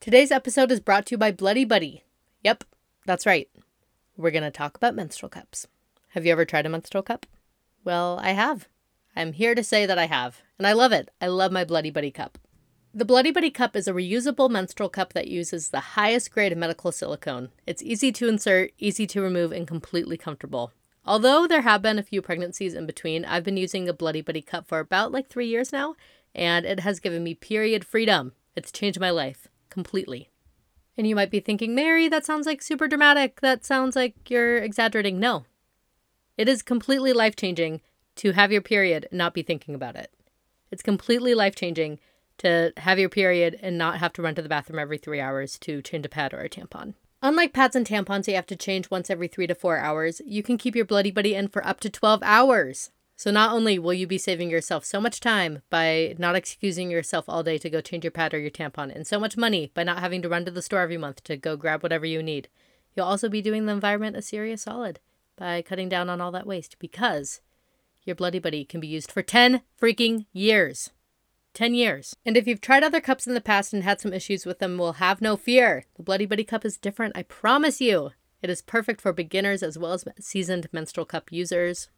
Today's 0.00 0.30
episode 0.30 0.72
is 0.72 0.80
brought 0.80 1.04
to 1.04 1.10
you 1.10 1.18
by 1.18 1.30
Bloody 1.30 1.66
Buddy. 1.66 2.04
Yep, 2.42 2.64
that's 3.04 3.26
right. 3.26 3.50
We're 4.16 4.30
going 4.30 4.44
to 4.44 4.50
talk 4.50 4.74
about 4.74 4.94
menstrual 4.94 5.28
cups. 5.28 5.66
Have 6.12 6.24
you 6.24 6.32
ever 6.32 6.46
tried 6.46 6.64
a 6.64 6.70
menstrual 6.70 7.02
cup? 7.02 7.26
Well, 7.84 8.18
I 8.22 8.30
have. 8.30 8.66
I'm 9.14 9.34
here 9.34 9.54
to 9.54 9.62
say 9.62 9.84
that 9.84 9.98
I 9.98 10.06
have, 10.06 10.40
and 10.56 10.66
I 10.66 10.72
love 10.72 10.92
it. 10.92 11.10
I 11.20 11.26
love 11.26 11.52
my 11.52 11.64
Bloody 11.64 11.90
Buddy 11.90 12.10
cup. 12.10 12.38
The 12.94 13.04
Bloody 13.04 13.30
Buddy 13.30 13.50
cup 13.50 13.76
is 13.76 13.86
a 13.86 13.92
reusable 13.92 14.48
menstrual 14.48 14.88
cup 14.88 15.12
that 15.12 15.28
uses 15.28 15.68
the 15.68 15.80
highest 15.80 16.30
grade 16.30 16.52
of 16.52 16.56
medical 16.56 16.92
silicone. 16.92 17.50
It's 17.66 17.82
easy 17.82 18.10
to 18.10 18.26
insert, 18.26 18.72
easy 18.78 19.06
to 19.08 19.20
remove, 19.20 19.52
and 19.52 19.68
completely 19.68 20.16
comfortable. 20.16 20.72
Although 21.04 21.46
there 21.46 21.60
have 21.60 21.82
been 21.82 21.98
a 21.98 22.02
few 22.02 22.22
pregnancies 22.22 22.72
in 22.72 22.86
between, 22.86 23.26
I've 23.26 23.44
been 23.44 23.58
using 23.58 23.86
a 23.86 23.92
Bloody 23.92 24.22
Buddy 24.22 24.40
cup 24.40 24.66
for 24.66 24.78
about 24.78 25.12
like 25.12 25.28
three 25.28 25.48
years 25.48 25.74
now, 25.74 25.94
and 26.34 26.64
it 26.64 26.80
has 26.80 27.00
given 27.00 27.22
me 27.22 27.34
period 27.34 27.84
freedom. 27.84 28.32
It's 28.56 28.72
changed 28.72 28.98
my 28.98 29.10
life 29.10 29.49
completely. 29.70 30.30
And 30.96 31.06
you 31.06 31.14
might 31.14 31.30
be 31.30 31.40
thinking, 31.40 31.74
Mary, 31.74 32.08
that 32.08 32.26
sounds 32.26 32.46
like 32.46 32.60
super 32.60 32.86
dramatic. 32.86 33.40
That 33.40 33.64
sounds 33.64 33.96
like 33.96 34.28
you're 34.28 34.58
exaggerating. 34.58 35.18
No. 35.18 35.44
It 36.36 36.48
is 36.48 36.62
completely 36.62 37.12
life 37.12 37.36
changing 37.36 37.80
to 38.16 38.32
have 38.32 38.52
your 38.52 38.60
period 38.60 39.06
and 39.10 39.18
not 39.18 39.34
be 39.34 39.42
thinking 39.42 39.74
about 39.74 39.96
it. 39.96 40.12
It's 40.70 40.82
completely 40.82 41.34
life 41.34 41.54
changing 41.54 42.00
to 42.38 42.72
have 42.78 42.98
your 42.98 43.08
period 43.08 43.58
and 43.62 43.76
not 43.76 43.98
have 43.98 44.12
to 44.14 44.22
run 44.22 44.34
to 44.34 44.42
the 44.42 44.48
bathroom 44.48 44.78
every 44.78 44.98
three 44.98 45.20
hours 45.20 45.58
to 45.60 45.82
change 45.82 46.06
a 46.06 46.08
pad 46.08 46.32
or 46.32 46.40
a 46.40 46.48
tampon. 46.48 46.94
Unlike 47.22 47.52
pads 47.52 47.76
and 47.76 47.86
tampons 47.86 48.26
you 48.26 48.34
have 48.34 48.46
to 48.46 48.56
change 48.56 48.90
once 48.90 49.10
every 49.10 49.28
three 49.28 49.46
to 49.46 49.54
four 49.54 49.78
hours, 49.78 50.22
you 50.24 50.42
can 50.42 50.56
keep 50.56 50.74
your 50.74 50.86
Bloody 50.86 51.10
Buddy 51.10 51.34
in 51.34 51.48
for 51.48 51.66
up 51.66 51.80
to 51.80 51.90
12 51.90 52.22
hours. 52.22 52.90
So 53.20 53.30
not 53.30 53.52
only 53.52 53.78
will 53.78 53.92
you 53.92 54.06
be 54.06 54.16
saving 54.16 54.48
yourself 54.48 54.82
so 54.82 54.98
much 54.98 55.20
time 55.20 55.60
by 55.68 56.14
not 56.16 56.36
excusing 56.36 56.90
yourself 56.90 57.26
all 57.28 57.42
day 57.42 57.58
to 57.58 57.68
go 57.68 57.82
change 57.82 58.02
your 58.02 58.10
pad 58.10 58.32
or 58.32 58.38
your 58.38 58.50
tampon, 58.50 58.90
and 58.90 59.06
so 59.06 59.20
much 59.20 59.36
money 59.36 59.70
by 59.74 59.82
not 59.82 59.98
having 59.98 60.22
to 60.22 60.28
run 60.30 60.46
to 60.46 60.50
the 60.50 60.62
store 60.62 60.80
every 60.80 60.96
month 60.96 61.22
to 61.24 61.36
go 61.36 61.54
grab 61.54 61.82
whatever 61.82 62.06
you 62.06 62.22
need, 62.22 62.48
you'll 62.96 63.04
also 63.04 63.28
be 63.28 63.42
doing 63.42 63.66
the 63.66 63.74
environment 63.74 64.16
a 64.16 64.22
serious 64.22 64.62
solid 64.62 65.00
by 65.36 65.60
cutting 65.60 65.90
down 65.90 66.08
on 66.08 66.22
all 66.22 66.30
that 66.30 66.46
waste 66.46 66.78
because 66.78 67.42
your 68.04 68.16
Bloody 68.16 68.38
Buddy 68.38 68.64
can 68.64 68.80
be 68.80 68.88
used 68.88 69.12
for 69.12 69.20
10 69.20 69.60
freaking 69.78 70.24
years. 70.32 70.88
10 71.52 71.74
years. 71.74 72.16
And 72.24 72.38
if 72.38 72.46
you've 72.46 72.62
tried 72.62 72.82
other 72.82 73.02
cups 73.02 73.26
in 73.26 73.34
the 73.34 73.42
past 73.42 73.74
and 73.74 73.84
had 73.84 74.00
some 74.00 74.14
issues 74.14 74.46
with 74.46 74.60
them, 74.60 74.78
well, 74.78 74.94
have 74.94 75.20
no 75.20 75.36
fear. 75.36 75.84
The 75.98 76.02
Bloody 76.02 76.24
Buddy 76.24 76.44
cup 76.44 76.64
is 76.64 76.78
different, 76.78 77.14
I 77.14 77.24
promise 77.24 77.82
you. 77.82 78.12
It 78.40 78.48
is 78.48 78.62
perfect 78.62 79.02
for 79.02 79.12
beginners 79.12 79.62
as 79.62 79.76
well 79.76 79.92
as 79.92 80.06
seasoned 80.18 80.68
menstrual 80.72 81.04
cup 81.04 81.30
users. 81.30 81.90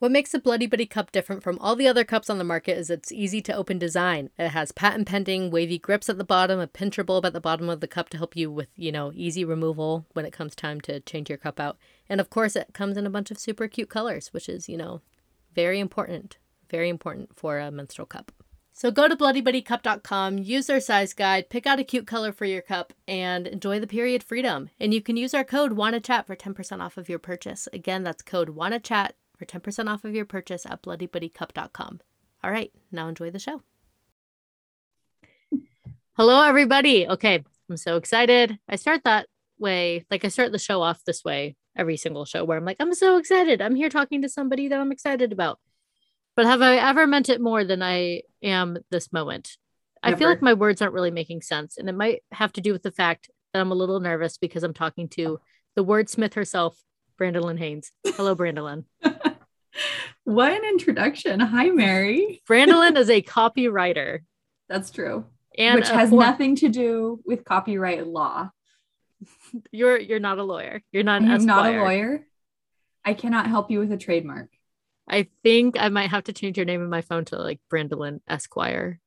What 0.00 0.12
makes 0.12 0.32
the 0.32 0.38
Bloody 0.38 0.66
Buddy 0.66 0.86
cup 0.86 1.12
different 1.12 1.42
from 1.42 1.58
all 1.58 1.76
the 1.76 1.86
other 1.86 2.04
cups 2.04 2.30
on 2.30 2.38
the 2.38 2.42
market 2.42 2.78
is 2.78 2.88
its 2.88 3.12
easy 3.12 3.42
to 3.42 3.54
open 3.54 3.78
design. 3.78 4.30
It 4.38 4.48
has 4.48 4.72
patent 4.72 5.06
pending 5.06 5.50
wavy 5.50 5.78
grips 5.78 6.08
at 6.08 6.16
the 6.16 6.24
bottom, 6.24 6.58
a 6.58 6.66
pincher 6.66 7.04
bulb 7.04 7.26
at 7.26 7.34
the 7.34 7.40
bottom 7.40 7.68
of 7.68 7.80
the 7.80 7.86
cup 7.86 8.08
to 8.08 8.16
help 8.16 8.34
you 8.34 8.50
with, 8.50 8.68
you 8.76 8.90
know, 8.90 9.12
easy 9.14 9.44
removal 9.44 10.06
when 10.14 10.24
it 10.24 10.32
comes 10.32 10.54
time 10.54 10.80
to 10.80 11.00
change 11.00 11.28
your 11.28 11.36
cup 11.36 11.60
out. 11.60 11.76
And 12.08 12.18
of 12.18 12.30
course, 12.30 12.56
it 12.56 12.72
comes 12.72 12.96
in 12.96 13.04
a 13.04 13.10
bunch 13.10 13.30
of 13.30 13.38
super 13.38 13.68
cute 13.68 13.90
colors, 13.90 14.28
which 14.28 14.48
is, 14.48 14.70
you 14.70 14.78
know, 14.78 15.02
very 15.54 15.78
important. 15.78 16.38
Very 16.70 16.88
important 16.88 17.36
for 17.36 17.58
a 17.58 17.70
menstrual 17.70 18.06
cup. 18.06 18.32
So 18.72 18.90
go 18.90 19.06
to 19.06 19.16
bloodybuddycup.com, 19.16 20.38
use 20.38 20.66
their 20.66 20.80
size 20.80 21.12
guide, 21.12 21.50
pick 21.50 21.66
out 21.66 21.78
a 21.78 21.84
cute 21.84 22.06
color 22.06 22.32
for 22.32 22.46
your 22.46 22.62
cup, 22.62 22.94
and 23.06 23.46
enjoy 23.46 23.78
the 23.78 23.86
period 23.86 24.22
freedom. 24.22 24.70
And 24.80 24.94
you 24.94 25.02
can 25.02 25.18
use 25.18 25.34
our 25.34 25.44
code 25.44 25.72
WANNACHAT 25.72 26.26
for 26.26 26.34
10% 26.34 26.80
off 26.80 26.96
of 26.96 27.10
your 27.10 27.18
purchase. 27.18 27.68
Again, 27.74 28.02
that's 28.02 28.22
code 28.22 28.56
WANNACHAT 28.56 29.12
for 29.40 29.46
10% 29.46 29.88
off 29.90 30.04
of 30.04 30.14
your 30.14 30.26
purchase 30.26 30.66
at 30.66 30.82
bloodybuddycup.com. 30.82 32.00
All 32.44 32.50
right, 32.50 32.70
now 32.92 33.08
enjoy 33.08 33.30
the 33.30 33.38
show. 33.38 33.62
Hello, 36.12 36.42
everybody. 36.42 37.08
Okay, 37.08 37.42
I'm 37.70 37.76
so 37.78 37.96
excited. 37.96 38.58
I 38.68 38.76
start 38.76 39.04
that 39.04 39.28
way, 39.58 40.04
like 40.10 40.26
I 40.26 40.28
start 40.28 40.52
the 40.52 40.58
show 40.58 40.82
off 40.82 41.02
this 41.04 41.24
way 41.24 41.56
every 41.74 41.96
single 41.96 42.26
show 42.26 42.44
where 42.44 42.58
I'm 42.58 42.66
like, 42.66 42.76
I'm 42.80 42.92
so 42.92 43.16
excited. 43.16 43.62
I'm 43.62 43.74
here 43.74 43.88
talking 43.88 44.20
to 44.22 44.28
somebody 44.28 44.68
that 44.68 44.78
I'm 44.78 44.92
excited 44.92 45.32
about. 45.32 45.58
But 46.36 46.44
have 46.44 46.60
I 46.60 46.76
ever 46.76 47.06
meant 47.06 47.30
it 47.30 47.40
more 47.40 47.64
than 47.64 47.82
I 47.82 48.22
am 48.42 48.76
this 48.90 49.10
moment? 49.10 49.56
Never. 50.04 50.14
I 50.14 50.18
feel 50.18 50.28
like 50.28 50.42
my 50.42 50.54
words 50.54 50.82
aren't 50.82 50.94
really 50.94 51.10
making 51.10 51.40
sense. 51.40 51.78
And 51.78 51.88
it 51.88 51.94
might 51.94 52.22
have 52.32 52.52
to 52.54 52.60
do 52.60 52.72
with 52.72 52.82
the 52.82 52.92
fact 52.92 53.30
that 53.54 53.60
I'm 53.60 53.72
a 53.72 53.76
little 53.76 54.00
nervous 54.00 54.36
because 54.36 54.62
I'm 54.62 54.74
talking 54.74 55.08
to 55.10 55.40
the 55.76 55.84
wordsmith 55.84 56.34
herself, 56.34 56.76
Brandolyn 57.18 57.58
Haynes. 57.58 57.90
Hello, 58.04 58.34
Brandolyn. 58.34 58.84
what 60.24 60.52
an 60.52 60.64
introduction. 60.64 61.40
Hi, 61.40 61.70
Mary. 61.70 62.42
Brandolyn 62.48 62.96
is 62.96 63.10
a 63.10 63.22
copywriter. 63.22 64.20
That's 64.68 64.90
true. 64.90 65.24
And 65.58 65.76
which 65.76 65.88
has 65.88 66.10
for- 66.10 66.20
nothing 66.20 66.56
to 66.56 66.68
do 66.68 67.20
with 67.24 67.44
copyright 67.44 68.06
law. 68.06 68.50
You're 69.70 69.98
you're 69.98 70.20
not 70.20 70.38
a 70.38 70.44
lawyer. 70.44 70.82
You're 70.92 71.02
not 71.02 71.22
I'm 71.22 71.44
not 71.44 71.66
a 71.66 71.78
lawyer. 71.78 72.26
I 73.04 73.14
cannot 73.14 73.46
help 73.46 73.70
you 73.70 73.78
with 73.78 73.92
a 73.92 73.96
trademark. 73.96 74.48
I 75.08 75.28
think 75.42 75.76
I 75.78 75.88
might 75.88 76.10
have 76.10 76.24
to 76.24 76.32
change 76.32 76.56
your 76.56 76.66
name 76.66 76.82
in 76.82 76.88
my 76.88 77.02
phone 77.02 77.24
to 77.26 77.36
like 77.36 77.60
Brandolyn 77.70 78.20
Esquire. 78.28 79.00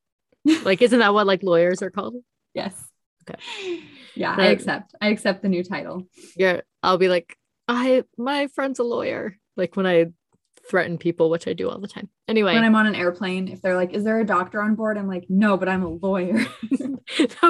like, 0.64 0.82
isn't 0.82 1.00
that 1.00 1.14
what 1.14 1.26
like 1.26 1.44
lawyers 1.44 1.82
are 1.82 1.90
called? 1.90 2.16
Yes. 2.54 2.74
Okay. 3.28 3.82
Yeah, 4.16 4.36
I 4.38 4.48
accept. 4.48 4.94
I 5.02 5.08
accept 5.08 5.42
the 5.42 5.50
new 5.50 5.64
title. 5.64 6.08
Yeah, 6.36 6.62
I'll 6.84 6.98
be 6.98 7.08
like, 7.08 7.38
I 7.68 8.04
my 8.18 8.48
friend's 8.48 8.80
a 8.80 8.84
lawyer. 8.84 9.38
Like 9.56 9.76
when 9.76 9.88
I 9.88 10.08
threaten 10.70 10.98
people, 10.98 11.30
which 11.30 11.48
I 11.48 11.54
do 11.54 11.70
all 11.70 11.80
the 11.80 11.88
time. 11.88 12.10
Anyway, 12.28 12.54
when 12.54 12.64
I'm 12.64 12.76
on 12.76 12.88
an 12.88 12.96
airplane, 12.96 13.48
if 13.48 13.62
they're 13.62 13.76
like, 13.76 13.94
"Is 13.94 14.04
there 14.04 14.20
a 14.20 14.26
doctor 14.26 14.62
on 14.62 14.76
board?" 14.76 14.98
I'm 14.98 15.08
like, 15.08 15.26
"No, 15.30 15.58
but 15.58 15.70
I'm 15.70 15.84
a 15.84 15.90
lawyer." 15.90 16.46
no, 16.82 16.98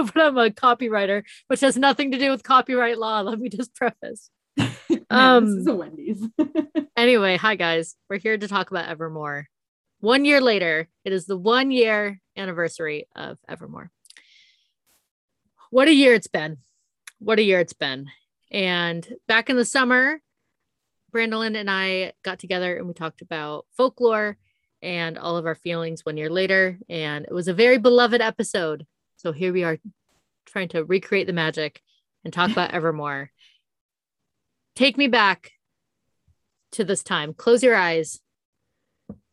but 0.03 0.17
I'm 0.17 0.37
a 0.37 0.49
copywriter, 0.49 1.23
which 1.47 1.61
has 1.61 1.77
nothing 1.77 2.11
to 2.11 2.17
do 2.17 2.31
with 2.31 2.43
copyright 2.43 2.97
law. 2.97 3.21
Let 3.21 3.39
me 3.39 3.49
just 3.49 3.75
preface. 3.75 4.29
um, 5.09 5.45
this 5.45 5.61
is 5.61 5.67
a 5.67 5.75
Wendy's. 5.75 6.23
anyway, 6.97 7.37
hi 7.37 7.55
guys. 7.55 7.95
We're 8.09 8.19
here 8.19 8.37
to 8.37 8.47
talk 8.47 8.71
about 8.71 8.89
Evermore. 8.89 9.47
One 9.99 10.25
year 10.25 10.41
later, 10.41 10.89
it 11.05 11.13
is 11.13 11.25
the 11.25 11.37
one 11.37 11.71
year 11.71 12.19
anniversary 12.35 13.07
of 13.15 13.37
Evermore. 13.47 13.91
What 15.69 15.87
a 15.87 15.93
year 15.93 16.13
it's 16.13 16.27
been! 16.27 16.57
What 17.19 17.39
a 17.39 17.43
year 17.43 17.59
it's 17.59 17.73
been! 17.73 18.07
And 18.51 19.07
back 19.27 19.49
in 19.49 19.55
the 19.55 19.65
summer, 19.65 20.19
Brandolyn 21.13 21.55
and 21.55 21.69
I 21.69 22.13
got 22.23 22.39
together 22.39 22.75
and 22.75 22.87
we 22.87 22.93
talked 22.93 23.21
about 23.21 23.65
folklore 23.77 24.37
and 24.81 25.17
all 25.17 25.37
of 25.37 25.45
our 25.45 25.55
feelings 25.55 26.05
one 26.05 26.17
year 26.17 26.29
later. 26.29 26.79
And 26.89 27.25
it 27.25 27.33
was 27.33 27.47
a 27.47 27.53
very 27.53 27.77
beloved 27.77 28.19
episode. 28.19 28.85
So 29.17 29.31
here 29.31 29.53
we 29.53 29.63
are 29.63 29.77
trying 30.45 30.69
to 30.69 30.83
recreate 30.83 31.27
the 31.27 31.33
magic 31.33 31.81
and 32.23 32.33
talk 32.33 32.51
about 32.51 32.71
Evermore. 32.73 33.31
Take 34.75 34.97
me 34.97 35.07
back 35.07 35.51
to 36.73 36.83
this 36.83 37.03
time. 37.03 37.33
Close 37.33 37.63
your 37.63 37.75
eyes. 37.75 38.19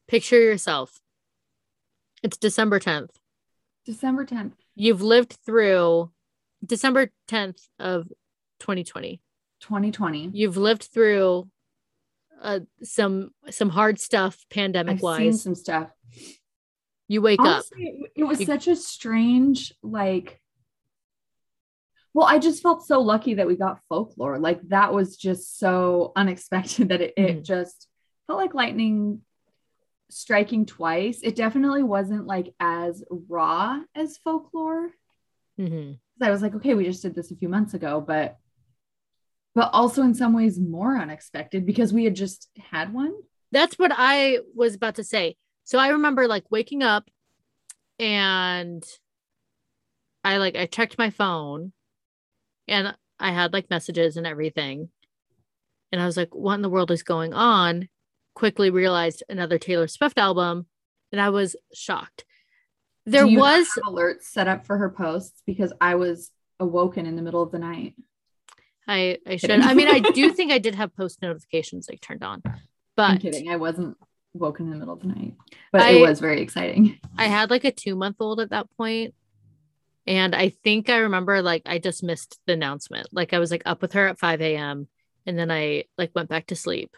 Picture 0.06 0.40
yourself. 0.40 1.00
It's 2.22 2.36
December 2.36 2.78
10th. 2.78 3.10
December 3.86 4.26
10th. 4.26 4.52
You've 4.74 5.02
lived 5.02 5.38
through 5.46 6.10
December 6.64 7.10
10th 7.28 7.62
of 7.78 8.08
2020. 8.60 9.20
2020. 9.60 10.30
You've 10.32 10.58
lived 10.58 10.84
through 10.84 11.48
uh, 12.40 12.60
some 12.82 13.32
some 13.50 13.68
hard 13.68 14.00
stuff 14.00 14.44
pandemic 14.50 15.02
wise. 15.02 15.42
some 15.42 15.54
stuff. 15.54 15.90
You 17.08 17.22
wake 17.22 17.40
Honestly, 17.40 18.00
up. 18.04 18.10
It 18.16 18.24
was 18.24 18.40
you, 18.40 18.46
such 18.46 18.68
a 18.68 18.76
strange 18.76 19.74
like. 19.82 20.40
Well, 22.12 22.26
I 22.26 22.38
just 22.38 22.62
felt 22.62 22.84
so 22.84 23.00
lucky 23.00 23.34
that 23.34 23.46
we 23.46 23.56
got 23.56 23.80
folklore. 23.88 24.38
Like 24.38 24.60
that 24.68 24.92
was 24.92 25.16
just 25.16 25.58
so 25.58 26.12
unexpected 26.16 26.88
that 26.90 27.00
it, 27.00 27.14
mm-hmm. 27.16 27.38
it 27.38 27.44
just 27.44 27.88
felt 28.26 28.38
like 28.38 28.54
lightning 28.54 29.20
striking 30.08 30.66
twice. 30.66 31.20
It 31.22 31.36
definitely 31.36 31.82
wasn't 31.82 32.26
like 32.26 32.54
as 32.58 33.04
raw 33.10 33.80
as 33.94 34.18
folklore. 34.18 34.90
Mm-hmm. 35.58 35.92
I 36.22 36.30
was 36.30 36.42
like, 36.42 36.54
okay, 36.54 36.74
we 36.74 36.84
just 36.84 37.02
did 37.02 37.14
this 37.14 37.30
a 37.30 37.36
few 37.36 37.48
months 37.48 37.74
ago, 37.74 38.00
but 38.00 38.36
but 39.60 39.68
also 39.74 40.02
in 40.02 40.14
some 40.14 40.32
ways 40.32 40.58
more 40.58 40.96
unexpected 40.96 41.66
because 41.66 41.92
we 41.92 42.04
had 42.04 42.16
just 42.16 42.48
had 42.70 42.94
one. 42.94 43.12
That's 43.52 43.78
what 43.78 43.92
I 43.94 44.38
was 44.54 44.74
about 44.74 44.94
to 44.94 45.04
say. 45.04 45.36
So 45.64 45.78
I 45.78 45.88
remember 45.88 46.26
like 46.26 46.50
waking 46.50 46.82
up 46.82 47.10
and 47.98 48.82
I 50.24 50.38
like 50.38 50.56
I 50.56 50.64
checked 50.64 50.96
my 50.96 51.10
phone 51.10 51.74
and 52.68 52.96
I 53.18 53.32
had 53.32 53.52
like 53.52 53.68
messages 53.68 54.16
and 54.16 54.26
everything. 54.26 54.88
And 55.92 56.00
I 56.00 56.06
was 56.06 56.16
like, 56.16 56.34
what 56.34 56.54
in 56.54 56.62
the 56.62 56.70
world 56.70 56.90
is 56.90 57.02
going 57.02 57.34
on? 57.34 57.90
Quickly 58.34 58.70
realized 58.70 59.24
another 59.28 59.58
Taylor 59.58 59.88
Swift 59.88 60.16
album 60.16 60.68
and 61.12 61.20
I 61.20 61.28
was 61.28 61.54
shocked. 61.74 62.24
There 63.04 63.26
was 63.26 63.68
alerts 63.86 64.22
set 64.22 64.48
up 64.48 64.64
for 64.64 64.78
her 64.78 64.88
posts 64.88 65.42
because 65.44 65.70
I 65.82 65.96
was 65.96 66.30
awoken 66.58 67.04
in 67.04 67.14
the 67.14 67.22
middle 67.22 67.42
of 67.42 67.52
the 67.52 67.58
night. 67.58 67.92
I 68.90 69.18
I 69.26 69.36
should. 69.36 69.50
I 69.52 69.74
mean, 69.74 69.88
I 69.88 70.00
do 70.00 70.30
think 70.36 70.50
I 70.52 70.58
did 70.58 70.74
have 70.74 70.94
post 70.96 71.22
notifications 71.22 71.86
like 71.88 72.00
turned 72.00 72.24
on, 72.24 72.42
but 72.96 73.02
I'm 73.02 73.18
kidding. 73.18 73.48
I 73.48 73.56
wasn't 73.56 73.96
woken 74.34 74.66
in 74.66 74.72
the 74.72 74.78
middle 74.78 74.94
of 74.94 75.00
the 75.00 75.08
night, 75.08 75.34
but 75.72 75.82
I, 75.82 75.90
it 75.90 76.00
was 76.00 76.20
very 76.20 76.40
exciting. 76.42 76.98
I 77.16 77.26
had 77.26 77.50
like 77.50 77.64
a 77.64 77.72
two 77.72 77.94
month 77.94 78.16
old 78.20 78.40
at 78.40 78.50
that 78.50 78.66
point, 78.76 79.14
And 80.06 80.34
I 80.34 80.50
think 80.64 80.90
I 80.90 80.98
remember 80.98 81.40
like 81.42 81.62
I 81.66 81.78
just 81.78 82.02
missed 82.02 82.38
the 82.46 82.54
announcement. 82.54 83.08
Like 83.12 83.32
I 83.32 83.38
was 83.38 83.50
like 83.50 83.62
up 83.64 83.80
with 83.82 83.92
her 83.92 84.08
at 84.08 84.18
5 84.18 84.40
a.m. 84.40 84.88
and 85.26 85.38
then 85.38 85.50
I 85.50 85.84
like 85.96 86.10
went 86.14 86.28
back 86.28 86.46
to 86.48 86.56
sleep. 86.56 86.96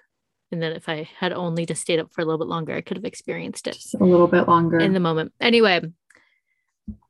And 0.51 0.63
then 0.63 0.73
if 0.73 0.89
I 0.89 1.09
had 1.19 1.33
only 1.33 1.65
just 1.67 1.81
stayed 1.83 1.99
up 1.99 2.13
for 2.13 2.21
a 2.21 2.25
little 2.25 2.39
bit 2.39 2.49
longer, 2.49 2.75
I 2.75 2.83
could 2.83 2.99
have 2.99 3.05
experienced 3.07 3.67
it. 3.67 3.75
Just 3.75 3.95
a 3.95 4.05
little 4.05 4.27
bit 4.27 4.47
longer. 4.49 4.79
In 4.79 4.93
the 4.93 5.01
moment. 5.01 5.33
Anyway, 5.41 5.81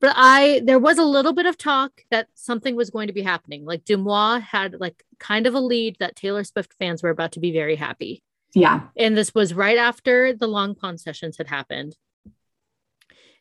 but 0.00 0.14
I 0.17 0.62
there 0.64 0.79
was 0.79 0.99
a 0.99 1.05
little 1.05 1.32
bit 1.32 1.46
of 1.46 1.58
talk 1.58 2.02
that 2.11 2.29
something 2.34 2.76
was 2.76 2.90
going 2.90 3.06
to 3.06 3.12
be 3.12 3.23
happening. 3.23 3.64
Like 3.64 3.84
Deuxmoi 3.84 4.40
had 4.43 4.81
like 4.81 5.05
kind 5.19 5.46
of 5.46 5.55
a 5.55 5.61
lead 5.61 5.96
that 6.00 6.17
Taylor 6.17 6.44
Swift 6.44 6.73
fans 6.79 7.02
were 7.02 7.11
about 7.11 7.32
to 7.32 7.40
be 7.40 7.52
very 7.52 7.76
happy. 7.76 8.23
Yeah. 8.55 8.82
And 8.96 9.17
this 9.17 9.34
was 9.34 9.55
right 9.55 9.79
after 9.79 10.34
the 10.34 10.46
Long 10.46 10.75
Pond 10.75 11.00
sessions 11.00 11.38
had 11.38 11.49
happened. 11.49 11.96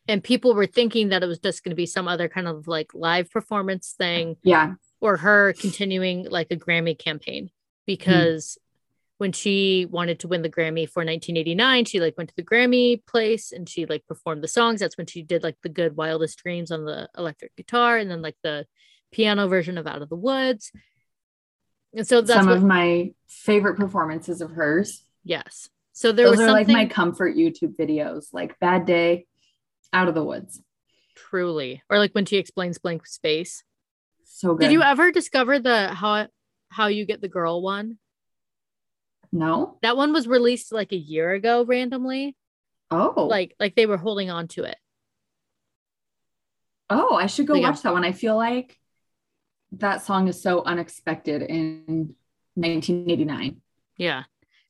And 0.08 0.24
people 0.24 0.54
were 0.54 0.66
thinking 0.66 1.10
that 1.10 1.22
it 1.22 1.26
was 1.26 1.38
just 1.38 1.62
going 1.62 1.70
to 1.70 1.76
be 1.76 1.86
some 1.86 2.08
other 2.08 2.28
kind 2.28 2.48
of 2.48 2.66
like 2.66 2.92
live 2.94 3.30
performance 3.30 3.94
thing. 3.96 4.36
Yeah. 4.42 4.74
Or 5.00 5.16
her 5.18 5.52
continuing 5.52 6.28
like 6.28 6.48
a 6.50 6.56
Grammy 6.56 6.98
campaign 6.98 7.44
hmm. 7.44 7.50
because 7.86 8.58
when 9.22 9.30
she 9.30 9.86
wanted 9.88 10.18
to 10.18 10.26
win 10.26 10.42
the 10.42 10.50
Grammy 10.50 10.88
for 10.88 11.04
1989, 11.04 11.84
she 11.84 12.00
like 12.00 12.18
went 12.18 12.30
to 12.30 12.34
the 12.34 12.42
Grammy 12.42 13.06
place 13.06 13.52
and 13.52 13.68
she 13.68 13.86
like 13.86 14.04
performed 14.08 14.42
the 14.42 14.48
songs. 14.48 14.80
That's 14.80 14.98
when 14.98 15.06
she 15.06 15.22
did 15.22 15.44
like 15.44 15.54
the 15.62 15.68
good 15.68 15.96
wildest 15.96 16.40
dreams 16.40 16.72
on 16.72 16.84
the 16.84 17.08
electric 17.16 17.54
guitar 17.54 17.98
and 17.98 18.10
then 18.10 18.20
like 18.20 18.34
the 18.42 18.66
piano 19.12 19.46
version 19.46 19.78
of 19.78 19.86
Out 19.86 20.02
of 20.02 20.08
the 20.08 20.16
Woods. 20.16 20.72
And 21.94 22.04
so 22.04 22.20
that's 22.20 22.36
some 22.36 22.48
what, 22.48 22.56
of 22.56 22.64
my 22.64 23.12
favorite 23.28 23.76
performances 23.76 24.40
of 24.40 24.50
hers. 24.50 25.04
Yes. 25.22 25.68
So 25.92 26.10
there 26.10 26.26
Those 26.26 26.38
was 26.38 26.40
are 26.40 26.48
something 26.48 26.74
like 26.74 26.88
my 26.88 26.92
comfort 26.92 27.36
YouTube 27.36 27.76
videos, 27.76 28.24
like 28.32 28.58
Bad 28.58 28.86
Day, 28.86 29.26
Out 29.92 30.08
of 30.08 30.16
the 30.16 30.24
Woods. 30.24 30.60
truly, 31.14 31.80
or 31.88 31.98
like 31.98 32.10
when 32.10 32.26
she 32.26 32.38
explains 32.38 32.78
blank 32.78 33.06
space. 33.06 33.62
So 34.24 34.56
good. 34.56 34.64
Did 34.64 34.72
you 34.72 34.82
ever 34.82 35.12
discover 35.12 35.60
the 35.60 35.94
how 35.94 36.26
how 36.70 36.88
you 36.88 37.06
get 37.06 37.20
the 37.20 37.28
girl 37.28 37.62
one? 37.62 37.98
No. 39.32 39.78
That 39.82 39.96
one 39.96 40.12
was 40.12 40.28
released 40.28 40.72
like 40.72 40.92
a 40.92 40.96
year 40.96 41.32
ago 41.32 41.64
randomly. 41.64 42.36
Oh. 42.90 43.26
Like 43.30 43.54
like 43.58 43.74
they 43.74 43.86
were 43.86 43.96
holding 43.96 44.30
on 44.30 44.48
to 44.48 44.64
it. 44.64 44.76
oh, 46.90 47.14
I 47.14 47.26
should 47.26 47.46
go 47.46 47.54
Yeah. 47.54 47.70
watch 47.70 47.82
that 47.82 47.92
one. 47.92 48.04
I 48.04 48.12
feel 48.12 48.36
like 48.36 48.78
that 49.72 50.04
song 50.04 50.28
is 50.28 50.42
so 50.42 50.62
unexpected 50.62 51.40
in 51.42 52.14
1989. 52.54 53.62
Yeah. 53.96 54.24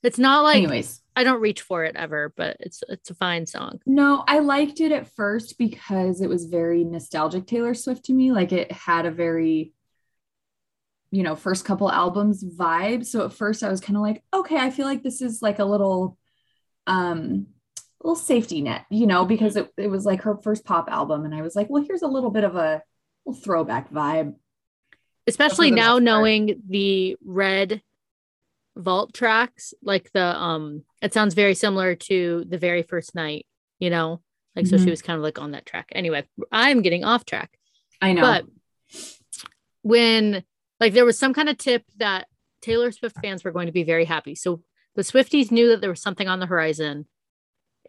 It's 0.05 0.19
not 0.19 0.43
like 0.43 0.59
Anyways, 0.59 1.01
I 1.17 1.25
don't 1.25 1.41
reach 1.41 1.63
for 1.63 1.85
it 1.85 1.95
ever, 1.97 2.33
but 2.37 2.57
it's 2.61 2.83
it's 2.89 3.11
a 3.11 3.15
fine 3.15 3.47
song. 3.47 3.81
no, 3.87 4.25
I 4.27 4.39
liked 4.41 4.81
it 4.81 4.91
at 4.93 5.09
first 5.15 5.59
because 5.59 6.21
it 6.21 6.29
was 6.29 6.45
very 6.47 6.85
nostalgic 6.85 7.47
Taylor 7.47 7.75
Swift 7.75 8.05
to 8.07 8.13
me. 8.13 8.33
Like 8.33 8.53
it 8.53 8.71
had 8.73 9.07
a 9.07 9.11
very, 9.13 9.73
you 11.13 11.23
know, 11.23 11.37
first 11.37 11.65
couple 11.65 11.91
albums 11.91 12.43
vibe. 12.43 13.05
So 13.07 13.27
at 13.27 13.33
first 13.33 13.63
I 13.63 13.69
was 13.69 13.81
kind 13.81 13.97
of 13.97 14.03
like, 14.03 14.25
okay, 14.35 14.57
I 14.57 14.71
feel 14.71 14.87
like 14.87 15.03
this 15.03 15.21
is 15.23 15.43
like 15.43 15.59
a 15.59 15.65
little, 15.65 16.19
um, 16.87 17.47
little 18.03 18.17
safety 18.17 18.63
net, 18.63 18.87
you 18.91 19.07
know, 19.07 19.25
because 19.27 19.55
it, 19.55 19.71
it 19.77 19.89
was 19.89 20.05
like 20.05 20.23
her 20.23 20.37
first 20.39 20.65
pop 20.65 20.91
album. 20.91 21.25
And 21.25 21.35
I 21.35 21.43
was 21.43 21.55
like, 21.55 21.69
well, 21.71 21.85
here's 21.85 22.03
a 22.03 22.09
little 22.09 22.31
bit 22.31 22.45
of 22.45 22.57
a 22.57 22.83
little 23.27 23.41
throwback 23.41 23.93
vibe. 23.93 24.35
Especially 25.27 25.71
now 25.71 25.99
knowing 25.99 26.63
the 26.69 27.17
red 27.25 27.83
vault 28.75 29.13
tracks, 29.13 29.75
like 29.83 30.11
the 30.13 30.25
um 30.37 30.83
it 31.03 31.13
sounds 31.13 31.35
very 31.35 31.55
similar 31.55 31.95
to 31.95 32.45
the 32.49 32.59
very 32.59 32.83
first 32.83 33.15
night, 33.15 33.47
you 33.79 33.91
know? 33.91 34.23
Like 34.57 34.67
so 34.67 34.79
she 34.79 34.87
Mhm. 34.87 34.91
was 34.91 35.03
kind 35.03 35.19
of 35.19 35.23
like 35.23 35.39
on 35.39 35.51
that 35.51 35.67
track. 35.67 35.91
Anyway, 35.93 36.27
I'm 36.51 36.81
getting 36.81 37.05
off 37.05 37.27
track. 37.27 37.51
I 38.01 38.15
know. 38.15 38.23
But 38.23 38.45
when 39.83 40.43
like 40.83 40.95
there 40.95 41.05
was 41.05 41.17
some 41.17 41.33
kind 41.33 41.49
of 41.49 41.59
tip 41.59 41.85
that 41.99 42.27
Taylor 42.61 42.91
Swift 42.91 43.17
fans 43.23 43.45
were 43.45 43.53
going 43.53 43.67
to 43.67 43.73
be 43.73 43.85
very 43.85 44.05
happy. 44.05 44.35
So 44.35 44.63
the 44.97 45.03
Swifties 45.03 45.53
knew 45.53 45.69
that 45.69 45.81
there 45.81 45.91
was 45.91 46.03
something 46.03 46.29
on 46.29 46.41
the 46.41 46.47
horizon. 46.47 47.07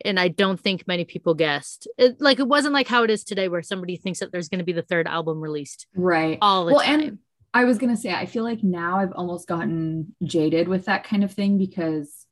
And 0.06 0.20
I 0.20 0.28
don't 0.28 0.60
think 0.60 0.88
many 0.88 1.04
people 1.04 1.34
guessed. 1.34 1.88
It, 1.98 2.22
like 2.22 2.40
it 2.40 2.48
wasn't 2.48 2.76
like 2.76 2.88
how 2.88 3.04
it 3.04 3.10
is 3.10 3.24
today 3.24 3.48
where 3.48 3.64
somebody 3.64 3.98
thinks 3.98 4.20
that 4.20 4.32
there's 4.32 4.48
going 4.48 4.60
to 4.60 4.66
be 4.66 4.74
the 4.74 4.84
third 4.84 5.08
album 5.08 5.42
released 5.42 5.88
right. 5.96 6.38
all 6.40 6.66
the 6.66 6.74
Well, 6.74 6.84
time. 6.84 7.00
and 7.00 7.20
I 7.56 7.66
was 7.66 7.78
gonna 7.78 7.98
say, 7.98 8.12
I 8.12 8.26
feel 8.26 8.44
like 8.44 8.64
now 8.64 8.98
I've 8.98 9.14
almost 9.14 9.48
gotten 9.48 10.16
jaded 10.24 10.68
with 10.68 10.86
that 10.86 11.04
kind 11.04 11.24
of 11.24 11.32
thing 11.32 11.60
because 11.60 12.26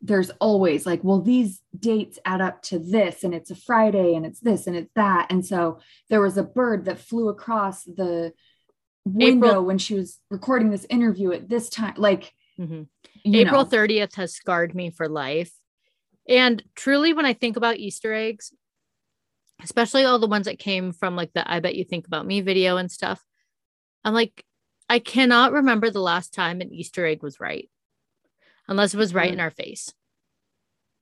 there's 0.00 0.30
always 0.40 0.86
like, 0.86 1.04
well, 1.04 1.20
these 1.20 1.60
dates 1.78 2.18
add 2.24 2.40
up 2.40 2.62
to 2.62 2.78
this, 2.78 3.22
and 3.22 3.34
it's 3.34 3.50
a 3.50 3.54
Friday, 3.54 4.14
and 4.14 4.24
it's 4.24 4.40
this, 4.40 4.66
and 4.66 4.74
it's 4.74 4.92
that. 4.94 5.26
And 5.30 5.44
so 5.44 5.80
there 6.08 6.22
was 6.22 6.38
a 6.38 6.42
bird 6.42 6.86
that 6.86 6.98
flew 6.98 7.28
across 7.28 7.84
the 7.84 8.32
window 9.06 9.46
April- 9.48 9.64
when 9.64 9.78
she 9.78 9.94
was 9.94 10.20
recording 10.30 10.70
this 10.70 10.86
interview 10.90 11.32
at 11.32 11.48
this 11.48 11.68
time. 11.68 11.94
Like, 11.96 12.34
Mhm. 12.58 12.88
April 13.24 13.62
know, 13.62 13.68
30th 13.68 14.14
has 14.16 14.34
scarred 14.34 14.74
me 14.74 14.90
for 14.90 15.08
life. 15.08 15.52
And 16.28 16.62
truly, 16.74 17.12
when 17.12 17.24
I 17.24 17.32
think 17.32 17.56
about 17.56 17.76
Easter 17.76 18.12
eggs, 18.12 18.52
especially 19.62 20.04
all 20.04 20.18
the 20.18 20.26
ones 20.26 20.46
that 20.46 20.58
came 20.58 20.92
from 20.92 21.16
like 21.16 21.32
the 21.32 21.50
I 21.50 21.60
Bet 21.60 21.76
You 21.76 21.84
Think 21.84 22.06
About 22.06 22.26
Me 22.26 22.40
video 22.40 22.76
and 22.76 22.90
stuff, 22.90 23.24
I'm 24.04 24.14
like, 24.14 24.44
I 24.88 24.98
cannot 24.98 25.52
remember 25.52 25.90
the 25.90 26.00
last 26.00 26.34
time 26.34 26.60
an 26.60 26.72
Easter 26.72 27.06
egg 27.06 27.22
was 27.22 27.40
right, 27.40 27.70
unless 28.68 28.94
it 28.94 28.98
was 28.98 29.14
right 29.14 29.32
in 29.32 29.40
our 29.40 29.50
face. 29.50 29.92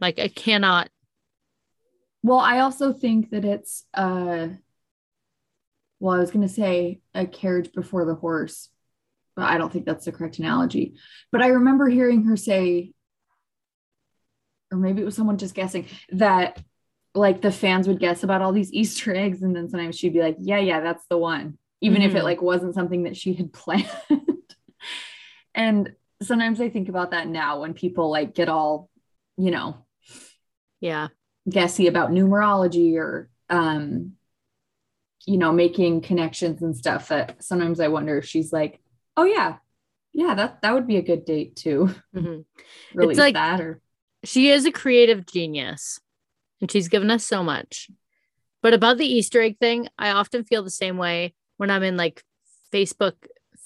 Like, 0.00 0.18
I 0.18 0.28
cannot. 0.28 0.90
Well, 2.22 2.38
I 2.38 2.60
also 2.60 2.92
think 2.92 3.30
that 3.30 3.44
it's 3.44 3.84
uh 3.94 4.48
well, 6.04 6.14
I 6.14 6.18
was 6.18 6.30
gonna 6.30 6.48
say 6.48 7.00
a 7.14 7.26
carriage 7.26 7.72
before 7.72 8.04
the 8.04 8.14
horse, 8.14 8.68
but 9.36 9.46
I 9.46 9.56
don't 9.56 9.72
think 9.72 9.86
that's 9.86 10.04
the 10.04 10.12
correct 10.12 10.38
analogy. 10.38 10.96
But 11.32 11.40
I 11.40 11.46
remember 11.46 11.88
hearing 11.88 12.24
her 12.24 12.36
say, 12.36 12.92
or 14.70 14.76
maybe 14.76 15.00
it 15.00 15.06
was 15.06 15.16
someone 15.16 15.38
just 15.38 15.54
guessing, 15.54 15.86
that 16.10 16.62
like 17.14 17.40
the 17.40 17.50
fans 17.50 17.88
would 17.88 18.00
guess 18.00 18.22
about 18.22 18.42
all 18.42 18.52
these 18.52 18.70
Easter 18.80 19.14
eggs, 19.14 19.40
and 19.40 19.56
then 19.56 19.70
sometimes 19.70 19.98
she'd 19.98 20.12
be 20.12 20.20
like, 20.20 20.36
Yeah, 20.38 20.58
yeah, 20.58 20.80
that's 20.80 21.06
the 21.08 21.16
one, 21.16 21.56
even 21.80 22.02
if 22.02 22.12
Mhm. 22.12 22.16
it 22.16 22.24
like 22.24 22.42
wasn't 22.42 22.74
something 22.74 23.04
that 23.04 23.16
she 23.16 23.32
had 23.32 23.50
planned. 23.54 23.88
and 25.54 25.94
sometimes 26.20 26.60
I 26.60 26.68
think 26.68 26.90
about 26.90 27.12
that 27.12 27.28
now 27.28 27.62
when 27.62 27.72
people 27.72 28.10
like 28.10 28.34
get 28.34 28.50
all, 28.50 28.90
you 29.38 29.50
know, 29.50 29.86
Yeah. 30.80 31.08
guessy 31.48 31.86
about 31.86 32.10
numerology 32.10 32.96
or 32.98 33.30
um 33.48 34.16
you 35.26 35.38
know 35.38 35.52
making 35.52 36.00
connections 36.00 36.62
and 36.62 36.76
stuff 36.76 37.08
that 37.08 37.42
sometimes 37.42 37.80
i 37.80 37.88
wonder 37.88 38.18
if 38.18 38.24
she's 38.26 38.52
like 38.52 38.80
oh 39.16 39.24
yeah 39.24 39.56
yeah 40.12 40.34
that 40.34 40.60
that 40.62 40.74
would 40.74 40.86
be 40.86 40.96
a 40.96 41.02
good 41.02 41.24
date 41.24 41.56
to 41.56 41.88
Mhm. 42.14 42.44
release 42.94 43.18
like- 43.18 43.34
that 43.34 43.60
or 43.60 43.80
She 44.24 44.48
is 44.50 44.64
a 44.64 44.72
creative 44.72 45.26
genius 45.26 46.00
and 46.60 46.70
she's 46.70 46.88
given 46.88 47.10
us 47.10 47.24
so 47.24 47.42
much. 47.44 47.90
But 48.62 48.72
about 48.72 48.96
the 48.96 49.04
Easter 49.06 49.42
egg 49.42 49.58
thing, 49.58 49.88
I 49.98 50.10
often 50.12 50.44
feel 50.44 50.62
the 50.62 50.70
same 50.70 50.96
way 50.96 51.34
when 51.58 51.70
I'm 51.70 51.82
in 51.82 51.98
like 51.98 52.22
Facebook 52.72 53.16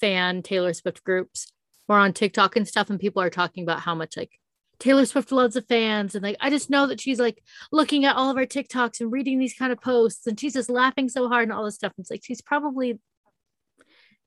fan 0.01 0.43
Taylor 0.43 0.73
Swift 0.75 1.05
groups 1.05 1.47
or 1.87 1.97
on 1.97 2.13
TikTok 2.13 2.57
and 2.57 2.67
stuff, 2.67 2.91
and 2.91 2.99
people 2.99 3.23
are 3.23 3.31
talking 3.31 3.63
about 3.63 3.81
how 3.81 3.95
much 3.95 4.17
like 4.17 4.41
Taylor 4.81 5.05
Swift 5.07 5.33
loves 5.33 5.55
the 5.55 5.63
fans. 5.63 6.15
And 6.15 6.23
like, 6.23 6.37
I 6.41 6.51
just 6.51 6.71
know 6.71 6.87
that 6.87 7.01
she's 7.01 7.19
like 7.19 7.43
looking 7.73 8.05
at 8.05 8.17
all 8.17 8.31
of 8.31 8.37
our 8.37 8.47
TikToks 8.47 9.01
and 9.01 9.11
reading 9.11 9.39
these 9.39 9.55
kind 9.55 9.73
of 9.73 9.81
posts 9.81 10.27
and 10.27 10.39
she's 10.39 10.55
just 10.55 10.71
laughing 10.71 11.09
so 11.09 11.29
hard 11.29 11.45
and 11.45 11.53
all 11.53 11.65
this 11.65 11.75
stuff. 11.75 11.93
And 11.97 12.05
it's 12.05 12.11
like, 12.11 12.23
she's 12.25 12.41
probably, 12.41 12.99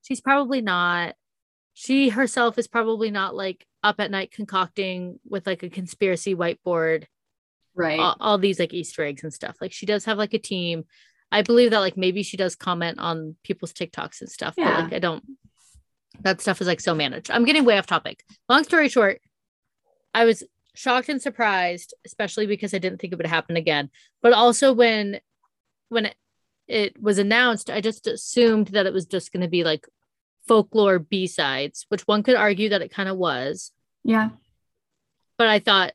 she's 0.03 0.22
probably 0.22 0.62
not. 0.62 1.15
She 1.74 2.10
herself 2.10 2.58
is 2.58 2.67
probably 2.67 3.12
not 3.12 3.34
like 3.34 3.65
up 3.81 3.96
at 4.00 4.12
night 4.12 4.31
concocting 4.31 5.20
with 5.27 5.48
like 5.48 5.63
a 5.63 5.70
conspiracy 5.70 6.36
whiteboard 6.36 7.05
right 7.74 7.98
all, 8.00 8.17
all 8.20 8.38
these 8.38 8.60
like 8.60 8.74
Easter 8.74 9.03
eggs 9.05 9.24
and 9.24 9.34
stuff. 9.34 9.55
Like 9.62 9.72
she 9.72 9.86
does 9.86 10.03
have 10.05 10.17
like 10.17 10.34
a 10.34 10.38
team. 10.39 10.84
I 11.31 11.43
believe 11.43 11.72
that 11.72 11.79
like 11.79 11.96
maybe 11.96 12.24
she 12.24 12.36
does 12.36 12.58
comment 12.58 13.00
on 13.00 13.38
people's 13.43 13.72
TikToks 13.72 14.20
and 14.20 14.29
stuff. 14.29 14.53
But 14.58 14.63
Yeah. 14.63 14.84
like 14.84 14.93
I 14.93 15.00
don't 15.00 15.24
that 16.20 16.41
stuff 16.41 16.60
is 16.60 16.67
like 16.67 16.81
so 16.81 16.93
managed. 16.93 17.31
I'm 17.31 17.46
getting 17.46 17.63
way 17.63 17.77
off 17.77 17.88
topic. 17.88 18.22
Long 18.50 18.65
story 18.65 18.89
short, 18.89 19.22
I 20.13 20.25
was 20.25 20.44
shocked 20.74 21.10
and 21.10 21.22
surprised, 21.22 21.94
especially 22.06 22.48
because 22.48 22.74
I 22.74 22.80
didn't 22.80 23.00
think 23.00 23.13
it 23.13 23.18
would 23.18 23.25
happen 23.25 23.56
again. 23.58 23.89
But 24.22 24.34
also 24.34 24.74
when 24.74 25.20
when 25.89 26.12
it, 26.68 27.01
was 27.01 27.18
announced, 27.18 27.70
I 27.70 27.82
just 27.82 28.08
assumed 28.08 28.68
that 28.68 28.86
it 28.86 28.94
was 28.94 29.06
just 29.06 29.34
going 29.34 29.41
to 29.41 29.50
be 29.50 29.65
like 29.65 29.86
folklore 30.48 31.00
B-sides, 31.00 31.86
which 31.89 32.08
one 32.08 32.24
could 32.24 32.36
argue 32.36 32.70
that 32.70 32.82
it 32.82 32.94
kind 32.94 33.10
of 33.10 33.18
was 33.18 33.72
yeah 34.03 34.30
but 35.41 35.48
I 35.48 35.58
thought 35.58 35.94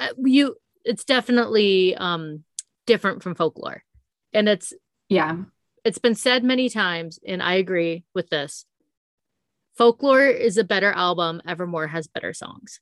uh, 0.00 0.08
you 0.18 0.56
it's 0.84 1.04
definitely 1.04 1.94
um 1.94 2.42
different 2.84 3.22
from 3.22 3.36
folklore. 3.36 3.84
And 4.32 4.48
it's 4.48 4.72
yeah 5.08 5.36
it's 5.84 5.98
been 5.98 6.16
said 6.16 6.42
many 6.42 6.68
times 6.68 7.20
and 7.24 7.40
I 7.40 7.54
agree 7.54 8.02
with 8.12 8.28
this. 8.28 8.66
Folklore 9.80 10.26
is 10.26 10.58
a 10.58 10.64
better 10.64 10.92
album, 10.92 11.40
Evermore 11.48 11.86
has 11.86 12.06
better 12.06 12.34
songs. 12.34 12.80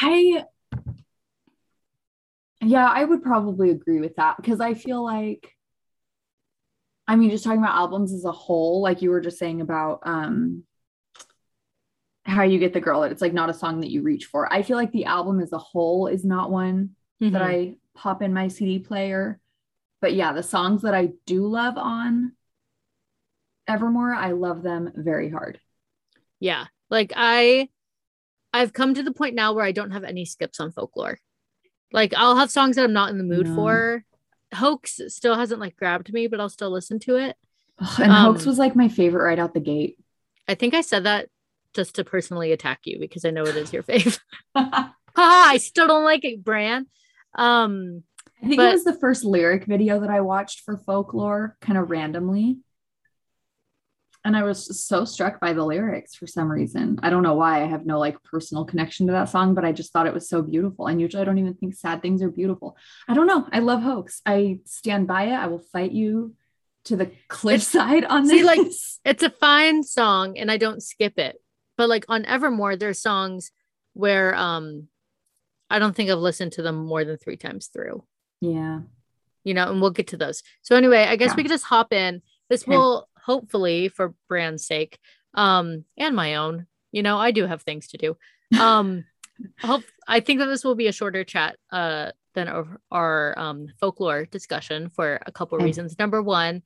i 0.00 0.44
yeah 2.62 2.88
i 2.90 3.04
would 3.04 3.22
probably 3.22 3.70
agree 3.70 4.00
with 4.00 4.16
that 4.16 4.36
because 4.38 4.60
i 4.60 4.72
feel 4.72 5.04
like 5.04 5.52
I 7.08 7.14
mean, 7.14 7.30
just 7.30 7.44
talking 7.44 7.60
about 7.60 7.76
albums 7.76 8.12
as 8.12 8.24
a 8.24 8.32
whole, 8.32 8.82
like 8.82 9.00
you 9.00 9.10
were 9.10 9.20
just 9.20 9.38
saying 9.38 9.60
about 9.60 10.00
um 10.02 10.64
how 12.24 12.42
you 12.42 12.58
get 12.58 12.72
the 12.72 12.80
girl 12.80 13.02
that 13.02 13.12
it's 13.12 13.22
like 13.22 13.32
not 13.32 13.50
a 13.50 13.54
song 13.54 13.80
that 13.80 13.90
you 13.90 14.02
reach 14.02 14.24
for. 14.24 14.52
I 14.52 14.62
feel 14.62 14.76
like 14.76 14.90
the 14.90 15.04
album 15.04 15.40
as 15.40 15.52
a 15.52 15.58
whole 15.58 16.08
is 16.08 16.24
not 16.24 16.50
one 16.50 16.96
mm-hmm. 17.22 17.32
that 17.32 17.42
I 17.42 17.76
pop 17.94 18.22
in 18.22 18.34
my 18.34 18.48
CD 18.48 18.80
player. 18.80 19.38
But 20.00 20.14
yeah, 20.14 20.32
the 20.32 20.42
songs 20.42 20.82
that 20.82 20.94
I 20.94 21.10
do 21.26 21.46
love 21.46 21.78
on 21.78 22.32
Evermore, 23.68 24.14
I 24.14 24.32
love 24.32 24.62
them 24.62 24.92
very 24.94 25.30
hard. 25.30 25.60
Yeah. 26.40 26.66
Like 26.90 27.12
I 27.16 27.68
I've 28.52 28.72
come 28.72 28.94
to 28.94 29.02
the 29.02 29.12
point 29.12 29.34
now 29.34 29.52
where 29.52 29.64
I 29.64 29.72
don't 29.72 29.90
have 29.90 30.04
any 30.04 30.24
skips 30.24 30.60
on 30.60 30.72
folklore. 30.72 31.18
Like 31.92 32.14
I'll 32.16 32.36
have 32.36 32.50
songs 32.50 32.76
that 32.76 32.84
I'm 32.84 32.92
not 32.92 33.10
in 33.10 33.18
the 33.18 33.24
mood 33.24 33.46
no. 33.46 33.54
for. 33.54 34.04
Hoax 34.54 35.00
still 35.08 35.34
hasn't 35.34 35.60
like 35.60 35.76
grabbed 35.76 36.12
me, 36.12 36.26
but 36.26 36.40
I'll 36.40 36.48
still 36.48 36.70
listen 36.70 36.98
to 37.00 37.16
it. 37.16 37.36
Ugh, 37.78 38.00
and 38.00 38.12
um, 38.12 38.24
Hoax 38.24 38.46
was 38.46 38.58
like 38.58 38.76
my 38.76 38.88
favorite 38.88 39.24
right 39.24 39.38
out 39.38 39.54
the 39.54 39.60
gate. 39.60 39.98
I 40.48 40.54
think 40.54 40.74
I 40.74 40.80
said 40.80 41.04
that 41.04 41.28
just 41.74 41.96
to 41.96 42.04
personally 42.04 42.52
attack 42.52 42.80
you 42.84 42.98
because 42.98 43.24
I 43.24 43.30
know 43.30 43.44
it 43.44 43.56
is 43.56 43.72
your 43.72 43.82
fave. 43.82 44.18
Haha, 44.56 44.92
I 45.16 45.56
still 45.58 45.88
don't 45.88 46.04
like 46.04 46.24
it, 46.24 46.42
Bran. 46.42 46.86
Um 47.36 48.04
I 48.42 48.46
think 48.48 48.58
but, 48.58 48.68
it 48.68 48.72
was 48.72 48.84
the 48.84 48.98
first 48.98 49.24
lyric 49.24 49.64
video 49.64 50.00
that 50.00 50.10
I 50.10 50.20
watched 50.20 50.60
for 50.60 50.76
folklore, 50.76 51.56
kind 51.60 51.78
of 51.78 51.90
randomly. 51.90 52.58
And 54.26 54.36
I 54.36 54.42
was 54.42 54.84
so 54.84 55.04
struck 55.04 55.38
by 55.38 55.52
the 55.52 55.64
lyrics 55.64 56.16
for 56.16 56.26
some 56.26 56.50
reason. 56.50 56.98
I 57.00 57.10
don't 57.10 57.22
know 57.22 57.34
why. 57.34 57.62
I 57.62 57.66
have 57.68 57.86
no 57.86 58.00
like 58.00 58.20
personal 58.24 58.64
connection 58.64 59.06
to 59.06 59.12
that 59.12 59.28
song, 59.28 59.54
but 59.54 59.64
I 59.64 59.70
just 59.70 59.92
thought 59.92 60.08
it 60.08 60.12
was 60.12 60.28
so 60.28 60.42
beautiful. 60.42 60.88
And 60.88 61.00
usually 61.00 61.22
I 61.22 61.24
don't 61.24 61.38
even 61.38 61.54
think 61.54 61.76
sad 61.76 62.02
things 62.02 62.22
are 62.22 62.30
beautiful. 62.30 62.76
I 63.06 63.14
don't 63.14 63.28
know. 63.28 63.46
I 63.52 63.60
love 63.60 63.82
hoax. 63.82 64.22
I 64.26 64.58
stand 64.64 65.06
by 65.06 65.26
it. 65.26 65.34
I 65.34 65.46
will 65.46 65.60
fight 65.60 65.92
you 65.92 66.34
to 66.86 66.96
the 66.96 67.12
cliffside 67.28 68.04
on 68.04 68.24
this. 68.24 68.32
See, 68.32 68.42
like 68.42 68.58
it's 69.04 69.22
a 69.22 69.30
fine 69.30 69.84
song 69.84 70.36
and 70.36 70.50
I 70.50 70.56
don't 70.56 70.82
skip 70.82 71.20
it. 71.20 71.40
But 71.76 71.88
like 71.88 72.04
on 72.08 72.24
Evermore, 72.24 72.74
there's 72.74 73.00
songs 73.00 73.52
where 73.92 74.34
um 74.34 74.88
I 75.70 75.78
don't 75.78 75.94
think 75.94 76.10
I've 76.10 76.18
listened 76.18 76.50
to 76.54 76.62
them 76.62 76.84
more 76.84 77.04
than 77.04 77.16
three 77.16 77.36
times 77.36 77.68
through. 77.68 78.02
Yeah. 78.40 78.80
You 79.44 79.54
know, 79.54 79.70
and 79.70 79.80
we'll 79.80 79.90
get 79.90 80.08
to 80.08 80.16
those. 80.16 80.42
So 80.62 80.74
anyway, 80.74 81.04
I 81.04 81.14
guess 81.14 81.30
yeah. 81.30 81.36
we 81.36 81.42
could 81.44 81.52
just 81.52 81.64
hop 81.64 81.92
in. 81.92 82.22
This 82.48 82.64
okay. 82.64 82.72
will 82.76 83.08
hopefully 83.26 83.88
for 83.88 84.14
brand's 84.28 84.66
sake, 84.66 84.98
um, 85.34 85.84
and 85.98 86.14
my 86.16 86.36
own, 86.36 86.66
you 86.92 87.02
know, 87.02 87.18
I 87.18 87.32
do 87.32 87.44
have 87.46 87.62
things 87.62 87.88
to 87.88 87.98
do. 87.98 88.16
Um, 88.58 89.04
hope 89.60 89.82
I 90.08 90.20
think 90.20 90.38
that 90.40 90.46
this 90.46 90.64
will 90.64 90.76
be 90.76 90.86
a 90.86 90.92
shorter 90.92 91.22
chat 91.22 91.56
uh 91.70 92.12
than 92.34 92.48
our, 92.48 92.80
our 92.90 93.38
um 93.38 93.68
folklore 93.80 94.24
discussion 94.24 94.88
for 94.88 95.20
a 95.26 95.32
couple 95.32 95.56
okay. 95.56 95.64
reasons. 95.64 95.98
Number 95.98 96.22
one, 96.22 96.62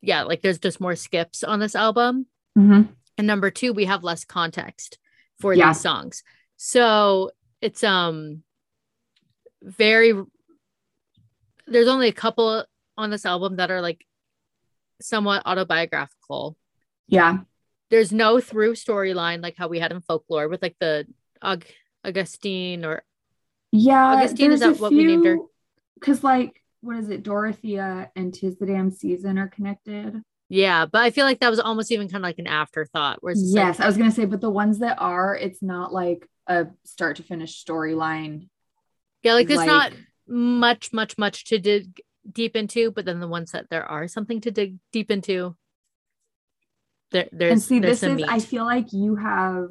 yeah, 0.00 0.22
like 0.22 0.40
there's 0.42 0.58
just 0.58 0.80
more 0.80 0.96
skips 0.96 1.42
on 1.42 1.60
this 1.60 1.74
album. 1.74 2.26
Mm-hmm. 2.56 2.92
And 3.18 3.26
number 3.26 3.50
two, 3.50 3.72
we 3.72 3.86
have 3.86 4.04
less 4.04 4.24
context 4.24 4.98
for 5.40 5.52
yeah. 5.52 5.68
these 5.68 5.80
songs. 5.80 6.22
So 6.56 7.32
it's 7.60 7.82
um 7.84 8.42
very 9.62 10.14
there's 11.66 11.88
only 11.88 12.08
a 12.08 12.12
couple 12.12 12.64
on 12.96 13.10
this 13.10 13.26
album 13.26 13.56
that 13.56 13.70
are 13.70 13.80
like 13.80 14.04
somewhat 15.00 15.42
autobiographical. 15.46 16.56
Yeah. 17.08 17.38
There's 17.90 18.12
no 18.12 18.40
through 18.40 18.74
storyline 18.74 19.42
like 19.42 19.56
how 19.56 19.68
we 19.68 19.80
had 19.80 19.92
in 19.92 20.00
folklore 20.00 20.48
with 20.48 20.62
like 20.62 20.76
the 20.78 21.06
Aug- 21.42 21.64
Augustine 22.04 22.84
or 22.84 23.02
yeah, 23.72 24.14
Augustine 24.14 24.52
is 24.52 24.60
that 24.60 24.78
what 24.78 24.90
few, 24.90 24.98
we 24.98 25.04
named 25.04 25.26
her? 25.26 25.38
Because 25.98 26.22
like 26.22 26.62
what 26.80 26.96
is 26.96 27.10
it? 27.10 27.22
Dorothea 27.22 28.10
and 28.16 28.32
Tis 28.32 28.56
the 28.56 28.66
Damn 28.66 28.90
Season 28.90 29.38
are 29.38 29.48
connected. 29.48 30.22
Yeah, 30.48 30.86
but 30.86 31.02
I 31.02 31.10
feel 31.10 31.24
like 31.24 31.40
that 31.40 31.50
was 31.50 31.60
almost 31.60 31.92
even 31.92 32.08
kind 32.08 32.24
of 32.24 32.28
like 32.28 32.38
an 32.38 32.46
afterthought. 32.46 33.18
Whereas 33.20 33.54
yes, 33.54 33.78
like, 33.78 33.84
I 33.84 33.88
was 33.88 33.96
gonna 33.96 34.10
say, 34.10 34.24
but 34.24 34.40
the 34.40 34.50
ones 34.50 34.80
that 34.80 34.96
are, 35.00 35.36
it's 35.36 35.62
not 35.62 35.92
like 35.92 36.28
a 36.46 36.66
start 36.84 37.16
to 37.16 37.22
finish 37.22 37.64
storyline. 37.64 38.48
Yeah, 39.22 39.34
like 39.34 39.46
there's 39.46 39.58
like, 39.58 39.66
not 39.66 39.92
much, 40.26 40.92
much, 40.92 41.18
much 41.18 41.44
to 41.46 41.58
dig 41.58 42.00
deep 42.30 42.56
into, 42.56 42.90
but 42.90 43.04
then 43.04 43.20
the 43.20 43.28
ones 43.28 43.52
that 43.52 43.70
there 43.70 43.84
are 43.84 44.08
something 44.08 44.40
to 44.42 44.50
dig 44.50 44.76
deep 44.92 45.10
into, 45.10 45.56
there, 47.10 47.28
there's 47.32 47.52
and 47.52 47.62
see 47.62 47.78
there's 47.78 48.00
this 48.00 48.10
is 48.10 48.16
meat. 48.16 48.26
I 48.28 48.38
feel 48.40 48.64
like 48.64 48.92
you 48.92 49.16
have 49.16 49.68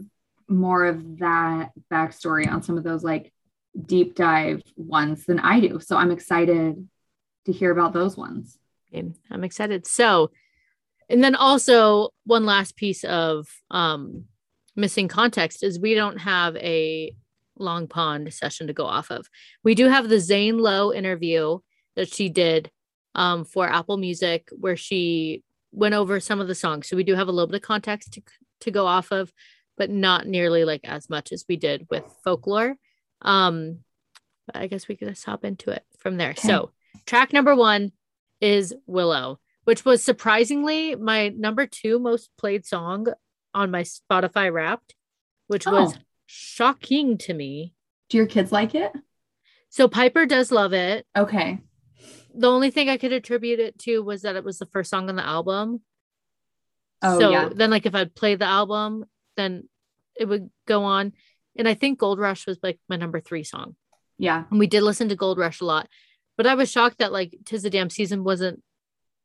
more 0.48 0.86
of 0.86 1.20
that 1.20 1.72
backstory 1.92 2.52
on 2.52 2.64
some 2.64 2.78
of 2.78 2.84
those 2.84 3.04
like 3.04 3.32
deep 3.86 4.16
dive 4.16 4.62
ones 4.76 5.26
than 5.26 5.40
I 5.40 5.60
do. 5.60 5.80
So 5.80 5.96
I'm 5.96 6.12
excited 6.12 6.88
to 7.46 7.52
hear 7.52 7.72
about 7.72 7.94
those 7.94 8.18
ones. 8.18 8.58
I'm 9.32 9.44
excited. 9.44 9.86
So, 9.86 10.32
and 11.10 11.24
then 11.24 11.36
also 11.36 12.10
one 12.26 12.46
last 12.46 12.76
piece 12.76 13.04
of 13.04 13.48
um, 13.72 14.26
missing 14.76 15.08
context 15.08 15.64
is 15.64 15.80
we 15.80 15.94
don't 15.94 16.18
have 16.18 16.56
a 16.58 17.14
long 17.58 17.88
pond 17.88 18.34
session 18.34 18.68
to 18.68 18.74
go 18.74 18.86
off 18.86 19.12
of. 19.12 19.28
We 19.64 19.76
do 19.76 19.88
have 19.88 20.10
the 20.10 20.20
Zane 20.20 20.58
Lowe 20.58 20.92
interview 20.92 21.60
that 21.96 22.14
she 22.14 22.30
did 22.30 22.72
um, 23.16 23.46
for 23.46 23.68
Apple 23.68 23.98
Music, 23.98 24.50
where 24.52 24.78
she 24.78 25.44
went 25.72 25.96
over 25.96 26.20
some 26.20 26.40
of 26.40 26.48
the 26.48 26.56
songs. 26.56 26.88
So 26.88 26.96
we 26.96 27.04
do 27.04 27.16
have 27.16 27.28
a 27.28 27.32
little 27.32 27.48
bit 27.48 27.58
of 27.58 27.62
context 27.62 28.14
to, 28.14 28.22
to 28.62 28.72
go 28.72 28.88
off 28.88 29.12
of, 29.12 29.32
but 29.78 29.90
not 29.90 30.28
nearly 30.28 30.66
like 30.66 30.82
as 30.84 31.10
much 31.10 31.32
as 31.32 31.46
we 31.48 31.56
did 31.56 31.88
with 31.90 32.04
folklore. 32.24 32.76
Um, 33.22 33.80
but 34.46 34.58
I 34.58 34.68
guess 34.68 34.88
we 34.88 34.96
could 34.96 35.10
just 35.10 35.26
hop 35.26 35.46
into 35.46 35.72
it 35.72 35.84
from 36.00 36.18
there. 36.18 36.32
Okay. 36.32 36.48
So 36.48 36.72
track 37.06 37.34
number 37.34 37.56
one 37.56 37.92
is 38.42 38.74
Willow, 38.88 39.40
which 39.66 39.86
was 39.86 40.04
surprisingly 40.04 40.96
my 40.96 41.30
number 41.30 41.68
two 41.68 42.00
most 42.00 42.30
played 42.38 42.66
song 42.66 43.08
on 43.54 43.72
my 43.72 43.84
Spotify 43.84 44.52
Wrapped, 44.52 44.96
which 45.48 45.68
oh. 45.68 45.72
was 45.74 45.98
shocking 46.26 47.18
to 47.20 47.34
me. 47.34 47.74
Do 48.10 48.18
your 48.18 48.28
kids 48.28 48.52
like 48.52 48.74
it? 48.76 48.92
So 49.70 49.88
Piper 49.88 50.26
does 50.26 50.52
love 50.52 50.74
it. 50.74 51.06
Okay 51.16 51.60
the 52.40 52.50
only 52.50 52.72
thing 52.72 52.90
I 52.90 52.98
could 52.98 53.12
attribute 53.12 53.60
it 53.60 53.78
to 53.80 54.00
was 54.00 54.22
that 54.22 54.38
it 54.38 54.46
was 54.46 54.60
the 54.60 54.66
first 54.66 54.90
song 54.90 55.10
on 55.10 55.18
the 55.18 55.26
album. 55.26 55.82
Oh, 57.02 57.20
so 57.20 57.32
yeah. 57.32 57.50
then, 57.54 57.70
like, 57.70 57.86
if 57.86 57.94
I'd 57.94 58.16
play 58.16 58.36
the 58.36 58.46
album, 58.46 59.06
then 59.36 59.68
it 60.16 60.26
would 60.26 60.50
go 60.66 60.86
on. 60.86 61.12
And 61.58 61.68
I 61.68 61.74
think 61.74 62.00
Gold 62.00 62.18
Rush 62.18 62.48
was 62.48 62.58
like 62.64 62.80
my 62.88 62.96
number 62.96 63.20
three 63.20 63.44
song. 63.44 63.76
Yeah. 64.18 64.46
And 64.50 64.58
we 64.60 64.68
did 64.68 64.84
listen 64.84 65.10
to 65.10 65.16
Gold 65.16 65.38
Rush 65.38 65.60
a 65.60 65.66
lot. 65.66 65.90
But 66.38 66.48
I 66.48 66.56
was 66.56 66.72
shocked 66.72 67.00
that 67.00 67.12
like 67.12 67.36
Tis 67.46 67.64
the 67.64 67.70
Damn 67.70 67.90
Season 67.90 68.24
wasn't 68.24 68.64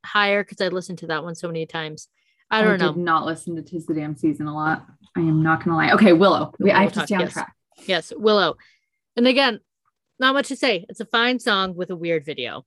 higher 0.05 0.43
because 0.43 0.61
I 0.61 0.69
listened 0.69 0.99
to 0.99 1.07
that 1.09 1.23
one 1.23 1.37
so 1.37 1.47
many 1.47 1.67
times. 1.67 2.09
I 2.51 2.63
don't 2.63 2.83
I 2.83 2.87
know. 2.87 2.93
Did 2.93 3.03
not 3.03 3.27
listen 3.27 3.55
to 3.55 3.63
Tis 3.63 3.87
the 3.87 3.95
Damn 3.95 4.17
Season 4.17 4.49
a 4.49 4.55
lot. 4.55 4.87
I 5.17 5.21
am 5.21 5.41
not 5.41 5.65
gonna 5.65 5.77
lie. 5.77 5.93
Okay, 5.93 6.13
Willow. 6.13 6.53
We, 6.59 6.73
I 6.73 6.83
have 6.83 6.93
to 6.95 7.07
stay 7.07 7.15
on 7.15 7.21
yes. 7.23 7.33
track. 7.33 7.55
Yes, 7.87 8.13
Willow. 8.17 8.57
And 9.17 9.29
again, 9.29 9.61
not 10.19 10.35
much 10.35 10.49
to 10.49 10.57
say. 10.57 10.85
It's 10.89 11.01
a 11.01 11.07
fine 11.07 11.39
song 11.39 11.77
with 11.77 11.91
a 11.91 11.97
weird 11.97 12.25
video 12.25 12.65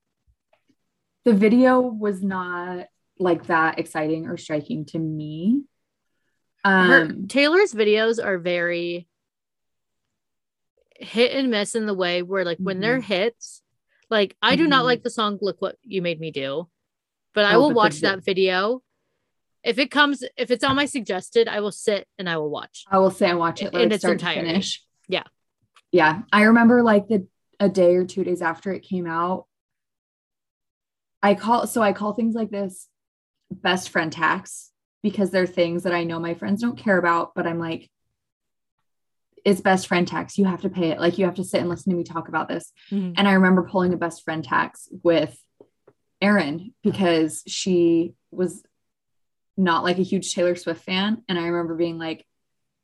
the 1.27 1.33
video 1.33 1.81
was 1.81 2.23
not 2.23 2.87
like 3.19 3.47
that 3.47 3.79
exciting 3.79 4.27
or 4.27 4.37
striking 4.37 4.85
to 4.85 4.97
me. 4.97 5.63
Um, 6.63 6.89
Her, 6.89 7.13
Taylor's 7.27 7.73
videos 7.73 8.23
are 8.23 8.37
very 8.37 9.09
hit 10.95 11.33
and 11.33 11.51
miss 11.51 11.75
in 11.75 11.85
the 11.85 11.93
way 11.93 12.21
where, 12.21 12.45
like, 12.45 12.59
when 12.59 12.75
mm-hmm. 12.77 12.81
they're 12.81 13.01
hits, 13.01 13.61
like, 14.09 14.37
I 14.41 14.55
do 14.55 14.63
mm-hmm. 14.63 14.69
not 14.69 14.85
like 14.85 15.03
the 15.03 15.09
song 15.09 15.37
Look 15.41 15.61
What 15.61 15.75
You 15.83 16.01
Made 16.01 16.21
Me 16.21 16.31
Do, 16.31 16.69
but 17.33 17.43
I 17.43 17.55
oh, 17.55 17.59
will 17.59 17.69
but 17.71 17.75
watch 17.75 17.99
that 17.99 18.23
video. 18.23 18.81
If 19.65 19.79
it 19.79 19.91
comes, 19.91 20.23
if 20.37 20.49
it's 20.49 20.63
on 20.63 20.77
my 20.77 20.85
suggested, 20.85 21.49
I 21.49 21.59
will 21.59 21.73
sit 21.73 22.07
and 22.17 22.29
I 22.29 22.37
will 22.37 22.49
watch. 22.49 22.85
I 22.89 22.99
will 22.99 23.11
say 23.11 23.29
and 23.29 23.37
watch 23.37 23.61
it 23.61 23.73
in 23.73 23.91
its 23.91 24.05
entirety. 24.05 24.47
Finish. 24.47 24.81
Yeah. 25.09 25.23
Yeah. 25.91 26.21
I 26.31 26.43
remember 26.43 26.83
like 26.83 27.09
the 27.09 27.27
a 27.59 27.67
day 27.67 27.95
or 27.95 28.05
two 28.05 28.23
days 28.23 28.41
after 28.41 28.71
it 28.71 28.83
came 28.83 29.07
out, 29.07 29.46
I 31.21 31.35
call 31.35 31.67
so 31.67 31.81
I 31.81 31.93
call 31.93 32.13
things 32.13 32.35
like 32.35 32.51
this 32.51 32.87
best 33.51 33.89
friend 33.89 34.11
tax 34.11 34.71
because 35.03 35.31
they're 35.31 35.47
things 35.47 35.83
that 35.83 35.93
I 35.93 36.03
know 36.03 36.19
my 36.19 36.33
friends 36.33 36.61
don't 36.61 36.77
care 36.77 36.97
about, 36.97 37.33
but 37.35 37.47
I'm 37.47 37.59
like, 37.59 37.89
it's 39.45 39.61
best 39.61 39.87
friend 39.87 40.07
tax. 40.07 40.37
You 40.37 40.45
have 40.45 40.61
to 40.61 40.69
pay 40.69 40.89
it. 40.89 40.99
Like 40.99 41.17
you 41.17 41.25
have 41.25 41.35
to 41.35 41.43
sit 41.43 41.61
and 41.61 41.69
listen 41.69 41.91
to 41.91 41.97
me 41.97 42.03
talk 42.03 42.27
about 42.27 42.49
this. 42.49 42.71
Mm-hmm. 42.91 43.13
And 43.17 43.27
I 43.27 43.33
remember 43.33 43.63
pulling 43.63 43.93
a 43.93 43.97
best 43.97 44.23
friend 44.25 44.43
tax 44.43 44.89
with 45.03 45.37
Erin 46.21 46.73
because 46.83 47.43
she 47.47 48.13
was 48.31 48.63
not 49.55 49.83
like 49.83 49.99
a 49.99 50.03
huge 50.03 50.33
Taylor 50.33 50.55
Swift 50.55 50.83
fan. 50.83 51.23
And 51.29 51.39
I 51.39 51.45
remember 51.47 51.75
being 51.75 51.97
like, 51.97 52.25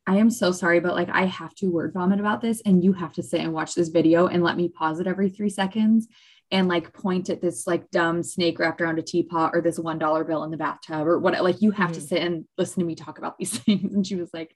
I 0.06 0.16
am 0.16 0.30
so 0.30 0.52
sorry, 0.52 0.80
but 0.80 0.94
like 0.94 1.08
I 1.10 1.26
have 1.26 1.54
to 1.56 1.70
word 1.70 1.94
vomit 1.94 2.20
about 2.20 2.42
this, 2.42 2.60
and 2.66 2.84
you 2.84 2.92
have 2.92 3.14
to 3.14 3.22
sit 3.22 3.40
and 3.40 3.54
watch 3.54 3.74
this 3.74 3.88
video 3.88 4.26
and 4.26 4.42
let 4.42 4.56
me 4.56 4.68
pause 4.68 5.00
it 5.00 5.06
every 5.06 5.30
three 5.30 5.48
seconds 5.48 6.08
and 6.50 6.68
like 6.68 6.92
point 6.92 7.30
at 7.30 7.40
this 7.40 7.66
like 7.66 7.90
dumb 7.90 8.22
snake 8.22 8.58
wrapped 8.58 8.80
around 8.80 8.98
a 8.98 9.02
teapot 9.02 9.52
or 9.54 9.60
this 9.60 9.78
one 9.78 9.98
dollar 9.98 10.24
bill 10.24 10.44
in 10.44 10.50
the 10.50 10.56
bathtub 10.56 11.06
or 11.06 11.18
what 11.18 11.42
like 11.42 11.62
you 11.62 11.70
have 11.70 11.90
mm-hmm. 11.90 12.00
to 12.00 12.06
sit 12.06 12.22
and 12.22 12.44
listen 12.58 12.80
to 12.80 12.86
me 12.86 12.94
talk 12.94 13.18
about 13.18 13.38
these 13.38 13.58
things 13.60 13.94
and 13.94 14.06
she 14.06 14.16
was 14.16 14.30
like 14.32 14.54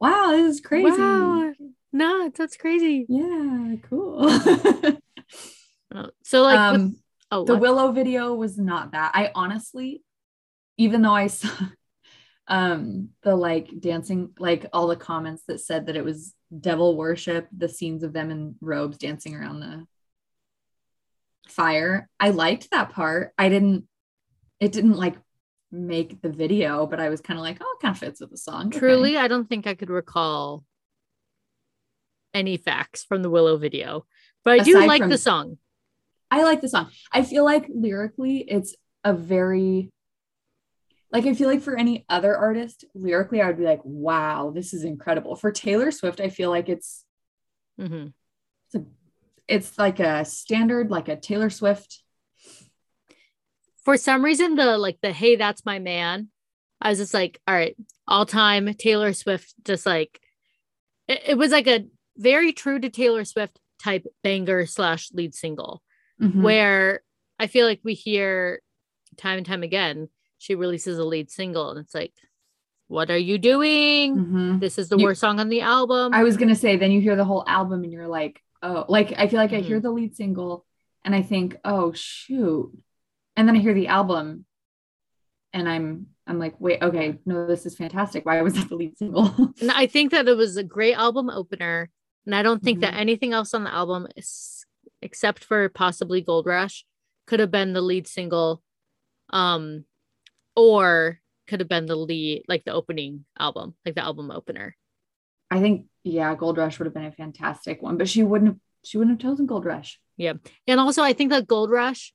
wow 0.00 0.30
this 0.30 0.56
is 0.56 0.60
crazy 0.60 1.00
wow. 1.00 1.52
no 1.92 2.30
that's 2.36 2.56
crazy 2.56 3.06
yeah 3.08 3.74
cool 3.88 4.28
so 6.22 6.42
like 6.42 6.58
um, 6.58 6.82
with, 6.82 6.94
Oh, 7.30 7.44
the 7.44 7.54
what? 7.54 7.62
Willow 7.62 7.92
video 7.92 8.34
was 8.34 8.58
not 8.58 8.92
that. 8.92 9.12
I 9.14 9.30
honestly, 9.34 10.02
even 10.76 11.02
though 11.02 11.14
I 11.14 11.26
saw 11.26 11.50
um 12.48 13.10
the 13.22 13.36
like 13.36 13.68
dancing, 13.80 14.30
like 14.38 14.66
all 14.72 14.86
the 14.86 14.96
comments 14.96 15.42
that 15.48 15.60
said 15.60 15.86
that 15.86 15.96
it 15.96 16.04
was 16.04 16.34
devil 16.58 16.96
worship, 16.96 17.48
the 17.56 17.68
scenes 17.68 18.02
of 18.02 18.12
them 18.12 18.30
in 18.30 18.54
robes 18.60 18.98
dancing 18.98 19.34
around 19.34 19.60
the 19.60 19.86
fire. 21.50 22.08
I 22.18 22.30
liked 22.30 22.70
that 22.70 22.90
part. 22.90 23.32
I 23.38 23.48
didn't 23.48 23.86
it 24.60 24.72
didn't 24.72 24.96
like 24.96 25.16
make 25.70 26.20
the 26.22 26.30
video, 26.30 26.86
but 26.86 27.00
I 27.00 27.08
was 27.08 27.20
kind 27.20 27.38
of 27.38 27.44
like, 27.44 27.58
oh, 27.60 27.76
it 27.78 27.82
kind 27.82 27.94
of 27.94 27.98
fits 27.98 28.20
with 28.20 28.30
the 28.30 28.36
song. 28.36 28.68
Okay. 28.68 28.78
Truly, 28.78 29.16
I 29.16 29.28
don't 29.28 29.48
think 29.48 29.66
I 29.66 29.74
could 29.74 29.90
recall 29.90 30.64
any 32.34 32.56
facts 32.56 33.04
from 33.04 33.22
the 33.22 33.30
Willow 33.30 33.56
video, 33.56 34.06
but 34.44 34.60
I 34.60 34.64
do 34.64 34.86
like 34.86 35.02
from- 35.02 35.10
the 35.10 35.18
song. 35.18 35.58
I 36.30 36.42
like 36.42 36.60
the 36.60 36.68
song. 36.68 36.90
I 37.10 37.22
feel 37.22 37.44
like 37.44 37.66
lyrically, 37.68 38.38
it's 38.38 38.74
a 39.02 39.14
very 39.14 39.90
like 41.10 41.24
I 41.24 41.32
feel 41.32 41.48
like 41.48 41.62
for 41.62 41.76
any 41.76 42.04
other 42.08 42.36
artist, 42.36 42.84
lyrically, 42.94 43.40
I 43.40 43.46
would 43.46 43.56
be 43.56 43.64
like, 43.64 43.80
wow, 43.82 44.52
this 44.54 44.74
is 44.74 44.84
incredible. 44.84 45.36
For 45.36 45.50
Taylor 45.50 45.90
Swift, 45.90 46.20
I 46.20 46.28
feel 46.28 46.50
like 46.50 46.68
it's 46.68 47.04
mm-hmm. 47.80 48.08
it's 48.66 48.86
like 49.78 50.00
a 50.00 50.24
standard, 50.24 50.90
like 50.90 51.08
a 51.08 51.16
Taylor 51.16 51.50
Swift. 51.50 52.02
For 53.84 53.96
some 53.96 54.24
reason, 54.24 54.54
the 54.56 54.76
like 54.78 54.98
the 55.02 55.12
hey, 55.12 55.36
that's 55.36 55.64
my 55.64 55.78
man. 55.78 56.28
I 56.80 56.90
was 56.90 56.98
just 56.98 57.14
like, 57.14 57.40
all 57.48 57.54
right, 57.54 57.76
all 58.06 58.26
time 58.26 58.72
Taylor 58.74 59.12
Swift, 59.12 59.54
just 59.64 59.86
like 59.86 60.20
it, 61.08 61.22
it 61.28 61.34
was 61.38 61.50
like 61.50 61.66
a 61.66 61.86
very 62.16 62.52
true 62.52 62.78
to 62.78 62.90
Taylor 62.90 63.24
Swift 63.24 63.58
type 63.82 64.06
banger 64.22 64.66
slash 64.66 65.10
lead 65.12 65.34
single. 65.34 65.82
Mhm. 66.20 66.42
where 66.42 67.02
I 67.38 67.46
feel 67.46 67.64
like 67.64 67.78
we 67.84 67.94
hear 67.94 68.60
time 69.16 69.36
and 69.38 69.46
time 69.46 69.62
again, 69.62 70.08
she 70.38 70.56
releases 70.56 70.98
a 70.98 71.04
lead 71.04 71.30
single 71.30 71.70
and 71.70 71.78
it's 71.78 71.94
like, 71.94 72.12
what 72.88 73.08
are 73.08 73.16
you 73.16 73.38
doing? 73.38 74.16
Mhm. 74.16 74.60
This 74.60 74.78
is 74.78 74.88
the 74.88 74.96
You- 74.98 75.04
worst 75.04 75.20
song 75.20 75.38
on 75.38 75.48
the 75.48 75.60
album. 75.60 76.12
I 76.12 76.24
was 76.24 76.36
gonna 76.36 76.56
say, 76.56 76.74
then 76.76 76.90
you 76.90 77.00
hear 77.00 77.14
the 77.14 77.24
whole 77.24 77.44
album 77.46 77.84
and 77.84 77.92
you're 77.92 78.08
like, 78.08 78.42
oh, 78.62 78.84
like 78.88 79.12
I 79.16 79.28
feel 79.28 79.38
like 79.40 79.52
I 79.52 79.56
Mm-hmm. 79.58 79.66
hear 79.66 79.80
the 79.80 79.90
lead 79.90 80.16
single 80.16 80.66
and 81.04 81.14
I 81.14 81.22
think, 81.22 81.56
oh 81.64 81.92
shoot. 81.92 82.72
And 83.36 83.46
then 83.48 83.56
I 83.56 83.60
hear 83.60 83.74
the 83.74 83.88
album 83.88 84.44
and 85.52 85.68
I'm 85.68 86.06
I'm 86.26 86.38
like, 86.38 86.56
wait, 86.60 86.82
okay, 86.82 87.18
no, 87.24 87.46
this 87.46 87.64
is 87.64 87.74
fantastic. 87.76 88.26
Why 88.26 88.42
was 88.42 88.54
that 88.54 88.68
the 88.68 88.76
lead 88.76 88.98
single? 88.98 89.34
and 89.60 89.70
I 89.70 89.86
think 89.86 90.10
that 90.10 90.28
it 90.28 90.36
was 90.36 90.56
a 90.58 90.62
great 90.64 90.94
album 90.94 91.30
opener. 91.30 91.90
And 92.26 92.34
I 92.34 92.42
don't 92.42 92.62
think 92.62 92.80
that 92.80 92.92
Mhm. 92.92 92.98
anything 93.00 93.32
else 93.32 93.54
on 93.54 93.64
the 93.64 93.72
album, 93.72 94.06
is, 94.14 94.66
except 95.00 95.42
for 95.42 95.70
possibly 95.70 96.20
Gold 96.20 96.44
Rush, 96.44 96.84
could 97.26 97.40
have 97.40 97.50
been 97.50 97.72
the 97.72 97.80
lead 97.80 98.06
single. 98.06 98.62
Um, 99.30 99.84
or 100.54 101.20
could 101.46 101.60
have 101.60 101.68
been 101.68 101.86
the 101.86 101.96
lead, 101.96 102.44
like 102.48 102.64
the 102.64 102.72
opening 102.72 103.24
album, 103.38 103.74
like 103.86 103.94
the 103.94 104.02
album 104.04 104.30
opener. 104.30 104.76
I 105.50 105.60
think, 105.60 105.86
yeah, 106.08 106.34
Gold 106.34 106.56
Rush 106.56 106.78
would 106.78 106.86
have 106.86 106.94
been 106.94 107.04
a 107.04 107.12
fantastic 107.12 107.82
one, 107.82 107.96
but 107.96 108.08
she 108.08 108.22
wouldn't 108.22 108.50
have 108.50 108.58
she 108.84 108.96
wouldn't 108.98 109.20
have 109.20 109.30
chosen 109.30 109.46
Gold 109.46 109.64
Rush. 109.64 110.00
Yeah. 110.16 110.34
And 110.66 110.80
also, 110.80 111.02
I 111.02 111.12
think 111.12 111.30
that 111.30 111.46
Gold 111.46 111.70
Rush 111.70 112.12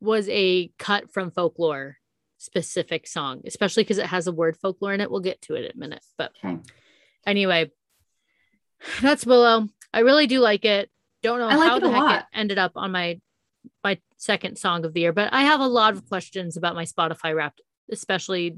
was 0.00 0.28
a 0.30 0.70
cut 0.78 1.12
from 1.12 1.30
folklore 1.30 1.96
specific 2.38 3.06
song, 3.06 3.42
especially 3.46 3.82
because 3.82 3.98
it 3.98 4.06
has 4.06 4.26
a 4.26 4.32
word 4.32 4.56
folklore 4.56 4.94
in 4.94 5.00
it. 5.00 5.10
We'll 5.10 5.20
get 5.20 5.42
to 5.42 5.54
it 5.54 5.66
in 5.66 5.72
a 5.72 5.78
minute. 5.78 6.04
But 6.16 6.32
Okay. 6.42 6.58
anyway, 7.26 7.70
that's 9.02 9.26
Willow. 9.26 9.68
I 9.92 10.00
really 10.00 10.26
do 10.26 10.40
like 10.40 10.64
it. 10.64 10.90
Don't 11.22 11.38
know 11.38 11.48
like 11.48 11.58
how 11.68 11.78
the 11.78 11.90
heck 11.90 12.02
lot. 12.02 12.18
it 12.20 12.24
ended 12.32 12.58
up 12.58 12.72
on 12.76 12.92
my 12.92 13.20
my 13.84 13.98
second 14.16 14.56
song 14.56 14.86
of 14.86 14.94
the 14.94 15.00
year, 15.00 15.12
but 15.12 15.32
I 15.32 15.42
have 15.42 15.60
a 15.60 15.66
lot 15.66 15.92
of 15.92 16.08
questions 16.08 16.56
about 16.56 16.74
my 16.74 16.84
Spotify 16.86 17.34
Wrapped, 17.34 17.60
especially 17.92 18.56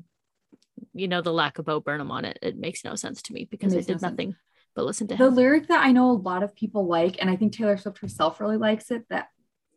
you 0.95 1.09
know 1.09 1.21
the 1.23 1.33
lack 1.33 1.59
of 1.59 1.65
Bo 1.67 1.81
Burnham 1.81 2.11
on 2.11 2.25
it. 2.25 2.39
It 2.43 2.57
makes 2.57 2.85
no 2.85 2.95
sense 2.95 3.23
to 3.23 3.33
me 3.33 3.47
because 3.51 3.73
it 3.73 3.77
no 3.77 3.81
did 3.81 4.01
sense. 4.01 4.03
nothing 4.03 4.37
but 4.75 4.85
listen 4.85 5.07
to 5.09 5.17
The 5.17 5.27
him. 5.29 5.35
lyric 5.35 5.69
that 5.69 5.85
I 5.85 5.93
know 5.93 6.11
a 6.11 6.13
lot 6.13 6.43
of 6.43 6.55
people 6.55 6.87
like, 6.87 7.17
and 7.21 7.29
I 7.29 7.37
think 7.37 7.53
Taylor 7.53 7.77
Swift 7.77 7.99
herself 7.99 8.41
really 8.41 8.57
likes 8.57 8.91
it, 8.91 9.05
that 9.11 9.29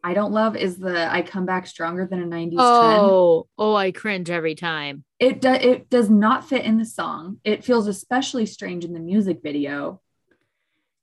I 0.03 0.13
don't 0.13 0.31
love 0.31 0.55
is 0.55 0.77
the 0.77 1.11
I 1.11 1.21
come 1.23 1.45
back 1.45 1.67
stronger 1.67 2.05
than 2.05 2.21
a 2.21 2.25
90s 2.25 2.51
trend. 2.51 2.61
Oh, 2.61 3.47
oh, 3.57 3.75
I 3.75 3.91
cringe 3.91 4.29
every 4.29 4.55
time. 4.55 5.03
It 5.19 5.41
do, 5.41 5.49
it 5.51 5.89
does 5.89 6.09
not 6.09 6.47
fit 6.47 6.63
in 6.63 6.77
the 6.77 6.85
song. 6.85 7.39
It 7.43 7.65
feels 7.65 7.87
especially 7.87 8.45
strange 8.45 8.85
in 8.85 8.93
the 8.93 8.99
music 8.99 9.39
video. 9.41 10.01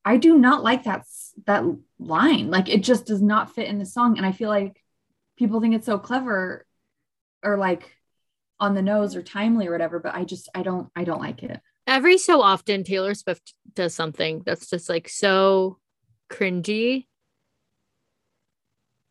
I 0.05 0.17
do 0.17 0.39
not 0.39 0.63
like 0.63 0.85
that 0.85 1.05
that 1.47 1.65
line. 1.99 2.51
Like 2.51 2.69
it 2.69 2.83
just 2.83 3.07
does 3.07 3.21
not 3.23 3.55
fit 3.55 3.69
in 3.69 3.79
the 3.79 3.87
song 3.87 4.17
and 4.19 4.27
I 4.27 4.33
feel 4.33 4.49
like 4.49 4.81
people 5.37 5.61
think 5.61 5.75
it's 5.75 5.87
so 5.87 5.99
clever 5.99 6.65
or 7.43 7.57
like 7.57 7.97
on 8.63 8.75
the 8.75 8.81
nose 8.81 9.17
or 9.17 9.23
timely 9.23 9.67
or 9.67 9.73
whatever, 9.73 9.99
but 9.99 10.15
I 10.15 10.23
just 10.23 10.49
I 10.55 10.63
don't 10.63 10.89
I 10.95 11.03
don't 11.03 11.21
like 11.21 11.43
it. 11.43 11.61
every 11.87 12.17
so 12.17 12.41
often 12.41 12.85
Taylor 12.85 13.13
Swift 13.13 13.55
does 13.75 13.93
something 13.93 14.43
that's 14.47 14.71
just 14.71 14.89
like 14.89 15.09
so 15.09 15.79
cringy. 16.31 17.07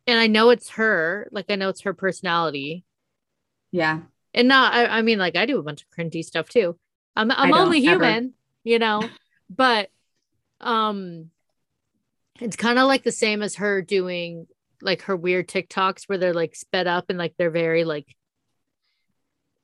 And 0.06 0.18
I 0.18 0.26
know 0.26 0.48
it's 0.50 0.70
her, 0.70 1.28
like 1.30 1.50
I 1.50 1.56
know 1.56 1.68
it's 1.68 1.82
her 1.82 1.92
personality. 1.92 2.86
Yeah. 3.72 4.00
And 4.32 4.48
not 4.48 4.72
I, 4.72 4.86
I 4.86 5.02
mean 5.02 5.18
like 5.18 5.36
I 5.36 5.44
do 5.44 5.58
a 5.58 5.62
bunch 5.62 5.82
of 5.82 5.88
cringy 5.90 6.24
stuff 6.24 6.48
too. 6.48 6.78
I'm 7.14 7.30
I'm 7.30 7.52
only 7.52 7.86
ever. 7.86 8.04
human, 8.04 8.32
you 8.64 8.78
know. 8.78 9.06
But 9.50 9.90
um 10.62 11.28
it's 12.40 12.56
kind 12.56 12.78
of 12.78 12.86
like 12.88 13.02
the 13.04 13.12
same 13.12 13.42
as 13.42 13.56
her 13.56 13.82
doing 13.82 14.46
like 14.80 15.02
her 15.02 15.16
weird 15.16 15.46
TikToks 15.46 16.04
where 16.04 16.16
they're 16.16 16.32
like 16.32 16.56
sped 16.56 16.86
up 16.86 17.10
and 17.10 17.18
like 17.18 17.34
they're 17.36 17.50
very 17.50 17.84
like 17.84 18.16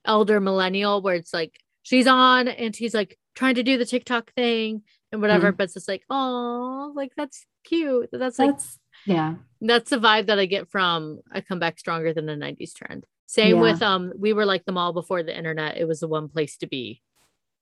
elder 0.09 0.41
millennial 0.41 1.01
where 1.03 1.15
it's 1.15 1.33
like 1.33 1.53
she's 1.83 2.07
on 2.09 2.49
and 2.49 2.75
she's 2.75 2.95
like 2.95 3.17
trying 3.37 3.55
to 3.55 3.63
do 3.63 3.79
the 3.79 3.85
TikTok 3.87 4.33
thing 4.35 4.83
and 5.13 5.21
whatever, 5.23 5.53
but 5.53 5.65
it's 5.65 5.75
just 5.75 5.89
like, 5.89 6.03
oh, 6.11 6.93
like 6.97 7.13
that's 7.17 7.47
cute. 7.65 8.09
That's 8.13 8.39
like 8.39 8.51
That's 8.51 8.79
yeah. 9.07 9.35
that's 9.61 9.91
the 9.91 9.99
vibe 9.99 10.27
that 10.27 10.39
I 10.39 10.47
get 10.47 10.69
from 10.71 11.21
I 11.33 11.41
come 11.41 11.59
back 11.61 11.79
stronger 11.79 12.13
than 12.13 12.27
the 12.27 12.33
90s 12.35 12.75
trend. 12.75 13.05
Same 13.27 13.57
Yeah. 13.57 13.63
with 13.63 13.83
um 13.83 14.13
we 14.19 14.33
were 14.33 14.45
like 14.47 14.65
the 14.65 14.73
mall 14.73 14.93
before 14.93 15.23
the 15.23 15.37
internet. 15.37 15.77
It 15.77 15.87
was 15.87 16.01
the 16.01 16.09
one 16.09 16.29
place 16.29 16.57
to 16.59 16.67
be 16.67 17.01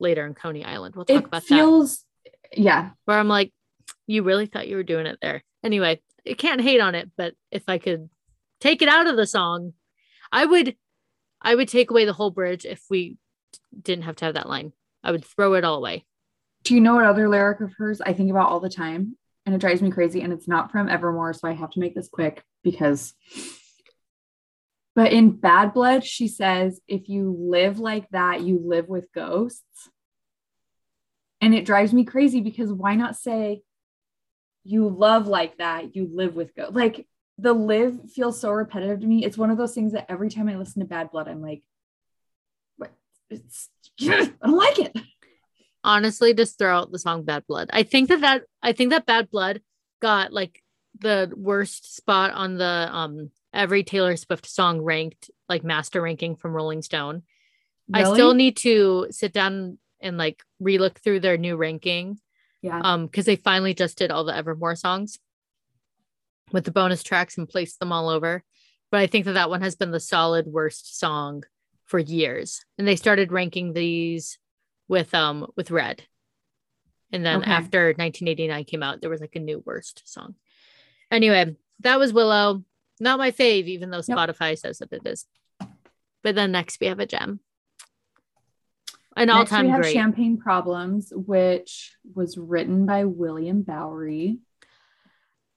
later 0.00 0.24
in 0.26 0.34
Coney 0.34 0.64
Island. 0.64 0.94
We'll 0.96 1.04
talk 1.04 1.16
It 1.16 1.26
about 1.26 1.42
that. 1.42 1.48
feels 1.48 2.04
yeah. 2.56 2.90
Where 3.04 3.18
I'm 3.18 3.28
like, 3.28 3.52
you 4.06 4.22
really 4.22 4.46
thought 4.46 4.68
you 4.68 4.76
were 4.76 4.82
doing 4.84 5.06
it 5.06 5.18
there. 5.20 5.42
Anyway, 5.64 6.00
I 6.28 6.34
can't 6.34 6.60
hate 6.60 6.80
on 6.80 6.94
it, 6.94 7.10
but 7.16 7.34
if 7.50 7.64
I 7.68 7.78
could 7.78 8.08
take 8.60 8.82
it 8.82 8.88
out 8.88 9.06
of 9.08 9.16
the 9.16 9.26
song, 9.26 9.72
I 10.32 10.44
would 10.44 10.76
I 11.46 11.54
would 11.54 11.68
take 11.68 11.92
away 11.92 12.04
the 12.04 12.12
whole 12.12 12.32
bridge 12.32 12.66
if 12.66 12.82
we 12.90 13.18
didn't 13.80 14.04
have 14.04 14.16
to 14.16 14.24
have 14.24 14.34
that 14.34 14.48
line. 14.48 14.72
I 15.04 15.12
would 15.12 15.24
throw 15.24 15.54
it 15.54 15.64
all 15.64 15.76
away. 15.76 16.04
Do 16.64 16.74
you 16.74 16.80
know 16.80 16.96
what 16.96 17.04
other 17.04 17.28
lyric 17.28 17.60
of 17.60 17.72
hers 17.78 18.00
I 18.00 18.12
think 18.14 18.32
about 18.32 18.50
all 18.50 18.58
the 18.58 18.68
time? 18.68 19.16
And 19.46 19.54
it 19.54 19.60
drives 19.60 19.80
me 19.80 19.92
crazy. 19.92 20.22
And 20.22 20.32
it's 20.32 20.48
not 20.48 20.72
from 20.72 20.88
Evermore. 20.88 21.32
So 21.32 21.46
I 21.46 21.52
have 21.52 21.70
to 21.70 21.78
make 21.78 21.94
this 21.94 22.08
quick 22.08 22.42
because. 22.64 23.14
But 24.96 25.12
in 25.12 25.30
Bad 25.30 25.72
Blood, 25.72 26.04
she 26.04 26.26
says, 26.26 26.80
if 26.88 27.08
you 27.08 27.36
live 27.38 27.78
like 27.78 28.08
that, 28.10 28.40
you 28.40 28.60
live 28.64 28.88
with 28.88 29.12
ghosts. 29.14 29.62
And 31.40 31.54
it 31.54 31.64
drives 31.64 31.92
me 31.92 32.04
crazy 32.04 32.40
because 32.40 32.72
why 32.72 32.96
not 32.96 33.14
say, 33.14 33.62
you 34.64 34.88
love 34.88 35.28
like 35.28 35.58
that, 35.58 35.94
you 35.94 36.10
live 36.12 36.34
with 36.34 36.56
ghosts? 36.56 36.74
Like 36.74 37.06
the 37.38 37.52
live 37.52 38.10
feels 38.10 38.40
so 38.40 38.50
repetitive 38.50 39.00
to 39.00 39.06
me. 39.06 39.24
It's 39.24 39.36
one 39.36 39.50
of 39.50 39.58
those 39.58 39.74
things 39.74 39.92
that 39.92 40.06
every 40.10 40.30
time 40.30 40.48
I 40.48 40.56
listen 40.56 40.80
to 40.80 40.88
Bad 40.88 41.10
Blood, 41.10 41.28
I'm 41.28 41.42
like, 41.42 41.62
what? 42.76 42.92
It's, 43.30 43.68
I 44.00 44.32
don't 44.42 44.56
like 44.56 44.78
it. 44.78 44.96
honestly 45.84 46.34
just 46.34 46.58
throw 46.58 46.76
out 46.76 46.90
the 46.90 46.98
song 46.98 47.22
bad 47.22 47.46
blood 47.46 47.70
i 47.72 47.84
think 47.84 48.08
that 48.08 48.20
that 48.20 48.42
i 48.60 48.72
think 48.72 48.90
that 48.90 49.06
bad 49.06 49.30
blood 49.30 49.62
got 50.02 50.32
like 50.32 50.60
the 50.98 51.32
worst 51.36 51.94
spot 51.94 52.32
on 52.32 52.58
the 52.58 52.64
um 52.90 53.30
every 53.54 53.84
taylor 53.84 54.16
swift 54.16 54.46
song 54.46 54.80
ranked 54.80 55.30
like 55.48 55.62
master 55.62 56.02
ranking 56.02 56.34
from 56.34 56.52
rolling 56.52 56.82
stone 56.82 57.22
i 57.94 58.02
still 58.02 58.34
need 58.34 58.56
to 58.56 59.06
sit 59.10 59.32
down 59.32 59.78
and 60.00 60.18
like 60.18 60.42
relook 60.60 60.98
through 60.98 61.20
their 61.20 61.38
new 61.38 61.56
ranking 61.56 62.18
yeah. 62.62 62.80
um 62.80 63.06
because 63.06 63.24
they 63.24 63.36
finally 63.36 63.72
just 63.72 63.96
did 63.96 64.10
all 64.10 64.24
the 64.24 64.36
evermore 64.36 64.74
songs 64.74 65.20
with 66.52 66.64
the 66.64 66.70
bonus 66.70 67.02
tracks 67.02 67.38
and 67.38 67.48
placed 67.48 67.78
them 67.80 67.92
all 67.92 68.08
over. 68.08 68.42
But 68.90 69.00
i 69.00 69.06
think 69.06 69.24
that 69.24 69.32
that 69.32 69.50
one 69.50 69.62
has 69.62 69.76
been 69.76 69.90
the 69.90 70.00
solid 70.00 70.46
worst 70.46 70.98
song 70.98 71.44
for 71.84 71.98
years. 71.98 72.64
And 72.78 72.86
they 72.86 72.96
started 72.96 73.32
ranking 73.32 73.72
these 73.72 74.38
with 74.88 75.14
um 75.14 75.46
with 75.56 75.70
red. 75.70 76.02
And 77.12 77.24
then 77.24 77.42
Okay. 77.42 77.50
after 77.50 77.86
1989 77.88 78.64
came 78.64 78.82
out 78.82 79.00
there 79.00 79.10
was 79.10 79.20
like 79.20 79.36
a 79.36 79.40
new 79.40 79.62
worst 79.64 80.02
song. 80.04 80.34
Anyway 81.10 81.56
that 81.80 81.98
was 81.98 82.12
willow. 82.12 82.64
Not 83.00 83.18
my 83.18 83.30
fave 83.30 83.66
even 83.66 83.90
though 83.90 84.00
spotify 84.00 84.56
says 84.58 84.78
that 84.78 84.92
it 84.92 85.02
is. 85.06 85.26
But 86.22 86.34
then 86.34 86.52
next 86.52 86.80
we 86.80 86.86
have 86.86 87.00
a 87.00 87.06
gem. 87.06 87.40
An 89.16 89.28
we 89.28 89.68
have 89.70 89.80
great. 89.80 89.94
Champagne 89.94 90.36
Problems, 90.36 91.10
which 91.10 91.96
was 92.14 92.36
written 92.36 92.84
by 92.84 93.06
William 93.06 93.62
Bowery. 93.62 94.40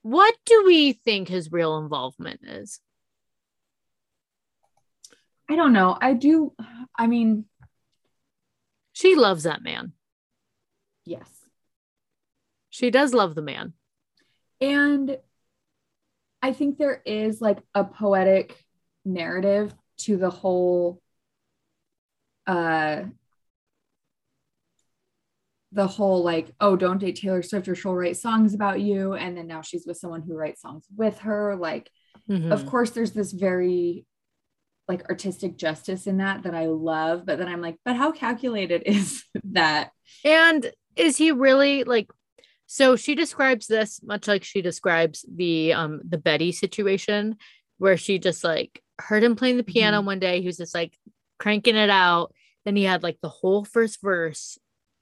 What 0.09 0.35
do 0.43 0.63
we 0.65 0.93
think 0.93 1.27
his 1.27 1.51
real 1.51 1.77
involvement 1.77 2.39
is? 2.41 2.79
I 5.47 5.55
don't 5.55 5.71
know. 5.71 5.95
I 6.01 6.13
do. 6.15 6.55
I 6.97 7.05
mean, 7.05 7.45
she 8.91 9.13
loves 9.13 9.43
that 9.43 9.61
man. 9.61 9.93
Yes. 11.05 11.29
She 12.71 12.89
does 12.89 13.13
love 13.13 13.35
the 13.35 13.43
man. 13.43 13.73
And 14.59 15.15
I 16.41 16.53
think 16.53 16.79
there 16.79 17.03
is 17.05 17.39
like 17.39 17.59
a 17.75 17.83
poetic 17.83 18.65
narrative 19.05 19.75
to 19.97 20.17
the 20.17 20.31
whole 20.31 21.03
uh 22.47 23.03
the 25.71 25.87
whole 25.87 26.23
like 26.23 26.51
oh 26.59 26.75
don't 26.75 26.97
date 26.97 27.15
taylor 27.15 27.43
swift 27.43 27.67
or 27.67 27.75
she'll 27.75 27.93
write 27.93 28.17
songs 28.17 28.53
about 28.53 28.81
you 28.81 29.13
and 29.13 29.37
then 29.37 29.47
now 29.47 29.61
she's 29.61 29.85
with 29.85 29.97
someone 29.97 30.21
who 30.21 30.35
writes 30.35 30.61
songs 30.61 30.85
with 30.95 31.19
her 31.19 31.55
like 31.55 31.89
mm-hmm. 32.29 32.51
of 32.51 32.65
course 32.65 32.91
there's 32.91 33.11
this 33.11 33.31
very 33.31 34.05
like 34.87 35.07
artistic 35.09 35.57
justice 35.57 36.07
in 36.07 36.17
that 36.17 36.43
that 36.43 36.55
i 36.55 36.65
love 36.65 37.25
but 37.25 37.37
then 37.37 37.47
i'm 37.47 37.61
like 37.61 37.77
but 37.85 37.95
how 37.95 38.11
calculated 38.11 38.81
is 38.85 39.23
that 39.43 39.91
and 40.25 40.71
is 40.95 41.17
he 41.17 41.31
really 41.31 41.83
like 41.83 42.09
so 42.65 42.95
she 42.95 43.15
describes 43.15 43.67
this 43.67 44.01
much 44.03 44.27
like 44.27 44.43
she 44.43 44.61
describes 44.61 45.23
the 45.33 45.73
um 45.73 46.01
the 46.07 46.17
betty 46.17 46.51
situation 46.51 47.35
where 47.77 47.97
she 47.97 48.17
just 48.17 48.43
like 48.43 48.81
heard 48.99 49.23
him 49.23 49.35
playing 49.35 49.57
the 49.57 49.63
piano 49.63 49.97
mm-hmm. 49.97 50.07
one 50.07 50.19
day 50.19 50.41
he 50.41 50.47
was 50.47 50.57
just 50.57 50.73
like 50.73 50.97
cranking 51.37 51.75
it 51.75 51.89
out 51.91 52.33
then 52.65 52.75
he 52.75 52.83
had 52.83 53.03
like 53.03 53.17
the 53.21 53.29
whole 53.29 53.63
first 53.63 54.01
verse 54.01 54.57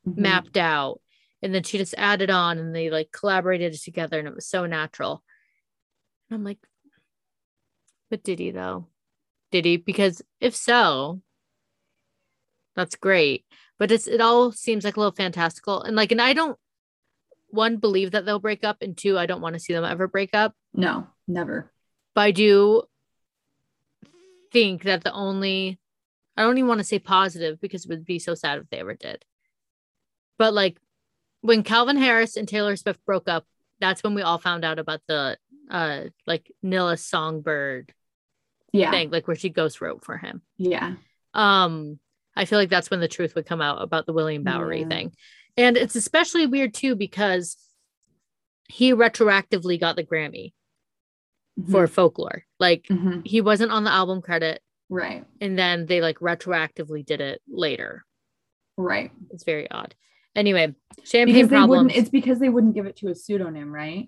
mm-hmm. 0.08 0.22
mapped 0.22 0.58
out 0.58 1.02
and 1.42 1.54
then 1.54 1.64
she 1.64 1.78
just 1.78 1.96
added 1.98 2.30
on 2.30 2.58
and 2.58 2.76
they 2.76 2.90
like 2.90 3.12
collaborated 3.12 3.74
together 3.74 4.20
and 4.20 4.28
it 4.28 4.36
was 4.36 4.48
so 4.48 4.66
natural. 4.66 5.24
And 6.30 6.38
i'm 6.38 6.44
like 6.44 6.60
but 8.10 8.24
did 8.24 8.40
he 8.40 8.52
though? 8.52 8.88
Did 9.52 9.66
he? 9.66 9.78
Because 9.78 10.22
if 10.40 10.56
so 10.56 11.22
that's 12.76 12.96
great. 12.96 13.46
But 13.80 13.92
it's 13.92 14.08
it 14.08 14.22
all 14.22 14.52
seems 14.52 14.84
like 14.84 14.96
a 14.96 15.00
little 15.00 15.16
fantastical. 15.16 15.82
And 15.82 15.96
like 15.96 16.12
and 16.12 16.22
i 16.22 16.34
don't 16.34 16.58
one 17.50 17.78
believe 17.78 18.12
that 18.12 18.26
they'll 18.26 18.40
break 18.40 18.66
up 18.66 18.82
and 18.82 18.98
two 18.98 19.18
i 19.18 19.26
don't 19.26 19.40
want 19.42 19.54
to 19.54 19.60
see 19.60 19.74
them 19.74 19.86
ever 19.86 20.08
break 20.08 20.34
up. 20.34 20.54
No 20.74 21.08
never. 21.28 21.72
But 22.16 22.22
i 22.22 22.32
do 22.32 22.84
think 24.52 24.84
that 24.84 25.04
the 25.04 25.12
only 25.12 25.80
i 26.36 26.42
don't 26.42 26.58
even 26.58 26.68
want 26.68 26.80
to 26.80 26.84
say 26.84 27.00
positive 27.00 27.60
because 27.60 27.86
it 27.86 27.90
would 27.90 28.06
be 28.06 28.20
so 28.20 28.34
sad 28.34 28.60
if 28.60 28.70
they 28.70 28.80
ever 28.80 28.94
did 28.94 29.24
but 30.38 30.54
like 30.54 30.78
when 31.42 31.64
Calvin 31.64 31.98
Harris 31.98 32.38
and 32.38 32.48
Taylor 32.48 32.76
Swift 32.76 33.04
broke 33.06 33.30
up, 33.30 33.46
that's 33.80 34.04
when 34.04 34.16
we 34.16 34.22
all 34.22 34.38
found 34.38 34.66
out 34.66 34.80
about 34.80 35.02
the 35.08 35.38
uh 35.70 36.04
like 36.26 36.52
Nils 36.64 37.02
Sjöberg 37.02 37.90
yeah. 38.72 38.92
thing, 38.92 39.12
like 39.12 39.28
where 39.28 39.36
she 39.36 39.50
ghost 39.50 39.82
wrote 39.82 40.04
for 40.04 40.18
him. 40.18 40.42
Yeah. 40.58 40.94
Um, 41.34 42.00
I 42.36 42.46
feel 42.46 42.60
like 42.60 42.70
that's 42.70 42.90
when 42.90 43.00
the 43.00 43.08
truth 43.08 43.36
would 43.36 43.46
come 43.46 43.62
out 43.62 43.82
about 43.82 44.06
the 44.06 44.14
William 44.14 44.44
Bowery 44.44 44.82
yeah. 44.82 44.88
thing. 44.88 45.14
And 45.56 45.76
it's 45.76 45.96
especially 45.96 46.46
weird 46.46 46.74
too 46.74 46.96
because 46.96 47.58
he 48.70 48.94
retroactively 48.94 49.80
got 49.80 49.96
the 49.96 50.04
Grammy 50.04 50.54
mm-hmm. 51.60 51.72
for 51.72 51.88
folklore. 51.88 52.44
Like 52.60 52.84
mm-hmm. 52.84 53.22
he 53.26 53.42
wasn't 53.42 53.72
on 53.72 53.84
the 53.84 53.92
album 53.92 54.22
credit. 54.22 54.62
Right. 54.90 55.26
And 55.42 55.58
then 55.58 55.86
they 55.86 56.02
like 56.02 56.20
retroactively 56.20 57.06
did 57.06 57.22
it 57.22 57.42
later. 57.48 58.06
Right. 58.78 59.12
It's 59.32 59.44
very 59.44 59.70
odd. 59.70 59.96
Anyway, 60.38 60.76
champagne 61.04 61.50
problems. 61.50 61.94
It's 61.96 62.10
because 62.10 62.38
they 62.38 62.48
wouldn't 62.48 62.76
give 62.76 62.86
it 62.86 62.98
to 62.98 63.08
a 63.08 63.16
pseudonym, 63.16 63.74
right? 63.74 64.08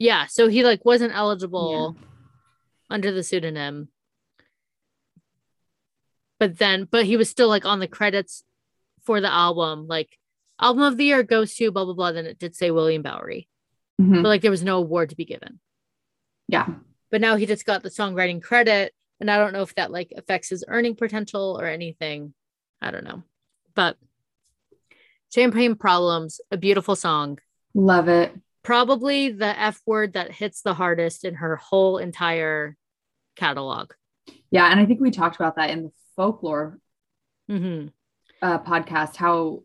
Yeah, 0.00 0.26
so 0.26 0.48
he 0.48 0.64
like 0.64 0.84
wasn't 0.84 1.14
eligible 1.14 1.96
yeah. 1.96 2.06
under 2.90 3.12
the 3.12 3.22
pseudonym. 3.22 3.88
But 6.40 6.58
then, 6.58 6.88
but 6.90 7.04
he 7.04 7.16
was 7.16 7.30
still 7.30 7.48
like 7.48 7.64
on 7.64 7.78
the 7.78 7.86
credits 7.86 8.42
for 9.04 9.20
the 9.20 9.32
album, 9.32 9.86
like 9.86 10.18
album 10.60 10.82
of 10.82 10.96
the 10.96 11.04
year 11.04 11.22
goes 11.22 11.54
to 11.54 11.70
blah 11.70 11.84
blah 11.84 11.94
blah. 11.94 12.10
Then 12.10 12.26
it 12.26 12.40
did 12.40 12.56
say 12.56 12.72
William 12.72 13.02
Bowery, 13.02 13.48
mm-hmm. 14.00 14.22
but 14.22 14.28
like 14.28 14.42
there 14.42 14.50
was 14.50 14.64
no 14.64 14.78
award 14.78 15.10
to 15.10 15.16
be 15.16 15.24
given. 15.24 15.60
Yeah, 16.48 16.66
but 17.12 17.20
now 17.20 17.36
he 17.36 17.46
just 17.46 17.64
got 17.64 17.84
the 17.84 17.88
songwriting 17.88 18.42
credit, 18.42 18.92
and 19.20 19.30
I 19.30 19.38
don't 19.38 19.52
know 19.52 19.62
if 19.62 19.76
that 19.76 19.92
like 19.92 20.12
affects 20.16 20.48
his 20.48 20.64
earning 20.66 20.96
potential 20.96 21.56
or 21.60 21.66
anything. 21.66 22.34
I 22.80 22.90
don't 22.90 23.04
know, 23.04 23.22
but 23.76 23.96
Champagne 25.34 25.74
Problems, 25.76 26.40
a 26.50 26.56
beautiful 26.56 26.94
song. 26.94 27.38
Love 27.74 28.08
it. 28.08 28.32
Probably 28.62 29.30
the 29.30 29.58
F 29.58 29.80
word 29.86 30.12
that 30.12 30.30
hits 30.30 30.62
the 30.62 30.74
hardest 30.74 31.24
in 31.24 31.34
her 31.36 31.56
whole 31.56 31.98
entire 31.98 32.76
catalog. 33.36 33.92
Yeah. 34.50 34.70
And 34.70 34.78
I 34.78 34.86
think 34.86 35.00
we 35.00 35.10
talked 35.10 35.36
about 35.36 35.56
that 35.56 35.70
in 35.70 35.84
the 35.84 35.90
folklore 36.16 36.78
mm-hmm. 37.50 37.88
uh, 38.42 38.58
podcast, 38.58 39.16
how 39.16 39.62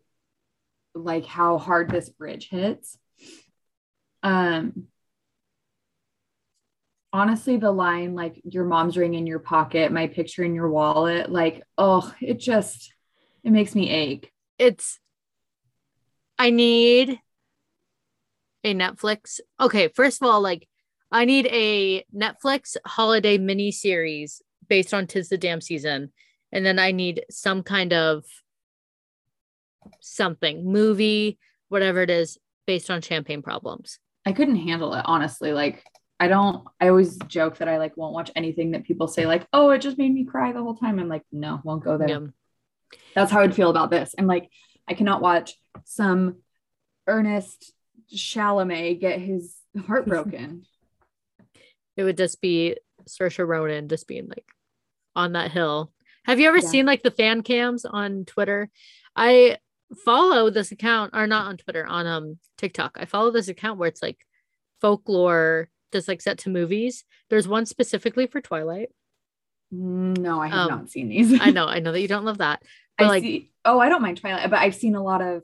like 0.94 1.26
how 1.26 1.58
hard 1.58 1.90
this 1.90 2.08
bridge 2.08 2.48
hits. 2.48 2.98
Um, 4.22 4.86
honestly, 7.12 7.58
the 7.58 7.70
line 7.70 8.14
like 8.14 8.40
your 8.44 8.64
mom's 8.64 8.96
ring 8.96 9.14
in 9.14 9.26
your 9.26 9.38
pocket, 9.38 9.92
my 9.92 10.06
picture 10.06 10.42
in 10.42 10.54
your 10.54 10.70
wallet, 10.70 11.30
like, 11.30 11.62
oh, 11.76 12.12
it 12.20 12.40
just 12.40 12.92
it 13.44 13.50
makes 13.50 13.74
me 13.74 13.90
ache. 13.90 14.32
It's 14.58 14.98
I 16.38 16.50
need 16.50 17.20
a 18.64 18.74
Netflix. 18.74 19.40
Okay, 19.60 19.88
first 19.88 20.22
of 20.22 20.28
all, 20.28 20.40
like 20.40 20.68
I 21.10 21.24
need 21.24 21.46
a 21.46 22.04
Netflix 22.14 22.76
holiday 22.86 23.38
mini 23.38 23.72
series 23.72 24.42
based 24.68 24.92
on 24.92 25.06
Tis 25.06 25.28
the 25.28 25.38
Damn 25.38 25.60
Season. 25.60 26.12
And 26.52 26.64
then 26.64 26.78
I 26.78 26.92
need 26.92 27.24
some 27.30 27.62
kind 27.62 27.92
of 27.92 28.24
something, 30.00 30.64
movie, 30.64 31.38
whatever 31.68 32.02
it 32.02 32.10
is, 32.10 32.38
based 32.66 32.90
on 32.90 33.00
champagne 33.00 33.42
problems. 33.42 33.98
I 34.26 34.32
couldn't 34.32 34.56
handle 34.56 34.94
it, 34.94 35.02
honestly. 35.04 35.52
Like, 35.52 35.82
I 36.20 36.28
don't, 36.28 36.66
I 36.80 36.88
always 36.88 37.16
joke 37.28 37.58
that 37.58 37.68
I 37.68 37.78
like 37.78 37.96
won't 37.96 38.14
watch 38.14 38.30
anything 38.34 38.72
that 38.72 38.84
people 38.84 39.08
say, 39.08 39.26
like, 39.26 39.46
oh, 39.52 39.70
it 39.70 39.80
just 39.80 39.98
made 39.98 40.12
me 40.12 40.24
cry 40.24 40.52
the 40.52 40.62
whole 40.62 40.76
time. 40.76 40.98
I'm 40.98 41.08
like, 41.08 41.24
no, 41.32 41.60
won't 41.64 41.84
go 41.84 41.96
there. 41.96 42.08
Yeah. 42.08 42.20
That's 43.14 43.30
how 43.30 43.40
I'd 43.40 43.54
feel 43.54 43.70
about 43.70 43.90
this. 43.90 44.14
I'm 44.18 44.26
like, 44.26 44.50
I 44.88 44.94
cannot 44.94 45.20
watch 45.20 45.54
some 45.84 46.36
Ernest 47.06 47.72
Chalamet 48.14 49.00
get 49.00 49.20
his 49.20 49.56
heart 49.86 50.06
broken. 50.08 50.64
it 51.96 52.04
would 52.04 52.16
just 52.16 52.40
be 52.40 52.76
Saoirse 53.04 53.46
Ronan 53.46 53.88
just 53.88 54.06
being 54.06 54.28
like 54.28 54.46
on 55.14 55.32
that 55.32 55.50
hill. 55.50 55.92
Have 56.24 56.40
you 56.40 56.48
ever 56.48 56.58
yeah. 56.58 56.68
seen 56.68 56.86
like 56.86 57.02
the 57.02 57.10
fan 57.10 57.42
cams 57.42 57.84
on 57.84 58.24
Twitter? 58.24 58.70
I 59.16 59.58
follow 60.04 60.50
this 60.50 60.72
account 60.72 61.12
or 61.14 61.26
not 61.26 61.46
on 61.46 61.56
Twitter 61.56 61.86
on 61.86 62.06
um 62.06 62.38
TikTok. 62.56 62.98
I 63.00 63.04
follow 63.04 63.30
this 63.30 63.48
account 63.48 63.78
where 63.78 63.88
it's 63.88 64.02
like 64.02 64.18
folklore 64.80 65.68
just 65.92 66.08
like 66.08 66.20
set 66.20 66.38
to 66.38 66.50
movies. 66.50 67.04
There's 67.30 67.48
one 67.48 67.66
specifically 67.66 68.26
for 68.26 68.40
Twilight. 68.40 68.90
No, 69.70 70.40
I 70.40 70.48
have 70.48 70.58
um, 70.58 70.68
not 70.68 70.90
seen 70.90 71.08
these. 71.08 71.40
I 71.40 71.50
know, 71.50 71.66
I 71.66 71.78
know 71.80 71.92
that 71.92 72.00
you 72.00 72.08
don't 72.08 72.24
love 72.24 72.38
that. 72.38 72.62
I 72.98 73.06
like, 73.06 73.22
see. 73.22 73.50
Oh, 73.64 73.78
I 73.78 73.88
don't 73.88 74.02
mind 74.02 74.18
Twilight, 74.18 74.50
but 74.50 74.58
I've 74.58 74.74
seen 74.74 74.94
a 74.94 75.02
lot 75.02 75.20
of 75.20 75.42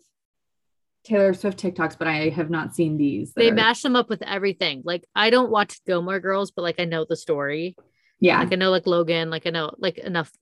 Taylor 1.05 1.35
Swift 1.35 1.59
TikToks, 1.59 1.99
but 1.99 2.09
I 2.09 2.31
have 2.31 2.51
not 2.51 2.75
seen 2.75 2.97
these. 2.97 3.33
They 3.35 3.51
are... 3.51 3.55
mash 3.55 3.83
them 3.83 3.95
up 3.95 4.09
with 4.09 4.23
everything. 4.23 4.83
Like 4.85 5.05
I 5.15 5.31
don't 5.31 5.51
watch 5.51 5.85
Gilmore 5.85 6.21
Girls, 6.21 6.51
but 6.51 6.63
like 6.63 6.81
I 6.81 6.87
know 6.87 7.07
the 7.09 7.17
story. 7.17 7.77
Yeah. 8.21 8.39
Like 8.39 8.53
I 8.53 8.57
know 8.57 8.71
like 8.71 8.87
Logan, 8.87 9.31
like 9.31 9.47
I 9.47 9.51
know 9.51 9.75
like 9.79 9.99
enough 9.99 10.33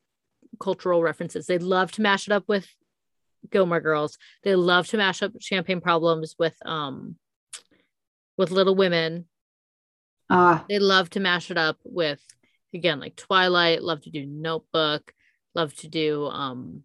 cultural 0.60 1.02
references. 1.02 1.46
They 1.46 1.58
love 1.58 1.90
to 1.92 2.02
mash 2.02 2.28
it 2.28 2.32
up 2.32 2.44
with 2.46 2.68
Gilmore 3.50 3.80
Girls. 3.80 4.16
They 4.44 4.54
love 4.54 4.86
to 4.88 4.96
mash 4.96 5.22
up 5.22 5.32
champagne 5.40 5.80
problems 5.80 6.36
with 6.38 6.54
um 6.64 7.16
with 8.38 8.52
Little 8.52 8.76
Women. 8.76 9.26
Ah. 10.30 10.60
Uh, 10.60 10.64
they 10.68 10.78
love 10.78 11.10
to 11.10 11.20
mash 11.20 11.50
it 11.50 11.58
up 11.58 11.78
with 11.82 12.20
again 12.72 13.00
like 13.00 13.16
Twilight, 13.16 13.82
love 13.82 14.02
to 14.02 14.10
do 14.10 14.24
Notebook, 14.24 15.12
love 15.56 15.74
to 15.78 15.88
do 15.88 16.26
um 16.26 16.84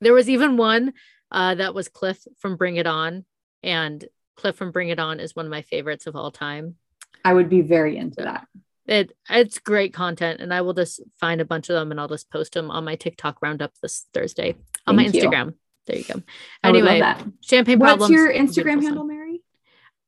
there 0.00 0.14
was 0.14 0.28
even 0.28 0.56
one 0.56 0.92
uh, 1.30 1.54
that 1.54 1.74
was 1.74 1.88
Cliff 1.88 2.18
from 2.38 2.56
Bring 2.56 2.76
It 2.76 2.86
On, 2.86 3.24
and 3.62 4.04
Cliff 4.36 4.56
from 4.56 4.72
Bring 4.72 4.88
It 4.88 4.98
On 4.98 5.20
is 5.20 5.36
one 5.36 5.46
of 5.46 5.50
my 5.50 5.62
favorites 5.62 6.06
of 6.06 6.16
all 6.16 6.30
time. 6.30 6.76
I 7.24 7.34
would 7.34 7.50
be 7.50 7.60
very 7.60 7.96
into 7.96 8.22
that. 8.22 8.46
It 8.86 9.12
it's 9.28 9.58
great 9.58 9.92
content, 9.92 10.40
and 10.40 10.52
I 10.52 10.62
will 10.62 10.74
just 10.74 11.00
find 11.20 11.40
a 11.40 11.44
bunch 11.44 11.68
of 11.68 11.74
them 11.74 11.90
and 11.90 12.00
I'll 12.00 12.08
just 12.08 12.30
post 12.30 12.54
them 12.54 12.70
on 12.70 12.84
my 12.84 12.96
TikTok 12.96 13.40
roundup 13.42 13.72
this 13.82 14.06
Thursday 14.12 14.56
on 14.86 14.96
Thank 14.96 15.14
my 15.14 15.20
Instagram. 15.20 15.54
There 15.86 15.96
you 15.96 16.04
go. 16.04 16.22
Anyway, 16.64 17.00
champagne 17.40 17.78
What's 17.78 17.88
problems. 17.88 18.00
What's 18.00 18.10
your 18.10 18.32
Instagram 18.32 18.82
handle, 18.82 19.04
Mary? 19.04 19.42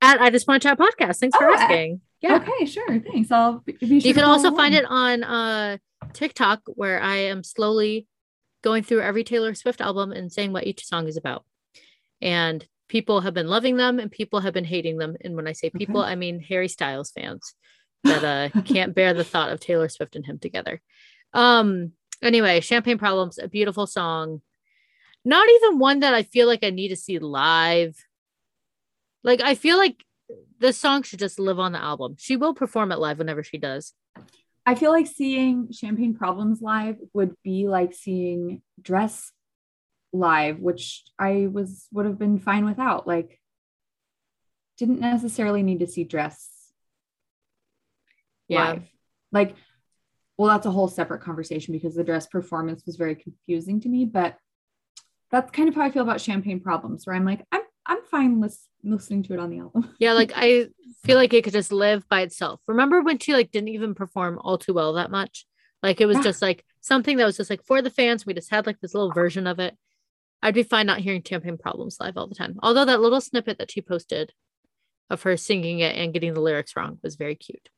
At 0.01 0.21
I 0.21 0.31
just 0.31 0.49
want 0.49 0.63
to 0.63 0.69
chat 0.69 0.79
podcast. 0.79 1.19
Thanks 1.19 1.37
for 1.37 1.49
oh, 1.49 1.55
asking. 1.55 2.01
yeah. 2.21 2.37
Okay, 2.37 2.67
sure. 2.67 3.01
Thanks. 3.01 3.31
I'll 3.31 3.61
be 3.61 3.77
sure 3.79 3.89
You 3.89 4.15
can 4.15 4.25
also 4.25 4.49
along. 4.49 4.57
find 4.57 4.75
it 4.75 4.85
on 4.89 5.23
uh 5.23 5.77
TikTok 6.13 6.63
where 6.67 7.01
I 7.01 7.17
am 7.17 7.45
slowly 7.45 8.07
going 8.63 8.83
through 8.83 9.03
every 9.03 9.25
Taylor 9.25 9.55
Swift 9.55 9.81
album 9.81 10.13
and 10.13 10.33
saying 10.33 10.53
what 10.53 10.67
each 10.67 10.87
song 10.87 11.09
is 11.09 11.17
about. 11.17 11.45
And 12.21 12.67
people 12.89 13.21
have 13.23 13.35
been 13.35 13.49
loving 13.49 13.77
them 13.77 13.99
and 13.99 14.11
people 14.11 14.41
have 14.41 14.55
been 14.55 14.65
hating 14.65 14.99
them. 14.99 15.17
And 15.21 15.35
when 15.35 15.49
I 15.49 15.53
say 15.53 15.71
people, 15.71 16.01
Okay. 16.01 16.11
I 16.11 16.15
mean 16.15 16.41
Harry 16.41 16.69
Styles 16.69 17.11
fans 17.11 17.55
that 18.05 18.25
uh 18.55 18.61
can't 18.65 18.95
bear 18.95 19.15
the 19.15 19.25
thought 19.25 19.51
of 19.51 19.61
Taylor 19.61 19.89
Swift 19.89 20.17
and 20.17 20.25
him 20.25 20.39
together. 20.39 20.81
Um 21.33 21.93
anyway, 22.23 22.61
Champagne 22.61 22.99
Problems, 22.99 23.39
a 23.39 23.49
beautiful 23.49 23.87
song. 23.87 24.43
Not 25.25 25.49
even 25.49 25.79
one 25.79 26.01
that 26.01 26.15
I 26.15 26.23
feel 26.23 26.47
like 26.47 26.65
I 26.65 26.71
need 26.71 26.89
to 26.89 26.97
see 26.97 27.19
live. 27.19 27.97
Like 29.25 29.41
I 29.41 29.55
feel 29.55 29.77
like 29.77 30.05
this 30.59 30.79
song 30.79 31.03
should 31.03 31.19
just 31.19 31.39
live 31.39 31.59
on 31.59 31.73
the 31.73 31.83
album. 31.83 32.17
She 32.19 32.37
will 32.37 32.55
perform 32.55 32.93
it 32.93 32.99
live 32.99 33.19
whenever 33.19 33.43
she 33.43 33.59
does. 33.59 33.93
I 34.65 34.75
feel 34.75 34.93
like 34.93 35.07
seeing 35.07 35.73
Champagne 35.73 36.15
Problems 36.15 36.63
live 36.63 36.97
would 37.13 37.35
be 37.43 37.69
like 37.69 37.95
seeing 37.95 38.63
Dress 38.81 39.33
live, 40.13 40.61
which 40.61 41.03
I 41.19 41.49
was 41.51 41.89
would 41.93 42.07
have 42.07 42.19
been 42.19 42.39
fine 42.39 42.65
without. 42.65 43.07
Like, 43.07 43.41
didn't 44.79 45.01
necessarily 45.01 45.63
need 45.63 45.81
to 45.81 45.87
see 45.87 46.05
Dress 46.05 46.73
Yeah. 48.49 48.73
live. 48.73 48.91
Like, 49.33 49.57
well, 50.37 50.49
that's 50.51 50.67
a 50.67 50.71
whole 50.71 50.89
separate 50.89 51.23
conversation 51.23 51.73
because 51.73 51.95
the 51.95 52.05
dress 52.05 52.27
performance 52.27 52.85
was 52.87 52.97
very 52.97 53.15
confusing 53.15 53.81
to 53.81 53.89
me. 53.89 54.05
But 54.05 54.37
that's 55.31 55.51
kind 55.51 55.69
of 55.69 55.75
how 55.75 55.83
I 55.83 55.91
feel 55.91 56.03
about 56.03 56.21
Champagne 56.21 56.61
Problems, 56.61 57.07
where 57.07 57.17
I'm 57.17 57.25
like, 57.25 57.45
I'm 57.51 57.63
I'm 57.87 58.03
fine 58.11 58.41
lis- 58.41 58.69
listening 58.85 59.23
to 59.25 59.33
it 59.35 59.39
on 59.41 59.51
the 59.51 59.59
album. 59.61 59.95
Yeah, 59.99 60.13
like 60.13 60.33
I 60.37 60.69
feel 61.05 61.17
like 61.17 61.33
it 61.33 61.45
could 61.45 61.53
just 61.53 61.73
live 61.73 62.09
by 62.09 62.21
itself. 62.23 62.61
Remember 62.67 63.01
when 63.03 63.19
she 63.19 63.33
like 63.33 63.51
didn't 63.51 63.69
even 63.71 63.95
perform 63.95 64.39
all 64.43 64.59
too 64.59 64.75
well 64.75 64.93
that 64.95 65.11
much? 65.11 65.47
Like 65.83 66.01
it 66.01 66.07
was 66.07 66.19
Yeah. 66.19 66.23
just 66.25 66.43
like 66.43 66.65
something 66.81 67.17
that 67.17 67.25
was 67.25 67.37
just 67.37 67.51
like 67.51 67.65
for 67.65 67.83
the 67.83 67.91
fans. 67.91 68.25
We 68.25 68.35
just 68.35 68.51
had 68.51 68.67
like 68.67 68.81
this 68.81 68.95
little 68.95 69.13
version 69.13 69.47
of 69.47 69.59
it. 69.59 69.77
I'd 70.43 70.55
be 70.55 70.63
fine 70.65 70.87
not 70.87 70.99
hearing 70.99 71.23
Champagne 71.25 71.59
Problems 71.59 71.99
live 72.01 72.17
all 72.17 72.27
the 72.29 72.35
time. 72.35 72.57
Although 72.63 72.85
that 72.85 73.01
little 73.01 73.21
snippet 73.21 73.59
that 73.59 73.71
she 73.71 73.81
posted 73.81 74.33
of 75.11 75.23
her 75.23 75.37
singing 75.37 75.81
it 75.81 75.95
and 75.97 76.13
getting 76.13 76.35
the 76.35 76.41
lyrics 76.41 76.75
wrong 76.77 76.99
was 77.03 77.17
very 77.17 77.35
cute. 77.37 77.69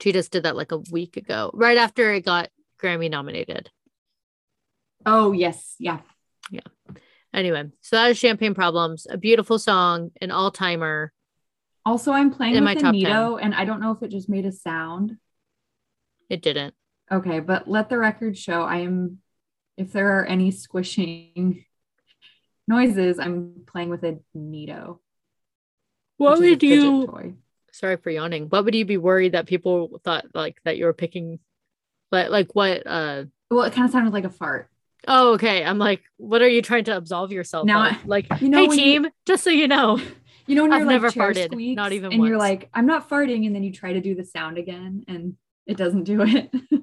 She 0.00 0.12
just 0.12 0.32
did 0.32 0.42
that 0.44 0.56
like 0.56 0.72
a 0.72 0.82
week 0.90 1.16
ago, 1.16 1.50
right 1.54 1.78
after 1.78 2.12
it 2.12 2.24
got 2.24 2.50
Grammy 2.82 3.08
nominated. 3.10 3.70
Oh 5.06 5.32
yes, 5.32 5.76
Yeah. 5.78 6.00
yeah. 6.50 6.60
Anyway, 7.34 7.64
so 7.80 7.96
that 7.96 8.12
is 8.12 8.18
Champagne 8.18 8.54
Problems, 8.54 9.08
a 9.10 9.18
beautiful 9.18 9.58
song, 9.58 10.12
an 10.20 10.30
all 10.30 10.52
timer. 10.52 11.12
Also, 11.84 12.12
I'm 12.12 12.30
playing 12.30 12.54
In 12.54 12.64
with 12.64 12.80
my 12.80 12.90
Nito, 12.92 13.36
and 13.36 13.52
I 13.54 13.64
don't 13.64 13.80
know 13.80 13.90
if 13.90 14.02
it 14.04 14.12
just 14.12 14.28
made 14.28 14.46
a 14.46 14.52
sound. 14.52 15.16
It 16.30 16.42
didn't. 16.42 16.74
Okay, 17.10 17.40
but 17.40 17.68
let 17.68 17.88
the 17.88 17.98
record 17.98 18.38
show 18.38 18.62
I 18.62 18.78
am 18.78 19.18
if 19.76 19.92
there 19.92 20.20
are 20.20 20.24
any 20.24 20.52
squishing 20.52 21.64
noises, 22.68 23.18
I'm 23.18 23.64
playing 23.66 23.90
with 23.90 24.04
a 24.04 24.20
Nito. 24.32 25.00
What 26.16 26.38
which 26.38 26.62
is 26.62 26.84
a 26.84 26.90
would 26.90 27.02
you 27.02 27.06
toy. 27.08 27.34
sorry 27.72 27.96
for 27.96 28.10
yawning 28.10 28.44
what 28.44 28.64
would 28.64 28.74
you 28.76 28.84
be 28.84 28.96
worried 28.96 29.32
that 29.32 29.46
people 29.46 30.00
thought 30.04 30.24
like 30.32 30.58
that 30.64 30.78
you 30.78 30.84
were 30.84 30.92
picking 30.92 31.40
but 32.12 32.30
like 32.30 32.54
what 32.54 32.86
uh 32.86 33.24
Well, 33.50 33.64
it 33.64 33.72
kind 33.72 33.84
of 33.84 33.90
sounded 33.90 34.12
like 34.12 34.24
a 34.24 34.30
fart. 34.30 34.70
Oh 35.08 35.34
okay. 35.34 35.64
I'm 35.64 35.78
like 35.78 36.02
what 36.16 36.42
are 36.42 36.48
you 36.48 36.62
trying 36.62 36.84
to 36.84 36.96
absolve 36.96 37.32
yourself 37.32 37.66
Now 37.66 37.90
of? 37.90 38.06
Like 38.06 38.26
you 38.40 38.48
know 38.48 38.58
hey 38.58 38.68
when 38.68 38.78
you- 38.78 38.84
team 38.84 39.06
just 39.26 39.44
so 39.44 39.50
you 39.50 39.68
know. 39.68 40.00
You 40.46 40.56
know 40.56 40.64
when 40.64 40.74
I've 40.74 40.80
you're 40.80 40.88
like 40.88 40.94
never 41.02 41.10
farted, 41.10 41.46
squeaks, 41.52 41.74
not 41.74 41.92
even 41.92 42.12
and 42.12 42.26
you're 42.26 42.36
like, 42.36 42.68
I'm 42.74 42.84
not 42.84 43.08
farting, 43.08 43.46
and 43.46 43.54
then 43.56 43.62
you 43.62 43.72
try 43.72 43.94
to 43.94 44.00
do 44.02 44.14
the 44.14 44.26
sound 44.26 44.58
again, 44.58 45.02
and 45.08 45.38
it 45.66 45.78
doesn't 45.78 46.04
do 46.04 46.20
it. 46.20 46.50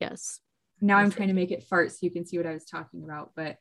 yes. 0.00 0.40
Now 0.80 0.96
I'm 0.96 1.12
trying 1.12 1.28
to 1.28 1.34
make 1.34 1.52
it 1.52 1.62
fart 1.62 1.92
so 1.92 1.98
you 2.00 2.10
can 2.10 2.26
see 2.26 2.36
what 2.36 2.46
I 2.48 2.52
was 2.52 2.64
talking 2.64 3.04
about, 3.04 3.30
but 3.36 3.58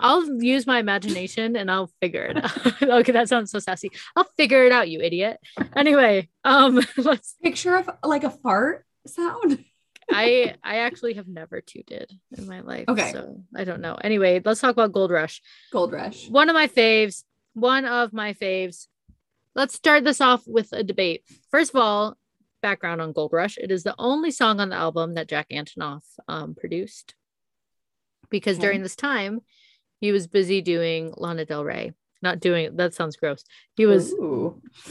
i'll 0.00 0.42
use 0.42 0.66
my 0.66 0.80
imagination 0.80 1.54
and 1.54 1.70
i'll 1.70 1.88
figure 2.00 2.24
it 2.24 2.36
out. 2.44 2.82
Okay 2.82 3.12
that 3.12 3.28
sounds 3.28 3.52
so 3.52 3.60
sassy. 3.60 3.92
I'll 4.16 4.26
figure 4.36 4.64
it 4.64 4.72
out 4.72 4.88
you 4.88 5.00
idiot. 5.00 5.38
Anyway 5.76 6.28
um 6.44 6.80
let's 6.96 7.36
picture 7.40 7.76
of 7.76 7.88
like 8.04 8.24
a 8.24 8.30
fart 8.30 8.84
sound. 9.06 9.64
I 10.10 10.54
i 10.62 10.76
actually 10.78 11.14
have 11.14 11.28
never 11.28 11.60
tooted 11.60 12.10
in 12.36 12.46
my 12.46 12.60
life 12.60 12.88
Okay. 12.88 13.10
so 13.12 13.42
i 13.56 13.64
don't 13.64 13.80
know. 13.80 13.94
Anyway 14.02 14.40
let's 14.44 14.60
talk 14.60 14.72
about 14.72 14.92
gold 14.92 15.10
rush. 15.10 15.40
Gold 15.72 15.92
Rush. 15.92 16.28
one 16.28 16.48
of 16.48 16.54
my 16.54 16.68
faves 16.68 17.24
one 17.54 17.84
of 17.84 18.12
my 18.12 18.32
faves. 18.34 18.88
Let's 19.54 19.74
start 19.74 20.02
this 20.04 20.20
off 20.20 20.42
with 20.46 20.72
a 20.72 20.82
debate. 20.82 21.22
First 21.50 21.70
of 21.74 21.80
all 21.80 22.16
background 22.62 23.00
on 23.00 23.12
gold 23.12 23.32
rush. 23.32 23.56
It 23.58 23.70
is 23.70 23.82
the 23.84 23.94
only 23.98 24.30
song 24.30 24.58
on 24.58 24.70
the 24.70 24.76
album 24.76 25.14
that 25.14 25.28
jack 25.28 25.48
antonoff 25.50 26.02
um, 26.28 26.54
produced 26.54 27.14
because 28.30 28.56
Okay. 28.56 28.66
during 28.66 28.82
this 28.82 28.96
time 28.96 29.40
he 30.00 30.10
was 30.12 30.26
busy 30.26 30.60
doing 30.60 31.12
lana 31.16 31.44
del 31.44 31.64
rey. 31.64 31.92
Not 32.22 32.40
doing 32.40 32.74
that 32.76 32.94
sounds 32.94 33.16
gross. 33.16 33.44
He 33.76 33.86
was 33.86 34.12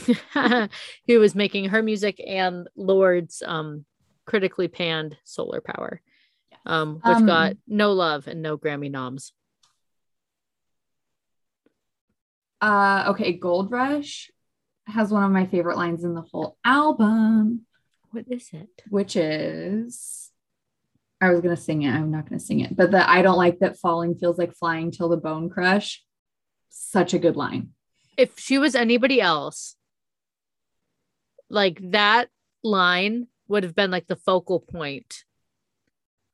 he 1.04 1.18
was 1.18 1.34
making 1.34 1.66
her 1.70 1.82
music 1.82 2.20
and 2.26 2.68
Lorde's 2.76 3.42
um 3.44 3.84
critically 4.26 4.68
panned 4.68 5.16
solar 5.24 5.60
power 5.60 6.00
um 6.66 6.94
which 7.04 7.16
Um, 7.18 7.26
got 7.26 7.52
no 7.66 7.92
love 7.92 8.26
and 8.26 8.40
no 8.42 8.56
grammy 8.58 8.90
noms 8.90 9.32
Uh, 12.60 13.06
okay, 13.08 13.32
Gold 13.34 13.70
Rush 13.70 14.30
has 14.86 15.10
one 15.10 15.22
of 15.22 15.30
my 15.30 15.44
favorite 15.46 15.76
lines 15.76 16.04
in 16.04 16.14
the 16.14 16.22
whole 16.22 16.56
album, 16.64 17.66
what 18.10 18.24
is 18.30 18.48
it 18.52 18.82
which 18.88 19.16
is 19.16 20.30
I 21.20 21.30
was 21.30 21.40
gonna 21.40 21.56
sing 21.56 21.82
it. 21.82 21.90
I'm 21.90 22.10
not 22.10 22.28
gonna 22.28 22.40
sing 22.40 22.60
it, 22.60 22.74
but 22.76 22.90
the 22.90 23.08
I 23.08 23.22
don't 23.22 23.36
like 23.36 23.58
that 23.60 23.78
falling 23.78 24.14
feels 24.14 24.38
like 24.38 24.54
flying 24.54 24.90
till 24.90 25.08
the 25.08 25.16
bone 25.16 25.48
crush. 25.50 26.02
Such 26.70 27.14
a 27.14 27.18
good 27.18 27.36
line. 27.36 27.70
if 28.16 28.38
she 28.38 28.58
was 28.58 28.74
anybody 28.74 29.20
else, 29.20 29.76
like 31.48 31.80
that 31.92 32.28
line 32.62 33.26
would 33.48 33.62
have 33.62 33.74
been 33.74 33.90
like 33.90 34.06
the 34.06 34.16
focal 34.16 34.60
point 34.60 35.24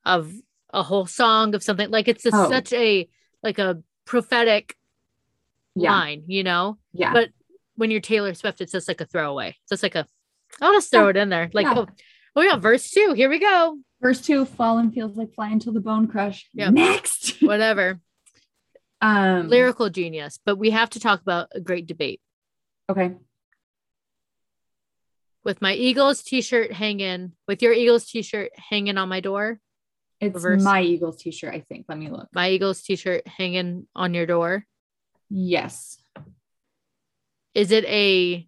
of 0.05 0.33
a 0.73 0.83
whole 0.83 1.07
song 1.07 1.55
of 1.55 1.63
something. 1.63 1.91
Like 1.91 2.09
it's 2.09 2.25
a, 2.27 2.31
Oh. 2.33 2.49
such 2.51 2.73
a 2.73 3.09
like 3.43 3.59
a 3.59 3.83
prophetic 4.05 4.77
Yeah, 5.75 5.93
line, 5.93 6.25
you 6.27 6.43
know. 6.45 6.79
yeah. 6.93 7.13
But 7.13 7.31
when 7.77 7.91
you're 7.91 8.01
Taylor 8.01 8.35
Swift, 8.35 8.61
it's 8.61 8.73
just 8.73 8.89
like 8.89 9.01
a 9.01 9.07
throwaway. 9.07 9.49
It's 9.51 9.71
just 9.71 9.83
like 9.83 9.95
a 9.95 10.07
I'll 10.61 10.73
just 10.73 10.91
throw 10.91 11.05
Yeah. 11.05 11.11
it 11.11 11.17
in 11.17 11.29
there. 11.29 11.51
Like 11.53 11.65
Yeah. 11.67 11.75
oh, 11.79 11.87
oh 12.37 12.43
yeah, 12.43 12.57
verse 12.57 12.91
two. 12.91 13.13
Here 13.15 13.29
we 13.31 13.39
go. 13.39 13.79
Verse 14.01 14.21
two, 14.21 14.45
fallen 14.45 14.91
feels 14.93 15.17
like 15.17 15.35
flying 15.35 15.59
till 15.59 15.73
the 15.73 15.81
bone 15.81 16.07
crush. 16.09 16.49
Yep. 16.55 16.73
Next. 16.73 17.37
Whatever. 17.43 18.01
um 19.01 19.49
Lyrical 19.49 19.91
genius. 19.91 20.39
But 20.45 20.57
we 20.57 20.71
have 20.71 20.91
to 20.91 21.01
talk 21.01 21.21
about 21.23 21.49
a 21.55 21.61
great 21.61 21.87
debate. 21.87 22.21
Okay. 22.89 23.13
With 25.45 25.63
my 25.63 25.73
Eagles 25.75 26.23
t-shirt 26.23 26.73
hanging, 26.73 27.33
with 27.49 27.63
your 27.63 27.73
Eagles 27.73 28.07
t-shirt 28.07 28.53
hanging 28.57 28.99
on 28.99 29.09
my 29.09 29.21
door. 29.21 29.59
It's 30.21 30.35
Reverse. 30.35 30.63
my 30.63 30.83
Eagles 30.83 31.17
t-shirt, 31.23 31.55
I 31.55 31.61
think. 31.61 31.87
Let 31.89 31.97
me 31.99 32.11
look. 32.11 32.29
my 32.35 32.51
Eagles 32.51 32.83
t-shirt 32.83 33.27
hanging 33.27 33.87
on 33.97 34.13
your 34.13 34.27
door? 34.27 34.67
Yes. 35.31 35.97
Is 37.55 37.71
it 37.73 37.85
a 37.87 38.47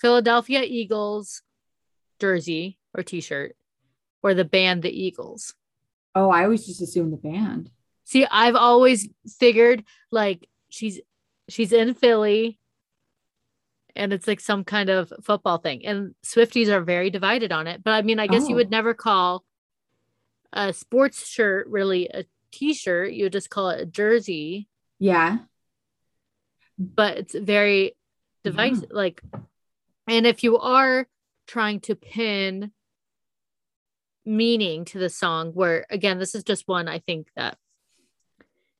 Philadelphia 0.00 0.62
Eagles 0.64 1.42
jersey 2.20 2.78
or 2.94 3.02
t-shirt 3.02 3.56
or 4.22 4.34
the 4.34 4.44
band 4.44 4.82
the 4.82 4.90
Eagles? 4.90 5.54
Oh, 6.14 6.28
I 6.30 6.44
always 6.44 6.66
just 6.66 6.82
assumed 6.82 7.12
the 7.12 7.16
band. 7.16 7.70
See, 8.04 8.26
I've 8.30 8.56
always 8.56 9.08
figured 9.40 9.84
like 10.10 10.46
she's 10.68 11.00
she's 11.48 11.72
in 11.72 11.94
Philly 11.94 12.58
and 13.94 14.12
it's 14.12 14.26
like 14.26 14.40
some 14.40 14.64
kind 14.64 14.88
of 14.90 15.12
football 15.22 15.58
thing. 15.58 15.84
And 15.86 16.14
Swifties 16.24 16.68
are 16.68 16.80
very 16.82 17.10
divided 17.10 17.52
on 17.52 17.66
it. 17.66 17.82
But 17.84 17.92
I 17.92 18.02
mean, 18.02 18.18
I 18.18 18.26
guess 18.26 18.48
you 18.48 18.54
Oh. 18.54 18.58
would 18.58 18.70
never 18.70 18.94
call 18.94 19.44
a 20.52 20.72
sports 20.72 21.26
shirt 21.28 21.66
really 21.68 22.08
a 22.08 22.24
t-shirt. 22.52 23.12
You 23.12 23.24
would 23.24 23.32
just 23.32 23.50
call 23.50 23.70
it 23.70 23.80
a 23.80 23.86
jersey. 23.86 24.68
Yeah. 24.98 25.38
but 26.78 27.16
it's 27.18 27.34
very 27.34 27.96
divisive 28.44 28.84
mm-hmm. 28.88 28.96
like 28.96 29.22
and 30.08 30.26
if 30.26 30.42
you 30.42 30.58
are 30.58 31.06
trying 31.46 31.80
to 31.80 31.94
pin 31.94 32.72
meaning 34.24 34.84
to 34.86 34.98
the 34.98 35.08
song 35.08 35.52
where 35.52 35.84
again 35.90 36.18
this 36.18 36.34
is 36.34 36.42
just 36.44 36.66
one 36.68 36.88
i 36.88 36.98
think 36.98 37.28
that 37.36 37.56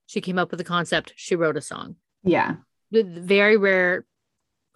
she 0.07 0.20
came 0.20 0.38
up 0.38 0.51
with 0.51 0.59
the 0.59 0.64
concept 0.64 1.12
she 1.16 1.35
wrote 1.37 1.57
a 1.57 1.61
song 1.61 1.96
Yeah. 2.25 2.57
Very 2.92 3.57
rare 3.57 4.05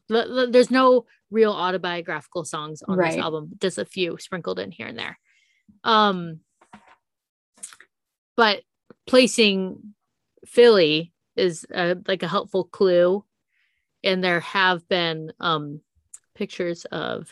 there's 0.09 0.71
no 0.71 1.07
real 1.31 1.53
autobiographical 1.53 2.45
songs 2.45 2.83
on 2.87 2.97
Right. 2.99 3.13
this 3.13 3.19
album 3.23 3.51
just 3.61 3.79
a 3.79 3.85
few 3.85 4.17
sprinkled 4.19 4.59
in 4.59 4.71
here 4.71 4.87
and 4.87 4.99
there 4.99 5.19
um 5.85 6.41
but 8.37 8.63
placing 9.07 9.95
philly 10.47 11.13
is 11.35 11.67
uh, 11.75 11.97
like 12.07 12.23
a 12.23 12.29
helpful 12.29 12.65
clue 12.65 13.25
and 14.05 14.23
there 14.23 14.41
have 14.41 14.87
been 14.89 15.33
um 15.41 15.81
pictures 16.35 16.85
of 16.87 17.29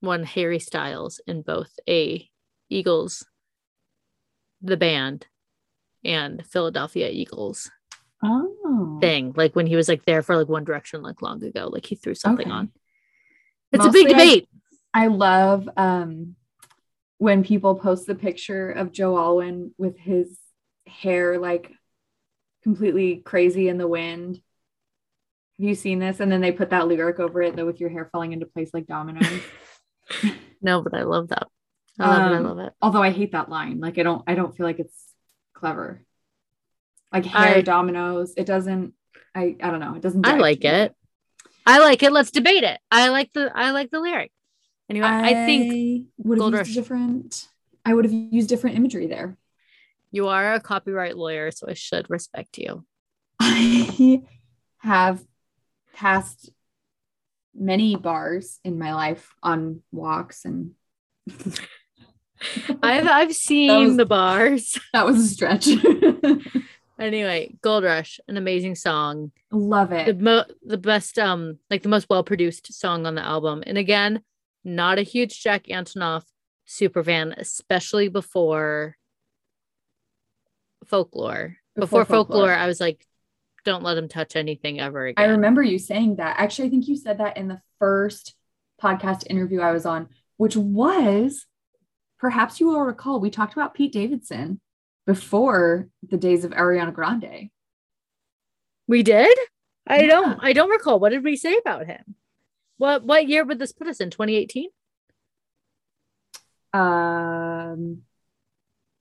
one 0.00 0.24
harry 0.24 0.58
styles 0.58 1.20
in 1.26 1.42
both 1.42 1.70
a 1.88 2.28
eagles 2.68 3.24
the 4.60 4.76
band 4.76 5.26
and 6.04 6.44
philadelphia 6.46 7.08
eagles 7.10 7.70
Oh. 8.22 8.98
thing. 9.00 9.32
Like 9.36 9.56
when 9.56 9.66
he 9.66 9.76
was 9.76 9.88
like 9.88 10.04
there 10.04 10.22
for 10.22 10.36
like 10.36 10.48
One 10.48 10.64
Direction 10.64 11.02
like 11.02 11.22
long 11.22 11.42
ago. 11.42 11.68
Like 11.72 11.86
he 11.86 11.94
threw 11.96 12.14
something 12.14 12.46
Okay. 12.46 12.54
on. 12.54 12.70
It's 13.72 13.84
a 13.84 13.90
big 13.90 14.06
Mostly 14.08 14.14
I- 14.14 14.18
debate. 14.18 14.48
I 14.94 15.06
love 15.08 15.68
um 15.76 16.36
when 17.18 17.42
people 17.44 17.76
post 17.76 18.06
the 18.06 18.14
picture 18.14 18.70
of 18.70 18.92
Joe 18.92 19.16
Alwyn 19.16 19.72
with 19.78 19.96
his 19.98 20.38
hair 20.86 21.38
like 21.38 21.72
completely 22.62 23.16
crazy 23.16 23.68
in 23.68 23.78
the 23.78 23.88
wind. 23.88 24.36
Have 25.58 25.68
you 25.68 25.74
seen 25.74 25.98
this? 25.98 26.20
And 26.20 26.30
then 26.30 26.40
they 26.40 26.52
put 26.52 26.70
that 26.70 26.88
lyric 26.88 27.20
over 27.20 27.42
it, 27.42 27.54
though, 27.56 27.66
with 27.66 27.80
your 27.80 27.90
hair 27.90 28.08
falling 28.12 28.32
into 28.32 28.46
place 28.46 28.70
like 28.74 28.86
dominoes. 28.86 29.40
no, 30.62 30.82
but 30.82 30.94
I 30.94 31.02
love 31.04 31.28
that. 31.28 31.46
I 31.98 32.06
love 32.06 32.32
it. 32.32 32.34
I 32.34 32.36
Um, 32.38 32.44
love 32.44 32.58
it. 32.58 32.72
Although 32.82 33.02
I 33.02 33.10
hate 33.10 33.32
that 33.32 33.48
line. 33.48 33.78
Like 33.80 33.98
I 33.98 34.02
don't 34.02 34.22
I 34.26 34.34
don't 34.34 34.56
feel 34.56 34.66
like 34.66 34.78
it's 34.80 35.14
clever. 35.54 36.02
Like 37.12 37.26
hair 37.26 37.56
I- 37.58 37.60
dominoes. 37.62 38.34
It 38.36 38.46
doesn't 38.46 38.94
I 39.34 39.56
I 39.62 39.70
don't 39.70 39.80
know. 39.80 39.94
It 39.94 40.02
doesn't 40.02 40.26
I 40.26 40.36
like 40.36 40.64
it. 40.64 40.94
I 41.66 41.78
like 41.78 42.02
it. 42.02 42.12
Let's 42.12 42.30
debate 42.30 42.64
it. 42.64 42.80
I 42.90 43.08
like 43.08 43.32
the 43.32 43.50
I 43.54 43.70
like 43.70 43.90
the 43.90 44.00
lyric. 44.00 44.32
Anyway, 44.90 45.06
I, 45.06 45.32
think 45.46 46.08
would 46.18 46.38
have 46.38 46.48
used 46.48 46.58
Rush. 46.58 46.74
different 46.74 47.48
I 47.84 47.94
would 47.94 48.04
have 48.04 48.12
used 48.12 48.48
different 48.48 48.76
imagery 48.76 49.06
there. 49.06 49.36
you 50.10 50.28
are 50.28 50.52
a 50.54 50.60
copyright 50.60 51.16
lawyer, 51.16 51.50
so 51.50 51.66
I 51.68 51.74
should 51.74 52.10
respect 52.10 52.58
you. 52.58 52.84
I 53.40 54.22
have 54.78 55.22
passed 55.94 56.50
many 57.54 57.96
bars 57.96 58.58
in 58.64 58.78
my 58.78 58.92
life 58.94 59.34
on 59.42 59.82
walks 59.92 60.44
and 60.44 60.72
I've 62.82 63.06
I've 63.06 63.34
seen 63.34 63.88
was- 63.88 63.96
the 63.96 64.06
bars. 64.06 64.78
that 64.92 65.06
was 65.06 65.18
a 65.18 65.28
stretch. 65.28 65.68
Anyway, 67.02 67.54
Gold 67.62 67.84
Rush, 67.84 68.20
an 68.28 68.36
amazing 68.36 68.74
song. 68.76 69.32
Love 69.50 69.90
The 69.90 70.08
it. 70.10 70.20
mo- 70.20 70.44
the 70.64 70.78
best 70.78 71.18
um 71.18 71.58
like 71.70 71.82
the 71.82 71.88
most 71.88 72.08
well 72.08 72.22
produced 72.24 72.72
song 72.72 73.06
on 73.06 73.14
the 73.14 73.22
album. 73.24 73.62
And 73.66 73.76
again, 73.76 74.22
not 74.64 74.98
a 74.98 75.02
huge 75.02 75.42
Jack 75.42 75.64
Antonoff 75.64 76.24
super 76.64 77.02
fan, 77.02 77.34
especially 77.36 78.08
before 78.08 78.96
folklore. 80.86 81.56
Before, 81.74 82.02
Before 82.02 82.04
folklore, 82.04 82.46
Folklore. 82.48 82.54
I 82.54 82.66
was 82.66 82.80
like, 82.80 83.06
don't 83.64 83.82
let 83.82 83.96
him 83.96 84.08
touch 84.08 84.36
anything 84.36 84.78
ever 84.80 85.06
again. 85.06 85.24
I 85.24 85.32
remember 85.32 85.62
you 85.62 85.78
saying 85.78 86.16
that. 86.16 86.36
Actually, 86.38 86.68
I 86.68 86.70
think 86.70 86.86
you 86.88 86.96
said 86.96 87.18
that 87.18 87.36
in 87.36 87.48
the 87.48 87.60
first 87.78 88.34
podcast 88.82 89.26
interview 89.30 89.60
I 89.60 89.72
was 89.72 89.86
on, 89.86 90.08
which 90.36 90.56
was 90.56 91.46
perhaps 92.18 92.60
you 92.60 92.66
will 92.68 92.80
recall 92.82 93.20
we 93.20 93.30
talked 93.30 93.54
about 93.54 93.74
Pete 93.74 93.92
Davidson 93.92 94.60
before 95.06 95.88
the 96.08 96.16
days 96.16 96.44
of 96.44 96.52
Ariana 96.52 96.92
Grande. 96.92 97.50
We 98.88 99.02
did? 99.02 99.36
I 99.86 100.02
Yeah. 100.02 100.06
don't 100.08 100.38
I 100.42 100.52
don't 100.52 100.70
recall. 100.70 101.00
What 101.00 101.10
did 101.10 101.24
we 101.24 101.36
say 101.36 101.56
about 101.58 101.86
him? 101.86 102.14
What 102.78 103.04
what 103.04 103.28
year 103.28 103.44
would 103.44 103.58
this 103.58 103.72
put 103.72 103.88
us 103.88 104.00
in? 104.00 104.10
2018? 104.10 104.68
Um 106.72 108.02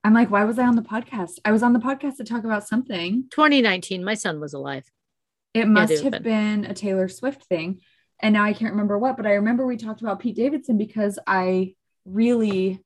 I'm 0.04 0.14
like, 0.16 0.32
why 0.32 0.46
was 0.46 0.58
I 0.58 0.66
on 0.66 0.76
the 0.76 0.82
podcast? 0.82 1.40
I 1.46 1.52
was 1.52 1.62
on 1.62 1.74
the 1.74 1.80
podcast 1.80 2.18
to 2.18 2.24
talk 2.24 2.44
about 2.44 2.68
something. 2.68 3.26
2019. 3.30 4.04
My 4.04 4.16
son 4.16 4.40
was 4.40 4.54
alive. 4.54 4.84
It 5.54 5.68
must 5.68 5.92
it 5.92 6.12
have 6.12 6.24
been 6.24 6.66
a 6.66 6.74
Taylor 6.74 7.08
Swift 7.08 7.44
thing. 7.44 7.82
And 8.20 8.34
now 8.34 8.44
I 8.44 8.54
can't 8.54 8.72
remember 8.72 8.98
what, 8.98 9.16
but 9.18 9.28
I 9.28 9.34
remember 9.34 9.66
we 9.66 9.78
talked 9.78 10.02
about 10.02 10.20
Pete 10.20 10.36
Davidson 10.36 10.78
because 10.78 11.20
I 11.28 11.76
really, 12.06 12.84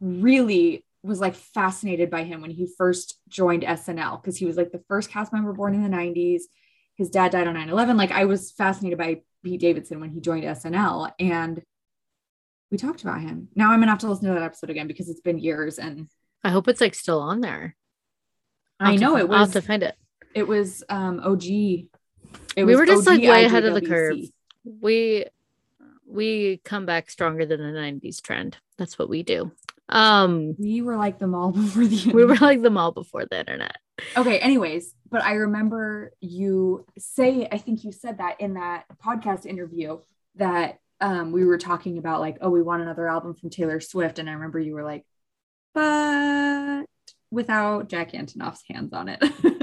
really 0.00 0.84
was 1.02 1.20
like 1.20 1.34
fascinated 1.34 2.10
by 2.10 2.22
him 2.24 2.40
when 2.42 2.50
he 2.50 2.68
first 2.78 3.18
joined 3.28 3.62
SNL 3.62 4.22
because 4.22 4.36
he 4.36 4.44
was 4.46 4.56
like 4.56 4.70
the 4.70 4.82
first 4.88 5.10
cast 5.10 5.32
member 5.32 5.52
born 5.52 5.74
in 5.74 5.82
the 5.82 5.88
90s. 5.88 6.42
His 6.94 7.10
dad 7.10 7.32
died 7.32 7.48
on 7.48 7.54
9 7.54 7.68
11. 7.68 7.96
Like 7.96 8.12
I 8.12 8.24
was 8.26 8.52
fascinated 8.52 8.98
by 8.98 9.22
Pete 9.44 9.60
Davidson 9.60 10.00
when 10.00 10.10
he 10.10 10.20
joined 10.20 10.44
SNL 10.44 11.12
and 11.18 11.62
we 12.70 12.78
talked 12.78 13.02
about 13.02 13.20
him. 13.20 13.48
Now 13.56 13.72
I'm 13.72 13.80
gonna 13.80 13.90
have 13.90 13.98
to 14.00 14.08
listen 14.08 14.28
to 14.28 14.34
that 14.34 14.42
episode 14.42 14.70
again 14.70 14.86
because 14.86 15.08
it's 15.08 15.20
been 15.20 15.38
years 15.38 15.78
and 15.78 16.08
I 16.44 16.50
hope 16.50 16.68
it's 16.68 16.80
like 16.80 16.94
still 16.94 17.20
on 17.20 17.40
there. 17.40 17.76
I'll 18.78 18.92
I 18.92 18.94
to 18.96 19.00
know 19.00 19.14
fi- 19.14 19.20
it 19.22 19.30
I'll 19.30 19.38
have 19.38 19.52
to 19.52 19.62
find 19.62 19.82
it. 19.82 19.96
it 20.34 20.46
was 20.46 20.84
um 20.88 21.20
OG. 21.20 21.44
It 21.44 21.88
We 22.56 22.64
was 22.64 22.76
were 22.76 22.86
just, 22.86 23.06
like, 23.06 23.18
OG 23.20 23.28
way 23.28 23.44
ahead 23.44 23.64
of 23.64 23.74
the 23.74 23.80
curve. 23.82 24.18
We 24.64 25.26
we 26.06 26.60
come 26.64 26.86
back 26.86 27.10
stronger 27.10 27.46
than 27.46 27.60
the 27.60 27.78
90s 27.78 28.20
trend. 28.22 28.58
That's 28.76 28.98
what 28.98 29.08
we 29.08 29.22
do. 29.22 29.52
Um 29.88 30.54
We 30.58 30.82
were 30.82 30.96
like 30.96 31.18
the 31.18 31.26
mall 31.26 31.52
before 31.52 31.84
the 31.84 32.12
we 32.12 32.24
were 32.24 32.36
like 32.36 32.62
the 32.62 32.70
mall 32.70 32.92
before 32.92 33.26
the 33.26 33.40
internet. 33.40 33.76
okay. 34.16 34.38
Anyways, 34.38 34.94
but 35.10 35.22
I 35.22 35.34
remember 35.34 36.12
you 36.20 36.86
say, 36.98 37.46
I 37.50 37.58
think 37.58 37.84
you 37.84 37.92
said 37.92 38.18
that 38.18 38.40
in 38.40 38.54
that 38.54 38.84
podcast 39.04 39.44
interview 39.46 39.98
that 40.36 40.78
um, 41.00 41.32
we 41.32 41.44
were 41.44 41.58
talking 41.58 41.98
about 41.98 42.20
like, 42.20 42.38
oh, 42.40 42.48
we 42.50 42.62
want 42.62 42.82
another 42.82 43.08
album 43.08 43.34
from 43.34 43.50
Taylor 43.50 43.80
Swift, 43.80 44.18
and 44.18 44.30
I 44.30 44.34
remember 44.34 44.58
you 44.58 44.74
were 44.74 44.84
like, 44.84 45.04
but 45.74 46.84
without 47.30 47.88
Jack 47.88 48.12
Antonoff's 48.12 48.62
hands 48.68 48.92
on 48.92 49.08
it. 49.08 49.22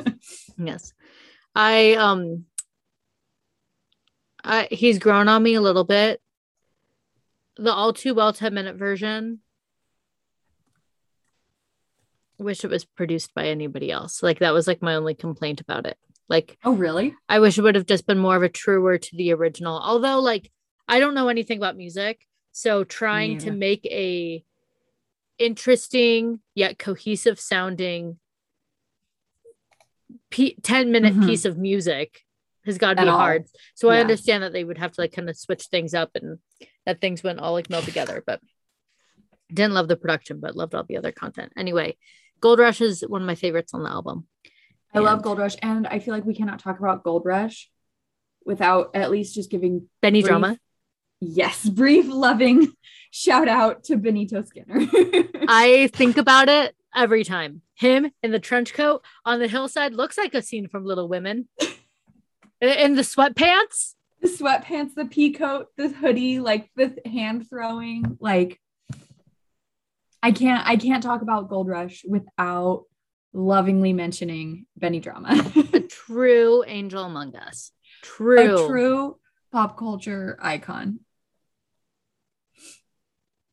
Yes. 0.58 0.94
I 1.56 1.94
um 1.94 2.46
I 4.44 4.68
he's 4.72 5.00
grown 5.00 5.28
on 5.28 5.42
me 5.42 5.56
a 5.56 5.62
little 5.62 5.86
bit. 5.86 6.22
The 7.58 7.72
all 7.72 7.94
too 7.94 8.14
well 8.14 8.34
10 8.34 8.54
minute 8.54 8.76
version. 8.76 9.40
Wish 12.40 12.64
it 12.64 12.70
was 12.70 12.86
produced 12.86 13.34
by 13.34 13.48
anybody 13.48 13.92
else. 13.92 14.24
Like 14.24 14.40
that 14.40 14.54
was 14.54 14.66
like 14.68 14.82
my 14.82 14.96
only 14.96 15.14
complaint 15.14 15.62
about 15.62 15.86
it. 15.86 15.98
Like 16.30 16.58
oh, 16.64 16.74
really? 16.74 17.16
I 17.28 17.40
wish 17.40 17.58
it 17.58 17.62
would 17.62 17.76
have 17.76 17.86
just 17.86 18.08
been 18.08 18.18
more 18.20 18.36
of 18.36 18.44
a 18.44 18.50
truer 18.50 18.98
to 18.98 19.16
the 19.16 19.34
original. 19.34 19.78
Although 19.78 20.20
like 20.20 20.52
I 20.88 21.00
don't 21.00 21.14
know 21.16 21.28
anything 21.28 21.58
about 21.58 21.76
music, 21.78 22.26
so 22.52 22.84
trying 22.84 23.38
to 23.40 23.52
make 23.52 23.86
a 23.86 24.44
interesting 25.38 26.40
yet 26.56 26.78
cohesive 26.80 27.40
sounding 27.40 28.20
p- 30.30 30.58
10 30.62 30.92
minute 30.92 31.14
Mhm. 31.16 31.26
piece 31.26 31.46
of 31.46 31.58
music 31.58 32.22
has 32.66 32.78
got 32.78 32.98
to 32.98 33.04
be 33.04 33.08
all. 33.10 33.18
hard. 33.18 33.46
So 33.74 33.90
I 33.90 34.00
understand 34.00 34.44
that 34.44 34.54
they 34.54 34.64
would 34.64 34.78
have 34.78 34.92
to 34.94 35.02
like 35.02 35.14
kind 35.14 35.30
of 35.30 35.38
switch 35.38 35.68
things 35.68 35.94
up 35.94 36.12
and 36.16 36.40
that 36.86 37.02
things 37.02 37.24
wouldn't 37.24 37.40
all 37.40 37.54
like 37.54 37.70
meld 37.70 37.86
together, 37.86 38.24
but 38.26 38.42
didn't 39.52 39.74
love 39.74 39.88
the 39.88 39.96
production, 39.98 40.40
but 40.40 40.56
loved 40.56 40.76
all 40.76 40.84
the 40.84 40.98
other 40.98 41.12
content. 41.12 41.54
Anyway, 41.58 41.98
Gold 42.42 42.60
Rush 42.60 42.82
is 42.82 43.02
one 43.08 43.22
of 43.22 43.28
my 43.28 43.36
favorites 43.36 43.74
on 43.74 43.84
the 43.84 43.90
album. 43.90 44.28
I 44.94 45.00
love 45.00 45.22
Gold 45.22 45.38
Rush, 45.38 45.56
and 45.62 45.86
I 45.88 46.00
feel 46.00 46.14
like 46.14 46.26
we 46.26 46.34
cannot 46.36 46.60
talk 46.60 46.80
about 46.80 47.04
Gold 47.04 47.24
Rush 47.26 47.70
without 48.46 48.92
at 48.96 49.12
least 49.12 49.36
just 49.36 49.52
giving 49.52 49.88
Benny 50.02 50.22
brief- 50.22 50.30
Drama. 50.30 50.58
yes, 51.22 51.68
brief 51.70 52.08
loving 52.08 52.72
shout 53.12 53.48
out 53.48 53.84
to 53.86 53.98
Benito 53.98 54.42
Skinner. 54.44 54.80
I 55.48 55.90
think 55.94 56.18
about 56.18 56.50
it 56.50 56.76
every 56.96 57.24
time. 57.24 57.62
Him 57.76 58.12
in 58.24 58.32
the 58.32 58.40
trench 58.40 58.74
coat 58.74 59.04
on 59.26 59.40
the 59.40 59.48
hillside 59.48 59.94
looks 59.94 60.18
like 60.18 60.34
a 60.34 60.42
scene 60.42 60.68
from 60.68 60.86
Little 60.86 61.08
Women. 61.08 61.48
In- 62.62 62.70
In 62.70 62.96
the 62.96 63.04
sweatpants. 63.04 63.94
the 64.22 64.28
sweatpants, 64.28 64.96
the 64.96 65.06
pea 65.06 65.32
coat, 65.34 65.68
the 65.78 65.88
hoodie, 65.90 66.40
like 66.40 66.70
the 66.76 66.96
hand 67.06 67.48
throwing, 67.50 68.18
like 68.20 68.60
I 70.22 70.32
can't 70.32 70.68
I 70.68 70.76
can't 70.76 71.02
talk 71.04 71.22
about 71.22 71.50
Gold 71.50 71.68
Rush 71.68 72.04
without 72.08 72.86
lovingly 73.34 73.94
mentioning 73.94 74.66
Benny 74.76 75.00
Drama. 75.00 75.30
A 75.74 75.80
true 75.90 76.64
angel 76.68 77.04
among 77.04 77.36
us. 77.36 77.72
True. 78.02 78.66
a 78.66 78.68
true 78.68 79.18
pop 79.52 79.78
culture 79.78 80.38
icon. 80.42 81.00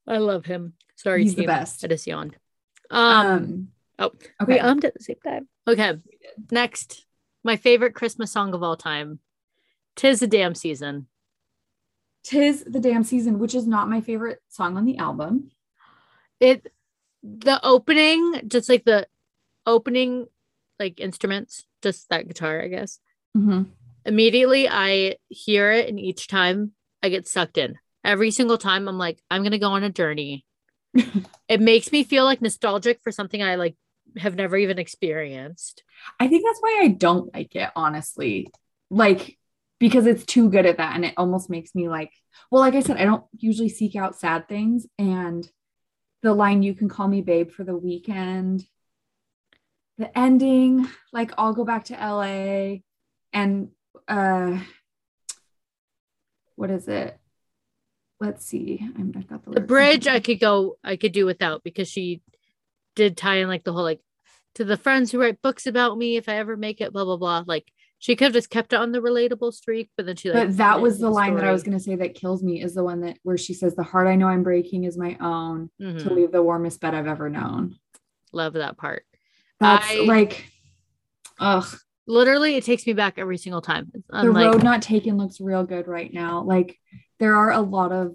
I 0.07 0.19
love 0.19 0.47
him. 0.47 0.75
Sorry, 0.97 1.23
He's 1.25 1.35
the 1.35 1.43
team. 1.43 1.47
best. 1.49 1.85
I 1.85 1.89
just 1.89 2.07
yawned. 2.07 2.37
Um, 2.91 3.27
Um, 3.27 3.69
oh, 3.99 4.07
okay. 4.43 4.55
we 4.55 4.59
ummed 4.61 4.85
at 4.85 4.95
the 4.95 5.03
same 5.03 5.17
time. 5.25 5.49
Okay. 5.67 5.95
Next, 6.51 7.05
my 7.43 7.57
favorite 7.57 7.95
Christmas 7.95 8.31
song 8.31 8.55
of 8.55 8.63
all 8.63 8.77
time. 8.77 9.19
Tis 9.97 10.21
the 10.21 10.27
damn 10.27 10.55
season. 10.55 11.09
Tis 12.23 12.65
the 12.65 12.81
damn 12.81 13.03
season, 13.05 13.39
which 13.39 13.55
is 13.55 13.67
not 13.67 13.89
my 13.91 14.01
favorite 14.01 14.39
song 14.49 14.77
on 14.77 14.85
the 14.85 14.99
album. 14.99 15.51
It 16.41 16.73
the 17.23 17.61
opening, 17.65 18.43
just 18.49 18.69
like 18.69 18.85
the 18.85 19.07
opening 19.67 20.27
like 20.79 21.01
instruments, 21.01 21.67
just 21.83 22.09
that 22.11 22.29
guitar, 22.29 22.61
I 22.63 22.69
guess. 22.69 23.01
Mhm. 23.37 23.67
immediately 24.05 24.69
I 24.69 25.17
hear 25.29 25.73
it, 25.73 25.89
and 25.89 25.99
each 25.99 26.29
time 26.29 26.73
I 27.03 27.09
get 27.09 27.27
sucked 27.29 27.59
in. 27.59 27.77
Every 28.05 28.31
single 28.31 28.57
time, 28.57 28.89
I'm 28.89 28.99
like, 28.99 29.21
I'm 29.31 29.43
gonna 29.43 29.59
go 29.59 29.73
on 29.73 29.83
a 29.83 29.91
journey. 29.91 30.45
it 31.49 31.61
makes 31.61 31.93
me 31.93 32.05
feel 32.05 32.25
like 32.25 32.41
nostalgic 32.41 33.01
for 33.03 33.13
something 33.13 33.43
I 33.43 33.57
like 33.57 33.77
have 34.17 34.37
never 34.37 34.57
even 34.57 34.79
experienced. 34.79 35.83
I 36.21 36.29
think 36.29 36.45
that's 36.45 36.61
why 36.61 36.81
I 36.85 36.89
don't 36.89 37.33
like 37.35 37.55
it, 37.57 37.71
honestly. 37.77 38.49
Like, 38.91 39.39
because 39.79 40.07
it's 40.07 40.25
too 40.25 40.49
good 40.49 40.67
at 40.67 40.79
that. 40.79 40.95
And 40.95 41.05
it 41.05 41.15
almost 41.17 41.51
makes 41.51 41.75
me 41.75 41.89
like, 41.89 42.13
well, 42.51 42.63
like 42.63 42.75
I 42.75 42.81
said, 42.81 42.97
I 42.97 43.05
don't 43.05 43.25
usually 43.39 43.69
seek 43.69 43.97
out 43.97 44.17
sad 44.17 44.49
things. 44.49 44.87
And 44.99 45.47
the 46.23 46.33
line, 46.35 46.63
you 46.63 46.75
can 46.75 46.89
call 46.89 47.09
me 47.09 47.21
babe 47.23 47.51
for 47.51 47.65
the 47.65 47.77
weekend. 47.77 48.67
the 49.99 50.17
ending, 50.19 50.87
like 51.13 51.33
I'll 51.39 51.55
go 51.55 51.65
back 51.65 51.85
to 51.87 51.95
LA 51.95 52.79
and 53.33 53.71
uh 54.09 54.59
what 56.55 56.71
is 56.71 56.89
it? 56.89 57.19
Let's 58.19 58.47
see. 58.47 58.81
I'm, 58.97 59.13
I've 59.17 59.29
got 59.29 59.45
the, 59.45 59.51
the 59.53 59.61
bridge 59.61 60.07
I 60.07 60.21
could 60.21 60.41
go 60.41 60.79
I 60.83 60.97
could 60.97 61.13
do 61.13 61.27
without 61.27 61.63
because 61.63 61.89
she 61.89 62.23
did 62.95 63.17
tie 63.17 63.37
in 63.37 63.49
like 63.49 63.65
the 63.65 63.73
whole 63.73 63.83
like 63.83 64.01
to 64.55 64.65
the 64.65 64.77
friends 64.79 65.13
who 65.13 65.21
write 65.21 65.43
books 65.43 65.67
about 65.67 65.99
me 65.99 66.17
if 66.17 66.29
I 66.29 66.37
ever 66.37 66.57
make 66.57 66.81
it, 66.81 66.93
blah 66.93 67.05
blah 67.05 67.19
blah. 67.19 67.45
Like 67.47 67.71
she 67.99 68.15
could 68.15 68.27
have 68.27 68.33
just 68.35 68.51
kept 68.51 68.73
it 68.73 68.77
on 68.77 68.93
the 68.93 69.01
relatable 69.01 69.53
streak, 69.53 69.91
but 69.97 70.07
then 70.07 70.17
she 70.17 70.31
like. 70.31 70.49
But 70.49 70.57
that 70.59 70.81
was 70.81 70.99
the 70.99 71.11
line 71.11 71.29
story. 71.29 71.41
that 71.41 71.49
I 71.49 71.53
was 71.53 71.63
gonna 71.63 71.81
say 71.81 71.97
that 71.97 72.15
kills 72.15 72.43
me 72.43 72.63
is 72.63 72.75
the 72.75 72.85
one 72.85 73.01
that 73.01 73.19
where 73.23 73.39
she 73.39 73.55
says, 73.55 73.75
"The 73.75 73.83
heart 73.83 74.07
I 74.07 74.17
know 74.17 74.29
I'm 74.29 74.43
breaking 74.43 74.85
is 74.85 74.99
my 74.99 75.17
own 75.21 75.71
mm-hmm. 75.81 75.99
to 75.99 76.15
leave 76.15 76.33
the 76.33 76.43
warmest 76.43 76.81
bed 76.81 76.95
I've 76.95 77.07
ever 77.07 77.31
known." 77.31 77.77
Love 78.33 78.55
that 78.55 78.77
part. 78.77 79.05
That's 79.61 79.87
I, 79.89 80.01
like, 80.01 80.51
ugh. 81.41 81.67
Literally, 82.07 82.55
it 82.55 82.65
takes 82.65 82.87
me 82.87 82.93
back 82.93 83.15
every 83.17 83.39
single 83.39 83.63
time. 83.63 83.91
I'm 84.11 84.27
the 84.27 84.33
like, 84.33 84.53
road 84.53 84.63
not 84.63 84.83
taken 84.83 85.17
looks 85.17 85.41
real 85.41 85.65
good 85.65 85.89
right 85.89 86.13
now. 86.13 86.43
Like, 86.43 86.79
there 87.19 87.35
are 87.35 87.51
a 87.51 87.61
lot 87.61 87.91
of 87.91 88.15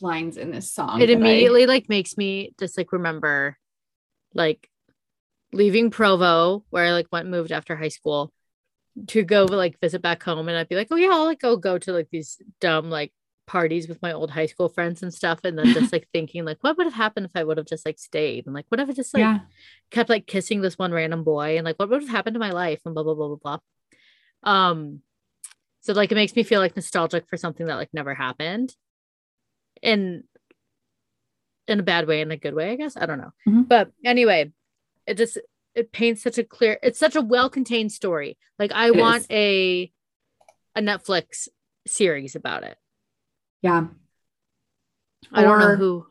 lines 0.00 0.36
in 0.36 0.52
this 0.52 0.72
song. 0.72 1.00
It 1.00 1.10
immediately 1.10 1.62
I, 1.62 1.66
like 1.66 1.88
makes 1.88 2.16
me 2.16 2.54
just 2.60 2.78
like 2.78 2.92
remember, 2.92 3.56
like, 4.34 4.68
leaving 5.52 5.90
Provo, 5.90 6.64
where 6.70 6.84
I 6.84 6.92
like 6.92 7.08
went 7.10 7.28
moved 7.28 7.50
after 7.50 7.74
high 7.74 7.88
school, 7.88 8.32
to 9.08 9.22
go 9.22 9.44
like 9.44 9.80
visit 9.80 10.02
back 10.02 10.22
home, 10.22 10.48
and 10.48 10.56
I'd 10.56 10.68
be 10.68 10.76
like, 10.76 10.88
oh 10.90 10.96
yeah, 10.96 11.10
I'll 11.12 11.24
like 11.24 11.40
go 11.40 11.56
go 11.56 11.78
to 11.78 11.92
like 11.92 12.08
these 12.10 12.40
dumb 12.60 12.90
like 12.90 13.12
parties 13.46 13.88
with 13.88 14.00
my 14.02 14.12
old 14.12 14.30
high 14.30 14.46
school 14.46 14.68
friends 14.68 15.02
and 15.02 15.12
stuff 15.12 15.40
and 15.44 15.58
then 15.58 15.66
just 15.74 15.92
like 15.92 16.08
thinking 16.12 16.44
like 16.44 16.58
what 16.60 16.76
would 16.76 16.86
have 16.86 16.94
happened 16.94 17.26
if 17.26 17.32
I 17.34 17.44
would 17.44 17.56
have 17.58 17.66
just 17.66 17.84
like 17.84 17.98
stayed 17.98 18.46
and 18.46 18.54
like 18.54 18.66
what 18.68 18.80
if 18.80 18.88
I 18.88 18.92
just 18.92 19.12
like 19.12 19.20
yeah. 19.20 19.40
kept 19.90 20.08
like 20.08 20.26
kissing 20.26 20.60
this 20.60 20.78
one 20.78 20.92
random 20.92 21.24
boy 21.24 21.56
and 21.56 21.64
like 21.64 21.76
what 21.76 21.88
would 21.88 22.02
have 22.02 22.10
happened 22.10 22.34
to 22.34 22.40
my 22.40 22.52
life 22.52 22.80
and 22.84 22.94
blah 22.94 23.02
blah 23.02 23.14
blah 23.14 23.28
blah 23.28 23.36
blah. 23.36 23.58
Um 24.50 25.00
so 25.80 25.92
like 25.92 26.12
it 26.12 26.14
makes 26.14 26.36
me 26.36 26.44
feel 26.44 26.60
like 26.60 26.76
nostalgic 26.76 27.28
for 27.28 27.36
something 27.36 27.66
that 27.66 27.76
like 27.76 27.90
never 27.92 28.14
happened. 28.14 28.74
In 29.82 30.24
in 31.66 31.80
a 31.80 31.82
bad 31.82 32.06
way 32.06 32.20
in 32.20 32.30
a 32.30 32.36
good 32.36 32.54
way, 32.54 32.70
I 32.70 32.76
guess. 32.76 32.96
I 32.96 33.06
don't 33.06 33.18
know. 33.18 33.32
Mm-hmm. 33.46 33.62
But 33.62 33.90
anyway, 34.04 34.52
it 35.06 35.16
just 35.16 35.38
it 35.74 35.92
paints 35.92 36.22
such 36.22 36.38
a 36.38 36.44
clear 36.44 36.78
it's 36.82 36.98
such 36.98 37.16
a 37.16 37.22
well-contained 37.22 37.92
story. 37.92 38.38
Like 38.58 38.72
I 38.72 38.88
it 38.88 38.96
want 38.96 39.22
is. 39.22 39.30
a 39.30 39.92
a 40.74 40.80
Netflix 40.80 41.48
series 41.86 42.36
about 42.36 42.64
it. 42.64 42.76
Yeah. 43.62 43.86
I 45.32 45.44
or, 45.44 45.46
don't 45.46 45.58
know 45.60 45.76
who. 45.76 46.06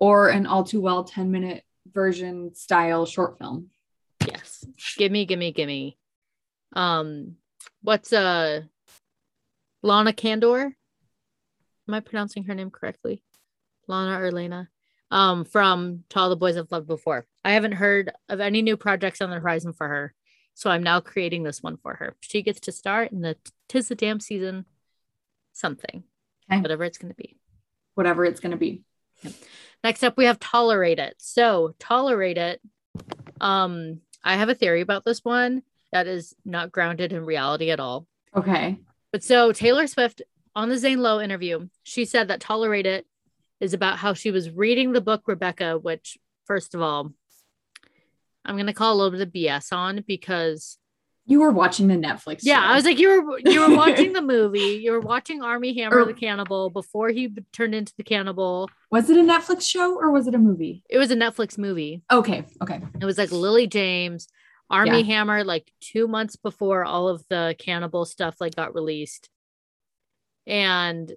Or 0.00 0.28
an 0.28 0.46
all 0.46 0.64
too 0.64 0.80
well 0.80 1.04
10 1.04 1.30
minute 1.30 1.62
version 1.92 2.54
style 2.54 3.06
short 3.06 3.38
film. 3.38 3.70
Yes. 4.26 4.64
Gimme, 4.96 5.26
gimme, 5.26 5.52
gimme. 5.52 5.98
Um, 6.74 7.36
what's 7.82 8.12
uh 8.12 8.62
Lana 9.82 10.12
Condor? 10.12 10.76
Am 11.88 11.94
I 11.94 12.00
pronouncing 12.00 12.44
her 12.44 12.54
name 12.54 12.70
correctly? 12.70 13.22
Lana 13.88 14.20
or 14.20 14.30
Lena? 14.30 14.68
Um, 15.12 15.44
from 15.44 16.04
To 16.08 16.18
All 16.18 16.30
the 16.30 16.36
Boys 16.36 16.56
I've 16.56 16.72
Loved 16.72 16.88
Before. 16.88 17.26
I 17.44 17.52
haven't 17.52 17.72
heard 17.72 18.10
of 18.30 18.40
any 18.40 18.62
new 18.62 18.78
projects 18.78 19.20
on 19.20 19.28
the 19.28 19.38
horizon 19.38 19.74
for 19.74 19.86
her. 19.86 20.14
So 20.54 20.70
I'm 20.70 20.82
now 20.82 21.00
creating 21.00 21.42
this 21.42 21.62
one 21.62 21.76
for 21.76 21.94
her. 21.94 22.16
She 22.20 22.42
gets 22.42 22.60
to 22.60 22.72
start 22.72 23.12
in 23.12 23.20
the 23.20 23.36
Tis 23.68 23.88
the 23.88 23.94
Damn 23.94 24.20
season 24.20 24.64
something. 25.52 26.04
Okay. 26.50 26.60
Whatever 26.60 26.84
it's 26.84 26.98
going 26.98 27.12
to 27.12 27.16
be. 27.16 27.36
Whatever 27.94 28.24
it's 28.24 28.40
going 28.40 28.52
to 28.52 28.56
be. 28.56 28.82
Next 29.84 30.02
up, 30.02 30.16
we 30.16 30.24
have 30.24 30.40
tolerate 30.40 30.98
it. 30.98 31.14
So 31.18 31.74
tolerate 31.78 32.38
it. 32.38 32.60
Um, 33.40 34.00
I 34.24 34.36
have 34.36 34.48
a 34.48 34.54
theory 34.54 34.80
about 34.80 35.04
this 35.04 35.24
one 35.24 35.62
that 35.92 36.06
is 36.06 36.34
not 36.44 36.72
grounded 36.72 37.12
in 37.12 37.24
reality 37.24 37.70
at 37.70 37.80
all. 37.80 38.06
Okay. 38.34 38.78
But 39.10 39.22
so 39.22 39.52
Taylor 39.52 39.86
Swift 39.86 40.22
on 40.54 40.68
the 40.68 40.78
Zane 40.78 41.02
Lowe 41.02 41.20
interview, 41.20 41.68
she 41.82 42.04
said 42.04 42.28
that 42.28 42.40
tolerate 42.40 42.86
it 42.86 43.06
is 43.62 43.72
about 43.74 43.96
how 43.96 44.12
she 44.12 44.32
was 44.32 44.50
reading 44.50 44.92
the 44.92 45.00
book 45.00 45.22
Rebecca, 45.26 45.78
which 45.78 46.18
first 46.46 46.74
of 46.74 46.82
all, 46.82 47.12
I'm 48.44 48.56
gonna 48.56 48.74
call 48.74 48.92
a 48.92 48.96
little 48.96 49.12
bit 49.12 49.20
of 49.20 49.32
BS 49.32 49.72
on 49.72 50.04
because 50.06 50.78
you 51.26 51.38
were 51.38 51.52
watching 51.52 51.86
the 51.86 51.94
Netflix. 51.94 52.40
Yeah, 52.42 52.60
show. 52.60 52.66
I 52.66 52.74
was 52.74 52.84
like, 52.84 52.98
you 52.98 53.08
were 53.08 53.38
you 53.38 53.60
were 53.60 53.76
watching 53.76 54.12
the 54.14 54.20
movie. 54.20 54.80
You 54.82 54.90
were 54.90 55.00
watching 55.00 55.42
Armie 55.42 55.78
Hammer 55.78 56.00
or, 56.00 56.04
the 56.06 56.12
cannibal 56.12 56.70
before 56.70 57.10
he 57.10 57.32
turned 57.52 57.76
into 57.76 57.92
the 57.96 58.02
cannibal. 58.02 58.68
Was 58.90 59.08
it 59.08 59.16
a 59.16 59.22
Netflix 59.22 59.62
show 59.62 59.94
or 59.94 60.10
was 60.10 60.26
it 60.26 60.34
a 60.34 60.38
movie? 60.38 60.82
It 60.90 60.98
was 60.98 61.12
a 61.12 61.16
Netflix 61.16 61.56
movie. 61.56 62.02
Okay, 62.10 62.44
okay. 62.60 62.80
It 63.00 63.04
was 63.04 63.16
like 63.16 63.30
Lily 63.30 63.68
James, 63.68 64.26
Armie 64.68 65.02
yeah. 65.02 65.14
Hammer, 65.14 65.44
like 65.44 65.70
two 65.80 66.08
months 66.08 66.34
before 66.34 66.84
all 66.84 67.08
of 67.08 67.24
the 67.30 67.54
cannibal 67.60 68.04
stuff 68.06 68.40
like 68.40 68.56
got 68.56 68.74
released, 68.74 69.30
and 70.48 71.12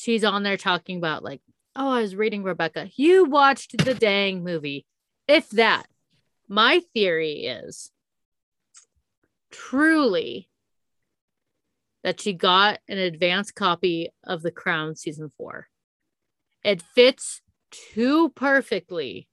she's 0.00 0.24
on 0.24 0.42
there 0.42 0.56
talking 0.56 0.96
about 0.96 1.22
like, 1.22 1.40
oh, 1.76 1.90
I 1.90 2.02
was 2.02 2.16
reading 2.16 2.42
Rebecca. 2.42 2.88
You 2.96 3.24
watched 3.24 3.84
the 3.84 3.94
dang 3.94 4.42
movie, 4.42 4.86
if 5.28 5.48
that. 5.50 5.86
My 6.48 6.80
theory 6.94 7.44
is 7.44 7.92
truly 9.52 10.48
that 12.02 12.20
she 12.20 12.32
got 12.32 12.80
an 12.88 12.98
advance 12.98 13.52
copy 13.52 14.10
of 14.24 14.42
The 14.42 14.50
Crown 14.50 14.96
season 14.96 15.30
four. 15.36 15.68
It 16.64 16.82
fits 16.82 17.40
too 17.70 18.30
perfectly 18.30 19.28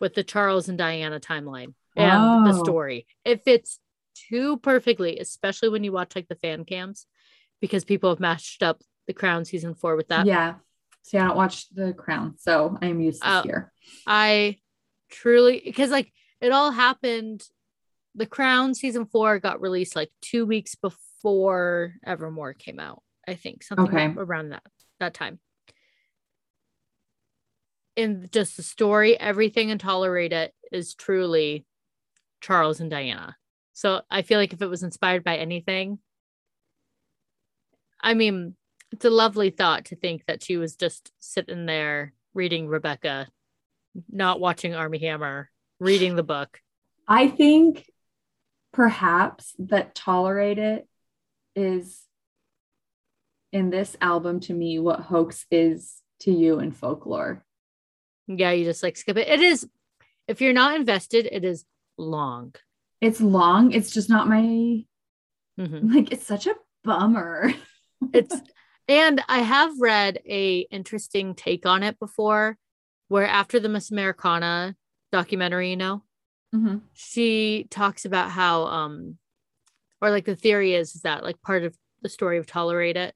with 0.00 0.14
the 0.14 0.24
Charles 0.24 0.68
and 0.68 0.76
Diana 0.76 1.20
timeline 1.20 1.74
and 1.96 2.46
oh. 2.48 2.52
the 2.52 2.58
story. 2.58 3.06
It 3.24 3.44
fits 3.44 3.78
too 4.16 4.58
perfectly, 4.58 5.18
especially 5.20 5.68
when 5.68 5.84
you 5.84 5.92
watch 5.92 6.16
like 6.16 6.26
the 6.26 6.34
fan 6.34 6.64
cams, 6.64 7.06
because 7.60 7.84
people 7.84 8.10
have 8.10 8.20
matched 8.20 8.64
up 8.64 8.80
The 9.08 9.14
Crown 9.14 9.44
season 9.44 9.74
four 9.74 9.96
with 9.96 10.08
that. 10.08 10.26
Yeah. 10.26 10.56
See, 11.02 11.18
I 11.18 11.26
don't 11.26 11.36
watch 11.36 11.68
The 11.70 11.94
Crown, 11.94 12.34
so 12.38 12.78
I 12.80 12.86
am 12.86 13.00
used 13.00 13.22
to 13.22 13.28
uh, 13.28 13.42
here. 13.42 13.72
I 14.06 14.58
truly 15.10 15.62
because 15.64 15.90
like 15.90 16.12
it 16.40 16.52
all 16.52 16.70
happened 16.70 17.42
the 18.14 18.26
Crown 18.26 18.74
season 18.74 19.06
four 19.06 19.38
got 19.38 19.62
released 19.62 19.96
like 19.96 20.10
two 20.20 20.44
weeks 20.44 20.74
before 20.74 21.94
Evermore 22.04 22.52
came 22.52 22.78
out. 22.78 23.02
I 23.26 23.34
think 23.34 23.62
something 23.62 23.86
okay. 23.86 24.12
around 24.16 24.50
that 24.50 24.62
that 25.00 25.14
time. 25.14 25.40
In 27.96 28.28
just 28.30 28.56
the 28.56 28.62
story, 28.62 29.18
everything 29.18 29.70
and 29.70 29.80
tolerate 29.80 30.32
it 30.34 30.52
is 30.70 30.94
truly 30.94 31.64
Charles 32.42 32.80
and 32.80 32.90
Diana. 32.90 33.36
So 33.72 34.02
I 34.10 34.20
feel 34.20 34.38
like 34.38 34.52
if 34.52 34.60
it 34.60 34.66
was 34.66 34.82
inspired 34.82 35.24
by 35.24 35.38
anything, 35.38 35.98
I 38.00 38.14
mean, 38.14 38.54
it's 38.92 39.04
a 39.04 39.10
lovely 39.10 39.50
thought 39.50 39.86
to 39.86 39.96
think 39.96 40.24
that 40.26 40.42
she 40.42 40.56
was 40.56 40.76
just 40.76 41.12
sitting 41.18 41.66
there 41.66 42.12
reading 42.34 42.68
Rebecca, 42.68 43.28
not 44.10 44.40
watching 44.40 44.74
Armie 44.74 44.98
Hammer, 44.98 45.50
reading 45.80 46.16
the 46.16 46.22
book. 46.22 46.60
I 47.06 47.28
think 47.28 47.90
perhaps 48.72 49.54
that 49.58 49.94
tolerate 49.94 50.58
it 50.58 50.86
is 51.56 52.02
in 53.52 53.70
this 53.70 53.96
album 54.00 54.40
to 54.40 54.52
me 54.52 54.78
what 54.78 55.00
hoax 55.00 55.46
is 55.50 56.02
to 56.20 56.30
you 56.32 56.60
in 56.60 56.72
folklore. 56.72 57.44
Yeah 58.26 58.50
you 58.50 58.64
just 58.64 58.82
like 58.82 58.96
skip 58.96 59.16
it. 59.16 59.28
It 59.28 59.40
is 59.40 59.66
if 60.26 60.40
you're 60.40 60.52
not 60.52 60.76
invested 60.76 61.28
it 61.30 61.44
is 61.44 61.64
long. 61.96 62.54
It's 63.00 63.20
long. 63.20 63.72
It's 63.72 63.90
just 63.90 64.10
not 64.10 64.28
my 64.28 64.84
mm-hmm. 65.58 65.94
like 65.94 66.12
it's 66.12 66.26
such 66.26 66.46
a 66.46 66.54
bummer. 66.84 67.52
It's 68.12 68.32
and 68.88 69.22
i 69.28 69.38
have 69.38 69.78
read 69.78 70.20
a 70.26 70.60
interesting 70.70 71.34
take 71.34 71.66
on 71.66 71.82
it 71.82 71.98
before 71.98 72.56
where 73.08 73.26
after 73.26 73.60
the 73.60 73.68
miss 73.68 73.90
americana 73.90 74.74
documentary 75.12 75.70
you 75.70 75.76
know 75.76 76.02
Mm-hmm. 76.54 76.78
She 76.94 77.66
talks 77.70 78.04
about 78.04 78.30
how, 78.30 78.64
um, 78.64 79.18
or 80.00 80.10
like 80.10 80.24
the 80.24 80.36
theory 80.36 80.74
is, 80.74 80.94
is 80.94 81.02
that 81.02 81.22
like 81.22 81.40
part 81.42 81.64
of 81.64 81.76
the 82.02 82.08
story 82.08 82.38
of 82.38 82.46
Tolerate 82.46 82.96
It 82.96 83.14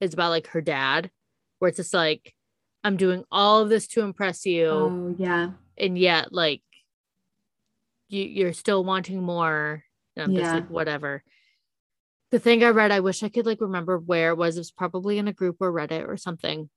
is 0.00 0.12
about 0.12 0.30
like 0.30 0.48
her 0.48 0.60
dad, 0.60 1.10
where 1.58 1.68
it's 1.68 1.78
just 1.78 1.94
like, 1.94 2.34
I'm 2.82 2.96
doing 2.96 3.24
all 3.30 3.60
of 3.60 3.70
this 3.70 3.86
to 3.88 4.02
impress 4.02 4.44
you. 4.44 4.66
Oh, 4.66 5.14
yeah. 5.16 5.50
And 5.78 5.98
yet, 5.98 6.32
like, 6.32 6.62
you, 8.08 8.22
you're 8.22 8.52
still 8.52 8.84
wanting 8.84 9.22
more. 9.22 9.82
And 10.16 10.24
I'm 10.24 10.32
yeah. 10.32 10.40
just 10.40 10.54
like, 10.54 10.70
whatever. 10.70 11.22
The 12.34 12.40
thing 12.40 12.64
I 12.64 12.70
read, 12.70 12.90
I 12.90 12.98
wish 12.98 13.22
I 13.22 13.28
could 13.28 13.46
like 13.46 13.60
remember 13.60 13.96
where 13.96 14.30
it 14.30 14.36
was. 14.36 14.56
It 14.56 14.60
was 14.60 14.72
probably 14.72 15.18
in 15.18 15.28
a 15.28 15.32
group 15.32 15.58
or 15.60 15.72
Reddit 15.72 16.08
or 16.08 16.16
something 16.16 16.68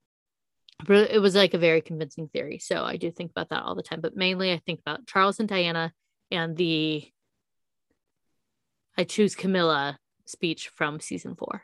but 0.86 1.10
it 1.10 1.20
was 1.20 1.34
like 1.34 1.54
a 1.54 1.58
very 1.58 1.80
convincing 1.80 2.28
theory. 2.28 2.58
So 2.58 2.84
I 2.84 2.96
do 2.96 3.10
think 3.10 3.30
about 3.30 3.48
that 3.50 3.62
all 3.62 3.74
the 3.74 3.82
time. 3.82 4.00
But 4.00 4.16
mainly 4.16 4.52
I 4.52 4.58
think 4.58 4.80
about 4.80 5.06
Charles 5.06 5.40
and 5.40 5.48
Diana 5.48 5.92
and 6.30 6.56
the 6.56 7.04
I 8.96 9.04
choose 9.04 9.34
Camilla 9.34 9.98
speech 10.24 10.70
from 10.74 11.00
season 11.00 11.34
four. 11.36 11.62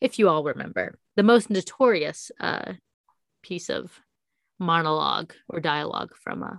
If 0.00 0.18
you 0.18 0.28
all 0.28 0.44
remember, 0.44 0.98
the 1.16 1.22
most 1.22 1.50
notorious 1.50 2.30
uh, 2.40 2.74
piece 3.42 3.68
of 3.68 4.00
monologue 4.58 5.32
or 5.48 5.60
dialogue 5.60 6.14
from 6.22 6.42
uh, 6.42 6.56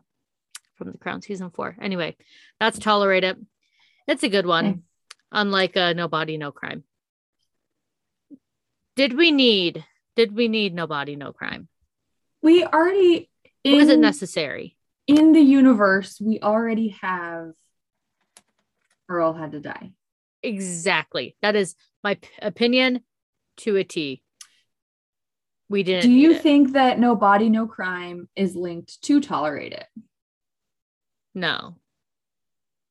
from 0.76 0.92
The 0.92 0.98
Crown 0.98 1.22
season 1.22 1.52
four. 1.52 1.76
Anyway, 1.82 2.16
that's 2.60 2.80
Tolerate 2.80 3.24
It. 3.24 3.38
It's 4.08 4.24
a 4.24 4.30
good 4.30 4.46
one. 4.46 4.84
Unlike 5.34 5.76
a 5.76 5.94
No 5.94 6.08
Body, 6.08 6.38
No 6.38 6.52
Crime. 6.52 6.84
Did 8.96 9.18
we 9.18 9.32
need, 9.32 9.84
did 10.16 10.36
we 10.36 10.48
need 10.48 10.74
No 10.74 10.88
Body, 10.88 11.16
No 11.16 11.34
Crime? 11.34 11.68
We 12.42 12.64
already, 12.64 13.30
in, 13.64 13.78
was 13.78 13.90
it 13.90 14.00
necessary? 14.00 14.78
In 15.08 15.34
the 15.34 15.42
universe, 15.42 16.22
we 16.22 16.40
already 16.40 16.90
have 17.02 17.54
Earl 19.10 19.34
had 19.34 19.52
to 19.52 19.60
die. 19.60 19.92
Exactly. 20.44 21.36
That 21.42 21.56
is 21.56 21.76
my 22.04 22.16
p- 22.16 22.28
opinion 22.42 23.02
to 23.58 23.78
a 23.78 23.84
T. 23.84 24.22
We 25.70 25.84
didn't. 25.84 26.04
Do 26.04 26.12
you 26.12 26.38
think 26.38 26.74
that 26.74 27.00
no 27.00 27.16
body, 27.16 27.50
no 27.50 27.66
crime 27.66 28.30
is 28.36 28.56
linked 28.56 29.02
to 29.04 29.22
tolerate 29.22 29.74
it? 29.74 29.88
No. 31.34 31.78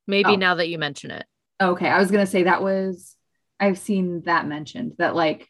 Maybe 0.07 0.31
oh. 0.31 0.37
now 0.37 0.57
that 0.57 0.69
you 0.69 0.79
mention 0.79 1.11
it. 1.13 1.27
Okay. 1.61 1.89
I 1.89 1.99
was 1.99 2.11
going 2.11 2.25
to 2.25 2.31
say 2.31 2.45
that 2.45 2.63
was, 2.63 3.17
I've 3.61 3.79
seen 3.79 4.23
that 4.23 4.47
mentioned 4.47 4.95
that 4.99 5.15
like, 5.15 5.49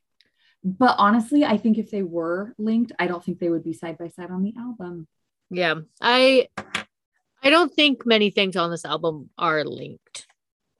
but 0.64 0.96
honestly, 0.98 1.44
I 1.44 1.56
think 1.56 1.78
if 1.78 1.90
they 1.90 2.02
were 2.02 2.54
linked, 2.58 2.92
I 2.98 3.06
don't 3.06 3.24
think 3.24 3.38
they 3.38 3.48
would 3.48 3.64
be 3.64 3.72
side 3.72 3.98
by 3.98 4.08
side 4.08 4.30
on 4.30 4.42
the 4.42 4.54
album. 4.58 5.08
Yeah. 5.50 5.76
I, 6.00 6.48
I 7.42 7.50
don't 7.50 7.72
think 7.72 8.06
many 8.06 8.30
things 8.30 8.56
on 8.56 8.70
this 8.70 8.84
album 8.84 9.30
are 9.36 9.64
linked 9.64 10.26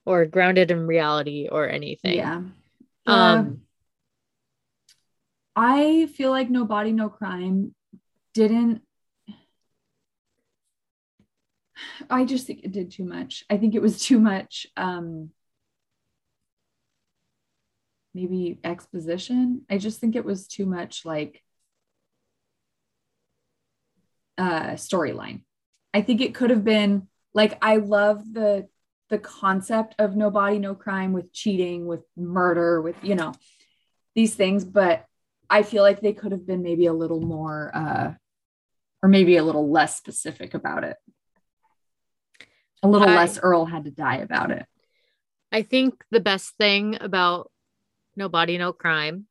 or 0.05 0.25
grounded 0.25 0.71
in 0.71 0.87
reality 0.87 1.47
or 1.51 1.67
anything. 1.67 2.15
Yeah. 2.15 2.41
Um, 3.05 3.61
I 5.55 6.07
feel 6.15 6.31
like 6.31 6.49
No 6.49 6.65
Body, 6.65 6.91
No 6.91 7.09
Crime 7.09 7.75
didn't. 8.33 8.81
I 12.09 12.25
just 12.25 12.47
think 12.47 12.63
it 12.63 12.71
did 12.71 12.91
too 12.91 13.05
much. 13.05 13.43
I 13.49 13.57
think 13.57 13.75
it 13.75 13.81
was 13.81 14.01
too 14.05 14.19
much. 14.19 14.67
Um, 14.77 15.29
maybe 18.13 18.59
exposition. 18.63 19.63
I 19.69 19.77
just 19.77 19.99
think 19.99 20.15
it 20.15 20.25
was 20.25 20.47
too 20.47 20.65
much 20.65 21.05
like 21.05 21.41
uh 24.37 24.71
storyline. 24.71 25.41
I 25.93 26.01
think 26.01 26.21
it 26.21 26.35
could 26.35 26.49
have 26.49 26.63
been 26.63 27.07
like 27.33 27.57
I 27.61 27.77
love 27.77 28.21
the 28.33 28.67
the 29.13 29.19
concept 29.19 29.93
of 29.99 30.15
no 30.15 30.31
body, 30.31 30.57
no 30.57 30.73
crime 30.73 31.13
with 31.13 31.31
cheating, 31.31 31.85
with 31.85 32.01
murder, 32.17 32.81
with, 32.81 32.95
you 33.03 33.13
know, 33.13 33.31
these 34.15 34.33
things. 34.33 34.65
But 34.65 35.05
I 35.51 35.61
feel 35.61 35.83
like 35.83 36.01
they 36.01 36.13
could 36.13 36.31
have 36.31 36.47
been 36.47 36.63
maybe 36.63 36.87
a 36.87 36.93
little 36.93 37.21
more, 37.21 37.71
uh, 37.75 38.13
or 39.03 39.09
maybe 39.09 39.37
a 39.37 39.43
little 39.43 39.69
less 39.69 39.97
specific 39.97 40.55
about 40.55 40.83
it. 40.83 40.97
A 42.83 42.87
little 42.87 43.07
I, 43.07 43.15
less 43.15 43.39
Earl 43.39 43.65
had 43.65 43.85
to 43.85 43.91
die 43.91 44.17
about 44.17 44.51
it. 44.51 44.65
I 45.51 45.61
think 45.61 46.03
the 46.11 46.19
best 46.19 46.55
thing 46.57 46.97
about 46.99 47.51
No 48.15 48.29
Body, 48.29 48.57
No 48.57 48.73
Crime 48.73 49.25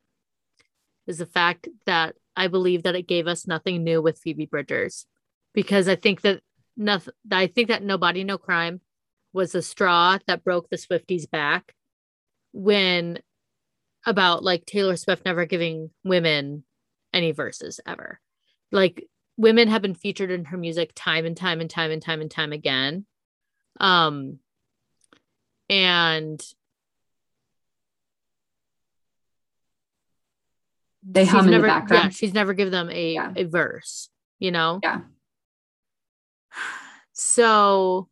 is 1.07 1.19
the 1.19 1.25
fact 1.25 1.67
that 1.85 2.15
I 2.35 2.47
believe 2.47 2.83
that 2.83 2.95
it 2.95 3.07
gave 3.07 3.27
us 3.27 3.47
nothing 3.47 3.83
new 3.83 4.01
with 4.01 4.19
Phoebe 4.19 4.47
Bridgers 4.47 5.05
because 5.53 5.87
I 5.87 5.95
think 5.95 6.21
that 6.21 6.41
nothing, 6.75 7.13
I 7.31 7.47
think 7.47 7.67
that 7.67 7.83
No 7.83 7.97
Body, 7.97 8.23
No 8.23 8.37
Crime 8.37 8.81
was 9.33 9.51
the 9.51 9.61
straw 9.61 10.17
that 10.27 10.43
broke 10.43 10.69
the 10.69 10.77
Swifties 10.77 11.29
back 11.29 11.75
when 12.53 13.19
about 14.05 14.43
like 14.43 14.65
Taylor 14.65 14.95
Swift 14.95 15.25
never 15.25 15.45
giving 15.45 15.89
women 16.03 16.63
any 17.13 17.31
verses 17.31 17.79
ever. 17.85 18.19
Like 18.71 19.07
women 19.37 19.67
have 19.67 19.81
been 19.81 19.95
featured 19.95 20.31
in 20.31 20.45
her 20.45 20.57
music 20.57 20.91
time 20.95 21.25
and 21.25 21.37
time 21.37 21.61
and 21.61 21.69
time 21.69 21.91
and 21.91 22.01
time 22.01 22.21
and 22.21 22.31
time 22.31 22.53
again. 22.53 23.05
Um 23.79 24.39
and 25.69 26.41
they 31.05 31.25
hum 31.25 31.45
never, 31.45 31.55
in 31.55 31.61
the 31.61 31.67
background. 31.67 32.03
Yeah, 32.05 32.09
she's 32.09 32.33
never 32.33 32.53
given 32.53 32.71
them 32.71 32.89
a, 32.89 33.13
yeah. 33.13 33.33
a 33.35 33.43
verse, 33.43 34.09
you 34.39 34.51
know? 34.51 34.79
Yeah. 34.81 35.01
So 37.13 38.09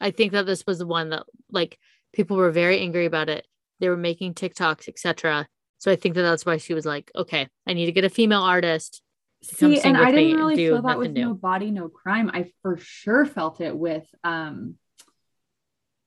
I 0.00 0.10
think 0.10 0.32
that 0.32 0.46
this 0.46 0.66
was 0.66 0.78
the 0.78 0.86
one 0.86 1.10
that 1.10 1.24
like 1.50 1.78
people 2.12 2.36
were 2.36 2.50
very 2.50 2.80
angry 2.80 3.06
about 3.06 3.28
it. 3.28 3.46
They 3.80 3.88
were 3.88 3.96
making 3.96 4.34
TikToks, 4.34 4.88
etc. 4.88 5.48
So 5.78 5.90
I 5.90 5.96
think 5.96 6.14
that 6.14 6.22
that's 6.22 6.44
why 6.44 6.58
she 6.58 6.74
was 6.74 6.84
like, 6.84 7.10
okay, 7.16 7.48
I 7.66 7.72
need 7.72 7.86
to 7.86 7.92
get 7.92 8.04
a 8.04 8.10
female 8.10 8.42
artist. 8.42 9.02
See, 9.42 9.80
and 9.80 9.96
I 9.96 10.12
didn't 10.12 10.36
really 10.36 10.56
feel 10.56 10.82
that 10.82 10.98
with 10.98 11.12
new. 11.12 11.28
No 11.28 11.34
Body, 11.34 11.70
No 11.70 11.88
Crime. 11.88 12.30
I 12.32 12.50
for 12.62 12.76
sure 12.76 13.24
felt 13.24 13.60
it 13.60 13.76
with 13.76 14.06
um 14.22 14.76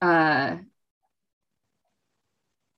uh 0.02 0.58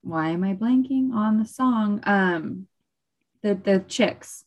why 0.01 0.30
am 0.30 0.43
I 0.43 0.53
blanking 0.53 1.14
on 1.14 1.39
the 1.39 1.45
song? 1.45 2.01
Um 2.03 2.68
the 3.43 3.56
the 3.56 3.84
chicks. 3.88 4.45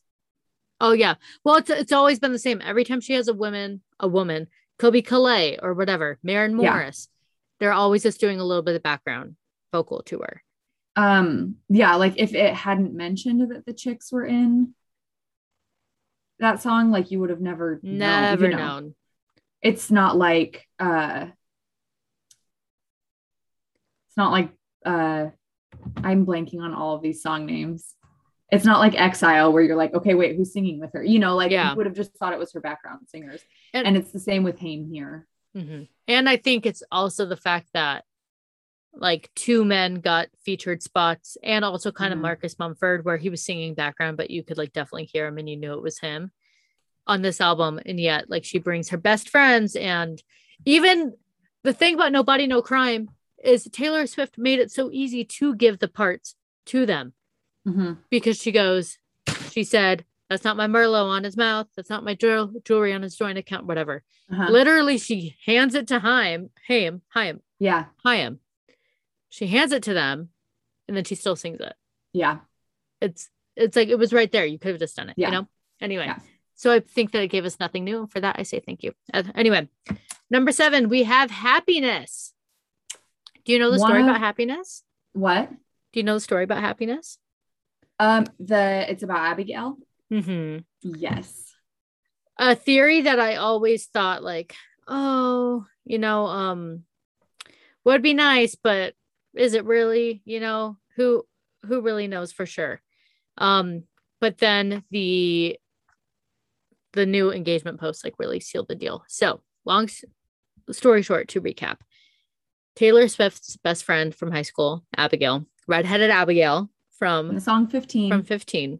Oh 0.81 0.93
yeah. 0.93 1.15
Well, 1.43 1.57
it's 1.57 1.69
it's 1.69 1.91
always 1.91 2.19
been 2.19 2.31
the 2.31 2.39
same. 2.39 2.61
Every 2.61 2.85
time 2.85 3.01
she 3.01 3.13
has 3.13 3.27
a 3.27 3.33
woman, 3.33 3.81
a 3.99 4.07
woman 4.07 4.47
Colbie 4.79 5.05
Caillat 5.05 5.59
or 5.61 5.73
whatever, 5.73 6.17
Maren 6.23 6.55
Morris. 6.55 7.07
Yeah. 7.09 7.15
They're 7.59 7.73
always 7.73 8.03
just 8.03 8.21
doing 8.21 8.39
a 8.39 8.45
little 8.45 8.63
bit 8.63 8.75
of 8.75 8.83
background 8.83 9.35
vocal 9.71 10.01
to 10.03 10.19
her. 10.19 10.43
Um, 10.95 11.55
yeah, 11.67 11.95
like 11.95 12.13
if 12.17 12.33
it 12.33 12.53
hadn't 12.53 12.93
mentioned 12.93 13.51
that 13.51 13.65
the 13.65 13.73
chicks 13.73 14.11
were 14.11 14.25
in 14.25 14.73
that 16.39 16.61
song, 16.61 16.91
like 16.91 17.11
you 17.11 17.19
would 17.19 17.29
have 17.29 17.41
never 17.41 17.79
never 17.83 18.47
known. 18.47 18.51
You 18.51 18.57
know. 18.57 18.67
known. 18.67 18.95
It's 19.61 19.91
not 19.91 20.17
like 20.17 20.65
uh 20.79 21.27
it's 24.07 24.17
not 24.17 24.31
like 24.31 24.51
uh 24.85 25.27
I'm 25.97 26.25
blanking 26.25 26.61
on 26.61 26.73
all 26.73 26.95
of 26.95 27.01
these 27.01 27.21
song 27.21 27.45
names 27.45 27.95
it's 28.51 28.65
not 28.65 28.79
like 28.79 28.99
exile 28.99 29.53
where 29.53 29.63
you're 29.63 29.75
like 29.75 29.93
okay 29.93 30.13
wait 30.13 30.35
who's 30.35 30.53
singing 30.53 30.79
with 30.79 30.93
her 30.93 31.03
you 31.03 31.19
know 31.19 31.35
like 31.35 31.51
yeah. 31.51 31.71
you 31.71 31.77
would 31.77 31.85
have 31.85 31.95
just 31.95 32.15
thought 32.17 32.33
it 32.33 32.39
was 32.39 32.51
her 32.53 32.61
background 32.61 33.07
singers 33.07 33.41
and, 33.73 33.87
and 33.87 33.97
it's 33.97 34.11
the 34.11 34.19
same 34.19 34.43
with 34.43 34.59
Haim 34.59 34.89
here 34.91 35.27
mm-hmm. 35.55 35.83
and 36.07 36.29
i 36.29 36.37
think 36.37 36.65
it's 36.65 36.83
also 36.91 37.25
the 37.25 37.37
fact 37.37 37.67
that 37.73 38.03
like 38.93 39.29
two 39.35 39.63
men 39.63 39.95
got 39.95 40.27
featured 40.43 40.81
spots 40.81 41.37
and 41.43 41.63
also 41.63 41.91
kind 41.91 42.11
mm-hmm. 42.11 42.19
of 42.19 42.23
marcus 42.23 42.57
mumford 42.57 43.05
where 43.05 43.17
he 43.17 43.29
was 43.29 43.43
singing 43.43 43.73
background 43.73 44.17
but 44.17 44.31
you 44.31 44.43
could 44.43 44.57
like 44.57 44.73
definitely 44.73 45.05
hear 45.05 45.27
him 45.27 45.37
and 45.37 45.49
you 45.49 45.55
knew 45.55 45.73
it 45.73 45.83
was 45.83 45.99
him 45.99 46.31
on 47.07 47.21
this 47.21 47.39
album 47.39 47.79
and 47.85 47.99
yet 47.99 48.29
like 48.29 48.43
she 48.43 48.59
brings 48.59 48.89
her 48.89 48.97
best 48.97 49.29
friends 49.29 49.75
and 49.75 50.23
even 50.65 51.13
the 51.63 51.73
thing 51.73 51.95
about 51.95 52.11
nobody 52.11 52.47
no 52.47 52.61
crime 52.61 53.09
is 53.43 53.69
taylor 53.71 54.07
swift 54.07 54.37
made 54.37 54.59
it 54.59 54.71
so 54.71 54.89
easy 54.91 55.23
to 55.23 55.55
give 55.55 55.79
the 55.79 55.87
parts 55.87 56.35
to 56.65 56.85
them 56.85 57.13
mm-hmm. 57.67 57.93
because 58.09 58.37
she 58.37 58.51
goes, 58.51 58.97
she 59.51 59.63
said, 59.63 60.05
that's 60.29 60.43
not 60.43 60.57
my 60.57 60.67
Merlot 60.67 61.05
on 61.05 61.23
his 61.23 61.35
mouth. 61.35 61.67
That's 61.75 61.89
not 61.89 62.03
my 62.03 62.13
jewelry 62.15 62.93
on 62.93 63.01
his 63.01 63.15
joint 63.15 63.37
account, 63.37 63.65
whatever. 63.65 64.03
Uh-huh. 64.31 64.47
Literally, 64.49 64.99
she 64.99 65.35
hands 65.45 65.73
it 65.73 65.87
to 65.87 65.99
Haim. 65.99 66.51
Haim, 66.67 67.01
Haim. 67.09 67.41
Yeah. 67.57 67.85
Haim. 68.05 68.39
She 69.29 69.47
hands 69.47 69.71
it 69.71 69.83
to 69.83 69.93
them 69.93 70.29
and 70.87 70.97
then 70.97 71.03
she 71.03 71.15
still 71.15 71.35
sings 71.35 71.59
it. 71.61 71.73
Yeah. 72.13 72.39
It's 73.01 73.29
it's 73.55 73.75
like 73.75 73.89
it 73.89 73.99
was 73.99 74.13
right 74.13 74.31
there. 74.31 74.45
You 74.45 74.59
could 74.59 74.71
have 74.71 74.79
just 74.79 74.95
done 74.95 75.09
it, 75.09 75.15
yeah. 75.17 75.27
you 75.27 75.33
know? 75.33 75.47
Anyway. 75.81 76.05
Yeah. 76.05 76.19
So 76.55 76.71
I 76.71 76.81
think 76.81 77.11
that 77.11 77.21
it 77.21 77.29
gave 77.29 77.45
us 77.45 77.59
nothing 77.59 77.85
new. 77.85 78.01
And 78.01 78.11
For 78.11 78.19
that, 78.19 78.35
I 78.37 78.43
say 78.43 78.59
thank 78.59 78.83
you. 78.83 78.93
Uh, 79.13 79.23
anyway, 79.33 79.69
number 80.29 80.51
seven, 80.51 80.89
we 80.89 81.03
have 81.03 81.31
happiness. 81.31 82.33
Do 83.45 83.53
you 83.53 83.59
know 83.59 83.71
the 83.71 83.79
One 83.79 83.87
story 83.87 84.03
about 84.03 84.19
happiness? 84.19 84.83
What? 85.13 85.49
Do 85.49 85.99
you 85.99 86.03
know 86.03 86.15
the 86.15 86.19
story 86.19 86.43
about 86.43 86.59
happiness? 86.59 87.17
Um, 87.97 88.25
the 88.39 88.85
it's 88.89 89.03
about 89.03 89.19
Abigail. 89.19 89.77
Mm-hmm. 90.11 90.59
Yes. 90.81 91.53
A 92.37 92.55
theory 92.55 93.01
that 93.01 93.19
I 93.19 93.35
always 93.35 93.85
thought 93.85 94.23
like, 94.23 94.55
oh, 94.87 95.65
you 95.85 95.97
know, 95.97 96.25
um, 96.25 96.83
would 97.83 98.01
be 98.01 98.13
nice, 98.13 98.55
but 98.55 98.93
is 99.39 99.53
it 99.53 99.65
really? 99.65 100.21
You 100.25 100.39
know, 100.39 100.77
who 100.95 101.25
who 101.65 101.81
really 101.81 102.07
knows 102.07 102.31
for 102.31 102.45
sure? 102.45 102.81
Um, 103.37 103.83
but 104.19 104.37
then 104.37 104.83
the 104.91 105.57
the 106.93 107.05
new 107.05 107.31
engagement 107.31 107.79
post 107.79 108.03
like 108.03 108.15
really 108.19 108.39
sealed 108.39 108.67
the 108.67 108.75
deal. 108.75 109.03
So 109.07 109.41
long 109.65 109.89
story 110.71 111.01
short, 111.01 111.29
to 111.29 111.41
recap, 111.41 111.77
Taylor 112.75 113.07
Swift's 113.07 113.57
best 113.57 113.83
friend 113.83 114.13
from 114.13 114.31
high 114.31 114.43
school, 114.43 114.85
Abigail, 114.97 115.45
redheaded 115.67 116.09
Abigail, 116.09 116.69
from 116.97 117.33
the 117.33 117.41
song 117.41 117.67
15. 117.67 118.11
From 118.11 118.23
15. 118.23 118.79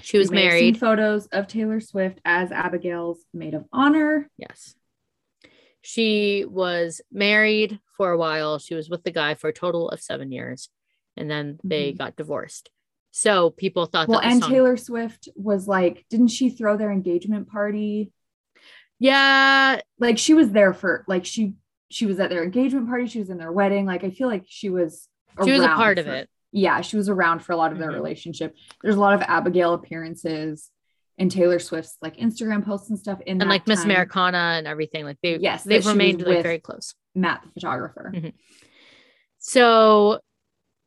She 0.00 0.18
was 0.18 0.30
married. 0.30 0.78
photos 0.78 1.26
of 1.28 1.48
Taylor 1.48 1.80
Swift 1.80 2.20
as 2.24 2.52
Abigail's 2.52 3.18
maid 3.32 3.54
of 3.54 3.64
honor. 3.72 4.30
Yes. 4.36 4.74
She 5.88 6.44
was 6.46 7.00
married 7.10 7.80
for 7.96 8.10
a 8.10 8.18
while. 8.18 8.58
She 8.58 8.74
was 8.74 8.90
with 8.90 9.04
the 9.04 9.10
guy 9.10 9.32
for 9.32 9.48
a 9.48 9.54
total 9.54 9.88
of 9.88 10.02
seven 10.02 10.30
years. 10.30 10.68
And 11.16 11.30
then 11.30 11.58
they 11.64 11.92
mm-hmm. 11.92 11.96
got 11.96 12.14
divorced. 12.14 12.68
So 13.10 13.48
people 13.48 13.86
thought 13.86 14.06
well, 14.06 14.20
and 14.20 14.42
song- 14.42 14.50
Taylor 14.50 14.76
Swift 14.76 15.30
was 15.34 15.66
like, 15.66 16.04
didn't 16.10 16.28
she 16.28 16.50
throw 16.50 16.76
their 16.76 16.92
engagement 16.92 17.48
party? 17.48 18.12
Yeah, 18.98 19.80
like 19.98 20.18
she 20.18 20.34
was 20.34 20.50
there 20.50 20.74
for 20.74 21.06
like 21.08 21.24
she 21.24 21.54
she 21.88 22.04
was 22.04 22.20
at 22.20 22.28
their 22.28 22.44
engagement 22.44 22.86
party, 22.86 23.06
she 23.06 23.20
was 23.20 23.30
in 23.30 23.38
their 23.38 23.50
wedding. 23.50 23.86
Like 23.86 24.04
I 24.04 24.10
feel 24.10 24.28
like 24.28 24.44
she 24.46 24.68
was 24.68 25.08
she 25.42 25.52
was 25.52 25.62
a 25.62 25.68
part 25.68 25.98
of 25.98 26.06
it. 26.06 26.28
Yeah, 26.52 26.82
she 26.82 26.98
was 26.98 27.08
around 27.08 27.38
for 27.38 27.52
a 27.52 27.56
lot 27.56 27.72
of 27.72 27.78
their 27.78 27.90
Mhm. 27.92 27.94
relationship. 27.94 28.54
There's 28.82 28.96
a 28.96 29.00
lot 29.00 29.14
of 29.14 29.22
Abigail 29.22 29.72
appearances 29.72 30.70
and 31.18 31.30
Taylor 31.30 31.58
Swift's 31.58 31.96
like 32.00 32.16
Instagram 32.16 32.64
posts 32.64 32.88
and 32.90 32.98
stuff 32.98 33.20
in 33.26 33.40
And 33.40 33.50
like 33.50 33.66
Miss. 33.66 33.84
Americana 33.84 34.54
and 34.56 34.66
everything. 34.66 35.04
Like 35.04 35.18
they 35.22 35.36
yes, 35.38 35.64
they've 35.64 35.84
remained 35.86 36.22
like 36.22 36.42
very 36.42 36.58
close. 36.58 36.94
Matt 37.14 37.42
the 37.42 37.50
photographer. 37.52 38.12
Mhm. 38.14 38.32
So 39.38 40.20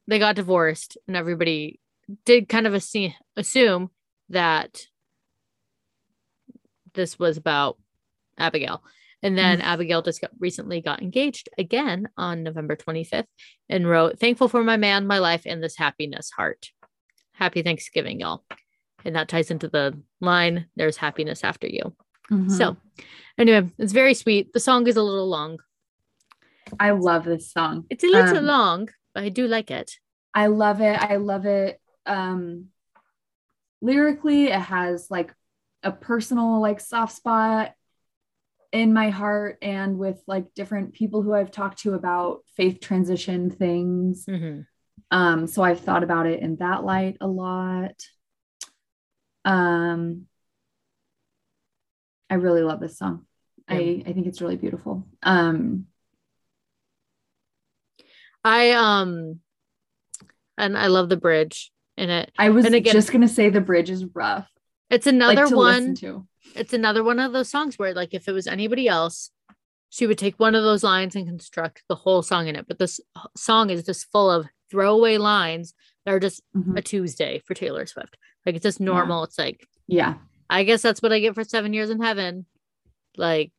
they 0.07 0.19
got 0.19 0.35
divorced, 0.35 0.97
and 1.07 1.15
everybody 1.15 1.79
did 2.25 2.49
kind 2.49 2.67
of 2.67 2.73
assume, 2.73 3.13
assume 3.37 3.89
that 4.29 4.81
this 6.93 7.17
was 7.17 7.37
about 7.37 7.77
Abigail. 8.37 8.83
And 9.23 9.37
then 9.37 9.59
Mhm. 9.59 9.63
Abigail 9.63 10.01
just 10.01 10.19
got 10.19 10.31
recently 10.39 10.81
got 10.81 11.01
engaged 11.01 11.47
again 11.57 12.09
on 12.17 12.43
November 12.43 12.75
25th 12.75 13.27
and 13.69 13.87
wrote, 13.87 14.19
Thankful 14.19 14.47
for 14.49 14.63
my 14.63 14.77
man, 14.77 15.05
my 15.05 15.19
life, 15.19 15.43
and 15.45 15.61
this 15.63 15.77
happiness 15.77 16.31
heart. 16.31 16.71
Happy 17.33 17.61
Thanksgiving, 17.61 18.19
y'all. 18.19 18.43
And 19.05 19.15
that 19.15 19.27
ties 19.27 19.51
into 19.51 19.67
the 19.67 19.97
line, 20.19 20.67
There's 20.75 20.97
happiness 20.97 21.43
after 21.43 21.67
you. 21.67 21.95
Mhm. 22.29 22.51
So, 22.51 22.77
anyway, 23.37 23.69
it's 23.77 23.93
very 23.93 24.13
sweet. 24.13 24.53
The 24.53 24.59
song 24.59 24.87
is 24.87 24.95
a 24.97 25.03
little 25.03 25.27
long. 25.27 25.59
I 26.79 26.91
love 26.91 27.25
this 27.25 27.51
song. 27.51 27.85
It's 27.89 28.03
a 28.03 28.07
little 28.07 28.37
Um, 28.37 28.45
long, 28.45 28.89
but 29.13 29.23
I 29.23 29.29
do 29.29 29.47
like 29.47 29.71
it. 29.71 29.99
I 30.33 30.47
love 30.47 30.79
it. 30.81 30.97
I 31.01 31.17
love 31.17 31.45
it. 31.45 31.79
Um 32.05 32.69
lyrically, 33.81 34.45
it 34.45 34.59
has 34.59 35.09
like 35.09 35.33
a 35.83 35.91
personal 35.91 36.61
like 36.61 36.79
soft 36.79 37.15
spot 37.15 37.73
in 38.71 38.93
my 38.93 39.09
heart 39.09 39.57
and 39.61 39.97
with 39.97 40.21
like 40.27 40.53
different 40.53 40.93
people 40.93 41.21
who 41.21 41.33
I've 41.33 41.51
talked 41.51 41.79
to 41.79 41.93
about 41.93 42.43
faith 42.55 42.79
transition 42.79 43.49
things. 43.49 44.25
Mhm. 44.25 44.65
Um 45.09 45.47
so 45.47 45.61
I've 45.63 45.81
thought 45.81 46.03
about 46.03 46.27
it 46.27 46.39
in 46.39 46.55
that 46.57 46.83
light 46.85 47.17
a 47.19 47.27
lot. 47.27 47.95
Um 49.45 50.27
I 52.29 52.35
really 52.35 52.61
love 52.63 52.79
this 52.79 52.97
song. 52.97 53.25
I 53.67 54.03
I 54.05 54.13
think 54.13 54.27
it's 54.27 54.41
really 54.41 54.57
beautiful. 54.57 55.07
Um 55.23 55.87
I 58.43 58.71
um 58.71 59.39
and 60.57 60.77
I 60.77 60.87
love 60.87 61.09
the 61.09 61.17
bridge 61.17 61.71
in 61.97 62.09
it. 62.09 62.31
I 62.37 62.49
was 62.49 62.65
And 62.65 62.75
again- 62.75 62.93
just 62.93 63.11
going 63.11 63.21
to 63.21 63.27
say 63.27 63.49
the 63.49 63.61
bridge 63.61 63.89
is 63.89 64.05
rough. 64.13 64.47
It's 64.89 65.07
another 65.07 65.35
like 65.41 65.49
to 65.49 65.55
one. 65.55 65.95
It's 66.55 66.73
another 66.73 67.03
one 67.03 67.19
of 67.19 67.31
those 67.33 67.49
songs 67.49 67.77
where 67.79 67.93
like 67.93 68.13
if 68.13 68.27
it 68.27 68.31
was 68.33 68.47
anybody 68.47 68.87
else, 68.87 69.31
she 69.89 70.07
would 70.07 70.17
take 70.17 70.39
one 70.39 70.55
of 70.55 70.63
those 70.63 70.83
lines 70.83 71.15
and 71.15 71.27
construct 71.27 71.83
the 71.87 71.95
whole 71.95 72.21
song 72.21 72.47
in 72.47 72.55
it. 72.55 72.67
But 72.67 72.79
this 72.79 72.99
song 73.37 73.69
is 73.69 73.83
just 73.83 74.11
full 74.11 74.29
of 74.29 74.47
throwaway 74.69 75.17
lines 75.17 75.73
that 76.05 76.13
are 76.13 76.19
just 76.19 76.41
Mhm. 76.55 76.77
a 76.77 76.81
Tuesday 76.81 77.39
for 77.45 77.53
Taylor 77.53 77.85
Swift. 77.85 78.17
Like 78.45 78.55
it's 78.55 78.63
just 78.63 78.79
normal. 78.79 79.23
It's 79.23 79.37
like 79.37 79.67
Yeah. 79.87 80.15
I 80.49 80.63
guess 80.63 80.81
that's 80.81 81.01
what 81.01 81.13
I 81.13 81.19
get 81.19 81.35
for 81.35 81.43
seven 81.43 81.73
years 81.73 81.89
in 81.89 82.01
heaven. 82.01 82.45
Like 83.17 83.51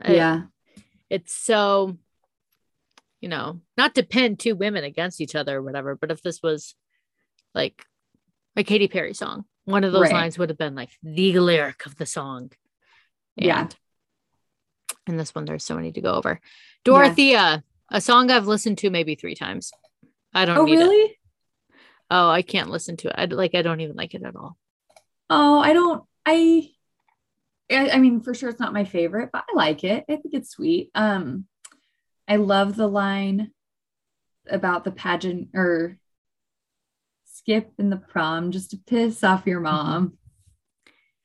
I- 0.00 0.14
Yeah. 0.14 0.42
it's 1.10 1.34
so 1.34 1.96
you 3.20 3.28
know 3.30 3.60
not 3.76 3.94
to 3.94 4.02
pin 4.02 4.36
two 4.36 4.54
women 4.54 4.84
against 4.84 5.20
each 5.20 5.34
other 5.34 5.56
or 5.58 5.62
whatever 5.62 5.96
but 5.96 6.10
if 6.10 6.20
this 6.22 6.42
was 6.42 6.74
like 7.54 7.84
a 8.56 8.62
Katy 8.62 8.88
Perry 8.88 9.14
song 9.14 9.46
one 9.64 9.84
of 9.84 9.92
those 9.92 10.02
Right. 10.02 10.12
lines 10.12 10.38
would 10.38 10.50
have 10.50 10.58
been 10.58 10.74
like 10.74 10.90
the 11.02 11.38
lyric 11.40 11.86
of 11.86 11.96
the 11.96 12.04
song 12.06 12.52
Yeah. 13.36 13.68
and 15.06 15.18
this 15.18 15.34
one 15.34 15.44
there's 15.46 15.64
so 15.64 15.76
many 15.76 15.92
to 15.92 16.00
go 16.00 16.12
over 16.14 16.40
Dorothea 16.84 17.64
a 17.90 18.00
song 18.00 18.30
I've 18.30 18.46
listened 18.46 18.78
to 18.78 18.90
maybe 18.90 19.14
three 19.14 19.34
times 19.34 19.72
I 20.34 20.44
don't 20.44 20.58
Oh, 20.58 20.64
need 20.64 20.74
it 20.74 20.78
really? 20.84 21.18
Oh 22.10 22.28
I 22.28 22.42
can't 22.42 22.70
listen 22.70 22.96
to 22.98 23.08
it 23.08 23.14
I 23.16 23.24
like 23.26 23.54
I 23.54 23.62
don't 23.62 23.80
even 23.80 23.96
like 23.96 24.14
it 24.14 24.22
at 24.22 24.36
all 24.36 24.56
Oh, 25.28 25.58
I 25.58 25.72
don't. 25.72 26.04
I, 26.24 26.70
I. 27.68 27.90
I 27.90 27.98
mean, 27.98 28.20
for 28.20 28.32
sure, 28.32 28.48
it's 28.48 28.60
not 28.60 28.72
my 28.72 28.84
favorite, 28.84 29.30
but 29.32 29.42
I 29.50 29.56
like 29.56 29.82
it. 29.82 30.04
I 30.08 30.14
think 30.14 30.34
it's 30.34 30.50
sweet. 30.50 30.92
Um, 30.94 31.46
I 32.28 32.36
love 32.36 32.76
the 32.76 32.86
line 32.86 33.50
about 34.48 34.84
the 34.84 34.92
pageant 34.92 35.48
or 35.52 35.98
skip 37.24 37.72
in 37.76 37.90
the 37.90 37.96
prom 37.96 38.52
just 38.52 38.70
to 38.70 38.76
piss 38.76 39.24
off 39.24 39.48
your 39.48 39.58
mom. 39.58 40.12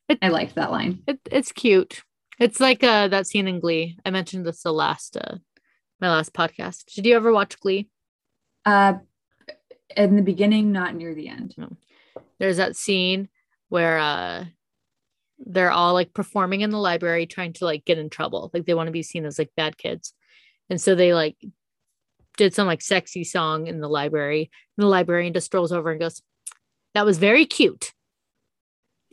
It- 0.09 0.17
I 0.23 0.29
like 0.29 0.55
that 0.55 0.71
line. 0.71 1.03
it, 1.05 1.19
it's 1.31 1.51
cute 1.51 2.01
it's 2.39 2.59
like 2.59 2.83
uh 2.83 3.07
that 3.09 3.27
scene 3.27 3.47
in 3.47 3.59
Glee 3.59 3.97
I 4.03 4.09
mentioned 4.09 4.47
this 4.47 4.63
the 4.63 4.73
last 4.73 5.15
uh 5.15 5.35
my 6.01 6.09
last 6.09 6.33
podcast 6.33 6.85
did 6.95 7.05
you 7.05 7.15
ever 7.15 7.31
watch 7.31 7.59
Glee 7.59 7.87
Uh, 8.65 8.95
in 9.97 10.15
the 10.15 10.21
beginning, 10.21 10.71
not 10.71 10.95
near 10.95 11.13
the 11.15 11.27
end. 11.27 11.55
there's 12.39 12.57
that 12.57 12.75
scene 12.75 13.29
where 13.69 13.97
uh 13.99 14.45
they're 15.43 15.71
all 15.71 15.93
like 15.93 16.13
performing 16.13 16.61
in 16.61 16.69
the 16.69 16.77
library 16.77 17.25
trying 17.25 17.53
to 17.53 17.65
like 17.65 17.83
get 17.85 17.97
in 17.97 18.09
trouble. 18.09 18.51
Like 18.53 18.65
they 18.65 18.73
want 18.75 18.87
to 18.87 18.91
be 18.91 19.01
seen 19.03 19.25
as 19.25 19.39
like 19.39 19.49
bad 19.57 19.77
kids. 19.77 20.13
And 20.69 20.79
so 20.79 20.93
they 20.93 21.13
like 21.15 21.35
did 22.37 22.53
some 22.53 22.67
like 22.67 22.81
sexy 22.81 23.23
song 23.23 23.65
in 23.67 23.79
the 23.81 23.89
library. 23.89 24.51
And 24.77 24.83
the 24.83 24.87
librarian 24.89 25.33
just 25.33 25.47
strolls 25.47 25.71
over 25.71 25.89
and 25.91 25.99
goes 25.99 26.21
that 26.93 27.05
was 27.05 27.17
very 27.17 27.45
cute. 27.45 27.91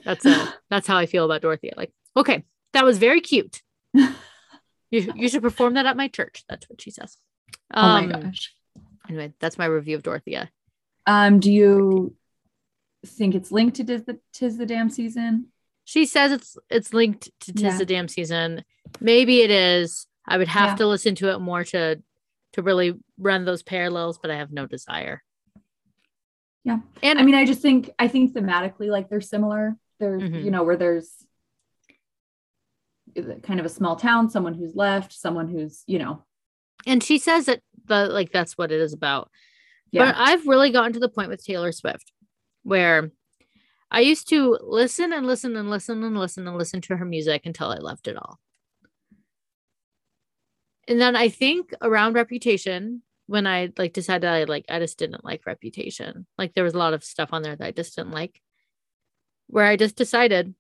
That's 0.05 0.27
uh 0.27 0.51
that's 0.71 0.87
how 0.87 0.97
i 0.99 1.07
feel 1.07 1.25
about 1.25 1.43
dorothea. 1.43 1.73
Like 1.77 1.93
okay 2.17 2.45
that 2.75 2.85
was 2.85 2.99
very 2.99 3.21
cute. 3.21 3.63
You, 4.91 5.13
you 5.15 5.29
should 5.29 5.43
perform 5.43 5.75
that 5.75 5.85
at 5.85 5.99
my 5.99 6.09
church. 6.09 6.45
That's 6.49 6.67
what 6.71 6.81
she 6.81 6.91
says. 6.91 7.19
Oh 7.75 7.83
my 7.83 8.05
Um, 8.05 8.23
gosh. 8.23 8.55
anyway 9.07 9.35
that's 9.39 9.59
my 9.59 9.67
review 9.67 9.97
of 9.97 10.03
dorothea 10.03 10.51
Um, 11.09 11.41
do 11.41 11.51
you 11.51 12.15
think 13.07 13.35
it's 13.35 13.51
linked 13.51 13.77
to 13.77 13.85
Tis 13.85 14.05
the, 14.05 14.19
Tis 14.33 14.59
the 14.59 14.67
Damn 14.67 14.91
Season? 14.91 15.47
She 15.85 16.05
says 16.05 16.33
it's 16.33 16.59
it's 16.69 16.93
linked 16.93 17.31
to 17.41 17.53
Tis 17.55 17.63
Yeah. 17.63 17.79
the 17.79 17.87
Damn 17.87 18.09
Season. 18.09 18.63
Maybe 19.01 19.41
it 19.41 19.51
is. 19.51 20.07
I 20.27 20.37
would 20.37 20.49
have 20.49 20.71
Yeah. 20.73 20.77
to 20.77 20.87
listen 20.87 21.15
to 21.17 21.31
it 21.33 21.39
more 21.39 21.65
to 21.65 22.03
to 22.53 22.63
really 22.63 22.95
run 23.19 23.45
those 23.47 23.63
parallels, 23.63 24.19
but 24.19 24.31
I 24.31 24.37
have 24.37 24.53
no 24.53 24.67
desire. 24.67 25.23
Yeah. 26.65 26.81
And 27.03 27.19
I 27.19 27.23
mean, 27.23 27.35
I 27.35 27.47
just 27.47 27.63
think 27.63 27.89
I 27.99 28.09
think 28.09 28.35
thematically, 28.35 28.91
like 28.91 29.09
they're 29.09 29.23
similar. 29.23 29.77
There's 29.99 30.23
Mhm. 30.23 30.45
you 30.45 30.51
know 30.51 30.63
where 30.63 30.77
there's 30.77 31.11
kind 33.43 33.59
of 33.59 33.67
a 33.67 33.71
small 33.71 33.97
town, 33.97 34.29
someone 34.31 34.55
who's 34.55 34.77
left, 34.77 35.13
someone 35.13 35.49
who's 35.49 35.83
you 35.87 35.99
know 35.99 36.23
and 36.87 37.03
she 37.03 37.17
says 37.19 37.47
that 37.47 37.63
the 37.87 38.09
like 38.09 38.31
that's 38.31 38.59
what 38.59 38.71
it 38.71 38.81
is 38.81 38.93
about. 38.93 39.31
Yeah 39.91 40.07
But 40.07 40.15
I've 40.19 40.47
really 40.47 40.71
gotten 40.71 40.93
to 40.95 41.01
the 41.01 41.09
point 41.09 41.29
with 41.31 41.45
Taylor 41.45 41.73
Swift 41.73 42.13
where 42.63 43.11
I 43.91 44.01
used 44.01 44.29
to 44.31 44.59
listen 44.63 45.13
and 45.13 45.27
listen 45.27 45.57
and 45.57 45.71
listen 45.71 46.03
and 46.05 46.19
listen 46.19 46.47
and 46.47 46.57
listen 46.59 46.81
to 46.83 46.97
her 46.97 47.05
music 47.07 47.47
until 47.47 47.69
I 47.71 47.79
loved 47.79 48.07
it 48.09 48.17
all. 48.17 48.39
And 50.87 51.01
then 51.01 51.17
I 51.17 51.29
think 51.29 51.73
around 51.83 52.15
Reputation, 52.15 53.03
when 53.27 53.47
I 53.47 53.73
like 53.77 53.93
decided 53.93 54.29
I 54.29 54.45
like 54.45 54.65
I 54.71 54.79
just 54.79 54.99
didn't 54.99 55.25
like 55.25 55.47
Reputation. 55.47 56.27
Like 56.39 56.55
there 56.55 56.65
was 56.65 56.75
a 56.75 56.79
lot 56.79 56.95
of 56.95 57.05
stuff 57.05 57.31
on 57.33 57.43
there 57.43 57.57
that 57.57 57.65
I 57.67 57.71
just 57.73 57.97
didn't 57.97 58.13
like. 58.13 58.41
Where 59.49 59.67
I 59.67 59.77
just 59.77 59.97
decided 59.97 60.55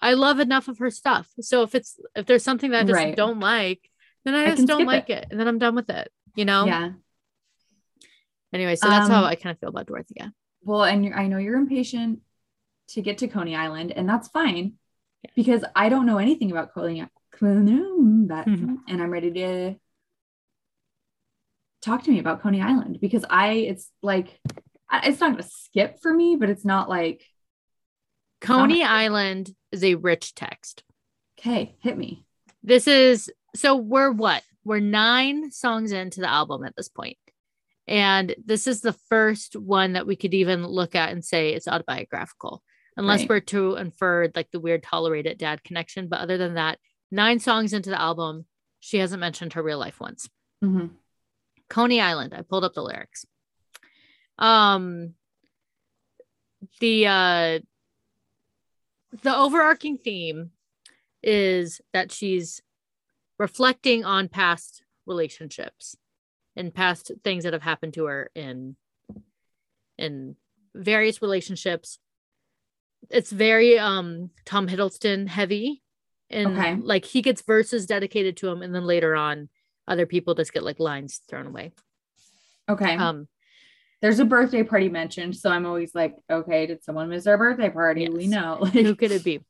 I 0.00 0.14
love 0.14 0.38
enough 0.38 0.68
of 0.68 0.78
her 0.78 0.90
stuff. 0.90 1.28
So 1.40 1.62
if 1.62 1.74
it's 1.74 1.98
if 2.14 2.26
there's 2.26 2.44
something 2.44 2.70
that 2.72 2.80
I 2.80 2.84
just 2.84 2.94
Right. 2.94 3.16
don't 3.16 3.40
like, 3.40 3.90
then 4.24 4.34
I, 4.34 4.44
I 4.44 4.54
just 4.54 4.68
don't 4.68 4.86
like 4.86 5.08
it. 5.08 5.26
and 5.30 5.40
then 5.40 5.48
I'm 5.48 5.58
done 5.58 5.74
with 5.74 5.88
it. 5.88 6.10
You 6.36 6.44
know? 6.44 6.66
yeah. 6.66 6.90
Anyway, 8.54 8.76
so 8.76 8.88
that's 8.88 9.08
how 9.08 9.18
Um, 9.18 9.24
I 9.24 9.34
kind 9.34 9.52
of 9.52 9.58
feel 9.58 9.68
about 9.68 9.86
Dorothea. 9.86 10.32
Well, 10.62 10.84
and 10.84 11.04
you're, 11.04 11.14
I 11.18 11.26
know 11.26 11.38
you're 11.38 11.56
impatient 11.58 12.20
to 12.88 13.02
get 13.02 13.18
to 13.18 13.28
Coney 13.28 13.56
Island, 13.56 13.90
and 13.92 14.08
that's 14.08 14.28
fine 14.28 14.74
because 15.34 15.64
I 15.74 15.88
don't 15.88 16.06
know 16.06 16.18
anything 16.18 16.50
about 16.52 16.72
Coney 16.72 17.00
Island, 17.02 18.30
Mhm. 18.30 18.76
and 18.88 19.02
I'm 19.02 19.10
ready 19.10 19.32
to 19.32 19.74
talk 21.82 22.04
to 22.04 22.10
me 22.10 22.18
about 22.20 22.40
Coney 22.42 22.62
Island 22.62 22.98
because 23.00 23.24
I 23.28 23.48
it's 23.52 23.90
like 24.02 24.40
it's 24.92 25.20
not 25.20 25.32
going 25.32 25.42
to 25.42 25.48
skip 25.48 25.98
for 26.00 26.14
me, 26.14 26.36
but 26.36 26.48
it's 26.48 26.64
not 26.64 26.88
like 26.88 27.22
Coney 28.40 28.84
Island 28.84 29.54
is 29.72 29.82
a 29.82 29.96
rich 29.96 30.34
text. 30.34 30.84
okay, 31.38 31.74
hit 31.80 31.98
me. 31.98 32.24
This 32.62 32.86
is 32.86 33.30
so 33.56 33.74
we're 33.76 34.12
what? 34.12 34.42
We're 34.64 34.80
nine 34.80 35.50
songs 35.50 35.92
into 35.92 36.20
the 36.20 36.30
album 36.30 36.64
at 36.64 36.74
this 36.76 36.88
point. 36.88 37.18
And 37.86 38.34
this 38.44 38.66
is 38.66 38.80
the 38.80 38.92
first 38.94 39.56
one 39.56 39.92
that 39.92 40.06
we 40.06 40.16
could 40.16 40.34
even 40.34 40.66
look 40.66 40.94
at 40.94 41.10
and 41.10 41.24
say 41.24 41.50
it's 41.52 41.68
autobiographical, 41.68 42.62
unless 42.96 43.20
Right. 43.20 43.28
we're 43.28 43.40
to 43.40 43.76
infer 43.76 44.30
like 44.34 44.50
the 44.50 44.60
weird 44.60 44.82
tolerated 44.82 45.38
dad 45.38 45.62
connection. 45.64 46.08
But 46.08 46.20
other 46.20 46.38
than 46.38 46.54
that, 46.54 46.78
nine 47.10 47.40
songs 47.40 47.72
into 47.72 47.90
the 47.90 48.00
album, 48.00 48.46
she 48.80 48.98
hasn't 48.98 49.20
mentioned 49.20 49.52
her 49.54 49.62
real 49.62 49.78
life 49.78 50.00
once. 50.00 50.28
Mhm. 50.62 50.90
Coney 51.68 52.00
Island. 52.00 52.34
I 52.34 52.42
pulled 52.42 52.64
up 52.64 52.74
the 52.74 52.82
lyrics. 52.82 53.26
Um 54.38 55.14
the 56.80 57.06
uh 57.06 57.58
the 59.22 59.36
overarching 59.36 59.98
theme 59.98 60.50
is 61.22 61.80
that 61.92 62.10
she's 62.10 62.60
reflecting 63.38 64.04
on 64.04 64.28
past 64.28 64.82
relationships 65.06 65.96
and 66.56 66.74
past 66.74 67.10
things 67.22 67.44
that 67.44 67.52
have 67.52 67.62
happened 67.62 67.94
to 67.94 68.04
her 68.06 68.30
in 68.34 68.76
in 69.98 70.36
various 70.74 71.22
relationships. 71.22 71.98
It's 73.10 73.30
very 73.30 73.78
um 73.78 74.30
Tom 74.44 74.68
Hiddleston 74.68 75.28
heavy. 75.28 75.82
And 76.30 76.56
Okay. 76.58 76.74
like 76.74 77.04
he 77.04 77.22
gets 77.22 77.42
verses 77.42 77.86
dedicated 77.86 78.36
to 78.38 78.48
him, 78.48 78.62
and 78.62 78.74
then 78.74 78.84
later 78.86 79.14
on, 79.14 79.48
other 79.86 80.06
people 80.06 80.34
just 80.34 80.52
get 80.52 80.62
like 80.64 80.80
lines 80.80 81.20
thrown 81.28 81.46
away. 81.46 81.72
Okay. 82.68 82.96
Um, 82.96 83.28
There's 84.00 84.18
a 84.18 84.24
birthday 84.24 84.62
party 84.62 84.88
mentioned, 84.88 85.36
so 85.36 85.50
I'm 85.50 85.66
always 85.66 85.94
like, 85.94 86.16
okay, 86.30 86.66
did 86.66 86.82
someone 86.82 87.10
miss 87.10 87.26
our 87.26 87.36
birthday 87.38 87.68
party? 87.70 88.08
We 88.08 88.24
Yes. 88.24 88.30
know. 88.32 88.56
who 88.72 88.94
could 88.96 89.12
it 89.12 89.22
be? 89.22 89.40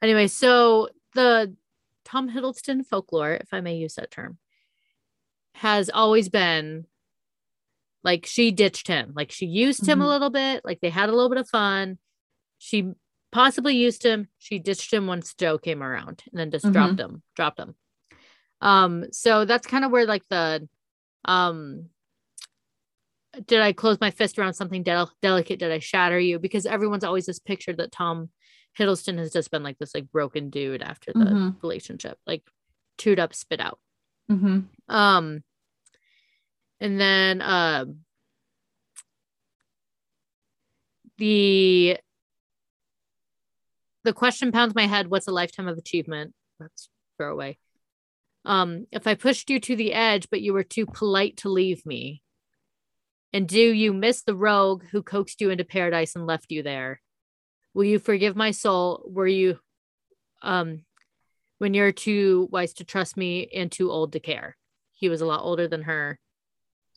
Anyway, 0.00 0.28
so 0.28 0.88
the 1.14 1.54
Tom 2.04 2.30
Hiddleston 2.30 2.86
folklore, 2.86 3.32
if 3.32 3.52
I 3.52 3.60
may 3.60 3.76
use 3.76 3.94
that 3.96 4.10
term, 4.12 4.38
has 5.54 5.88
always 5.90 6.28
been 6.28 6.86
like 8.02 8.26
she 8.26 8.50
ditched 8.50 8.86
him. 8.88 9.12
Like 9.16 9.30
she 9.32 9.46
used 9.46 9.86
him 9.88 10.00
a 10.00 10.04
Mhm. 10.04 10.08
little 10.08 10.30
bit, 10.30 10.64
like 10.64 10.80
they 10.80 10.90
had 10.90 11.08
a 11.08 11.12
little 11.12 11.28
bit 11.30 11.38
of 11.38 11.48
fun. 11.48 11.98
She 12.58 12.92
possibly 13.32 13.76
used 13.76 14.02
him. 14.04 14.28
She 14.38 14.58
ditched 14.58 14.92
him 14.92 15.06
once 15.06 15.34
Joe 15.34 15.58
came 15.58 15.82
around 15.82 16.22
and 16.30 16.38
then 16.38 16.50
just 16.50 16.64
Mhm. 16.66 16.72
dropped 16.72 17.00
him, 17.00 17.22
dropped 17.34 17.58
him. 17.58 17.74
Um, 18.60 19.12
so 19.12 19.44
that's 19.44 19.66
kind 19.66 19.84
of 19.84 19.90
where 19.90 20.06
like 20.06 20.26
the 20.28 20.68
um 21.24 21.88
did 23.46 23.60
I 23.60 23.72
close 23.72 23.98
my 24.00 24.12
fist 24.12 24.38
around 24.38 24.54
something 24.54 24.84
del- 24.84 25.12
delicate? 25.20 25.58
Did 25.58 25.72
I 25.72 25.80
shatter 25.80 26.18
you? 26.20 26.38
Because 26.38 26.66
everyone's 26.66 27.02
always 27.02 27.26
this 27.26 27.40
picture 27.40 27.72
that 27.72 27.90
Tom 27.90 28.30
Hiddleston 28.78 29.18
has 29.18 29.32
just 29.32 29.50
been 29.50 29.62
like 29.64 29.78
this 29.78 29.92
like 29.94 30.10
broken 30.12 30.50
dude 30.50 30.82
after 30.82 31.12
the 31.12 31.24
Mhm. 31.24 31.62
relationship, 31.62 32.18
like 32.26 32.42
chewed 32.98 33.18
up, 33.18 33.34
spit 33.34 33.60
out. 33.60 33.80
Mhm. 34.30 34.68
Um, 34.88 35.42
and 36.80 37.00
then 37.00 37.42
um, 37.42 38.00
the 41.18 41.98
the 44.04 44.12
question 44.12 44.52
pounds 44.52 44.74
my 44.74 44.86
head. 44.86 45.08
What's 45.08 45.28
a 45.28 45.32
lifetime 45.32 45.68
of 45.68 45.78
achievement? 45.78 46.34
That's 46.60 46.88
throwaway. 47.16 47.58
Um, 48.44 48.86
if 48.92 49.06
I 49.06 49.14
pushed 49.14 49.48
you 49.48 49.58
to 49.60 49.76
the 49.76 49.94
edge, 49.94 50.28
but 50.30 50.42
you 50.42 50.52
were 50.52 50.64
too 50.64 50.86
polite 50.86 51.38
to 51.38 51.48
leave 51.48 51.86
me, 51.86 52.22
and 53.32 53.48
do 53.48 53.60
you 53.60 53.92
miss 53.92 54.22
the 54.22 54.36
rogue 54.36 54.84
who 54.92 55.02
coaxed 55.02 55.40
you 55.40 55.50
into 55.50 55.64
paradise 55.64 56.14
and 56.14 56.26
left 56.26 56.52
you 56.52 56.62
there? 56.62 57.00
Will 57.72 57.84
you 57.84 57.98
forgive 57.98 58.36
my 58.36 58.50
soul? 58.52 59.02
Were 59.06 59.26
you, 59.26 59.58
um, 60.42 60.84
when 61.64 61.72
you're 61.72 61.92
too 61.92 62.46
wise 62.52 62.74
to 62.74 62.84
trust 62.84 63.16
me 63.16 63.48
and 63.54 63.72
too 63.72 63.90
old 63.90 64.12
to 64.12 64.20
care? 64.20 64.54
He 64.92 65.08
was 65.08 65.22
a 65.22 65.26
lot 65.26 65.40
older 65.40 65.66
than 65.66 65.80
her, 65.84 66.18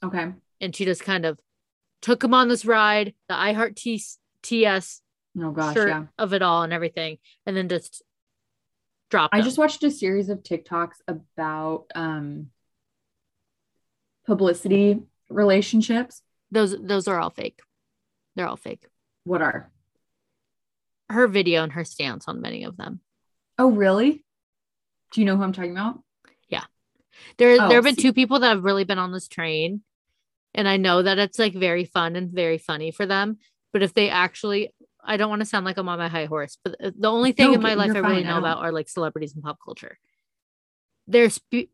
Okay. 0.04 0.34
and 0.60 0.76
she 0.76 0.84
just 0.84 1.02
kind 1.04 1.26
of 1.26 1.40
took 2.02 2.22
him 2.22 2.34
on 2.34 2.50
this 2.50 2.66
ride, 2.66 3.14
the 3.30 3.36
I 3.36 3.54
Heart 3.54 3.78
T- 3.78 4.04
TS 4.44 5.02
Oh 5.40 5.52
gosh, 5.52 5.78
yeah. 5.78 6.08
of 6.18 6.34
it 6.34 6.42
all 6.42 6.64
and 6.64 6.74
everything, 6.74 7.18
and 7.46 7.56
then 7.56 7.70
just 7.70 8.02
dropped. 9.10 9.34
I 9.34 9.38
him. 9.38 9.46
just 9.46 9.58
watched 9.58 9.82
a 9.84 9.90
series 9.90 10.28
of 10.28 10.44
TikToks 10.44 10.98
about 11.08 11.86
um 11.96 12.48
publicity 14.26 15.00
relationships. 15.30 16.22
those 16.52 16.76
those 16.82 17.08
are 17.08 17.20
all 17.22 17.30
fake. 17.30 17.62
They're 18.36 18.48
all 18.48 18.58
fake. 18.58 18.86
What 19.24 19.42
are? 19.42 19.72
Her 21.10 21.28
video 21.28 21.64
and 21.64 21.72
her 21.72 21.86
stance 21.86 22.28
on 22.28 22.42
many 22.42 22.64
of 22.66 22.76
them. 22.76 23.00
Oh, 23.58 23.72
really? 23.72 24.24
Do 25.12 25.22
you 25.22 25.26
know 25.26 25.38
who 25.38 25.44
I'm 25.44 25.54
talking 25.54 25.72
about? 25.72 26.02
Yeah. 26.50 26.64
There, 27.38 27.58
Oh, 27.60 27.68
there 27.70 27.78
have 27.78 27.84
been 27.84 27.96
see- 27.96 28.02
two 28.02 28.14
people 28.14 28.40
that 28.40 28.50
have 28.50 28.64
really 28.64 28.84
been 28.84 29.00
on 29.00 29.12
this 29.12 29.28
train, 29.28 29.82
and 30.54 30.68
I 30.68 30.78
know 30.78 31.02
that 31.02 31.18
it's 31.20 31.40
like 31.40 31.54
very 31.54 31.86
fun 31.86 32.16
and 32.16 32.32
very 32.32 32.58
funny 32.58 32.92
for 32.92 33.06
them. 33.06 33.38
But 33.74 33.84
if 33.84 33.94
they 33.94 34.10
actually, 34.10 34.74
I 35.04 35.18
don't 35.18 35.30
want 35.30 35.42
to 35.42 35.46
sound 35.46 35.66
like 35.66 35.78
I'm 35.78 35.90
on 35.90 36.00
my 36.00 36.08
high 36.10 36.26
horse, 36.26 36.58
but 36.64 36.78
the- 36.80 36.94
the 36.98 37.12
only 37.12 37.32
thing 37.32 37.48
No, 37.50 37.54
in 37.56 37.62
my 37.62 37.74
life 37.76 37.96
I 37.96 38.00
really 38.00 38.24
know 38.24 38.38
about 38.38 38.60
are 38.60 38.72
like 38.72 38.90
celebrities 38.90 39.34
and 39.34 39.44
pop 39.44 39.58
culture. 39.64 39.98
They're 41.08 41.30
spe- 41.30 41.70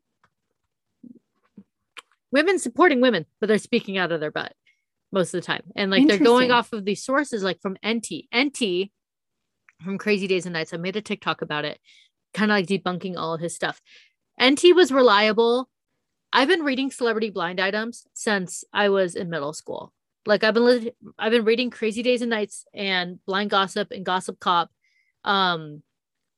women 2.31 2.59
supporting 2.59 3.01
women, 3.01 3.25
but 3.39 3.47
they're 3.47 3.57
speaking 3.57 3.97
out 3.97 4.11
of 4.11 4.19
their 4.19 4.31
butt 4.31 4.53
most 5.11 5.33
of 5.33 5.41
the 5.41 5.45
time, 5.45 5.63
and 5.75 5.91
like 5.91 6.07
they're 6.07 6.17
going 6.17 6.51
off 6.51 6.73
of 6.73 6.85
these 6.85 7.03
sources, 7.03 7.43
like 7.43 7.61
from 7.61 7.77
Enty, 7.83 8.27
Enty 8.33 8.91
from 9.83 9.97
Crazy 9.97 10.27
Days 10.27 10.45
and 10.45 10.53
Nights. 10.53 10.73
I 10.73 10.77
made 10.77 10.95
a 10.95 11.01
TikTok 11.01 11.41
about 11.41 11.65
it, 11.65 11.79
kind 12.33 12.51
of 12.51 12.57
like 12.57 12.67
debunking 12.67 13.15
all 13.17 13.33
of 13.33 13.41
his 13.41 13.55
stuff. 13.55 13.81
Enty 14.39 14.75
was 14.75 14.91
reliable. 14.91 15.69
I've 16.31 16.47
been 16.47 16.63
reading 16.63 16.91
celebrity 16.91 17.29
blind 17.29 17.59
items 17.59 18.07
since 18.13 18.63
I 18.73 18.89
was 18.89 19.15
in 19.15 19.29
middle 19.29 19.53
school. 19.53 19.93
Like 20.25 20.43
I've 20.43 20.53
been 20.53 20.65
li- 20.65 20.91
I've 21.19 21.31
been 21.31 21.45
reading 21.45 21.69
Crazy 21.69 22.01
Days 22.01 22.21
and 22.21 22.29
Nights 22.29 22.65
and 22.73 23.23
Blind 23.25 23.49
Gossip 23.49 23.91
and 23.91 24.05
Gossip 24.05 24.39
Cop 24.39 24.71
um 25.23 25.83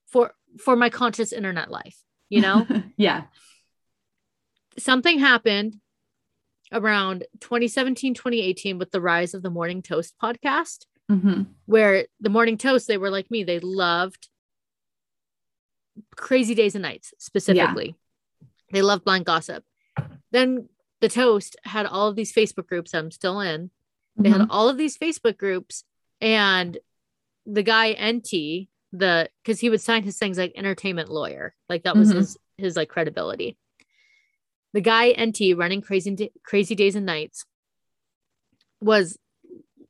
for 0.07 0.33
for 0.59 0.75
my 0.75 0.89
conscious 0.89 1.31
internet 1.31 1.71
life, 1.71 1.97
you 2.29 2.41
know? 2.41 2.67
yeah. 2.97 3.23
Something 4.77 5.19
happened 5.19 5.77
around 6.71 7.25
2017 7.41 8.15
2018 8.15 8.77
with 8.79 8.91
the 8.91 8.99
rise 8.99 9.33
of 9.33 9.43
the 9.43 9.49
Morning 9.49 9.81
Toast 9.81 10.15
podcast 10.21 10.85
hmm 11.09 11.43
where 11.67 12.05
the 12.19 12.29
Morning 12.29 12.57
Toast 12.57 12.87
they 12.87 12.97
were 12.97 13.09
like 13.09 13.31
me, 13.31 13.43
they 13.43 13.59
loved 13.59 14.29
Crazy 16.15 16.55
Days 16.55 16.75
and 16.75 16.81
Nights 16.81 17.13
specifically. 17.19 17.95
They 18.71 18.81
love 18.81 19.03
blind 19.03 19.25
gossip. 19.25 19.63
Then 20.31 20.69
the 21.01 21.09
Toast 21.09 21.55
had 21.63 21.85
all 21.85 22.07
of 22.07 22.15
these 22.15 22.33
Facebook 22.33 22.67
groups 22.67 22.93
I'm 22.93 23.11
still 23.11 23.39
in. 23.39 23.69
They 24.17 24.29
Mm-hmm. 24.29 24.39
had 24.41 24.47
all 24.49 24.69
of 24.69 24.77
these 24.77 24.97
Facebook 24.97 25.37
groups, 25.37 25.83
and 26.21 26.77
the 27.45 27.63
guy 27.63 27.93
Enty, 27.95 28.69
the 28.93 29.29
because 29.43 29.59
he 29.59 29.69
would 29.69 29.81
sign 29.81 30.03
his 30.03 30.17
things 30.17 30.37
like 30.37 30.53
entertainment 30.55 31.09
lawyer, 31.09 31.53
like 31.69 31.83
that 31.83 31.95
was 31.97 32.11
Mhm. 32.11 32.15
his 32.15 32.37
his 32.57 32.75
like 32.77 32.89
credibility. 32.89 33.57
The 34.73 34.81
guy 34.81 35.13
Enty 35.13 35.55
running 35.57 35.81
crazy 35.81 36.31
crazy 36.43 36.75
days 36.75 36.95
and 36.95 37.05
nights 37.05 37.45
was 38.81 39.17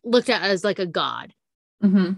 looked 0.03 0.29
at 0.29 0.41
as 0.43 0.63
like 0.63 0.77
a 0.79 0.85
god 0.85 1.33
hmm 1.81 2.13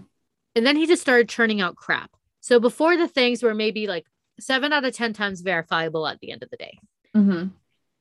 and 0.54 0.66
then 0.66 0.76
he 0.76 0.86
just 0.86 1.00
started 1.02 1.28
churning 1.28 1.60
out 1.60 1.76
crap. 1.76 2.10
So 2.48 2.58
before 2.58 2.96
the 2.96 3.06
things 3.06 3.42
were 3.42 3.52
maybe 3.52 3.86
like 3.86 4.06
seven 4.40 4.72
out 4.72 4.82
of 4.82 4.96
10 4.96 5.12
times 5.12 5.42
verifiable 5.42 6.06
at 6.06 6.18
the 6.20 6.30
end 6.30 6.42
of 6.42 6.48
the 6.48 6.56
day. 6.56 6.78
hmm 7.14 7.48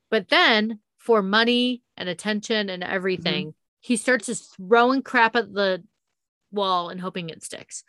But 0.10 0.30
then 0.30 0.80
for 0.96 1.22
money 1.22 1.84
and 1.98 2.08
attention 2.08 2.70
and 2.70 2.82
everything, 2.82 3.54
he 3.82 3.98
starts 3.98 4.28
just 4.28 4.56
throwing 4.56 5.02
crap 5.02 5.36
at 5.36 5.54
the 5.54 5.84
wall 6.50 6.88
and 6.88 7.02
hoping 7.02 7.30
it 7.30 7.44
sticks. 7.44 7.84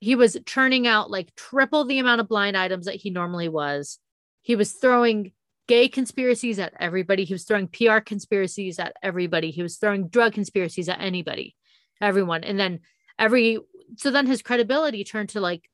He 0.00 0.14
was 0.16 0.36
churning 0.44 0.86
out 0.86 1.10
like 1.10 1.34
triple 1.34 1.86
the 1.86 1.98
amount 1.98 2.20
of 2.20 2.28
blind 2.28 2.58
items 2.58 2.84
that 2.84 2.96
he 2.96 3.08
normally 3.08 3.48
was. 3.48 3.98
He 4.42 4.56
was 4.56 4.72
throwing 4.72 5.32
gay 5.66 5.88
conspiracies 5.88 6.58
at 6.58 6.74
everybody. 6.78 7.24
He 7.24 7.32
was 7.32 7.44
throwing 7.44 7.68
PR 7.68 8.00
conspiracies 8.00 8.78
at 8.78 8.94
everybody. 9.02 9.50
He 9.50 9.62
was 9.62 9.78
throwing 9.78 10.08
drug 10.08 10.34
conspiracies 10.34 10.90
at 10.90 11.00
anybody, 11.00 11.56
everyone. 12.02 12.44
And 12.44 12.60
then 12.60 12.80
every, 13.18 13.58
so 13.96 14.10
then 14.10 14.26
his 14.26 14.42
credibility 14.42 15.04
turned 15.04 15.28
to 15.30 15.40
like 15.40 15.68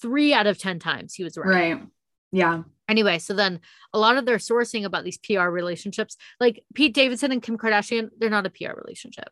three 0.00 0.32
out 0.32 0.46
of 0.46 0.58
10 0.58 0.78
times 0.78 1.14
he 1.14 1.24
was 1.24 1.36
right. 1.36 1.46
Right. 1.46 1.82
Yeah. 2.30 2.62
anyway 2.88 3.18
so 3.18 3.34
then 3.34 3.60
a 3.92 3.98
lot 3.98 4.16
of 4.16 4.24
their 4.24 4.38
sourcing 4.38 4.84
about 4.84 5.04
these 5.04 5.18
pr 5.18 5.40
relationships 5.40 6.16
like 6.40 6.64
pete 6.74 6.94
davidson 6.94 7.32
and 7.32 7.42
kim 7.42 7.58
kardashian 7.58 8.08
they're 8.18 8.30
not 8.30 8.46
a 8.46 8.50
pr 8.50 8.72
relationship. 8.76 9.28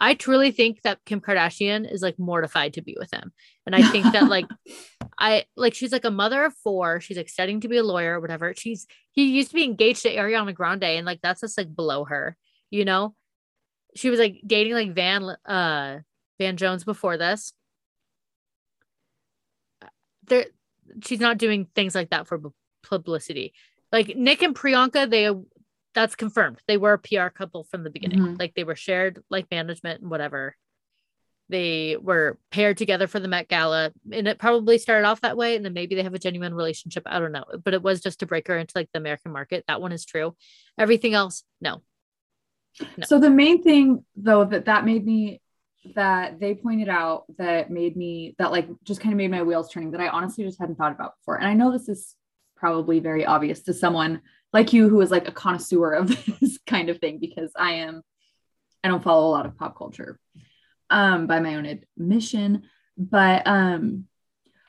I 0.00 0.14
truly 0.14 0.50
think 0.50 0.82
that 0.82 0.98
kim 1.06 1.20
kardashian 1.20 1.90
is 1.90 2.02
like 2.02 2.18
mortified 2.18 2.74
to 2.74 2.82
be 2.82 2.96
with 2.98 3.12
him. 3.12 3.32
And 3.66 3.74
i 3.74 3.82
think 3.82 4.12
that 4.12 4.28
like 4.28 4.46
i 5.18 5.44
like 5.56 5.74
she's 5.74 5.92
like 5.92 6.04
a 6.04 6.10
mother 6.10 6.44
of 6.44 6.54
four. 6.64 7.00
She's 7.00 7.16
like 7.16 7.28
studying 7.28 7.60
to 7.60 7.68
be 7.68 7.76
a 7.76 7.84
lawyer 7.84 8.18
or 8.18 8.20
whatever. 8.20 8.52
She's 8.56 8.86
he 9.12 9.26
used 9.26 9.50
to 9.50 9.54
be 9.54 9.64
engaged 9.64 10.02
to 10.02 10.14
ariana 10.14 10.54
grande 10.54 10.84
and 10.84 11.06
like 11.06 11.20
that's 11.22 11.42
just 11.42 11.56
like 11.58 11.74
below 11.74 12.04
her 12.04 12.36
you 12.72 12.84
know? 12.84 13.14
She 13.94 14.08
was 14.10 14.18
like 14.18 14.40
dating 14.44 14.72
like 14.72 14.94
van 14.94 15.22
uh 15.44 15.98
van 16.38 16.56
jones 16.56 16.84
before 16.84 17.16
this 17.16 17.52
there 20.26 20.46
she's 21.04 21.20
not 21.20 21.38
doing 21.38 21.66
things 21.74 21.94
like 21.94 22.10
that 22.10 22.26
for 22.26 22.40
publicity. 22.82 23.54
Like 23.90 24.16
Nick 24.16 24.42
and 24.42 24.54
Priyanka, 24.54 25.08
they 25.08 25.30
that's 25.94 26.14
confirmed. 26.14 26.58
They 26.66 26.78
were 26.78 26.94
a 26.94 26.98
PR 26.98 27.28
couple 27.28 27.64
from 27.64 27.84
the 27.84 27.90
beginning. 27.90 28.20
Mhm. 28.20 28.38
Like 28.38 28.54
they 28.54 28.64
were 28.64 28.76
shared 28.76 29.22
like 29.30 29.50
management 29.50 30.00
and 30.00 30.10
whatever. 30.10 30.56
They 31.48 31.96
were 32.00 32.38
paired 32.50 32.78
together 32.78 33.06
for 33.06 33.20
the 33.20 33.28
Met 33.28 33.48
Gala, 33.48 33.92
and 34.10 34.26
it 34.26 34.38
probably 34.38 34.78
started 34.78 35.06
off 35.06 35.20
that 35.20 35.36
way. 35.36 35.54
And 35.54 35.64
then 35.64 35.74
maybe 35.74 35.94
they 35.94 36.02
have 36.02 36.14
a 36.14 36.18
genuine 36.18 36.54
relationship. 36.54 37.02
I 37.04 37.18
don't 37.18 37.32
know, 37.32 37.44
but 37.62 37.74
it 37.74 37.82
was 37.82 38.00
just 38.00 38.20
to 38.20 38.26
break 38.26 38.48
her 38.48 38.56
into 38.56 38.72
like 38.74 38.88
the 38.92 39.00
American 39.00 39.32
market. 39.32 39.64
That 39.68 39.82
one 39.82 39.92
is 39.92 40.06
true. 40.06 40.34
Everything 40.78 41.12
else, 41.12 41.44
no. 41.60 41.82
No. 42.80 43.04
So 43.04 43.18
the 43.18 43.28
main 43.28 43.62
thing 43.62 44.02
though 44.16 44.46
that 44.46 44.64
that 44.64 44.86
made 44.86 45.04
me 45.04 45.42
that 45.94 46.38
they 46.38 46.54
pointed 46.54 46.88
out 46.88 47.24
that 47.38 47.70
made 47.70 47.96
me 47.96 48.34
that 48.38 48.52
like 48.52 48.68
just 48.84 49.00
kind 49.00 49.12
of 49.12 49.16
made 49.16 49.30
my 49.30 49.42
wheels 49.42 49.70
turning 49.70 49.90
that 49.90 50.00
I 50.00 50.08
honestly 50.08 50.44
just 50.44 50.58
hadn't 50.58 50.76
thought 50.76 50.92
about 50.92 51.14
before. 51.18 51.36
And 51.36 51.46
I 51.46 51.54
know 51.54 51.72
this 51.72 51.88
is 51.88 52.14
probably 52.56 53.00
very 53.00 53.26
obvious 53.26 53.62
to 53.62 53.74
someone 53.74 54.22
like 54.52 54.72
you 54.72 54.88
who 54.88 55.00
is 55.00 55.10
like 55.10 55.26
a 55.26 55.32
connoisseur 55.32 55.92
of 55.94 56.08
this 56.40 56.58
kind 56.66 56.88
of 56.88 56.98
thing 56.98 57.18
because 57.18 57.50
I 57.56 57.72
am 57.74 58.02
I 58.84 58.88
don't 58.88 59.02
follow 59.02 59.28
a 59.28 59.30
lot 59.32 59.46
of 59.46 59.56
pop 59.56 59.76
culture 59.76 60.18
um 60.90 61.26
by 61.26 61.40
my 61.40 61.56
own 61.56 61.66
admission, 61.66 62.62
but 62.96 63.46
um 63.46 64.06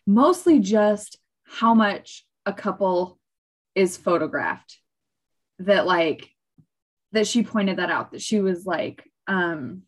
mostly 0.07 0.59
just 0.59 1.17
how 1.43 1.73
much 1.73 2.25
a 2.45 2.53
couple 2.53 3.19
is 3.75 3.97
photographed 3.97 4.79
that 5.59 5.85
like 5.85 6.29
that 7.11 7.27
she 7.27 7.43
pointed 7.43 7.77
that 7.77 7.91
out 7.91 8.11
that 8.11 8.21
she 8.21 8.39
was 8.39 8.65
like 8.65 9.03
um 9.27 9.83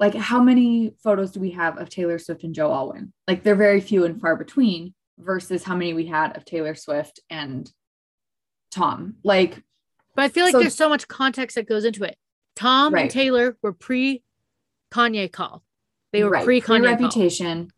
like 0.00 0.14
how 0.14 0.42
many 0.42 0.94
photos 1.04 1.30
do 1.30 1.40
we 1.40 1.50
have 1.50 1.78
of 1.78 1.90
Taylor 1.90 2.18
Swift 2.18 2.42
and 2.42 2.54
Joe 2.54 2.72
Alwyn? 2.72 3.12
Like 3.28 3.44
they're 3.44 3.54
very 3.54 3.82
few 3.82 4.04
and 4.06 4.18
far 4.18 4.34
between 4.34 4.94
versus 5.18 5.62
how 5.62 5.76
many 5.76 5.92
we 5.92 6.06
had 6.06 6.36
of 6.36 6.46
Taylor 6.46 6.74
Swift 6.74 7.20
and 7.28 7.70
Tom. 8.70 9.16
Like 9.22 9.62
but 10.16 10.22
I 10.22 10.28
feel 10.30 10.44
like 10.44 10.52
so, 10.52 10.60
there's 10.60 10.74
so 10.74 10.88
much 10.88 11.06
context 11.06 11.54
that 11.54 11.68
goes 11.68 11.84
into 11.84 12.02
it. 12.04 12.16
Tom 12.56 12.94
right. 12.94 13.02
and 13.02 13.10
Taylor 13.10 13.56
were 13.62 13.74
pre 13.74 14.22
Kanye 14.90 15.30
call. 15.30 15.62
They 16.12 16.24
were 16.24 16.30
right. 16.30 16.44
pre 16.44 16.62
Kanye 16.62 16.86
reputation. 16.86 17.70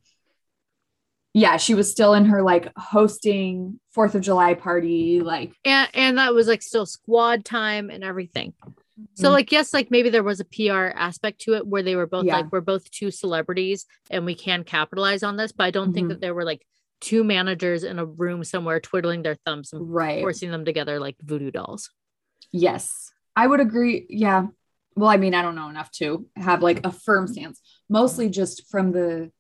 Yeah, 1.35 1.57
she 1.57 1.75
was 1.75 1.91
still 1.91 2.15
in 2.15 2.27
her 2.27 2.43
like 2.43 2.71
hosting 2.77 3.81
Fourth 3.93 4.15
of 4.15 4.23
July 4.23 4.55
party, 4.55 5.21
like 5.21 5.55
and 5.65 5.89
and 5.93 6.19
that 6.19 6.35
was 6.35 6.47
like 6.47 6.63
still 6.63 6.87
squad 6.87 7.45
time 7.45 7.91
and 7.91 8.05
everything. 8.05 8.55
So 9.15 9.25
mm-hmm. 9.25 9.33
like 9.33 9.53
yes, 9.53 9.73
like 9.75 9.91
maybe 9.91 10.11
there 10.11 10.23
was 10.23 10.41
a 10.41 10.45
PR 10.45 10.97
aspect 10.97 11.41
to 11.43 11.55
it 11.55 11.67
where 11.67 11.83
they 11.83 11.97
were 11.97 12.07
both 12.07 12.25
yeah. 12.25 12.37
like 12.37 12.53
we're 12.53 12.61
both 12.61 12.91
two 12.91 13.11
celebrities 13.11 13.87
and 14.11 14.25
we 14.25 14.35
can 14.35 14.65
capitalize 14.65 15.23
on 15.23 15.37
this, 15.37 15.53
but 15.53 15.65
I 15.65 15.71
don't 15.71 15.89
mm-hmm. 15.89 15.95
think 15.95 16.09
that 16.09 16.21
there 16.21 16.35
were 16.35 16.45
like 16.45 16.67
two 17.01 17.25
managers 17.25 17.85
in 17.85 17.99
a 17.99 18.05
room 18.05 18.45
somewhere 18.45 18.81
twiddling 18.81 19.23
their 19.23 19.37
thumbs 19.45 19.73
and 19.73 19.93
right. 19.93 20.21
forcing 20.21 20.51
them 20.51 20.65
together 20.65 21.01
like 21.01 21.17
voodoo 21.21 21.51
dolls. 21.51 21.91
Yes. 22.53 23.11
I 23.35 23.47
would 23.47 23.61
agree. 23.61 24.07
Yeah. 24.09 24.47
Well, 24.95 25.09
I 25.09 25.17
mean, 25.17 25.35
I 25.35 25.43
don't 25.43 25.57
know 25.57 25.69
enough 25.69 25.91
to 25.93 26.27
have 26.37 26.63
like 26.63 26.87
a 26.87 26.93
firm 26.93 27.27
stance. 27.27 27.61
Mostly 27.89 28.29
just 28.29 28.71
from 28.71 28.93
the 28.93 29.31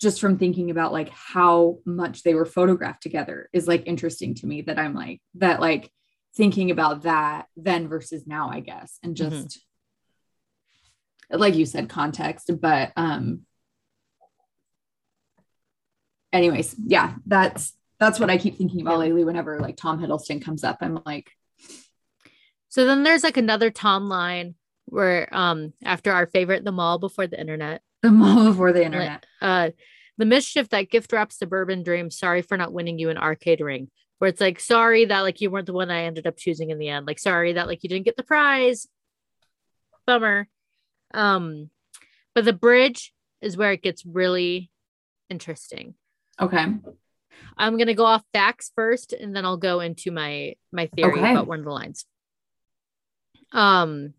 just 0.00 0.20
from 0.20 0.36
thinking 0.36 0.70
about 0.70 0.92
like 0.92 1.10
how 1.10 1.78
much 1.84 2.24
they 2.24 2.34
were 2.34 2.44
photographed 2.44 3.02
together 3.02 3.48
is 3.52 3.68
like 3.68 3.84
interesting 3.86 4.34
to 4.34 4.46
me 4.46 4.62
that 4.62 4.78
I'm 4.78 4.94
like 4.94 5.20
that 5.34 5.60
like 5.60 5.92
thinking 6.34 6.70
about 6.70 7.02
that 7.02 7.46
then 7.56 7.88
versus 7.88 8.26
now, 8.26 8.50
I 8.50 8.60
guess, 8.60 8.98
and 9.02 9.14
mm-hmm. 9.14 9.30
just 9.30 9.58
mm-hmm. 11.30 11.38
like 11.38 11.54
you 11.54 11.66
said, 11.66 11.88
context. 11.88 12.50
But 12.60 12.92
um 12.96 13.42
anyways, 16.32 16.74
yeah, 16.86 17.14
that's 17.26 17.74
that's 17.98 18.18
what 18.18 18.30
I 18.30 18.38
keep 18.38 18.56
thinking 18.56 18.80
about 18.80 18.98
lately 18.98 19.24
whenever 19.24 19.60
like 19.60 19.76
Tom 19.76 20.00
Hiddleston 20.00 20.42
comes 20.42 20.64
up. 20.64 20.78
I'm 20.80 21.00
like 21.04 21.30
So 22.68 22.86
then 22.86 23.02
there's 23.02 23.24
like 23.24 23.36
another 23.36 23.70
Tom 23.70 24.08
line 24.08 24.54
where 24.86 25.28
um 25.34 25.72
after 25.84 26.12
our 26.12 26.26
favorite 26.26 26.64
the 26.64 26.72
mall 26.72 26.98
before 26.98 27.26
the 27.26 27.40
internet. 27.40 27.82
The 28.02 28.10
mall 28.10 28.46
before 28.46 28.72
the 28.72 28.84
internet. 28.84 29.26
Uh 29.40 29.70
the 30.18 30.26
mischief 30.26 30.68
that 30.70 30.90
gift 30.90 31.12
wraps 31.12 31.38
suburban 31.38 31.82
dream. 31.82 32.10
Sorry 32.10 32.42
for 32.42 32.56
not 32.56 32.72
winning 32.72 32.98
you 32.98 33.10
an 33.10 33.18
arcade 33.18 33.60
ring 33.60 33.90
where 34.22 34.28
it's 34.28 34.40
like 34.40 34.60
sorry 34.60 35.06
that 35.06 35.22
like 35.22 35.40
you 35.40 35.50
weren't 35.50 35.66
the 35.66 35.72
one 35.72 35.90
I 35.90 36.04
ended 36.04 36.28
up 36.28 36.36
choosing 36.36 36.70
in 36.70 36.78
the 36.78 36.88
end. 36.88 37.08
Like 37.08 37.18
sorry 37.18 37.54
that 37.54 37.66
like 37.66 37.82
you 37.82 37.88
didn't 37.88 38.04
get 38.04 38.16
the 38.16 38.22
prize. 38.22 38.86
Bummer. 40.06 40.46
Um 41.12 41.70
but 42.32 42.44
the 42.44 42.52
bridge 42.52 43.12
is 43.40 43.56
where 43.56 43.72
it 43.72 43.82
gets 43.82 44.06
really 44.06 44.70
interesting. 45.28 45.94
Okay. 46.40 46.64
I'm 47.58 47.76
going 47.76 47.88
to 47.88 47.94
go 47.94 48.04
off 48.04 48.22
facts 48.32 48.70
first 48.76 49.12
and 49.12 49.34
then 49.34 49.44
I'll 49.44 49.56
go 49.56 49.80
into 49.80 50.12
my 50.12 50.54
my 50.70 50.86
theory 50.86 51.18
okay. 51.18 51.32
about 51.32 51.48
one 51.48 51.58
of 51.58 51.64
the 51.64 51.72
lines. 51.72 52.04
Um 53.50 54.14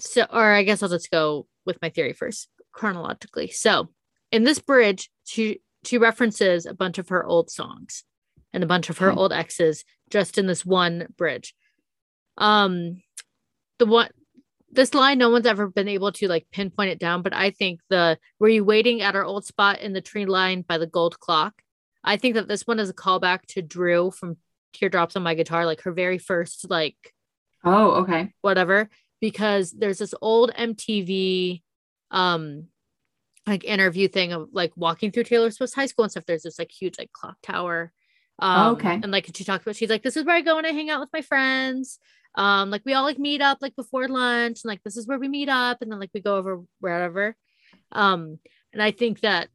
so 0.00 0.26
or 0.28 0.50
I 0.50 0.64
guess 0.64 0.82
I'll 0.82 0.88
just 0.88 1.12
go 1.12 1.46
with 1.64 1.80
my 1.80 1.88
theory 1.88 2.14
first 2.14 2.48
chronologically. 2.72 3.46
So, 3.46 3.90
in 4.32 4.42
this 4.42 4.58
bridge, 4.58 5.08
she 5.24 5.60
she 5.84 5.98
references 5.98 6.66
a 6.66 6.74
bunch 6.74 6.98
of 6.98 7.08
her 7.08 7.24
old 7.24 7.50
songs 7.50 8.04
and 8.52 8.62
a 8.62 8.66
bunch 8.66 8.90
of 8.90 8.98
her 8.98 9.10
okay. 9.10 9.18
old 9.18 9.32
exes 9.32 9.84
just 10.10 10.38
in 10.38 10.46
this 10.46 10.64
one 10.64 11.06
bridge. 11.16 11.54
Um, 12.38 13.02
the 13.78 13.86
one 13.86 14.10
this 14.70 14.94
line 14.94 15.18
no 15.18 15.28
one's 15.28 15.46
ever 15.46 15.68
been 15.68 15.88
able 15.88 16.12
to 16.12 16.28
like 16.28 16.46
pinpoint 16.50 16.90
it 16.90 16.98
down, 16.98 17.22
but 17.22 17.34
I 17.34 17.50
think 17.50 17.80
the 17.90 18.18
were 18.38 18.48
you 18.48 18.64
waiting 18.64 19.02
at 19.02 19.14
our 19.14 19.24
old 19.24 19.44
spot 19.44 19.80
in 19.80 19.92
the 19.92 20.00
tree 20.00 20.26
line 20.26 20.62
by 20.62 20.78
the 20.78 20.86
gold 20.86 21.20
clock? 21.20 21.62
I 22.02 22.16
think 22.16 22.34
that 22.34 22.48
this 22.48 22.66
one 22.66 22.78
is 22.78 22.90
a 22.90 22.94
callback 22.94 23.42
to 23.48 23.62
Drew 23.62 24.10
from 24.10 24.38
Teardrops 24.72 25.14
on 25.14 25.22
My 25.22 25.34
Guitar, 25.34 25.66
like 25.66 25.82
her 25.82 25.92
very 25.92 26.18
first 26.18 26.70
like 26.70 26.96
oh 27.64 28.02
okay 28.02 28.32
whatever 28.40 28.88
because 29.20 29.70
there's 29.70 29.98
this 29.98 30.14
old 30.20 30.52
MTV 30.54 31.62
um 32.10 32.68
like 33.46 33.64
interview 33.64 34.08
thing 34.08 34.32
of 34.32 34.48
like 34.52 34.72
walking 34.76 35.10
through 35.10 35.24
Taylor 35.24 35.50
Swift's 35.50 35.74
high 35.74 35.86
school 35.86 36.04
and 36.04 36.12
stuff. 36.12 36.26
There's 36.26 36.42
this 36.42 36.58
like 36.58 36.70
huge 36.70 36.98
like 36.98 37.12
clock 37.12 37.36
tower. 37.42 37.92
Um, 38.38 38.68
oh, 38.68 38.72
okay. 38.72 38.94
And 38.94 39.10
like 39.10 39.30
she 39.34 39.44
talked 39.44 39.62
about, 39.62 39.76
she's 39.76 39.90
like, 39.90 40.02
this 40.02 40.16
is 40.16 40.24
where 40.24 40.36
I 40.36 40.40
go 40.40 40.56
when 40.56 40.66
I 40.66 40.70
hang 40.70 40.90
out 40.90 41.00
with 41.00 41.12
my 41.12 41.22
friends. 41.22 41.98
Um, 42.34 42.70
like 42.70 42.82
we 42.84 42.94
all 42.94 43.04
like 43.04 43.18
meet 43.18 43.42
up 43.42 43.58
like 43.60 43.76
before 43.76 44.08
lunch, 44.08 44.62
and 44.62 44.68
like 44.68 44.82
this 44.82 44.96
is 44.96 45.06
where 45.06 45.18
we 45.18 45.28
meet 45.28 45.48
up, 45.48 45.82
and 45.82 45.92
then 45.92 46.00
like 46.00 46.10
we 46.14 46.20
go 46.20 46.36
over 46.36 46.62
wherever. 46.80 47.36
Um, 47.90 48.38
and 48.72 48.82
I 48.82 48.90
think 48.90 49.20
that 49.20 49.48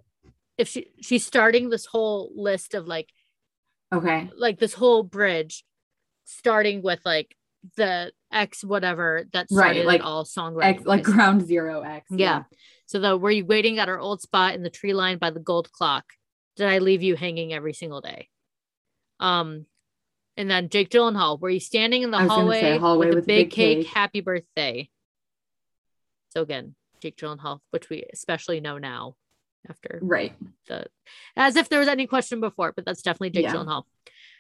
if 0.58 0.68
she 0.68 0.92
she's 1.02 1.26
starting 1.26 1.70
this 1.70 1.86
whole 1.86 2.32
list 2.36 2.76
of 2.76 2.88
like, 2.88 3.10
okay, 3.92 4.30
like 4.38 4.60
this 4.60 4.74
whole 4.74 5.02
bridge, 5.02 5.66
starting 6.26 6.84
with 6.84 7.00
like 7.04 7.36
the 7.78 8.12
X 8.32 8.64
whatever 8.64 9.24
that 9.34 9.50
started 9.50 9.80
right, 9.80 9.86
like 9.86 10.04
all 10.04 10.26
songwriting, 10.26 10.64
X, 10.64 10.86
like 10.86 11.04
ground 11.04 11.48
zero 11.48 11.82
X. 11.82 12.08
yeah. 12.12 12.18
yeah 12.18 12.44
so 12.88 13.00
the 13.00 13.18
were 13.18 13.32
you 13.32 13.46
waiting 13.46 13.80
at 13.80 13.90
our 13.90 14.00
old 14.00 14.22
spot 14.22 14.56
in 14.56 14.64
the 14.64 14.70
tree 14.70 14.94
line 14.94 15.18
by 15.18 15.30
the 15.30 15.42
gold 15.42 15.72
clock? 15.72 16.06
Did 16.56 16.68
I 16.68 16.80
leave 16.80 17.04
you 17.04 17.16
hanging 17.16 17.54
every 17.54 17.74
single 17.74 18.02
day? 18.02 18.30
Um, 19.20 19.66
and 20.38 20.50
then 20.50 20.70
Jake 20.70 20.90
Gyllenhaal, 20.90 21.40
were 21.40 21.50
you 21.50 21.60
standing 21.60 22.04
in 22.04 22.12
the 22.12 22.18
hallway, 22.18 22.62
say, 22.62 22.78
hallway, 22.78 23.08
with, 23.08 23.16
with 23.16 23.24
a 23.26 23.28
big, 23.28 23.50
big 23.50 23.52
cake, 23.52 23.78
cake, 23.80 23.88
happy 23.94 24.22
birthday? 24.22 24.90
So 26.30 26.42
again, 26.42 26.76
Jake 27.02 27.18
Gyllenhaal, 27.18 27.60
which 27.72 27.90
we 27.90 28.06
especially 28.12 28.62
know 28.62 28.78
now 28.78 29.16
after 29.70 30.00
right 30.02 30.34
the 30.68 30.86
as 31.36 31.58
if 31.58 31.68
there 31.68 31.80
was 31.80 31.90
any 31.90 32.08
question 32.08 32.40
before, 32.40 32.72
but 32.74 32.86
that's 32.86 33.02
definitely 33.02 33.32
Jake 33.32 33.44
yeah. 33.44 33.54
Gyllenhaal. 33.54 33.84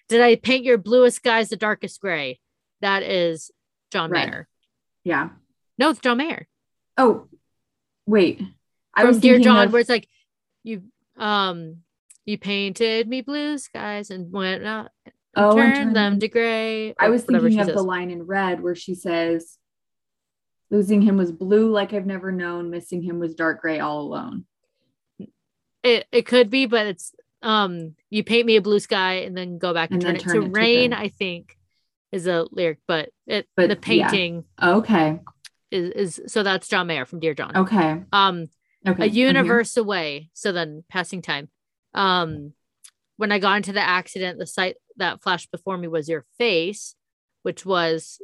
Did 0.07 0.21
I 0.21 0.35
paint 0.35 0.63
your 0.63 0.77
bluest 0.77 1.17
skies 1.17 1.49
the 1.49 1.57
darkest 1.57 1.99
gray? 1.99 2.39
That 2.79 3.03
is 3.03 3.51
John 3.91 4.09
right. 4.11 4.27
Mayer. 4.27 4.47
Yeah. 5.03 5.29
No, 5.77 5.89
it's 5.89 5.99
John 5.99 6.17
Mayer. 6.17 6.47
Oh, 6.97 7.27
wait. 8.05 8.41
I 8.93 9.01
From 9.01 9.07
was 9.09 9.19
Dear 9.19 9.39
John, 9.39 9.67
of... 9.67 9.73
where 9.73 9.79
it's 9.79 9.89
like 9.89 10.07
you 10.63 10.83
um 11.17 11.77
you 12.25 12.37
painted 12.37 13.07
me 13.07 13.21
blue 13.21 13.57
skies 13.57 14.09
and 14.09 14.31
went 14.31 14.65
out 14.65 14.89
oh, 15.35 15.55
turned, 15.55 15.95
them 15.95 16.19
to 16.19 16.27
gray. 16.27 16.93
I 16.99 17.09
was 17.09 17.23
thinking 17.23 17.59
of 17.59 17.67
says. 17.67 17.75
the 17.75 17.83
line 17.83 18.11
in 18.11 18.23
red 18.23 18.61
where 18.61 18.75
she 18.75 18.95
says, 18.95 19.57
"Losing 20.69 21.01
him 21.01 21.17
was 21.17 21.31
blue 21.31 21.71
like 21.71 21.93
I've 21.93 22.05
never 22.05 22.31
known. 22.31 22.69
Missing 22.69 23.03
him 23.03 23.19
was 23.19 23.35
dark 23.35 23.61
gray 23.61 23.79
all 23.79 24.01
alone." 24.01 24.45
It 25.83 26.05
it 26.11 26.25
could 26.25 26.49
be, 26.49 26.65
but 26.65 26.87
it's 26.87 27.13
um 27.43 27.95
you 28.09 28.23
paint 28.23 28.45
me 28.45 28.57
a 28.57 28.61
blue 28.61 28.79
sky 28.79 29.19
and 29.19 29.37
then 29.37 29.57
go 29.57 29.73
back 29.73 29.91
and, 29.91 30.03
and 30.03 30.19
turn 30.19 30.35
it 30.35 30.39
to 30.39 30.45
it 30.47 30.49
rain. 30.49 30.91
To 30.91 30.99
I 30.99 31.09
think 31.09 31.56
is 32.11 32.27
a 32.27 32.45
lyric, 32.51 32.79
but 32.87 33.09
it 33.25 33.47
but 33.55 33.69
the 33.69 33.75
painting. 33.75 34.45
Yeah. 34.61 34.75
Okay 34.75 35.19
is, 35.71 36.17
is 36.17 36.31
so 36.31 36.43
that's 36.43 36.67
John 36.67 36.87
Mayer 36.87 37.05
from 37.05 37.19
Dear 37.19 37.33
John. 37.33 37.55
Okay. 37.55 38.03
Um 38.11 38.47
okay. 38.87 39.03
a 39.03 39.07
universe 39.07 39.77
away. 39.77 40.29
So 40.33 40.51
then 40.51 40.83
passing 40.89 41.21
time. 41.21 41.49
Um 41.93 42.53
when 43.17 43.31
I 43.31 43.39
got 43.39 43.57
into 43.57 43.73
the 43.73 43.81
accident, 43.81 44.37
the 44.37 44.45
sight 44.45 44.75
that 44.97 45.21
flashed 45.23 45.51
before 45.51 45.77
me 45.77 45.87
was 45.87 46.07
your 46.07 46.25
face, 46.37 46.95
which 47.43 47.65
was 47.65 48.21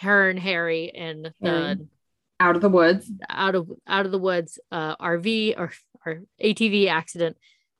her 0.00 0.30
and 0.30 0.38
Harry 0.38 0.86
in 0.86 1.32
the 1.40 1.86
out 2.40 2.56
of 2.56 2.62
the 2.62 2.68
woods. 2.68 3.10
Out 3.28 3.54
of 3.54 3.70
out 3.86 4.06
of 4.06 4.12
the 4.12 4.18
woods 4.18 4.58
uh 4.70 4.96
RV 4.96 5.58
or 5.58 5.72
or 6.04 6.22
ATV 6.42 6.88
accident 6.88 7.36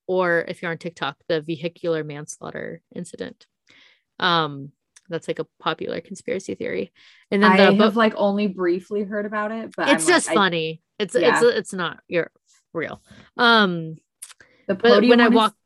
or 0.06 0.44
if 0.46 0.62
you're 0.62 0.70
on 0.70 0.78
TikTok, 0.78 1.16
the 1.28 1.40
vehicular 1.40 2.04
manslaughter 2.04 2.82
incident. 2.94 3.46
Um 4.18 4.72
that's 5.08 5.28
like 5.28 5.38
a 5.38 5.46
popular 5.60 6.00
conspiracy 6.00 6.54
theory. 6.54 6.92
And 7.30 7.42
then 7.42 7.52
I 7.52 7.70
the, 7.70 7.84
have 7.84 7.96
like 7.96 8.14
only 8.16 8.46
briefly 8.46 9.02
heard 9.02 9.26
about 9.26 9.52
it, 9.52 9.74
but 9.76 9.88
it's 9.88 10.04
I'm 10.04 10.14
just 10.14 10.28
like, 10.28 10.36
funny. 10.36 10.82
I, 10.98 11.02
it's 11.02 11.14
yeah. 11.14 11.34
it's 11.34 11.42
it's 11.42 11.72
not 11.72 12.00
you're 12.08 12.30
real. 12.72 13.02
Um, 13.36 13.96
the 14.68 14.74
podium 14.74 15.10
when 15.10 15.20
I 15.20 15.28
walked, 15.28 15.56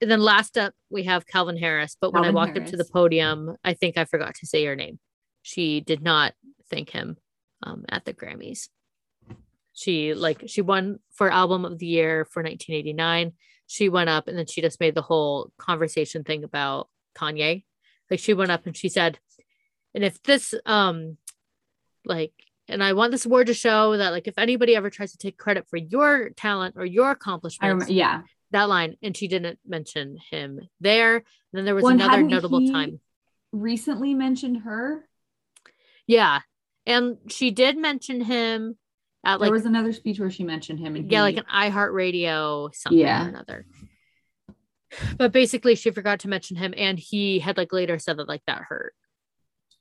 is... 0.00 0.08
then 0.08 0.20
last 0.20 0.56
up 0.58 0.74
we 0.90 1.04
have 1.04 1.26
Calvin 1.26 1.56
Harris. 1.56 1.96
But 2.00 2.12
Calvin 2.12 2.20
when 2.20 2.30
I 2.30 2.34
walked 2.34 2.56
Harris. 2.56 2.68
up 2.68 2.70
to 2.72 2.76
the 2.76 2.90
podium, 2.90 3.56
I 3.64 3.74
think 3.74 3.98
I 3.98 4.04
forgot 4.04 4.34
to 4.36 4.46
say 4.46 4.62
your 4.62 4.76
name. 4.76 4.98
She 5.42 5.80
did 5.80 6.02
not 6.02 6.34
thank 6.70 6.90
him 6.90 7.16
um, 7.62 7.84
at 7.88 8.04
the 8.04 8.14
Grammys. 8.14 8.68
She 9.72 10.14
like 10.14 10.44
she 10.46 10.62
won 10.62 10.98
for 11.12 11.30
album 11.30 11.64
of 11.64 11.78
the 11.78 11.86
year 11.86 12.24
for 12.24 12.42
1989. 12.42 13.32
She 13.66 13.88
went 13.88 14.10
up 14.10 14.26
and 14.26 14.36
then 14.36 14.46
she 14.46 14.60
just 14.60 14.80
made 14.80 14.94
the 14.94 15.02
whole 15.02 15.52
conversation 15.58 16.24
thing 16.24 16.44
about 16.44 16.88
Kanye. 17.16 17.64
Like 18.10 18.20
she 18.20 18.34
went 18.34 18.50
up 18.50 18.66
and 18.66 18.76
she 18.76 18.88
said, 18.88 19.18
and 19.94 20.04
if 20.04 20.22
this 20.22 20.54
um 20.66 21.16
like 22.04 22.32
and 22.68 22.82
I 22.82 22.92
want 22.92 23.10
this 23.12 23.26
award 23.26 23.48
to 23.48 23.54
show 23.54 23.96
that 23.96 24.10
like 24.10 24.28
if 24.28 24.38
anybody 24.38 24.76
ever 24.76 24.90
tries 24.90 25.12
to 25.12 25.18
take 25.18 25.36
credit 25.36 25.66
for 25.68 25.76
your 25.76 26.30
talent 26.30 26.76
or 26.78 26.84
your 26.84 27.10
accomplishments, 27.10 27.68
remember, 27.68 27.92
yeah, 27.92 28.22
that 28.52 28.68
line, 28.68 28.96
and 29.02 29.16
she 29.16 29.28
didn't 29.28 29.58
mention 29.66 30.18
him 30.30 30.60
there. 30.80 31.16
And 31.16 31.24
then 31.52 31.64
there 31.64 31.74
was 31.74 31.84
well, 31.84 31.94
another 31.94 32.22
notable 32.22 32.66
time. 32.68 33.00
Recently 33.52 34.14
mentioned 34.14 34.62
her. 34.62 35.08
Yeah, 36.06 36.40
and 36.86 37.18
she 37.28 37.50
did 37.50 37.76
mention 37.76 38.20
him 38.20 38.76
at 39.24 39.40
like 39.40 39.48
there 39.48 39.52
was 39.52 39.66
another 39.66 39.92
speech 39.92 40.18
where 40.18 40.30
she 40.30 40.44
mentioned 40.44 40.78
him 40.78 40.96
and 40.96 41.10
yeah, 41.10 41.18
he, 41.18 41.22
like 41.22 41.36
an 41.36 41.44
iHeartRadio 41.52 42.74
something 42.74 42.98
yeah. 42.98 43.26
or 43.26 43.28
another. 43.28 43.66
But 45.16 45.32
basically, 45.32 45.74
she 45.74 45.90
forgot 45.90 46.20
to 46.20 46.28
mention 46.28 46.56
him, 46.56 46.74
and 46.76 46.98
he 46.98 47.38
had 47.38 47.56
like 47.56 47.72
later 47.72 47.98
said 47.98 48.16
that 48.18 48.28
like 48.28 48.42
that 48.46 48.62
hurt. 48.62 48.94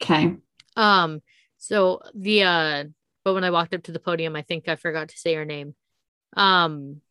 Okay. 0.02 0.36
Um. 0.76 1.22
So 1.58 2.02
the 2.16 2.44
uh, 2.44 2.84
but 3.24 3.34
when 3.34 3.44
I 3.44 3.52
walked 3.52 3.74
up 3.74 3.84
to 3.84 3.92
the 3.92 4.00
podium, 4.00 4.36
I 4.36 4.42
think 4.42 4.68
I 4.68 4.76
forgot 4.76 5.10
to 5.10 5.18
say 5.18 5.34
her 5.36 5.46
name. 5.46 5.76
Um. 6.36 7.02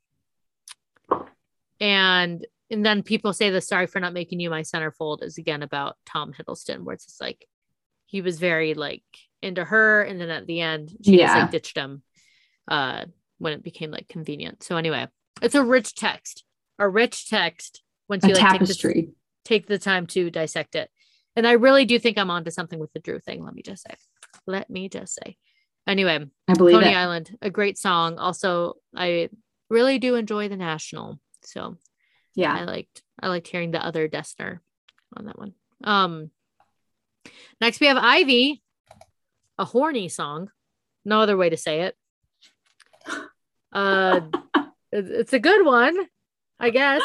And 1.81 2.47
and 2.71 2.85
then 2.85 3.03
people 3.03 3.33
say 3.33 3.51
the 3.51 3.61
sorry 3.61 3.87
for 3.87 4.01
not 4.01 4.13
making 4.13 4.41
you 4.41 4.51
my 4.51 4.63
centerfold 4.63 5.23
is 5.23 5.39
again 5.39 5.63
about 5.63 5.97
Tom 6.07 6.33
Hiddleston, 6.33 6.85
where 6.85 6.95
it's 6.95 7.07
just 7.07 7.21
like 7.21 7.47
he 8.07 8.21
was 8.21 8.39
very 8.39 8.75
like 8.75 9.05
into 9.43 9.65
her, 9.65 10.03
and 10.03 10.21
then 10.21 10.31
at 10.31 10.47
the 10.47 10.61
end 10.61 10.91
she 11.05 11.19
yeah. 11.19 11.27
just 11.27 11.39
like 11.39 11.51
ditched 11.51 11.77
him 11.77 12.03
uh, 12.69 13.05
when 13.39 13.53
it 13.53 13.63
became 13.63 13.91
like 13.91 14.09
convenient. 14.09 14.63
So 14.63 14.77
anyway, 14.77 15.09
it's 15.41 15.55
a 15.55 15.65
rich 15.65 15.95
text, 15.95 16.45
a 16.79 16.89
rich 16.89 17.29
text. 17.29 17.83
Once 18.09 18.25
you 18.25 18.35
like 18.35 18.41
tapestry. 18.41 18.95
Take, 18.95 19.07
the, 19.07 19.15
take 19.45 19.67
the 19.67 19.79
time 19.79 20.07
to 20.09 20.31
dissect 20.31 20.75
it, 20.75 20.91
and 21.37 21.47
I 21.47 21.53
really 21.53 21.85
do 21.85 21.99
think 21.99 22.19
I'm 22.19 22.31
onto 22.31 22.51
something 22.51 22.79
with 22.79 22.93
the 22.93 23.01
Drew 23.01 23.21
thing. 23.21 23.45
Let 23.45 23.55
me 23.55 23.63
just 23.63 23.83
say. 23.83 23.95
Let 24.47 24.71
me 24.71 24.89
just 24.89 25.15
say. 25.15 25.37
Anyway, 25.87 26.27
I 26.47 26.55
believe 26.55 26.75
Coney 26.75 26.93
it. 26.93 26.97
Island, 26.97 27.37
a 27.41 27.51
great 27.51 27.79
song. 27.79 28.19
Also, 28.19 28.75
I 28.95 29.31
really 29.71 29.99
do 29.99 30.17
enjoy 30.17 30.49
the 30.49 30.57
National. 30.57 31.19
So 31.43 31.77
yeah, 32.35 32.55
I 32.55 32.65
liked 32.65 33.03
I 33.21 33.29
liked 33.29 33.49
hearing 33.49 33.71
the 33.71 33.85
other 33.85 34.09
Dessner 34.09 34.61
on 35.17 35.27
that 35.27 35.39
one. 35.39 35.55
Um, 35.83 36.31
next 37.61 37.81
we 37.81 37.87
have 37.87 37.97
Ivy, 37.97 38.63
a 39.59 39.65
horny 39.65 40.09
song. 40.09 40.51
No 41.05 41.21
other 41.21 41.37
way 41.37 41.51
to 41.51 41.57
say 41.57 41.83
it. 41.83 41.97
Uh, 43.73 44.21
it's 44.93 45.33
a 45.33 45.39
good 45.39 45.65
one, 45.65 45.97
I 46.61 46.71
guess, 46.71 47.03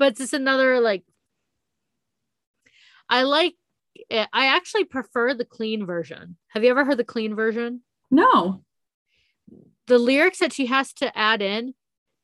but 0.00 0.08
it's 0.08 0.18
just 0.18 0.32
another 0.32 0.80
like. 0.80 1.04
I 3.08 3.22
like. 3.22 3.54
It. 4.08 4.28
I 4.32 4.46
actually 4.46 4.84
prefer 4.84 5.34
the 5.34 5.44
clean 5.44 5.86
version. 5.86 6.36
Have 6.48 6.64
you 6.64 6.70
ever 6.70 6.84
heard 6.84 6.96
the 6.96 7.04
clean 7.04 7.36
version? 7.36 7.82
No. 8.10 8.64
The 9.86 9.98
lyrics 9.98 10.38
that 10.38 10.52
she 10.52 10.66
has 10.66 10.92
to 10.94 11.16
add 11.16 11.42
in 11.42 11.74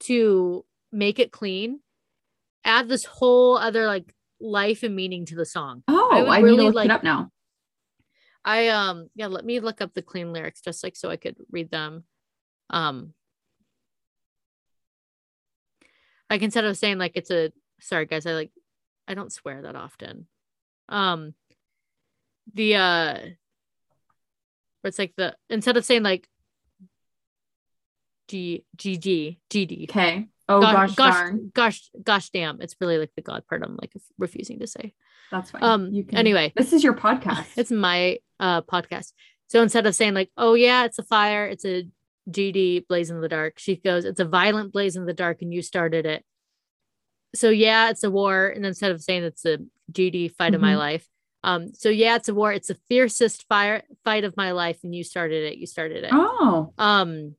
to 0.01 0.65
make 0.91 1.19
it 1.19 1.33
clean 1.33 1.81
add 2.65 2.89
this 2.89 3.05
whole 3.05 3.57
other 3.57 3.87
like 3.87 4.13
life 4.41 4.83
and 4.83 4.97
meaning 4.97 5.25
to 5.27 5.37
the 5.37 5.45
song. 5.47 5.83
Oh, 5.89 6.11
I, 6.13 6.37
I 6.37 6.39
really 6.41 6.57
need 6.57 6.63
to 6.63 6.67
look 6.67 6.75
like, 6.75 6.85
it 6.87 6.91
up 6.91 7.05
now. 7.05 7.31
I 8.45 8.69
um 8.69 9.09
yeah, 9.15 9.27
let 9.27 9.45
me 9.45 9.61
look 9.61 9.81
up 9.81 9.95
the 9.95 10.03
clean 10.03 10.33
lyrics 10.33 10.61
just 10.61 10.83
like 10.83 10.97
so 10.97 11.11
I 11.11 11.17
could 11.17 11.37
read 11.51 11.71
them. 11.71 12.05
Um 12.71 13.13
like 16.29 16.43
instead 16.43 16.65
of 16.65 16.77
saying 16.77 16.99
like 16.99 17.13
it's 17.15 17.31
a 17.31 17.53
sorry 17.81 18.07
guys, 18.07 18.27
I 18.27 18.33
like 18.33 18.53
I 19.09 19.15
don't 19.15 19.33
swear 19.33 19.63
that 19.63 19.77
often. 19.77 20.27
Um 20.89 21.35
the 22.55 22.77
uh 22.77 23.19
where 24.81 24.89
it's 24.89 24.99
like 24.99 25.15
the 25.17 25.37
instead 25.51 25.77
of 25.77 25.85
saying 25.85 26.03
like 26.03 26.29
G 28.29 28.65
G 28.77 28.97
G 28.97 29.39
G 29.51 29.67
D. 29.67 29.87
Okay. 29.91 30.29
Oh 30.49 30.61
gosh, 30.61 30.95
gosh, 30.95 31.13
darn. 31.13 31.51
gosh, 31.55 31.91
gosh, 32.03 32.31
damn! 32.31 32.61
It's 32.61 32.77
really 32.81 32.99
like 32.99 33.11
the 33.17 33.23
God 33.23 33.45
part. 33.49 33.63
I'm 33.65 33.77
like 33.81 33.93
refusing 34.17 34.61
to 34.61 34.67
say. 34.67 34.95
That's 35.33 35.51
fine. 35.51 35.63
Um. 35.63 35.93
You 35.93 36.05
can, 36.05 36.19
anyway, 36.19 36.53
this 36.57 36.73
is 36.73 36.85
your 36.85 36.95
podcast. 36.95 37.47
It's 37.57 37.73
my 37.73 38.19
uh 38.39 38.63
podcast. 38.63 39.13
So 39.49 39.63
instead 39.63 39.87
of 39.87 39.95
saying 39.95 40.15
like, 40.15 40.31
"Oh 40.37 40.55
yeah, 40.55 40.85
it's 40.85 40.99
a 40.99 41.03
fire," 41.03 41.47
it's 41.47 41.65
a 41.65 41.89
GD 42.31 42.87
blaze 42.87 43.11
in 43.11 43.21
the 43.21 43.29
dark. 43.29 43.59
She 43.59 43.77
goes, 43.77 44.05
"It's 44.05 44.21
a 44.21 44.25
violent 44.25 44.73
blaze 44.73 44.95
in 44.95 45.05
the 45.05 45.13
dark, 45.13 45.43
and 45.43 45.53
you 45.53 45.63
started 45.63 46.07
it." 46.07 46.25
So 47.39 47.51
yeah, 47.51 47.91
it's 47.91 48.05
a 48.05 48.11
war, 48.11 48.49
and 48.49 48.65
instead 48.67 48.91
of 48.91 49.03
saying 49.03 49.25
it's 49.25 49.45
a 49.45 49.59
GD 49.93 50.35
fight 50.35 50.49
mm-hmm. 50.49 50.55
of 50.57 50.61
my 50.61 50.71
mm-hmm. 50.71 50.79
life, 50.79 51.09
um. 51.43 51.75
So 51.75 51.89
yeah, 51.89 52.17
it's 52.17 52.29
a 52.29 52.35
war. 52.35 52.53
It's 52.53 52.69
the 52.69 52.79
fiercest 52.89 53.47
fire 53.49 53.83
fight 54.05 54.25
of 54.25 54.37
my 54.37 54.53
life, 54.53 54.79
and 54.83 54.95
you 54.95 55.05
started 55.05 55.53
it. 55.53 55.59
You 55.59 55.67
started 55.67 56.05
it. 56.05 56.11
Oh. 56.13 56.73
Um. 56.79 57.37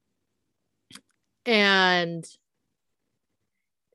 And 1.45 2.25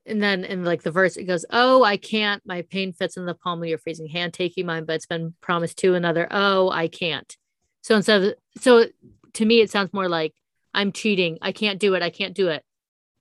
and 0.05 0.21
then 0.21 0.43
in 0.43 0.63
like 0.63 0.83
the 0.83 0.91
verse 0.91 1.17
it 1.17 1.23
goes 1.25 1.45
oh 1.49 1.83
i 1.83 1.97
can't 1.97 2.41
my 2.45 2.61
pain 2.63 2.93
fits 2.93 3.17
in 3.17 3.25
the 3.25 3.33
palm 3.33 3.61
of 3.61 3.69
your 3.69 3.77
freezing 3.77 4.07
hand 4.07 4.33
taking 4.33 4.65
mine 4.65 4.85
but 4.85 4.93
it's 4.93 5.05
been 5.05 5.33
promised 5.41 5.77
to 5.77 5.95
another 5.95 6.27
oh 6.31 6.69
i 6.69 6.87
can't 6.87 7.37
so 7.81 7.95
instead 7.95 8.23
of 8.23 8.33
so 8.59 8.85
to 9.33 9.45
me 9.45 9.61
it 9.61 9.71
sounds 9.71 9.93
more 9.93 10.09
like 10.09 10.33
i'm 10.73 10.91
cheating 10.91 11.37
i 11.41 11.51
can't 11.51 11.79
do 11.79 11.93
it 11.93 12.03
i 12.03 12.09
can't 12.09 12.35
do 12.35 12.49
it 12.49 12.63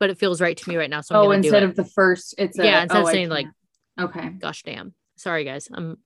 but 0.03 0.11
it 0.11 0.19
feels 0.19 0.41
right 0.41 0.57
to 0.57 0.69
me 0.69 0.77
right 0.77 0.91
now 0.91 1.01
so 1.01 1.15
I'm 1.15 1.29
oh 1.29 1.31
instead 1.31 1.63
of 1.63 1.77
the 1.77 1.85
first 1.85 2.35
it's 2.37 2.59
a, 2.59 2.65
yeah 2.65 2.83
instead 2.83 2.99
oh, 2.99 3.07
of 3.07 3.13
saying 3.13 3.29
like 3.29 3.47
okay 4.01 4.31
gosh 4.31 4.65
damn 4.65 4.95
sorry 5.15 5.45
guys 5.45 5.69
i'm 5.73 5.97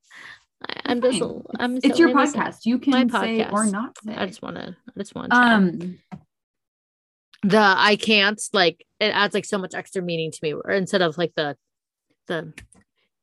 i'm 0.84 1.00
just 1.00 1.22
i'm 1.58 1.78
it's 1.78 1.98
your 1.98 2.10
podcast 2.10 2.66
you 2.66 2.78
can 2.78 3.08
say 3.08 3.38
podcast. 3.38 3.52
or 3.52 3.64
not 3.64 3.96
say. 4.04 4.14
i 4.14 4.26
just 4.26 4.42
want 4.42 4.56
to 4.56 4.76
i 4.86 4.98
just 4.98 5.14
want 5.14 5.30
to 5.30 5.36
um 5.38 5.98
the 7.42 7.58
I 7.58 7.96
can't 7.96 8.38
like 8.52 8.84
it 9.00 9.06
adds 9.06 9.32
like 9.32 9.46
so 9.46 9.56
much 9.56 9.74
extra 9.74 10.02
meaning 10.02 10.30
to 10.30 10.38
me 10.42 10.52
or 10.52 10.70
instead 10.72 11.00
of 11.00 11.16
like 11.16 11.32
the 11.36 11.56
the 12.26 12.52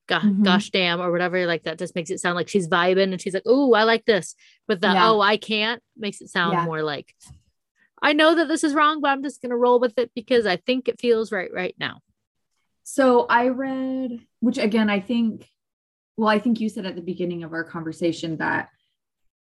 gosh, 0.08 0.24
mm-hmm. 0.24 0.42
gosh 0.42 0.72
damn 0.72 1.02
or 1.02 1.12
whatever 1.12 1.46
like 1.46 1.66
that 1.66 1.78
just 1.78 1.94
makes 1.94 2.10
it 2.10 2.20
sound 2.20 2.36
like 2.36 2.50
she's 2.50 2.68
vibing 2.68 3.12
and 3.12 3.22
she's 3.22 3.36
like 3.36 3.44
oh 3.46 3.74
I 3.74 3.84
like 3.84 4.06
this 4.06 4.34
but 4.68 4.82
the 4.82 4.88
yeah. 4.88 5.10
oh 5.10 5.22
I 5.22 5.38
can't 5.38 5.84
makes 5.98 6.20
it 6.20 6.30
sound 6.30 6.54
yeah. 6.54 6.66
more 6.66 6.82
like 6.82 7.14
I 8.04 8.14
know 8.14 8.36
that 8.36 8.48
this 8.48 8.64
is 8.64 8.74
wrong 8.74 9.02
but 9.02 9.10
I'm 9.10 9.24
just 9.24 9.42
gonna 9.42 9.58
roll 9.58 9.80
with 9.80 9.98
it 9.98 10.12
because 10.14 10.46
I 10.46 10.58
think 10.58 10.88
it 10.88 11.00
feels 11.00 11.32
right 11.32 11.52
right 11.52 11.76
now 11.80 12.00
so 12.84 13.26
I 13.28 13.48
read 13.48 14.20
which 14.40 14.58
again 14.58 14.90
I 14.90 15.00
think 15.00 15.50
well 16.18 16.30
I 16.30 16.40
think 16.40 16.60
you 16.60 16.70
said 16.70 16.86
at 16.86 16.96
the 16.96 17.02
beginning 17.02 17.44
of 17.44 17.54
our 17.54 17.64
conversation 17.64 18.38
that 18.38 18.70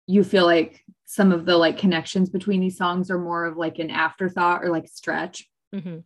you 0.10 0.24
feel 0.24 0.46
like 0.46 0.84
some 1.06 1.32
of 1.32 1.46
the 1.46 1.56
like 1.56 1.78
connections 1.78 2.32
between 2.32 2.62
these 2.62 2.78
songs 2.78 3.12
are 3.12 3.20
more 3.20 3.46
of 3.46 3.58
like 3.58 3.78
an 3.78 3.92
afterthought 3.92 4.64
or 4.64 4.70
like 4.70 4.88
stretch. 4.88 5.48
Mm-hmm. 5.74 6.00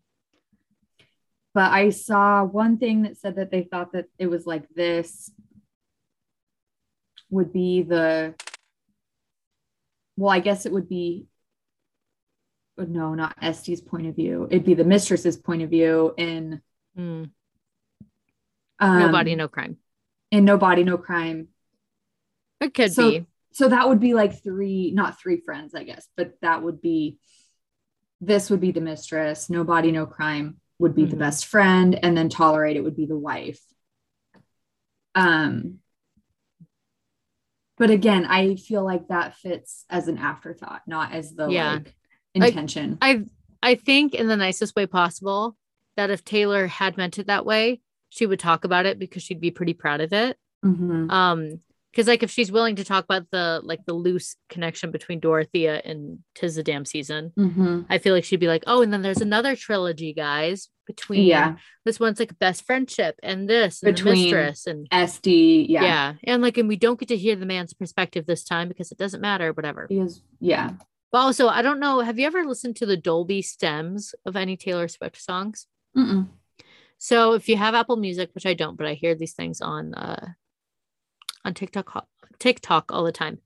But 1.53 1.71
I 1.71 1.89
saw 1.89 2.43
one 2.43 2.77
thing 2.77 3.03
that 3.03 3.17
said 3.17 3.37
that 3.37 3.49
they 3.49 3.63
thought 3.63 3.93
that 3.93 4.07
it 4.19 4.27
was 4.27 4.45
like 4.45 4.67
this 4.75 5.31
would 7.29 7.53
be 7.53 7.83
the 7.83 8.35
well, 10.17 10.31
I 10.31 10.41
guess 10.41 10.65
it 10.65 10.73
would 10.73 10.89
be 10.89 11.27
no, 12.77 13.13
not 13.13 13.35
Este's 13.41 13.81
point 13.81 14.07
of 14.07 14.15
view. 14.15 14.47
It'd 14.49 14.65
be 14.65 14.73
the 14.73 14.83
mistress's 14.83 15.37
point 15.37 15.61
of 15.61 15.69
view 15.69 16.13
in 16.17 16.61
mm. 16.97 17.29
um, 18.79 18.99
No 18.99 19.11
Body, 19.11 19.35
No 19.35 19.47
Crime. 19.47 19.77
In 20.31 20.45
No 20.45 20.57
Body, 20.57 20.83
No 20.83 20.97
Crime. 20.97 21.49
It 22.59 22.73
could 22.73 22.93
so, 22.93 23.11
be 23.11 23.27
so 23.53 23.69
that 23.69 23.87
would 23.87 23.99
be 23.99 24.13
like 24.13 24.43
three 24.43 24.91
not 24.91 25.19
three 25.19 25.39
friends 25.39 25.73
i 25.73 25.83
guess 25.83 26.07
but 26.17 26.33
that 26.41 26.61
would 26.61 26.81
be 26.81 27.17
this 28.19 28.49
would 28.49 28.59
be 28.59 28.71
the 28.71 28.81
mistress 28.81 29.49
no 29.49 29.63
body 29.63 29.91
no 29.91 30.05
crime 30.05 30.57
would 30.79 30.95
be 30.95 31.03
mm-hmm. 31.03 31.11
the 31.11 31.17
best 31.17 31.45
friend 31.45 31.97
and 32.03 32.17
then 32.17 32.29
tolerate 32.29 32.75
it 32.75 32.83
would 32.83 32.95
be 32.95 33.05
the 33.05 33.17
wife 33.17 33.61
um 35.15 35.75
but 37.77 37.89
again 37.89 38.25
i 38.25 38.55
feel 38.55 38.83
like 38.83 39.07
that 39.07 39.35
fits 39.35 39.85
as 39.89 40.07
an 40.07 40.17
afterthought 40.17 40.81
not 40.87 41.13
as 41.13 41.33
the 41.33 41.47
yeah. 41.47 41.73
like 41.73 41.95
intention 42.35 42.97
like, 43.01 43.19
i 43.61 43.71
i 43.71 43.75
think 43.75 44.13
in 44.13 44.27
the 44.27 44.37
nicest 44.37 44.75
way 44.75 44.85
possible 44.85 45.55
that 45.97 46.09
if 46.09 46.23
taylor 46.23 46.67
had 46.67 46.97
meant 46.97 47.19
it 47.19 47.27
that 47.27 47.45
way 47.45 47.79
she 48.09 48.25
would 48.25 48.39
talk 48.39 48.63
about 48.63 48.85
it 48.85 48.99
because 48.99 49.23
she'd 49.23 49.41
be 49.41 49.51
pretty 49.51 49.73
proud 49.73 50.01
of 50.01 50.13
it 50.13 50.37
mm-hmm. 50.65 51.09
um 51.09 51.59
because 51.91 52.07
like 52.07 52.23
if 52.23 52.31
she's 52.31 52.51
willing 52.51 52.75
to 52.77 52.83
talk 52.83 53.03
about 53.03 53.29
the 53.31 53.61
like 53.63 53.85
the 53.85 53.93
loose 53.93 54.35
connection 54.49 54.89
between 54.89 55.19
Dorothea 55.19 55.79
and 55.85 56.19
Tis 56.33 56.55
the 56.55 56.63
Damn 56.63 56.85
Season, 56.85 57.31
Mm-hmm. 57.37 57.81
I 57.87 57.99
feel 57.99 58.15
like 58.15 58.23
she'd 58.23 58.39
be 58.39 58.47
like, 58.47 58.63
oh, 58.65 58.81
and 58.81 58.91
then 58.91 59.03
there's 59.03 59.21
another 59.21 59.55
trilogy, 59.55 60.11
guys, 60.11 60.69
between 60.87 61.27
Yeah. 61.27 61.57
this 61.85 61.99
one's 61.99 62.19
like 62.19 62.39
best 62.39 62.65
friendship 62.65 63.19
and 63.21 63.47
this 63.47 63.83
and 63.83 63.95
Between- 63.95 64.15
the 64.15 64.21
mistress 64.23 64.65
and 64.65 64.87
Este. 64.91 65.27
Yeah. 65.27 65.83
yeah. 65.83 66.13
and 66.23 66.41
like 66.41 66.57
and 66.57 66.67
we 66.67 66.77
don't 66.77 66.99
get 66.99 67.09
to 67.09 67.15
hear 67.15 67.35
the 67.35 67.45
man's 67.45 67.75
perspective 67.75 68.25
this 68.25 68.43
time 68.43 68.69
because 68.69 68.91
it 68.91 68.97
doesn't 68.97 69.21
matter, 69.21 69.53
whatever. 69.53 69.85
He 69.87 69.99
is. 69.99 70.23
Yeah. 70.39 70.71
But 71.13 71.19
also, 71.19 71.47
I 71.47 71.61
don't 71.61 71.79
know. 71.79 71.99
Have 71.99 72.17
you 72.17 72.25
ever 72.25 72.43
listened 72.43 72.75
to 72.77 72.87
the 72.87 72.97
Dolby 72.97 73.43
stems 73.43 74.15
of 74.25 74.35
any 74.35 74.57
Taylor 74.57 74.87
Swift 74.87 75.21
songs? 75.21 75.67
Mm-mm. 75.95 76.27
So 76.97 77.33
if 77.33 77.47
you 77.47 77.55
have 77.55 77.75
Apple 77.75 77.97
Music, 77.97 78.31
which 78.33 78.47
I 78.47 78.55
don't, 78.55 78.75
but 78.77 78.87
I 78.87 78.95
hear 78.95 79.13
these 79.13 79.33
things 79.33 79.61
on 79.61 79.93
uh 79.93 80.29
on 81.45 81.53
TikTok 81.53 82.07
TikTok 82.39 82.91
all 82.91 83.03
the 83.03 83.11
time. 83.11 83.37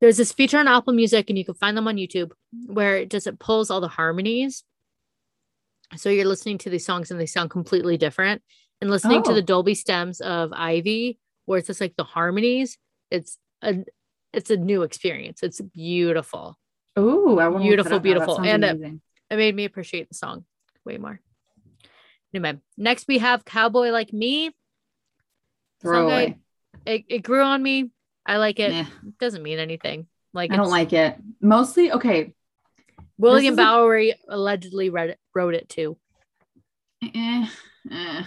There's 0.00 0.16
this 0.16 0.32
feature 0.32 0.58
on 0.58 0.66
Apple 0.66 0.94
Music, 0.94 1.30
and 1.30 1.38
you 1.38 1.44
can 1.44 1.54
find 1.54 1.76
them 1.76 1.86
on 1.86 1.96
YouTube, 1.96 2.32
where 2.66 2.96
it 2.96 3.10
just 3.10 3.28
it 3.28 3.38
pulls 3.38 3.70
all 3.70 3.80
the 3.80 3.86
harmonies. 3.88 4.64
So 5.96 6.10
you're 6.10 6.26
listening 6.26 6.58
to 6.58 6.70
these 6.70 6.84
songs 6.84 7.10
and 7.10 7.20
they 7.20 7.26
sound 7.26 7.50
completely 7.50 7.96
different. 7.96 8.42
And 8.80 8.90
listening 8.90 9.22
to 9.24 9.30
Oh. 9.30 9.34
the 9.34 9.42
Dolby 9.42 9.74
stems 9.74 10.20
of 10.20 10.52
Ivy, 10.52 11.18
where 11.46 11.58
it's 11.58 11.68
just 11.68 11.80
like 11.80 11.94
the 11.96 12.04
harmonies, 12.04 12.78
it's 13.10 13.38
a 13.62 13.84
it's 14.32 14.50
a 14.50 14.56
new 14.56 14.82
experience. 14.82 15.42
It's 15.42 15.60
beautiful. 15.60 16.58
Oh, 16.96 17.38
I 17.38 17.48
want 17.48 17.64
Beautiful, 17.64 18.00
beautiful. 18.00 18.40
And, 18.40 18.64
amazing. 18.64 19.00
It 19.30 19.36
made 19.36 19.54
me 19.54 19.64
appreciate 19.64 20.08
the 20.08 20.14
song 20.14 20.44
way 20.84 20.96
more. 20.98 21.20
Anyway, 22.34 22.58
next 22.76 23.06
we 23.08 23.18
have 23.18 23.44
Cowboy 23.44 23.90
Like 23.90 24.12
Me. 24.12 24.50
throw 25.80 26.06
away. 26.06 26.38
It, 26.86 27.04
it 27.08 27.18
grew 27.22 27.42
on 27.42 27.62
me. 27.62 27.90
I 28.26 28.36
like 28.38 28.58
it. 28.58 28.72
Nah, 28.72 28.80
It 28.80 29.18
doesn't 29.18 29.42
mean 29.42 29.58
anything. 29.58 30.06
Like 30.34 30.52
I 30.52 30.56
don't 30.56 30.70
like 30.70 30.92
it. 30.92 31.16
Mostly, 31.40 31.92
okay. 31.92 32.34
William 33.16 33.54
is 33.54 33.58
a- 33.58 33.62
Bowery 33.62 34.14
allegedly 34.28 34.90
read 34.90 35.10
it, 35.10 35.18
wrote 35.34 35.54
it 35.54 35.68
too. 35.68 35.96
Eh, 37.02 37.46
eh. 37.90 38.22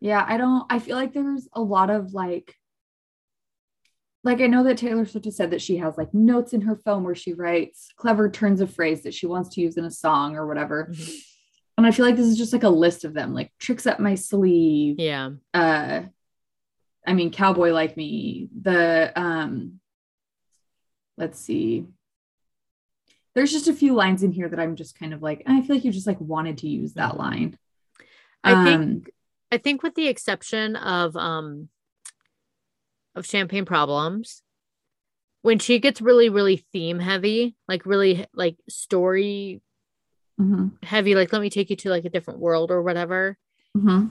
Yeah, 0.00 0.24
I 0.26 0.36
don't. 0.38 0.64
I 0.70 0.78
feel 0.78 0.96
like 0.96 1.12
there's 1.12 1.48
a 1.52 1.60
lot 1.60 1.90
of 1.90 2.12
like, 2.14 2.56
like 4.22 4.40
I 4.40 4.46
know 4.46 4.64
that 4.64 4.76
Taylor 4.78 5.06
Swift 5.06 5.24
has 5.24 5.36
said 5.36 5.50
that 5.52 5.62
she 5.62 5.78
has 5.78 5.96
like 5.96 6.12
notes 6.12 6.52
in 6.52 6.60
her 6.62 6.76
phone 6.76 7.04
where 7.04 7.14
she 7.14 7.32
writes 7.32 7.88
clever 7.96 8.28
turns 8.30 8.60
of 8.60 8.72
phrase 8.74 9.02
that 9.02 9.14
she 9.14 9.26
wants 9.26 9.48
to 9.54 9.60
use 9.60 9.76
in 9.76 9.84
a 9.84 9.90
song 9.90 10.36
or 10.36 10.46
whatever. 10.46 10.88
Mhm. 10.90 11.20
And 11.78 11.86
I 11.86 11.92
feel 11.92 12.04
like 12.04 12.16
this 12.16 12.26
is 12.26 12.36
just 12.36 12.52
like 12.52 12.62
a 12.62 12.68
list 12.68 13.04
of 13.06 13.14
them, 13.14 13.32
like 13.32 13.50
tricks 13.58 13.86
up 13.86 13.98
my 13.98 14.14
sleeve. 14.14 14.96
Yeah. 14.98 15.30
Uh, 15.54 16.02
I 17.06 17.14
mean, 17.14 17.30
cowboy 17.30 17.70
like 17.72 17.96
me. 17.96 18.50
The 18.60 19.10
um, 19.16 19.80
let's 21.16 21.40
see. 21.40 21.86
There's 23.34 23.52
just 23.52 23.68
a 23.68 23.72
few 23.72 23.94
lines 23.94 24.22
in 24.22 24.32
here 24.32 24.48
that 24.48 24.60
I'm 24.60 24.76
just 24.76 24.98
kind 24.98 25.14
of 25.14 25.22
like, 25.22 25.42
I 25.46 25.62
feel 25.62 25.76
like 25.76 25.84
you 25.84 25.92
just 25.92 26.06
like 26.06 26.20
wanted 26.20 26.58
to 26.58 26.68
use 26.68 26.92
that 26.94 27.12
Mhm. 27.12 27.18
line. 27.18 27.58
I 28.44 28.64
think 28.64 28.80
Um, 28.82 29.02
I 29.52 29.56
think 29.58 29.82
with 29.82 29.94
the 29.94 30.08
exception 30.08 30.76
of 30.76 31.16
um 31.16 31.70
of 33.14 33.26
champagne 33.26 33.64
problems, 33.64 34.42
when 35.42 35.58
she 35.58 35.78
gets 35.78 36.00
really, 36.00 36.28
really 36.28 36.56
theme 36.72 36.98
heavy, 36.98 37.56
like 37.66 37.86
really 37.86 38.26
like 38.34 38.56
story 38.68 39.60
mhm, 40.40 40.72
heavy, 40.82 41.14
like 41.14 41.32
let 41.32 41.42
me 41.42 41.50
take 41.50 41.70
you 41.70 41.76
to 41.76 41.90
like 41.90 42.04
a 42.04 42.10
different 42.10 42.40
world 42.40 42.70
or 42.70 42.82
whatever. 42.82 43.36
mhm. 43.76 44.10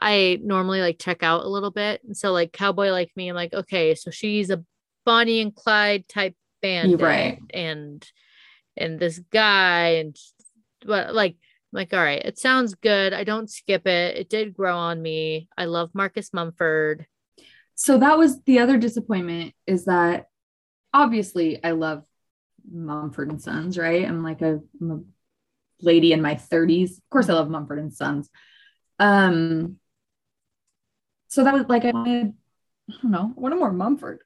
I 0.00 0.38
normally 0.42 0.80
like 0.80 0.98
check 0.98 1.22
out 1.22 1.44
a 1.44 1.48
little 1.48 1.70
bit. 1.72 2.02
And 2.04 2.16
so 2.16 2.32
like 2.32 2.52
cowboy 2.52 2.90
like 2.90 3.10
me, 3.16 3.28
I'm 3.28 3.34
like, 3.34 3.52
okay, 3.52 3.94
so 3.94 4.10
she's 4.10 4.50
a 4.50 4.64
Bonnie 5.04 5.40
and 5.40 5.54
Clyde 5.54 6.06
type 6.08 6.36
band. 6.62 7.00
right. 7.00 7.40
And 7.52 8.06
and 8.76 8.98
this 9.00 9.18
guy 9.32 9.96
and 9.96 10.16
but 10.84 11.14
like 11.14 11.32
I'm 11.34 11.76
like, 11.76 11.92
all 11.92 12.00
right, 12.00 12.22
it 12.24 12.38
sounds 12.38 12.74
good. 12.76 13.12
I 13.12 13.24
don't 13.24 13.50
skip 13.50 13.86
it. 13.86 14.16
It 14.16 14.28
did 14.30 14.54
grow 14.54 14.76
on 14.76 15.02
me. 15.02 15.48
I 15.56 15.64
love 15.66 15.90
Marcus 15.94 16.32
Mumford. 16.32 17.06
So 17.80 17.96
that 17.96 18.18
was 18.18 18.42
the 18.42 18.58
other 18.58 18.76
disappointment 18.76 19.54
is 19.64 19.84
that 19.84 20.26
obviously 20.92 21.62
I 21.62 21.70
love 21.70 22.02
Mumford 22.68 23.30
and 23.30 23.40
Sons, 23.40 23.78
right? 23.78 24.04
I'm 24.04 24.24
like 24.24 24.42
a, 24.42 24.58
I'm 24.80 24.90
a 24.90 25.00
lady 25.80 26.12
in 26.12 26.20
my 26.20 26.34
30s. 26.34 26.98
Of 26.98 27.08
course, 27.08 27.28
I 27.28 27.34
love 27.34 27.48
Mumford 27.48 27.78
and 27.78 27.94
Sons. 27.94 28.28
Um, 28.98 29.76
so 31.28 31.44
that 31.44 31.54
was 31.54 31.66
like 31.68 31.84
I 31.84 31.92
wanted, 31.92 32.34
I 32.90 32.94
don't 33.00 33.12
know, 33.12 33.32
I 33.36 33.40
wanted 33.40 33.60
more 33.60 33.72
Mumford. 33.72 34.22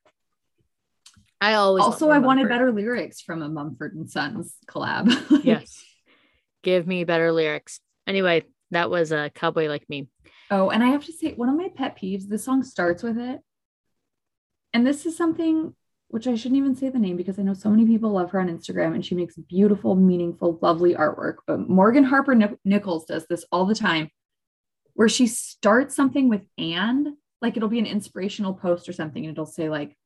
I 1.39 1.53
always 1.53 1.85
also, 1.85 2.09
I 2.09 2.21
wanted 2.21 2.49
better 2.49 2.73
lyrics 2.73 3.21
from 3.21 3.43
a 3.43 3.51
Mumford 3.51 3.95
and 3.95 4.11
Sons 4.11 4.57
collab. 4.67 5.13
Yes. 5.45 5.79
Give 6.63 6.87
me 6.87 7.05
better 7.05 7.33
lyrics. 7.33 7.81
Anyway, 8.07 8.45
that 8.71 8.89
was 8.89 9.13
a 9.13 9.31
cowboy 9.35 9.69
like 9.69 9.87
me. 9.91 10.09
Oh, 10.51 10.71
and 10.71 10.83
I 10.83 10.89
have 10.89 11.05
to 11.07 11.13
say, 11.13 11.33
one 11.35 11.49
of 11.49 11.57
my 11.57 11.69
pet 11.75 11.97
peeves, 11.97 12.29
the 12.29 12.39
song 12.39 12.63
starts 12.63 13.03
with 13.03 13.19
it. 13.19 13.41
And 14.75 14.87
this 14.87 15.07
is 15.07 15.17
something 15.17 15.75
which 16.09 16.27
I 16.27 16.35
shouldn't 16.35 16.59
even 16.59 16.77
say 16.77 16.91
the 16.91 16.99
name 16.99 17.17
because 17.17 17.39
I 17.39 17.43
know 17.43 17.55
so 17.55 17.71
many 17.71 17.87
people 17.87 18.11
love 18.11 18.31
her 18.33 18.41
on 18.41 18.49
Instagram 18.49 18.95
and 18.95 19.05
she 19.05 19.15
makes 19.15 19.37
beautiful, 19.37 19.95
meaningful, 19.95 20.59
lovely 20.61 20.95
artwork. 20.95 21.37
But 21.47 21.71
Morgan 21.71 22.05
Harper 22.05 22.35
Nic- 22.35 22.59
Nichols 22.67 23.07
does 23.07 23.27
this 23.27 23.47
all 23.51 23.65
the 23.65 23.75
time 23.75 24.11
where 24.93 25.09
she 25.09 25.27
starts 25.27 25.97
something 25.97 26.29
with 26.29 26.43
and, 26.59 27.09
like 27.41 27.57
it'll 27.57 27.71
be 27.71 27.79
an 27.79 27.87
inspirational 27.87 28.53
post 28.53 28.91
or 28.91 28.93
something, 28.93 29.25
and 29.25 29.33
it'll 29.33 29.47
say, 29.47 29.71
like, 29.71 29.97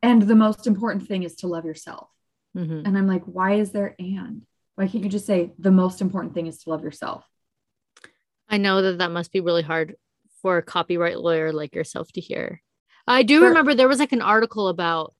and 0.00 0.22
the 0.22 0.36
most 0.36 0.66
important 0.66 1.06
thing 1.08 1.24
is 1.24 1.34
to 1.36 1.48
love 1.48 1.64
yourself. 1.64 2.08
Mhm. 2.56 2.86
And 2.86 2.96
I'm 2.96 3.06
like, 3.06 3.24
why 3.24 3.54
is 3.54 3.72
there 3.72 3.94
and? 3.98 4.46
Why 4.76 4.86
can't 4.86 5.04
you 5.04 5.10
just 5.10 5.26
say 5.26 5.52
the 5.58 5.70
most 5.70 6.00
important 6.00 6.34
thing 6.34 6.46
is 6.46 6.62
to 6.62 6.70
love 6.70 6.82
yourself? 6.82 7.24
I 8.50 8.56
know 8.58 8.82
that 8.82 8.98
that 8.98 9.12
must 9.12 9.32
be 9.32 9.40
really 9.40 9.62
hard 9.62 9.94
for 10.42 10.58
a 10.58 10.62
copyright 10.62 11.20
lawyer 11.20 11.52
like 11.52 11.74
yourself 11.74 12.10
to 12.12 12.20
hear. 12.20 12.60
I 13.06 13.22
do 13.22 13.40
For- 13.40 13.46
remember 13.48 13.74
there 13.74 13.88
was 13.88 14.00
like 14.00 14.12
an 14.12 14.22
article 14.22 14.68
about 14.68 15.14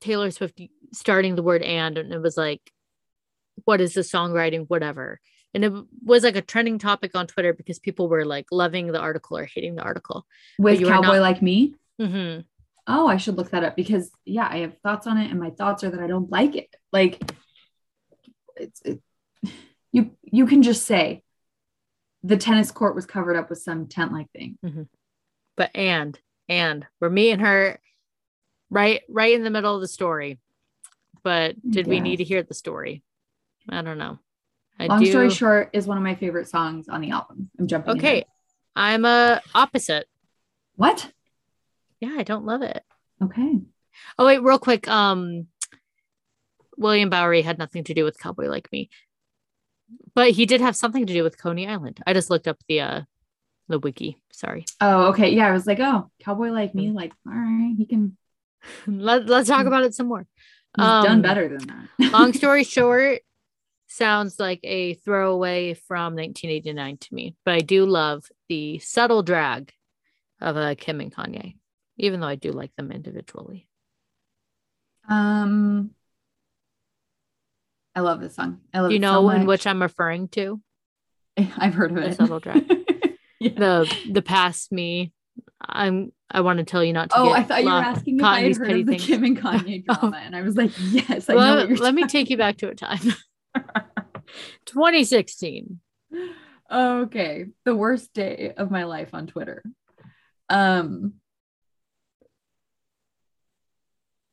Taylor 0.00 0.30
Swift 0.30 0.60
starting 0.92 1.36
the 1.36 1.42
word 1.42 1.62
and, 1.62 1.98
and 1.98 2.12
it 2.12 2.20
was 2.22 2.36
like, 2.36 2.60
what 3.64 3.80
is 3.80 3.94
the 3.94 4.00
songwriting, 4.00 4.64
whatever. 4.68 5.20
And 5.54 5.64
it 5.64 5.72
was 6.04 6.22
like 6.22 6.36
a 6.36 6.42
trending 6.42 6.78
topic 6.78 7.12
on 7.14 7.26
Twitter 7.26 7.52
because 7.54 7.78
people 7.78 8.08
were 8.08 8.24
like 8.24 8.46
loving 8.52 8.88
the 8.88 9.00
article 9.00 9.38
or 9.38 9.46
hating 9.46 9.74
the 9.76 9.82
article. 9.82 10.26
with 10.58 10.80
cowboy 10.80 11.14
not- 11.14 11.20
like 11.20 11.40
me 11.42 11.74
hmm 11.98 12.40
oh 12.86 13.06
i 13.08 13.16
should 13.16 13.36
look 13.38 13.50
that 13.50 13.64
up 13.64 13.74
because 13.74 14.10
yeah 14.26 14.46
i 14.50 14.58
have 14.58 14.76
thoughts 14.82 15.06
on 15.06 15.16
it 15.16 15.30
and 15.30 15.40
my 15.40 15.48
thoughts 15.48 15.82
are 15.82 15.88
that 15.88 15.98
i 16.00 16.06
don't 16.06 16.30
like 16.30 16.54
it 16.54 16.68
like 16.92 17.18
it's 18.56 18.82
it, 18.84 19.00
you 19.92 20.10
you 20.22 20.46
can 20.46 20.62
just 20.62 20.84
say 20.84 21.22
the 22.26 22.36
tennis 22.36 22.72
court 22.72 22.94
was 22.94 23.06
covered 23.06 23.36
up 23.36 23.48
with 23.48 23.60
some 23.60 23.86
tent 23.86 24.12
like 24.12 24.30
thing 24.32 24.58
But 25.56 25.70
and, 25.74 26.18
and 26.48 26.84
we're 27.00 27.08
me 27.10 27.30
and 27.30 27.40
her 27.40 27.78
right, 28.68 29.02
right 29.08 29.34
in 29.34 29.44
the 29.44 29.50
middle 29.50 29.74
of 29.74 29.80
the 29.80 29.88
story. 29.88 30.38
But 31.22 31.54
did 31.68 31.86
we 31.86 32.00
need 32.00 32.16
to 32.18 32.24
hear 32.24 32.42
the 32.42 32.54
story? 32.54 33.02
I 33.68 33.82
don't 33.82 33.98
know. 33.98 34.18
I 34.78 34.86
long 34.86 35.00
do. 35.02 35.10
story 35.10 35.30
short 35.30 35.70
is 35.72 35.86
one 35.86 35.96
of 35.96 36.02
my 36.02 36.14
favorite 36.14 36.48
songs 36.48 36.88
on 36.88 37.00
the 37.00 37.10
album 37.10 37.48
i'm 37.58 37.66
jumping 37.66 37.96
Okay. 37.96 38.24
I'm 38.74 39.04
a 39.06 39.40
opposite. 39.54 40.06
what 40.76 41.10
Yeah, 42.00 42.14
I 42.18 42.22
don't 42.24 42.44
love 42.44 42.62
it. 42.62 42.82
okay 43.22 43.60
Oh 44.18 44.26
wait, 44.26 44.42
real 44.42 44.58
quick. 44.58 44.86
Um, 44.88 45.46
William 46.76 47.08
Bowery 47.08 47.40
had 47.40 47.56
nothing 47.58 47.84
to 47.84 47.94
do 47.94 48.04
with 48.04 48.18
Cowboy 48.18 48.48
Like 48.48 48.70
Me, 48.70 48.90
but 50.14 50.30
he 50.30 50.46
did 50.46 50.60
have 50.60 50.76
something 50.76 51.06
to 51.06 51.12
do 51.12 51.22
with 51.22 51.38
Coney 51.38 51.66
Island. 51.68 52.00
I 52.06 52.12
just 52.12 52.30
looked 52.30 52.48
up 52.48 52.58
the 52.68 52.80
uh 52.80 53.00
the 53.68 53.78
wiki. 53.78 54.18
Sorry. 54.32 54.64
oh 54.80 55.06
okay 55.08 55.30
yeah 55.30 55.48
i 55.48 55.52
was 55.52 55.66
like 55.66 55.80
oh 55.80 56.10
cowboy 56.22 56.50
like 56.50 56.74
me 56.74 56.90
like 56.92 57.12
all 57.26 57.32
right 57.34 57.74
he 57.76 57.86
can 57.86 58.16
Let 58.86 59.26
Let's 59.26 59.48
talk 59.48 59.66
about 59.66 59.84
it 59.84 59.94
some 59.94 60.08
more. 60.08 60.26
he's 60.76 60.84
Um, 60.86 61.04
done 61.04 61.22
better 61.22 61.48
than 61.48 61.66
that 61.98 62.12
Long 62.12 62.32
story 62.32 62.64
short, 62.76 63.20
sounds 63.86 64.38
like 64.40 64.60
a 64.64 64.94
throwaway 64.94 65.74
from 65.74 66.14
1989 66.16 66.96
to 66.98 67.14
me, 67.14 67.36
but 67.44 67.54
I 67.54 67.60
do 67.60 67.86
love 67.86 68.24
the 68.48 68.78
subtle 68.80 69.22
drag 69.22 69.72
of 70.40 70.56
uh, 70.56 70.74
Kim 70.76 71.00
and 71.00 71.14
Kanye, 71.14 71.56
even 71.96 72.20
though 72.20 72.26
I 72.28 72.34
do 72.36 72.50
like 72.52 72.74
them 72.76 72.90
individually. 72.92 73.68
um 75.08 75.90
i 77.96 78.00
love 78.00 78.20
this 78.20 78.36
song 78.36 78.60
i 78.72 78.78
love 78.80 78.92
you 78.92 79.00
know 79.00 79.22
so 79.22 79.30
in 79.30 79.46
which 79.46 79.66
I'm 79.66 79.82
referring 79.82 80.28
to? 80.28 80.60
i've 81.58 81.74
heard 81.74 81.90
of 81.90 81.98
it 81.98 82.16
subtle 82.16 82.38
drag. 82.40 82.64
Yeah. 83.38 83.50
the 83.54 83.96
the 84.12 84.22
past 84.22 84.72
me. 84.72 85.12
I'm 85.60 86.10
I 86.30 86.40
want 86.40 86.58
to 86.58 86.64
tell 86.64 86.82
you 86.82 86.94
not 86.94 87.10
to. 87.10 87.18
Oh, 87.18 87.30
I 87.32 87.42
thought 87.42 87.62
you 87.62 87.68
were 87.68 87.74
asking 87.76 88.18
if 88.18 88.24
I 88.24 88.40
had 88.40 88.56
heard 88.56 88.70
of 88.70 88.86
the 88.86 88.92
things. 88.92 89.04
Kim 89.04 89.24
and 89.24 89.36
Kanye 89.42 89.84
Oh. 89.90 89.94
drama, 90.00 90.16
and 90.24 90.34
I 90.34 90.40
was 90.40 90.56
like, 90.56 90.70
yes, 90.78 91.28
I 91.28 91.34
Well, 91.34 91.66
let 91.66 91.94
me 91.94 92.06
take 92.06 92.30
you 92.30 92.38
back 92.38 92.56
to 92.58 92.68
a 92.70 92.74
time. 92.74 93.12
2016. 94.64 95.80
Okay, 96.72 97.46
the 97.66 97.76
worst 97.76 98.14
day 98.14 98.54
of 98.56 98.70
my 98.70 98.84
life 98.84 99.10
on 99.12 99.26
Twitter. 99.26 99.62
Um 100.48 101.14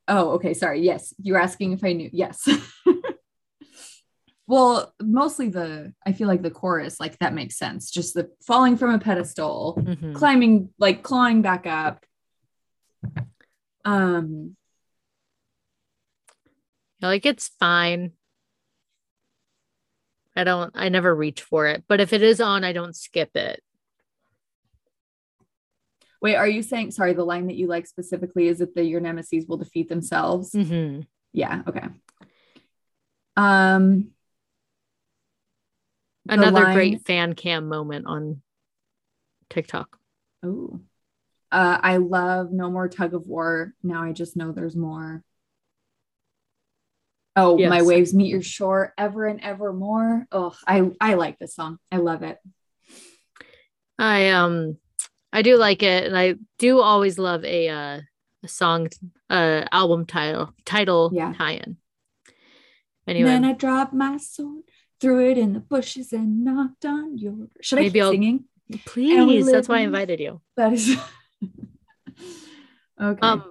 Oh, 0.08 0.32
okay. 0.32 0.54
Sorry. 0.54 0.82
Yes. 0.82 1.14
You're 1.22 1.38
asking 1.40 1.74
if 1.74 1.84
I 1.84 1.92
knew. 1.94 2.10
Yes. 2.14 2.48
Well, 4.48 4.94
mostly 5.02 5.50
the, 5.50 5.94
I 6.06 6.12
feel 6.14 6.28
like 6.28 6.42
the 6.42 6.52
chorus, 6.52 7.00
like 7.00 7.18
that 7.20 7.34
makes 7.34 7.58
sense. 7.58 7.90
Just 7.92 8.14
the 8.14 8.30
falling 8.46 8.76
from 8.78 8.92
a 8.92 9.00
pedestal, 9.00 9.76
Mhm. 9.80 10.14
climbing, 10.16 10.70
like 10.78 11.04
clawing 11.04 11.42
back 11.42 11.66
up. 11.66 12.06
Um, 13.86 14.56
Like 17.02 17.26
it's 17.26 17.50
fine. 17.60 18.14
I 20.36 20.44
don't 20.46 20.72
I 20.74 20.88
never 20.90 21.14
reach 21.14 21.42
for 21.42 21.68
it, 21.68 21.84
but 21.88 22.00
if 22.00 22.14
it 22.14 22.24
is 22.24 22.40
on, 22.42 22.64
I 22.64 22.72
don't 22.74 22.96
skip 22.96 23.36
it. 23.36 23.62
wait, 26.22 26.36
are 26.38 26.48
you 26.48 26.64
saying, 26.64 26.90
sorry, 26.92 27.12
the 27.12 27.26
line 27.26 27.48
that 27.48 27.56
you 27.58 27.68
like 27.68 27.86
specifically 27.86 28.48
is 28.48 28.60
that 28.60 28.74
the 28.76 28.84
your 28.86 29.02
nemesis 29.02 29.44
will 29.46 29.58
defeat 29.58 29.90
themselves? 29.90 30.54
hmm 30.54 31.02
Yeah. 31.34 31.62
Okay. 31.68 31.86
Um, 33.36 34.12
Another 36.28 36.64
line- 36.64 36.74
great 36.76 37.06
fan 37.06 37.34
cam 37.34 37.68
moment 37.68 38.06
on 38.08 38.42
TikTok. 39.50 40.00
Oh, 40.42 40.80
uh, 41.52 41.78
I 41.82 41.98
love 41.98 42.52
No 42.52 42.70
More 42.72 42.88
Tug 42.90 43.14
of 43.14 43.28
War. 43.28 43.74
Now 43.84 44.04
I 44.04 44.12
just 44.14 44.36
know 44.36 44.52
there's 44.52 44.76
more. 44.76 45.24
Oh, 47.36 47.58
my 47.58 47.82
waves 47.82 48.14
meet 48.14 48.30
your 48.30 48.44
shore 48.44 48.94
ever 48.98 49.26
and 49.26 49.42
ever 49.42 49.74
more. 49.74 50.28
Oh, 50.32 50.56
I 50.68 50.92
I 51.02 51.16
like 51.16 51.40
this 51.40 51.56
song. 51.56 51.80
I 51.92 51.98
love 51.98 52.22
it. 52.24 52.38
I 53.98 54.30
um 54.30 54.78
I 55.32 55.42
do 55.42 55.58
like 55.58 55.82
it 55.84 56.06
and 56.06 56.18
I 56.18 56.36
do 56.60 56.80
always 56.80 57.18
love 57.18 57.44
a 57.44 57.70
uh 57.70 58.02
a 58.44 58.48
song 58.48 58.90
uh 59.30 59.66
album 59.72 60.06
title 60.06 60.54
title 60.66 61.12
Yeah. 61.14 61.34
tie-in. 61.34 61.78
Anyway, 63.08 63.30
Then 63.30 63.46
I 63.46 63.54
drop 63.54 63.94
my 63.94 64.18
sword, 64.18 64.64
threw 65.04 65.30
it 65.30 65.38
in 65.38 65.52
the 65.52 65.60
bushes, 65.60 66.14
and 66.14 66.46
knocked 66.46 66.86
on 66.86 67.18
your. 67.18 67.50
Should 67.62 67.80
I 67.80 67.82
Maybe 67.84 68.00
keep 68.00 68.04
I'll- 68.04 68.12
singing? 68.12 68.46
please, 68.86 69.52
that's 69.52 69.68
why 69.68 69.80
I 69.80 69.82
invited 69.82 70.20
you. 70.22 70.40
That 70.56 70.72
is. 70.74 70.96
okay. 73.02 73.20
Um 73.22 73.44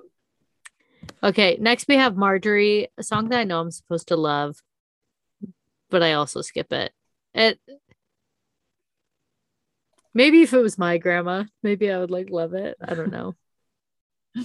okay, 1.23 1.59
next 1.61 1.87
we 1.89 1.97
have 1.97 2.17
Marjorie, 2.17 2.89
a 2.97 3.03
song 3.03 3.29
that 3.29 3.39
I 3.41 3.45
know 3.45 3.61
I'm 3.61 3.71
supposed 3.71 4.09
to 4.09 4.17
love, 4.17 4.57
but 5.91 6.03
I 6.03 6.15
also 6.15 6.41
skip 6.41 6.73
it. 6.73 6.91
It 7.35 7.61
maybe 10.15 10.41
if 10.43 10.53
it 10.55 10.59
was 10.63 10.79
my 10.79 10.97
grandma, 10.99 11.45
maybe 11.63 11.91
I 11.93 11.99
would 11.99 12.11
like 12.11 12.31
love 12.31 12.55
it. 12.55 12.77
I 12.81 12.95
don't 12.95 13.13
know. 13.13 13.35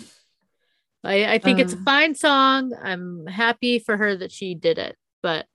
I 1.03 1.35
I 1.35 1.37
think 1.39 1.59
it's 1.59 1.73
a 1.73 1.77
Uh. 1.77 1.83
fine 1.85 2.15
song. 2.15 2.73
I'm 2.83 3.25
happy 3.27 3.79
for 3.79 3.95
her 3.95 4.15
that 4.17 4.31
she 4.31 4.55
did 4.55 4.77
it, 4.77 4.97
but 5.23 5.45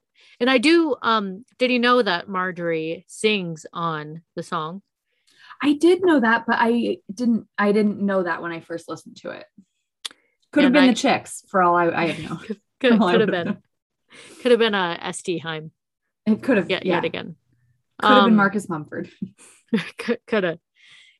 and 0.43 0.51
I 0.51 0.59
do 0.59 0.97
um 1.01 1.45
did 1.59 1.71
you 1.71 1.79
know 1.79 2.03
that 2.03 2.29
Marjorie 2.29 3.05
sings 3.09 3.65
on 3.73 4.23
the 4.35 4.43
song? 4.43 4.83
I 5.63 5.75
did 5.75 6.05
know 6.05 6.19
that, 6.19 6.45
but 6.47 6.57
I 6.59 6.99
didn't. 7.15 7.47
I 7.57 7.71
didn't 7.71 8.01
know 8.01 8.25
that 8.25 8.43
when 8.43 8.51
I 8.51 8.59
first 8.61 8.89
listened 8.89 9.17
to 9.19 9.31
it. 9.31 9.47
Could 10.51 10.65
have 10.65 10.73
been 10.73 10.85
I- 10.85 10.89
the 10.89 10.95
chicks, 10.95 11.45
for 11.49 11.63
all 11.63 11.77
I, 11.77 11.87
I 11.89 12.07
have 12.09 12.29
known. 12.31 12.39
Could, 12.81 12.99
could 12.99 13.21
have 13.21 13.31
been 13.31 13.47
known. 13.47 13.59
could 14.41 14.51
have 14.51 14.59
been 14.59 14.75
a 14.75 14.99
Este 15.01 15.39
Haim 15.41 15.71
It 16.27 16.43
could 16.43 16.57
have. 16.57 16.69
yet, 16.69 16.85
yeah, 16.85 16.97
yet 16.97 17.05
again. 17.05 17.37
could 18.01 18.09
have 18.11 18.25
been 18.25 18.33
Um, 18.33 18.37
Marcus 18.37 18.69
Mumford. 18.69 19.09
could 20.27 20.43
have. 20.43 20.59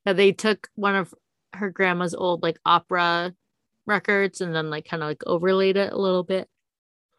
Yeah, 0.05 0.11
they 0.11 0.33
took 0.33 0.67
one 0.75 0.95
of 0.95 1.13
her 1.53 1.69
grandma's 1.69 2.13
old 2.13 2.43
like 2.43 2.59
opera 2.65 3.33
records 3.85 4.41
and 4.41 4.53
then 4.53 4.69
like 4.69 4.83
kind 4.85 5.01
of 5.01 5.07
like 5.07 5.23
overlaid 5.25 5.77
it 5.77 5.93
a 5.93 5.97
little 5.97 6.23
bit. 6.23 6.49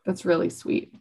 That's 0.05 0.27
really 0.27 0.51
sweet. 0.51 0.95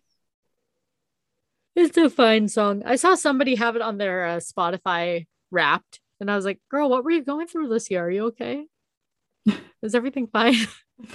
It's 1.76 1.98
a 1.98 2.10
fine 2.10 2.48
song. 2.48 2.84
I 2.86 2.96
saw 2.96 3.16
somebody 3.16 3.56
have 3.56 3.76
it 3.76 3.82
on 3.82 3.98
their 3.98 4.26
uh, 4.26 4.38
Spotify 4.38 5.26
Wrapped, 5.52 6.00
and 6.20 6.30
I 6.30 6.36
was 6.36 6.46
like, 6.46 6.60
"Girl, 6.70 6.90
what 6.90 7.04
were 7.04 7.12
you 7.12 7.24
going 7.24 7.48
through 7.48 7.70
this 7.70 7.90
year? 7.90 8.06
Are 8.06 8.12
you 8.12 8.26
okay? 8.28 8.66
Is 9.82 9.96
everything 9.96 10.28
fine?" 10.28 10.56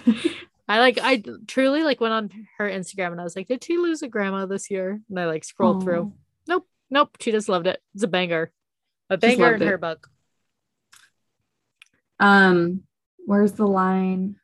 I 0.68 0.80
like 0.80 0.98
I 1.02 1.22
truly 1.47 1.82
like 1.82 2.01
went 2.01 2.12
on 2.12 2.30
her 2.59 2.68
Instagram 2.68 3.12
and 3.12 3.20
I 3.20 3.24
was 3.24 3.36
like, 3.36 3.48
"Did 3.48 3.64
she 3.64 3.78
lose 3.78 4.02
a 4.02 4.09
grandma 4.09 4.47
this 4.47 4.70
year?" 4.70 5.01
And 5.09 5.18
I 5.18 5.26
like 5.26 5.44
scrolled 5.44 5.82
through. 5.82 6.12
Nope, 6.47 6.66
Nope, 6.90 7.16
she 7.20 7.32
just 7.32 7.48
loved 7.48 7.66
it. 7.66 7.80
It's 7.94 8.05
a 8.05 8.09
banger, 8.09 8.51
a 9.10 9.16
banger 9.16 9.55
in 9.55 9.60
loved 9.60 9.62
her 9.64 9.78
book. 9.78 10.10
Um, 12.18 12.82
where's 13.26 13.52
the 13.52 13.66
line? 13.66 14.36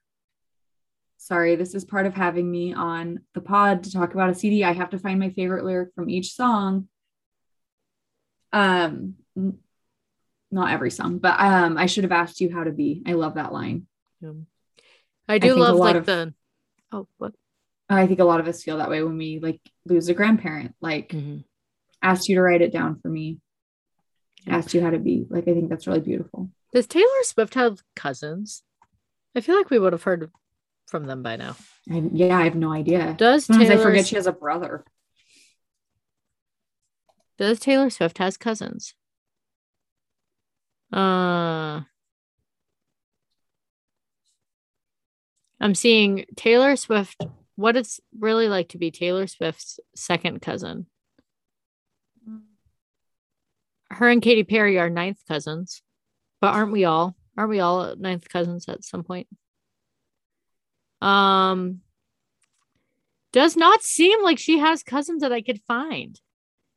Sorry, 1.24 1.56
this 1.56 1.74
is 1.74 1.86
part 1.86 2.04
of 2.04 2.12
having 2.12 2.50
me 2.50 2.74
on 2.74 3.20
the 3.32 3.40
pod 3.40 3.84
to 3.84 3.90
talk 3.90 4.12
about 4.12 4.28
a 4.28 4.34
CD. 4.34 4.62
I 4.62 4.72
have 4.72 4.90
to 4.90 4.98
find 4.98 5.18
my 5.18 5.30
favorite 5.30 5.64
lyric 5.64 5.94
from 5.94 6.10
each 6.10 6.34
song. 6.34 6.86
Um, 8.52 9.14
not 10.50 10.70
every 10.70 10.90
song, 10.90 11.16
but 11.20 11.40
um, 11.40 11.78
I 11.78 11.86
should 11.86 12.04
have 12.04 12.12
asked 12.12 12.42
you 12.42 12.52
how 12.52 12.64
to 12.64 12.72
be. 12.72 13.02
I 13.06 13.12
love 13.14 13.36
that 13.36 13.54
line. 13.54 13.86
Um, 14.22 14.46
I 15.26 15.38
do 15.38 15.54
a 15.54 15.56
love 15.56 15.76
like 15.76 15.96
of- 15.96 16.04
the 16.04 16.34
oh 16.92 17.08
what 17.16 17.32
I 17.88 18.06
think 18.06 18.20
a 18.20 18.24
lot 18.24 18.40
of 18.40 18.46
us 18.46 18.62
feel 18.62 18.76
that 18.76 18.90
way 18.90 19.02
when 19.02 19.16
we 19.16 19.38
like 19.42 19.62
lose 19.86 20.10
a 20.10 20.14
grandparent. 20.14 20.74
Like 20.82 21.08
Mhm. 21.08 21.44
asked 22.02 22.28
you 22.28 22.34
to 22.34 22.42
write 22.42 22.60
it 22.60 22.70
down 22.70 23.00
for 23.00 23.08
me. 23.08 23.40
Yeah. 24.46 24.58
Asked 24.58 24.74
you 24.74 24.82
how 24.82 24.90
to 24.90 24.98
be. 24.98 25.26
Like 25.30 25.48
I 25.48 25.54
think 25.54 25.70
that's 25.70 25.86
really 25.86 26.00
beautiful. 26.00 26.50
Does 26.74 26.86
Taylor 26.86 27.22
Swift 27.22 27.54
have 27.54 27.82
cousins? 27.96 28.62
I 29.34 29.40
feel 29.40 29.56
like 29.56 29.70
we 29.70 29.78
would 29.78 29.94
have 29.94 30.02
heard 30.02 30.30
from 30.86 31.06
them 31.06 31.22
by 31.22 31.36
now. 31.36 31.56
I, 31.90 32.02
yeah, 32.12 32.38
I 32.38 32.44
have 32.44 32.54
no 32.54 32.72
idea. 32.72 33.14
Does 33.18 33.46
Sometimes 33.46 33.68
Taylor 33.68 33.80
I 33.80 33.84
forget 33.84 34.06
she 34.06 34.16
has 34.16 34.26
a 34.26 34.32
brother. 34.32 34.84
Does 37.38 37.58
Taylor 37.58 37.90
Swift 37.90 38.18
has 38.18 38.36
cousins? 38.36 38.94
Uh 40.92 41.80
I'm 45.60 45.74
seeing 45.74 46.26
Taylor 46.36 46.76
Swift. 46.76 47.24
What 47.56 47.76
it's 47.76 48.00
really 48.18 48.48
like 48.48 48.70
to 48.70 48.78
be 48.78 48.90
Taylor 48.90 49.26
Swift's 49.26 49.80
second 49.94 50.42
cousin. 50.42 50.86
Her 53.90 54.08
and 54.10 54.20
Katy 54.20 54.44
Perry 54.44 54.78
are 54.78 54.90
ninth 54.90 55.22
cousins, 55.26 55.82
but 56.40 56.52
aren't 56.52 56.72
we 56.72 56.84
all? 56.84 57.16
Aren't 57.36 57.50
we 57.50 57.60
all 57.60 57.94
ninth 57.96 58.28
cousins 58.28 58.68
at 58.68 58.84
some 58.84 59.04
point? 59.04 59.28
Um, 61.04 61.80
does 63.32 63.56
not 63.56 63.82
seem 63.82 64.22
like 64.22 64.38
she 64.38 64.58
has 64.58 64.82
cousins 64.82 65.22
that 65.22 65.32
I 65.32 65.42
could 65.42 65.60
find. 65.66 66.18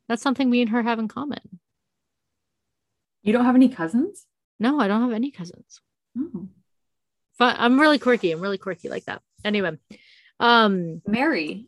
That's 0.09 0.21
something 0.21 0.49
me 0.49 0.61
and 0.61 0.71
her 0.71 0.81
have 0.81 0.99
in 0.99 1.07
common. 1.07 1.59
You 3.21 3.33
don't 3.33 3.45
have 3.45 3.55
any 3.55 3.69
cousins? 3.69 4.25
No, 4.59 4.79
I 4.79 4.87
don't 4.87 5.01
have 5.01 5.11
any 5.11 5.31
cousins. 5.31 5.81
Oh. 6.17 6.47
But 7.37 7.57
I'm 7.59 7.79
really 7.79 7.99
quirky. 7.99 8.31
I'm 8.31 8.41
really 8.41 8.57
quirky 8.57 8.89
like 8.89 9.05
that. 9.05 9.21
Anyway, 9.45 9.77
um, 10.39 11.01
Mary, 11.05 11.67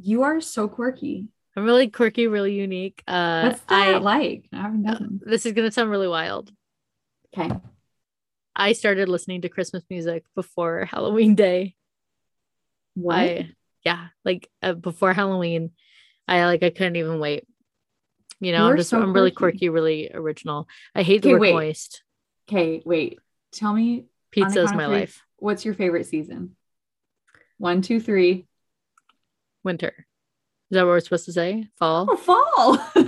you 0.00 0.22
are 0.22 0.40
so 0.40 0.68
quirky. 0.68 1.28
I'm 1.54 1.64
really 1.64 1.88
quirky, 1.88 2.26
really 2.26 2.54
unique. 2.54 3.02
Uh, 3.06 3.42
What's 3.50 3.60
that 3.62 3.88
I 3.88 3.98
like? 3.98 4.46
I 4.52 4.62
haven't 4.62 4.84
done. 4.84 5.20
this 5.24 5.44
is 5.44 5.52
gonna 5.52 5.70
sound 5.70 5.90
really 5.90 6.08
wild. 6.08 6.50
Okay. 7.36 7.54
I 8.56 8.72
started 8.72 9.08
listening 9.08 9.42
to 9.42 9.48
Christmas 9.48 9.82
music 9.90 10.24
before 10.34 10.86
Halloween 10.86 11.34
Day. 11.34 11.74
What? 12.94 13.16
I 13.16 13.50
yeah, 13.84 14.08
like 14.24 14.48
uh, 14.62 14.74
before 14.74 15.12
Halloween, 15.12 15.70
I 16.28 16.44
like 16.46 16.62
I 16.62 16.70
couldn't 16.70 16.96
even 16.96 17.18
wait. 17.18 17.46
You 18.40 18.52
know, 18.52 18.64
You're 18.64 18.72
I'm 18.72 18.76
just 18.76 18.90
so 18.90 19.00
I'm 19.00 19.12
really 19.12 19.30
quirky. 19.30 19.58
quirky, 19.58 19.68
really 19.68 20.10
original. 20.12 20.68
I 20.94 21.02
hate 21.02 21.22
the 21.22 21.34
word 21.34 21.52
moist. 21.52 22.02
okay, 22.48 22.82
wait. 22.84 23.18
Tell 23.52 23.72
me. 23.72 24.06
Pizza 24.30 24.62
is 24.62 24.72
my 24.72 24.86
three, 24.86 24.96
life. 24.96 25.22
What's 25.36 25.64
your 25.64 25.74
favorite 25.74 26.06
season? 26.06 26.56
One, 27.58 27.82
two, 27.82 28.00
three. 28.00 28.46
Winter. 29.62 30.06
Is 30.70 30.76
that 30.76 30.82
what 30.82 30.88
we're 30.88 31.00
supposed 31.00 31.26
to 31.26 31.32
say? 31.32 31.68
Fall. 31.78 32.08
Oh, 32.10 32.16
fall. 32.16 32.78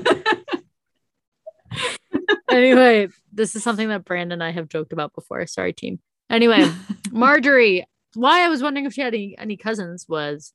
anyway, 2.51 3.09
this 3.33 3.57
is 3.57 3.65
something 3.65 3.89
that 3.89 4.05
Brandon 4.05 4.33
and 4.33 4.45
I 4.45 4.51
have 4.51 4.69
joked 4.69 4.93
about 4.93 5.15
before. 5.15 5.47
Sorry, 5.47 5.73
team. 5.73 5.99
Anyway, 6.29 6.71
Marjorie, 7.11 7.87
why 8.17 8.45
I 8.45 8.49
was 8.49 8.63
wondering 8.63 8.87
if 8.87 8.95
she 8.95 9.01
had 9.01 9.15
any, 9.15 9.37
any 9.39 9.57
cousins 9.57 10.07
was 10.09 10.53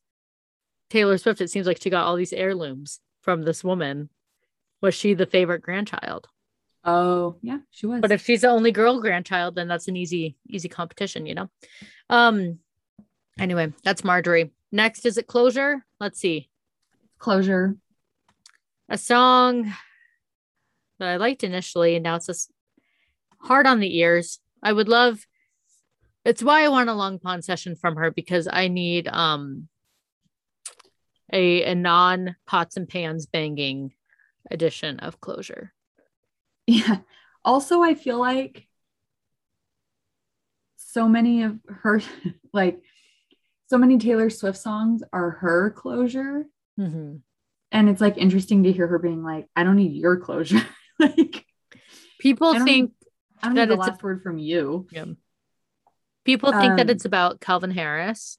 Taylor 0.90 1.18
Swift. 1.18 1.42
It 1.42 1.50
seems 1.50 1.68
like 1.68 1.82
she 1.82 1.90
got 1.90 2.06
all 2.06 2.16
these 2.16 2.34
heirlooms 2.34 3.00
from 3.22 3.44
this 3.44 3.64
woman. 3.64 4.10
Was 4.82 4.96
she 4.96 5.14
the 5.14 5.26
favorite 5.26 5.62
grandchild? 5.62 6.28
oh, 6.86 7.36
yeah, 7.42 7.58
she 7.72 7.86
was. 7.86 8.02
But 8.02 8.12
if 8.12 8.24
she's 8.26 8.42
the 8.42 8.48
only 8.50 8.72
girl 8.72 9.02
grandchild, 9.02 9.56
then 9.56 9.68
that's 9.68 9.88
an 9.88 9.98
easy, 9.98 10.38
easy 10.48 10.70
competition, 10.70 11.26
you 11.26 11.36
know? 11.36 11.50
Um, 12.10 12.60
anyway, 13.38 13.74
that's 13.84 14.04
Marjorie. 14.04 14.52
Next, 14.72 15.06
is 15.06 15.18
it 15.18 15.28
closure? 15.28 15.86
Let's 16.00 16.20
see. 16.20 16.50
closure. 17.20 17.76
A 18.88 18.98
song 18.98 19.72
that 20.98 21.10
I 21.10 21.18
liked 21.18 21.44
initially, 21.44 21.96
and 21.96 22.04
now 22.04 22.16
it's 22.16 22.28
just 22.28 22.50
hard 23.40 23.68
on 23.68 23.80
the 23.80 23.98
ears. 24.00 24.40
I 24.64 24.74
would 24.74 24.88
love 24.88 25.28
it's 26.30 26.44
why 26.44 26.64
I 26.64 26.70
want 26.70 26.90
a 26.90 26.94
long 26.94 27.18
pond 27.18 27.44
session 27.44 27.76
from 27.76 27.96
her 27.96 28.12
because 28.12 28.48
I 28.52 28.68
need 28.68 29.08
um 29.08 29.68
a 31.34 31.64
a 31.64 31.76
non 31.76 32.36
pots 32.46 32.78
and 32.78 32.88
pans 32.88 33.26
banging 33.26 33.94
edition 34.52 35.00
of 35.00 35.20
closure. 35.20 35.74
Yeah. 36.68 36.98
Also, 37.44 37.82
I 37.82 37.96
feel 37.96 38.20
like 38.20 38.68
so 40.78 41.10
many 41.10 41.42
of 41.44 41.58
her 41.68 42.00
like 42.54 42.80
so 43.68 43.80
many 43.80 43.98
Taylor 43.98 44.30
Swift 44.30 44.60
songs 44.60 45.02
are 45.12 45.32
her 45.32 45.72
closure. 45.72 46.46
Mm-hmm. 46.80 47.18
And 47.72 47.90
it's 47.90 48.02
like 48.02 48.18
interesting 48.18 48.64
to 48.64 48.72
hear 48.72 48.88
her 48.88 49.00
being 49.00 49.24
like, 49.24 49.48
I 49.56 49.64
don't 49.64 49.78
need 49.78 49.94
your 49.94 50.18
closure. 50.18 50.62
like 51.00 51.44
people 52.20 52.54
think 52.54 52.66
need, 52.66 52.92
I 53.42 53.48
don't 53.48 53.56
that 53.56 53.70
need 53.70 53.70
the 53.70 53.80
it's 53.80 53.88
last 53.88 54.02
a, 54.02 54.06
word 54.06 54.22
from 54.22 54.38
you. 54.38 54.88
Yeah. 54.92 55.06
People 56.26 56.52
think 56.52 56.72
um, 56.72 56.76
that 56.78 56.90
it's 56.90 57.06
about 57.06 57.42
Calvin 57.42 57.72
Harris. 57.72 58.38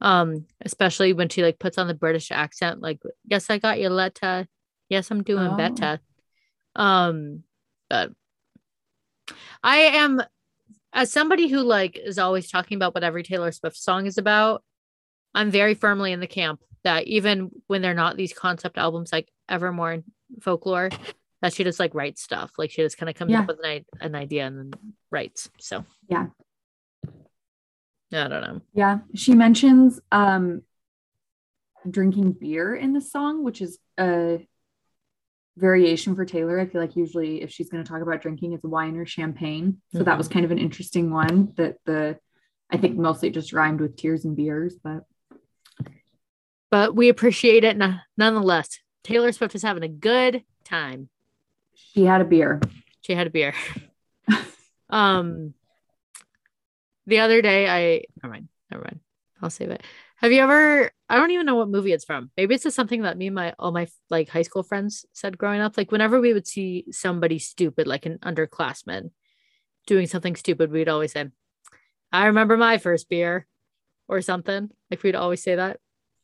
Um, 0.00 0.46
especially 0.64 1.12
when 1.12 1.28
she 1.28 1.42
like 1.42 1.58
puts 1.58 1.76
on 1.76 1.88
the 1.88 1.94
British 1.94 2.30
accent, 2.30 2.80
like, 2.80 3.00
yes, 3.24 3.50
I 3.50 3.58
got 3.58 3.80
your 3.80 3.90
letter. 3.90 4.46
Yes, 4.88 5.10
I'm 5.10 5.24
doing 5.24 5.50
Oh. 5.50 5.56
better. 5.56 5.98
Um, 6.76 7.42
but 7.90 8.12
I 9.62 9.78
am 9.78 10.22
as 10.92 11.12
somebody 11.12 11.48
who 11.48 11.58
like 11.62 11.98
is 11.98 12.18
always 12.18 12.48
talking 12.50 12.76
about 12.76 12.94
what 12.94 13.02
every 13.02 13.22
Taylor 13.24 13.50
Swift 13.50 13.76
song 13.76 14.06
is 14.06 14.18
about, 14.18 14.62
I'm 15.34 15.50
very 15.50 15.74
firmly 15.74 16.12
in 16.12 16.20
the 16.20 16.26
camp 16.28 16.60
that 16.84 17.08
even 17.08 17.50
when 17.66 17.82
they're 17.82 17.92
not 17.92 18.16
these 18.16 18.32
concept 18.32 18.78
albums 18.78 19.12
like 19.12 19.28
Evermore 19.48 19.92
and 19.92 20.04
Folklore, 20.40 20.90
that 21.42 21.52
she 21.52 21.64
just 21.64 21.80
like 21.80 21.94
writes 21.94 22.22
stuff. 22.22 22.52
Like 22.56 22.70
she 22.70 22.82
just 22.82 22.96
kind 22.98 23.10
of 23.10 23.16
comes 23.16 23.32
Yeah. 23.32 23.40
up 23.40 23.48
with 23.48 23.58
an, 23.64 23.84
an 24.00 24.14
idea 24.14 24.46
and 24.46 24.58
then 24.58 24.80
writes. 25.10 25.50
So 25.58 25.84
Yeah. 26.08 26.26
I 28.12 28.28
don't 28.28 28.40
know. 28.42 28.60
Yeah. 28.74 28.98
She 29.14 29.34
mentions 29.34 30.00
um 30.12 30.62
drinking 31.88 32.32
beer 32.32 32.74
in 32.74 32.92
the 32.92 33.00
song, 33.00 33.44
which 33.44 33.60
is 33.60 33.78
a 33.98 34.46
variation 35.56 36.14
for 36.14 36.24
Taylor. 36.24 36.58
I 36.60 36.66
feel 36.66 36.80
like 36.80 36.96
usually 36.96 37.42
if 37.42 37.50
she's 37.50 37.68
going 37.68 37.82
to 37.82 37.88
talk 37.88 38.02
about 38.02 38.20
drinking, 38.22 38.52
it's 38.52 38.64
wine 38.64 38.96
or 38.96 39.06
champagne. 39.06 39.80
So 39.92 40.02
that 40.02 40.16
was 40.18 40.28
kind 40.28 40.44
of 40.44 40.50
an 40.50 40.58
interesting 40.58 41.10
one 41.12 41.52
that 41.56 41.76
the 41.84 42.18
I 42.70 42.76
think 42.76 42.96
mostly 42.98 43.30
just 43.30 43.52
rhymed 43.52 43.80
with 43.80 43.96
tears 43.96 44.24
and 44.24 44.36
beers, 44.36 44.74
but 44.82 45.04
But 46.70 46.94
we 46.94 47.08
appreciate 47.08 47.64
it 47.64 47.76
no- 47.76 47.96
nonetheless. 48.16 48.78
Taylor 49.04 49.32
Swift 49.32 49.54
is 49.54 49.62
having 49.62 49.82
a 49.82 49.88
good 49.88 50.44
time. 50.64 51.08
she 51.74 52.04
had 52.04 52.20
a 52.20 52.24
beer. 52.24 52.60
She 53.00 53.14
had 53.14 53.26
a 53.26 53.30
beer. 53.30 53.54
um 54.90 55.54
the 57.08 57.20
other 57.20 57.42
day 57.42 57.68
I 57.68 58.04
never 58.22 58.32
mind, 58.32 58.48
never 58.70 58.84
mind. 58.84 59.00
I'll 59.42 59.50
save 59.50 59.70
it. 59.70 59.82
Have 60.16 60.32
you 60.32 60.42
ever 60.42 60.90
I 61.08 61.16
don't 61.16 61.30
even 61.30 61.46
know 61.46 61.54
what 61.56 61.68
movie 61.68 61.92
it's 61.92 62.04
from. 62.04 62.30
Maybe 62.36 62.54
it's 62.54 62.64
just 62.64 62.76
something 62.76 63.02
that 63.02 63.16
me 63.16 63.26
and 63.28 63.34
my 63.34 63.54
all 63.58 63.72
my 63.72 63.88
like 64.10 64.28
high 64.28 64.42
school 64.42 64.62
friends 64.62 65.06
said 65.12 65.38
growing 65.38 65.60
up. 65.60 65.76
Like 65.76 65.90
whenever 65.90 66.20
we 66.20 66.34
would 66.34 66.46
see 66.46 66.84
somebody 66.90 67.38
stupid, 67.38 67.86
like 67.86 68.06
an 68.06 68.18
underclassman 68.18 69.10
doing 69.86 70.06
something 70.06 70.36
stupid, 70.36 70.70
we'd 70.70 70.88
always 70.88 71.12
say, 71.12 71.30
I 72.12 72.26
remember 72.26 72.56
my 72.56 72.78
first 72.78 73.08
beer 73.08 73.46
or 74.06 74.20
something. 74.20 74.70
Like 74.90 75.02
we'd 75.02 75.14
always 75.14 75.42
say 75.42 75.54
that. 75.54 75.78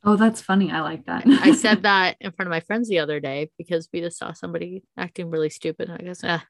Oh, 0.07 0.17
that's 0.17 0.43
funny. 0.43 0.71
I 0.71 0.81
like 0.81 1.07
that. 1.07 1.25
I 1.27 1.53
said 1.55 1.85
that 1.85 2.17
in 2.21 2.31
front 2.33 2.49
of 2.49 2.51
my 2.51 2.61
friends 2.61 2.89
the 2.89 2.99
other 2.99 3.21
day 3.21 3.51
because 3.57 3.89
we 3.91 4.01
just 4.01 4.19
saw 4.19 4.33
somebody 4.33 4.83
acting 4.99 5.31
really 5.31 5.49
stupid. 5.49 5.89
I 5.89 6.03
guess, 6.03 6.21
ah, 6.23 6.45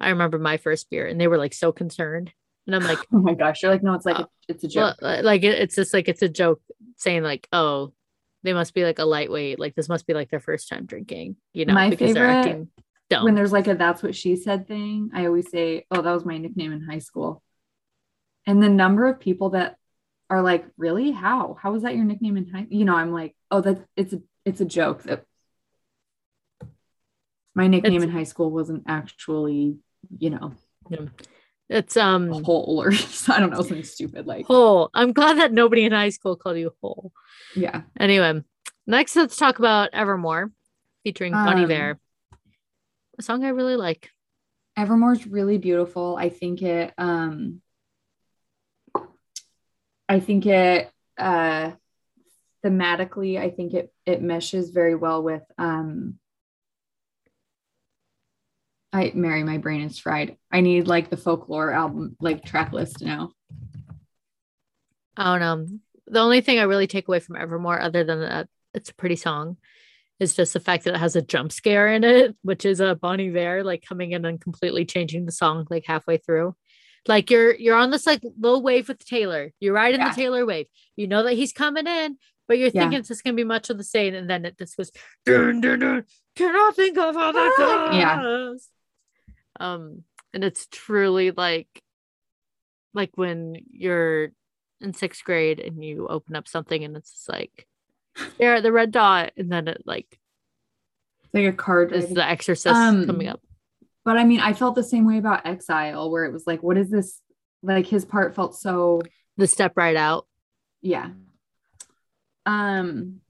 I 0.00 0.08
remember 0.08 0.38
my 0.38 0.56
first 0.56 0.90
beer, 0.90 1.06
and 1.06 1.20
they 1.20 1.28
were 1.28 1.38
like 1.38 1.54
so 1.54 1.70
concerned. 1.70 2.32
And 2.66 2.76
I'm 2.76 2.84
like, 2.84 2.98
oh 3.12 3.18
my 3.18 3.34
gosh. 3.34 3.62
You're 3.62 3.72
like, 3.72 3.82
no, 3.82 3.94
it's 3.94 4.06
like 4.06 4.18
Uh, 4.20 4.26
it's 4.48 4.64
a 4.64 4.68
joke. 4.68 4.96
well, 5.02 5.18
uh, 5.18 5.22
like 5.22 5.42
it's 5.42 5.74
just 5.74 5.92
like 5.94 6.08
it's 6.08 6.22
a 6.22 6.28
joke 6.28 6.60
saying 6.96 7.22
like, 7.22 7.48
oh, 7.52 7.92
they 8.44 8.52
must 8.52 8.74
be 8.74 8.84
like 8.84 8.98
a 8.98 9.04
lightweight. 9.04 9.58
Like 9.58 9.74
this 9.74 9.88
must 9.88 10.06
be 10.06 10.14
like 10.14 10.30
their 10.30 10.40
first 10.40 10.68
time 10.68 10.84
drinking, 10.86 11.36
you 11.52 11.64
know, 11.64 11.74
My 11.74 11.90
because 11.90 12.14
they're 12.14 12.26
favorite- 12.26 12.38
acting 12.50 12.68
dumb. 13.10 13.24
when 13.24 13.34
there's 13.34 13.52
like 13.52 13.66
a 13.68 13.74
that's 13.74 14.02
what 14.02 14.14
she 14.14 14.36
said 14.36 14.66
thing, 14.68 15.10
I 15.14 15.26
always 15.26 15.50
say, 15.50 15.86
Oh, 15.90 16.02
that 16.02 16.12
was 16.12 16.24
my 16.24 16.38
nickname 16.38 16.72
in 16.72 16.82
high 16.82 16.98
school. 17.00 17.42
And 18.46 18.60
the 18.62 18.68
number 18.68 19.06
of 19.06 19.20
people 19.20 19.50
that 19.50 19.76
are 20.30 20.42
like, 20.42 20.64
Really? 20.76 21.10
How? 21.12 21.56
How 21.60 21.72
was 21.72 21.82
that 21.82 21.94
your 21.94 22.04
nickname 22.04 22.36
in 22.36 22.48
high? 22.48 22.66
You 22.70 22.84
know, 22.84 22.96
I'm 22.96 23.12
like, 23.12 23.36
Oh, 23.50 23.60
that 23.60 23.84
it's 23.96 24.12
a 24.12 24.22
it's 24.44 24.60
a 24.60 24.64
joke 24.64 25.02
that 25.04 25.24
my 27.54 27.66
nickname 27.66 27.94
It's- 27.96 28.08
in 28.08 28.10
high 28.10 28.24
school 28.24 28.50
wasn't 28.50 28.84
actually, 28.86 29.76
you 30.18 30.30
know, 30.30 30.52
it's 31.72 31.96
um 31.96 32.28
whole 32.44 32.82
or 32.82 32.92
I 33.28 33.40
don't 33.40 33.50
know, 33.50 33.56
something 33.56 33.82
stupid 33.84 34.26
like 34.26 34.46
whole. 34.46 34.90
I'm 34.94 35.12
glad 35.12 35.38
that 35.38 35.52
nobody 35.52 35.84
in 35.84 35.92
high 35.92 36.10
school 36.10 36.36
called 36.36 36.58
you 36.58 36.72
whole. 36.80 37.12
yeah. 37.56 37.82
Anyway, 37.98 38.42
next 38.86 39.16
let's 39.16 39.36
talk 39.36 39.58
about 39.58 39.90
Evermore 39.92 40.52
featuring 41.04 41.32
Bonnie 41.32 41.62
Um, 41.62 41.68
Bear. 41.68 41.98
A 43.18 43.22
song 43.22 43.44
I 43.44 43.48
really 43.48 43.76
like. 43.76 44.10
Evermore's 44.76 45.26
really 45.26 45.58
beautiful. 45.58 46.16
I 46.16 46.28
think 46.28 46.62
it 46.62 46.92
um 46.98 47.60
I 50.08 50.20
think 50.20 50.46
it 50.46 50.90
uh 51.18 51.72
thematically 52.64 53.38
I 53.38 53.50
think 53.50 53.74
it 53.74 53.92
it 54.06 54.22
meshes 54.22 54.70
very 54.70 54.94
well 54.94 55.22
with 55.22 55.42
um 55.58 56.18
I 58.92 59.12
Mary, 59.14 59.42
my 59.42 59.58
brain 59.58 59.80
is 59.82 59.98
fried. 59.98 60.36
I 60.50 60.60
need 60.60 60.86
like 60.86 61.08
the 61.10 61.16
folklore 61.16 61.70
album 61.72 62.16
like 62.20 62.44
track 62.44 62.72
list 62.72 63.02
now. 63.02 63.32
I 65.16 65.24
don't 65.38 65.40
know. 65.40 65.78
The 66.06 66.20
only 66.20 66.40
thing 66.40 66.58
I 66.58 66.62
really 66.64 66.86
take 66.86 67.08
away 67.08 67.20
from 67.20 67.36
Evermore, 67.36 67.80
other 67.80 68.04
than 68.04 68.20
that 68.20 68.48
it's 68.74 68.90
a 68.90 68.94
pretty 68.94 69.16
song, 69.16 69.56
is 70.20 70.34
just 70.34 70.52
the 70.52 70.60
fact 70.60 70.84
that 70.84 70.94
it 70.94 70.98
has 71.00 71.16
a 71.16 71.22
jump 71.22 71.52
scare 71.52 71.88
in 71.88 72.04
it, 72.04 72.36
which 72.42 72.64
is 72.64 72.80
a 72.80 72.94
Bon 72.94 73.20
Iver 73.20 73.64
like 73.64 73.82
coming 73.86 74.12
in 74.12 74.24
and 74.24 74.40
completely 74.40 74.84
changing 74.84 75.24
the 75.26 75.32
song 75.32 75.66
like 75.70 75.84
halfway 75.86 76.18
through. 76.18 76.54
Like 77.08 77.30
you're 77.30 77.54
you're 77.54 77.76
on 77.76 77.90
this 77.90 78.06
like 78.06 78.22
low 78.38 78.58
wave 78.58 78.88
with 78.88 79.04
Taylor. 79.04 79.52
You're 79.58 79.74
riding 79.74 80.00
Yeah. 80.00 80.10
the 80.10 80.14
Taylor 80.14 80.44
wave. 80.46 80.66
You 80.96 81.06
know 81.06 81.22
that 81.24 81.32
he's 81.32 81.52
coming 81.52 81.86
in, 81.86 82.16
but 82.46 82.58
you're 82.58 82.68
Yeah. 82.72 82.82
thinking 82.82 82.98
it's 83.00 83.08
just 83.08 83.24
gonna 83.24 83.34
be 83.36 83.42
much 83.44 83.70
of 83.70 83.78
the 83.78 83.84
same, 83.84 84.14
and 84.14 84.28
then 84.30 84.44
it 84.44 84.58
just 84.58 84.76
goes 84.76 84.90
dun, 85.24 85.60
dun, 85.62 85.78
dun, 85.80 86.04
cannot 86.36 86.76
think 86.76 86.96
of 86.98 87.16
other 87.16 87.38
ah, 87.58 87.96
Yeah. 87.96 88.52
Um, 89.60 90.04
and 90.34 90.44
it's 90.44 90.66
truly 90.70 91.30
like 91.30 91.68
like 92.94 93.10
when 93.14 93.56
you're 93.70 94.32
in 94.80 94.92
sixth 94.92 95.24
grade 95.24 95.60
and 95.60 95.84
you 95.84 96.08
open 96.08 96.36
up 96.36 96.48
something 96.48 96.82
and 96.82 96.96
it's 96.96 97.10
just 97.12 97.28
like 97.28 97.66
there 98.38 98.60
the 98.60 98.72
red 98.72 98.90
dot 98.90 99.32
and 99.36 99.50
then 99.50 99.68
it 99.68 99.82
like 99.86 100.18
It's 101.24 101.34
like 101.34 101.44
a 101.44 101.52
card. 101.52 101.92
is 101.92 102.10
the 102.10 102.28
exorcist 102.28 102.74
Um, 102.74 103.06
coming 103.06 103.28
up 103.28 103.40
But 104.04 104.18
I 104.18 104.24
mean, 104.24 104.40
I 104.40 104.52
felt 104.52 104.74
the 104.74 104.82
same 104.82 105.06
way 105.06 105.18
about 105.18 105.46
Exile, 105.46 106.10
where 106.10 106.24
it 106.24 106.32
was 106.32 106.46
like, 106.46 106.62
what 106.62 106.76
is 106.76 106.90
this? 106.90 107.20
Like 107.62 107.86
his 107.86 108.04
part 108.04 108.34
felt 108.34 108.56
so 108.56 109.00
the 109.36 109.46
step 109.46 109.76
right 109.76 109.96
out 109.96 110.26
yeah 110.82 111.10
um 112.44 113.20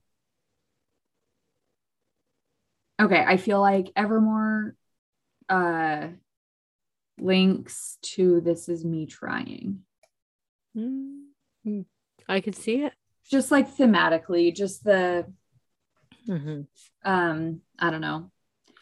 okay 2.99 3.23
i 3.25 3.37
feel 3.37 3.61
like 3.61 3.91
evermore 3.95 4.75
uh 5.49 6.07
links 7.19 7.97
to 8.01 8.41
this 8.41 8.67
is 8.69 8.83
me 8.83 9.05
trying. 9.05 9.79
Mm, 10.75 11.85
i 12.27 12.41
could 12.41 12.55
see 12.55 12.83
it. 12.83 12.93
Just 13.29 13.51
like 13.51 13.69
thematically 13.75 14.53
just 14.53 14.83
the 14.83 15.25
Mhm. 16.27 16.67
um 17.03 17.61
i 17.79 17.89
don't 17.89 18.01
know. 18.01 18.31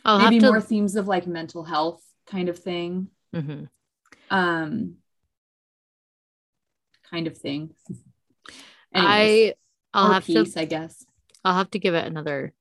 I'll 0.05 0.19
maybe 0.19 0.39
to 0.39 0.45
more 0.47 0.61
themes 0.61 0.95
of 0.95 1.07
like 1.07 1.27
mental 1.27 1.63
health 1.63 2.01
kind 2.25 2.49
of 2.49 2.57
thing. 2.59 3.09
Mhm. 3.33 3.69
um 4.29 4.97
kind 7.09 7.27
of 7.27 7.37
thing. 7.37 7.75
Anyways, 8.93 9.51
i 9.51 9.55
i'll 9.93 10.11
have 10.13 10.25
piece, 10.25 10.53
to 10.53 10.61
i 10.61 10.65
guess. 10.65 11.05
I'll 11.43 11.55
have 11.55 11.71
to 11.71 11.79
give 11.79 11.93
it 11.93 12.05
another 12.05 12.53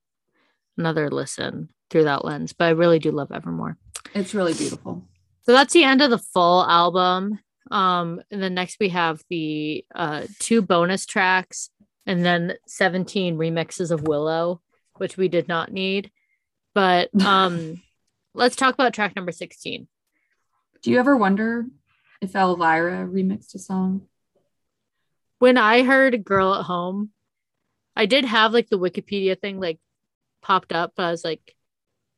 another 0.77 1.09
listen 1.09 1.69
through 1.91 2.05
that 2.05 2.25
lens 2.25 2.53
but 2.53 2.65
i 2.65 2.69
really 2.71 2.97
do 2.97 3.11
love 3.11 3.31
evermore 3.31 3.77
it's 4.15 4.33
really 4.33 4.53
beautiful 4.53 5.03
So 5.45 5.53
that's 5.53 5.73
the 5.73 5.83
end 5.83 6.01
of 6.01 6.09
the 6.11 6.17
full 6.33 6.63
album. 6.65 7.39
Um, 7.71 8.21
and 8.29 8.41
then 8.43 8.53
next 8.53 8.77
we 8.79 8.89
have 8.89 9.21
the 9.29 9.83
uh 9.95 10.23
two 10.39 10.61
bonus 10.61 11.05
tracks 11.05 11.69
and 12.05 12.23
then 12.23 12.53
17 12.67 13.37
remixes 13.37 13.91
of 13.91 14.07
Willow, 14.07 14.61
which 14.97 15.17
we 15.17 15.27
did 15.29 15.47
not 15.47 15.71
need. 15.71 16.11
But 16.73 17.09
um 17.25 17.81
let's 18.33 18.55
talk 18.55 18.73
about 18.75 18.93
track 18.93 19.15
number 19.15 19.31
16. 19.31 19.87
do 20.83 20.91
you 20.91 20.99
ever 20.99 21.15
wonder 21.17 21.65
if 22.21 22.35
elvira 22.35 23.07
remixed 23.07 23.55
a 23.55 23.59
song 23.59 24.07
When 25.39 25.57
I 25.57 25.83
heard 25.83 26.23
Girl 26.23 26.53
at 26.53 26.65
Home, 26.65 27.11
I 27.95 28.05
did 28.05 28.25
have 28.25 28.53
like 28.53 28.69
the 28.69 28.79
Wikipedia 28.79 29.39
thing 29.39 29.59
like 29.59 29.79
popped 30.41 30.71
up, 30.73 30.93
but 30.95 31.03
I 31.05 31.11
was 31.11 31.23
like, 31.23 31.55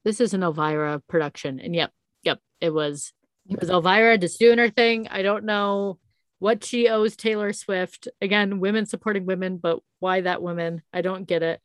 this 0.03 0.21
is 0.21 0.33
an 0.33 0.43
Elvira 0.43 1.01
production. 1.07 1.59
And 1.59 1.75
yep, 1.75 1.91
yep, 2.23 2.39
it 2.61 2.71
was 2.71 3.13
It 3.49 3.59
was 3.59 3.69
Elvira 3.69 4.17
just 4.17 4.39
doing 4.39 4.57
her 4.57 4.69
thing. 4.69 5.07
I 5.09 5.21
don't 5.21 5.45
know 5.45 5.99
what 6.39 6.63
she 6.63 6.89
owes 6.89 7.15
Taylor 7.15 7.53
Swift. 7.53 8.07
Again, 8.21 8.59
women 8.59 8.85
supporting 8.85 9.25
women, 9.25 9.57
but 9.57 9.79
why 9.99 10.21
that 10.21 10.41
woman? 10.41 10.81
I 10.91 11.01
don't 11.01 11.25
get 11.25 11.43
it. 11.43 11.61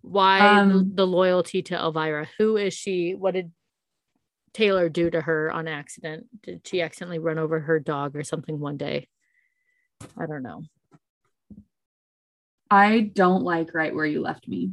Why 0.00 0.58
Um, 0.58 0.92
the 0.94 1.06
loyalty 1.06 1.62
to 1.62 1.76
Elvira? 1.76 2.26
Who 2.38 2.56
is 2.56 2.74
she? 2.74 3.14
What 3.14 3.34
did 3.34 3.52
Taylor 4.52 4.88
do 4.88 5.10
to 5.10 5.20
her 5.20 5.50
on 5.50 5.68
accident? 5.68 6.26
Did 6.42 6.66
she 6.66 6.82
accidentally 6.82 7.18
run 7.18 7.38
over 7.38 7.60
her 7.60 7.78
dog 7.78 8.16
or 8.16 8.24
something 8.24 8.58
one 8.58 8.76
day? 8.76 9.08
I 10.18 10.26
don't 10.26 10.42
know. 10.42 10.62
I 12.70 13.00
don't 13.00 13.44
like 13.44 13.74
right 13.74 13.94
where 13.94 14.06
you 14.06 14.22
left 14.22 14.48
me. 14.48 14.72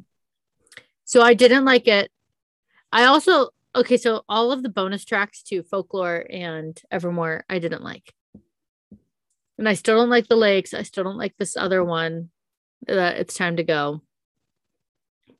So 1.03 1.21
I 1.21 1.33
didn't 1.33 1.65
like 1.65 1.87
it. 1.87 2.09
I 2.91 3.05
also 3.05 3.49
okay, 3.75 3.97
so 3.97 4.23
all 4.27 4.51
of 4.51 4.63
the 4.63 4.69
bonus 4.69 5.05
tracks 5.05 5.43
to 5.43 5.63
folklore 5.63 6.25
and 6.29 6.79
Evermore, 6.91 7.45
I 7.49 7.59
didn't 7.59 7.83
like. 7.83 8.13
And 9.57 9.67
I 9.67 9.73
still 9.73 9.97
don't 9.97 10.09
like 10.09 10.27
the 10.27 10.35
lakes. 10.35 10.73
I 10.73 10.83
still 10.83 11.03
don't 11.03 11.17
like 11.17 11.35
this 11.37 11.57
other 11.57 11.83
one 11.83 12.29
that 12.87 13.17
it's 13.17 13.35
time 13.35 13.57
to 13.57 13.63
go. 13.63 14.01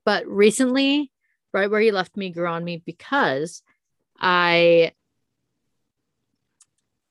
But 0.05 0.27
recently, 0.27 1.11
right 1.53 1.69
where 1.69 1.81
you 1.81 1.91
left 1.91 2.17
me 2.17 2.29
grew 2.29 2.47
on 2.47 2.63
me 2.63 2.83
because 2.85 3.63
I 4.19 4.93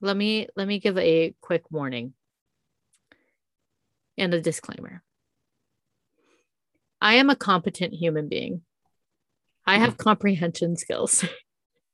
let 0.01 0.17
me 0.17 0.49
let 0.55 0.69
me 0.69 0.79
give 0.79 0.99
a 0.99 1.35
quick 1.41 1.71
warning 1.71 2.13
and 4.17 4.35
a 4.35 4.41
disclaimer. 4.41 5.03
I 7.01 7.15
am 7.15 7.31
a 7.31 7.37
competent 7.37 7.95
human 7.95 8.29
being. 8.29 8.63
I 9.69 9.77
have 9.77 9.91
mm-hmm. 9.91 10.03
comprehension 10.03 10.77
skills. 10.77 11.27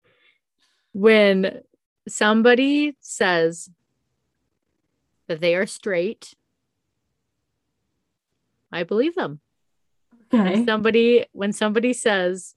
when 0.93 1.63
somebody 2.07 2.97
says 3.01 3.69
that 5.27 5.41
they 5.41 5.57
are 5.57 5.67
straight, 5.67 6.35
I 8.71 8.85
believe 8.85 9.17
them. 9.17 9.41
Okay. 10.33 10.65
Somebody 10.65 11.27
when 11.33 11.53
somebody 11.53 11.93
says 11.93 12.55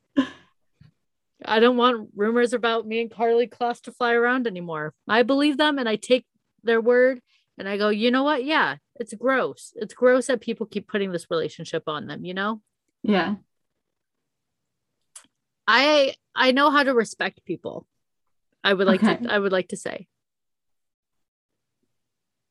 I 1.44 1.60
don't 1.60 1.78
want 1.78 2.10
rumors 2.16 2.54
about 2.54 2.88
me 2.88 3.02
and 3.02 3.10
Karlie 3.10 3.50
Kloss 3.50 3.82
to 3.82 3.92
fly 3.92 4.14
around 4.14 4.46
anymore. 4.46 4.94
I 5.08 5.24
believe 5.24 5.58
them 5.58 5.80
and 5.80 5.90
I 5.90 5.96
take 5.96 6.26
their 6.64 6.82
word 6.82 7.22
and 7.58 7.68
I 7.68 7.78
go, 7.78 7.90
you 7.90 8.12
know 8.12 8.24
what? 8.24 8.44
Yeah, 8.44 8.78
it's 8.96 9.16
gross. 9.16 9.74
It's 9.76 9.96
gross 9.96 10.28
that 10.28 10.42
people 10.42 10.68
keep 10.68 10.88
putting 10.88 11.12
this 11.12 11.28
relationship 11.32 11.84
on 11.88 12.06
them, 12.06 12.24
you 12.24 12.36
know? 12.36 12.62
Yeah. 13.02 13.36
I 15.68 16.16
I 16.36 16.52
know 16.52 16.70
how 16.72 16.84
to 16.84 16.94
respect 16.94 17.44
people. 17.46 17.88
I 18.64 18.74
would 18.74 18.88
like 18.88 19.04
Okay. 19.04 19.18
to 19.26 19.32
I 19.34 19.40
would 19.40 19.52
like 19.52 19.70
to 19.70 19.78
say. 19.78 20.08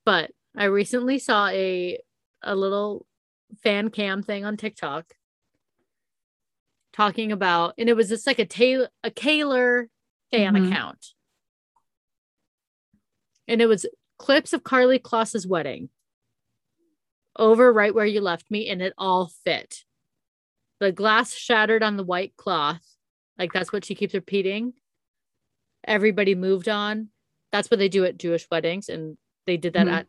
But 0.04 0.30
I 0.56 0.64
recently 0.64 1.18
saw 1.18 1.48
a 1.48 1.98
a 2.42 2.54
little 2.54 3.06
fan 3.62 3.90
cam 3.90 4.22
thing 4.22 4.44
on 4.44 4.56
TikTok 4.56 5.06
talking 6.92 7.32
about 7.32 7.74
and 7.78 7.88
it 7.88 7.94
was 7.96 8.08
just 8.08 8.26
like 8.26 8.38
a 8.38 8.46
Taylor 8.46 8.88
a 9.02 9.10
Kaylor 9.10 9.88
fan 10.30 10.54
Mhm. 10.54 10.68
account. 10.70 11.06
And 13.48 13.60
it 13.62 13.66
was 13.66 13.86
clips 14.18 14.52
of 14.52 14.62
Karlie 14.64 14.98
Kloss's 15.02 15.46
wedding 15.46 15.90
over 17.38 17.72
right 17.72 17.94
where 17.94 18.06
you 18.06 18.20
left 18.20 18.50
me 18.50 18.68
and 18.68 18.80
it 18.80 18.94
all 18.96 19.28
fit. 19.44 19.84
The 20.80 20.90
glass 20.92 21.34
shattered 21.34 21.82
on 21.82 21.96
the 21.96 22.04
white 22.04 22.34
cloth. 22.36 22.95
Like 23.38 23.52
that's 23.52 23.72
what 23.72 23.84
she 23.84 23.94
keeps 23.94 24.14
repeating. 24.14 24.72
Everybody 25.86 26.34
moved 26.34 26.68
on. 26.68 27.08
That's 27.52 27.70
what 27.70 27.78
they 27.78 27.88
do 27.88 28.04
at 28.04 28.18
Jewish 28.18 28.46
weddings. 28.50 28.88
And 28.88 29.16
they 29.46 29.56
did 29.56 29.74
that 29.74 29.86
Mhm. 29.86 29.92
at 29.92 30.06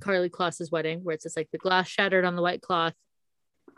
Karlie 0.00 0.30
Kloss's 0.30 0.70
wedding, 0.70 1.04
where 1.04 1.14
it's 1.14 1.24
just 1.24 1.36
like 1.36 1.50
the 1.50 1.58
glass 1.58 1.88
shattered 1.88 2.24
on 2.24 2.36
the 2.36 2.42
white 2.42 2.62
cloth. 2.62 2.94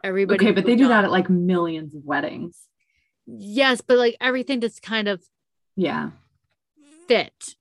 Everybody. 0.05 0.45
Okay, 0.45 0.53
but 0.53 0.65
they 0.65 0.77
do 0.77 0.85
on. 0.85 0.91
that 0.91 1.05
at 1.05 1.11
like 1.11 1.29
millions 1.29 1.95
of 1.95 2.05
weddings. 2.05 2.69
Yes, 3.27 3.81
but 3.81 3.99
like 3.99 4.16
everything 4.20 4.61
just 4.61 4.83
kind 4.83 5.09
of 5.09 5.23
Yeah. 5.77 6.12
fit. 7.07 7.57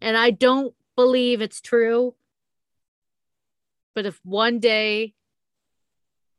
And 0.00 0.16
I 0.16 0.30
don't 0.30 0.74
believe 0.96 1.40
it's 1.40 1.60
true. 1.60 2.14
But 3.94 4.04
if 4.06 4.20
one 4.24 4.58
day 4.58 5.14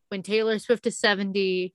when 0.09 0.21
Taylor 0.21 0.59
Swift 0.59 0.85
is 0.85 0.97
70 0.97 1.73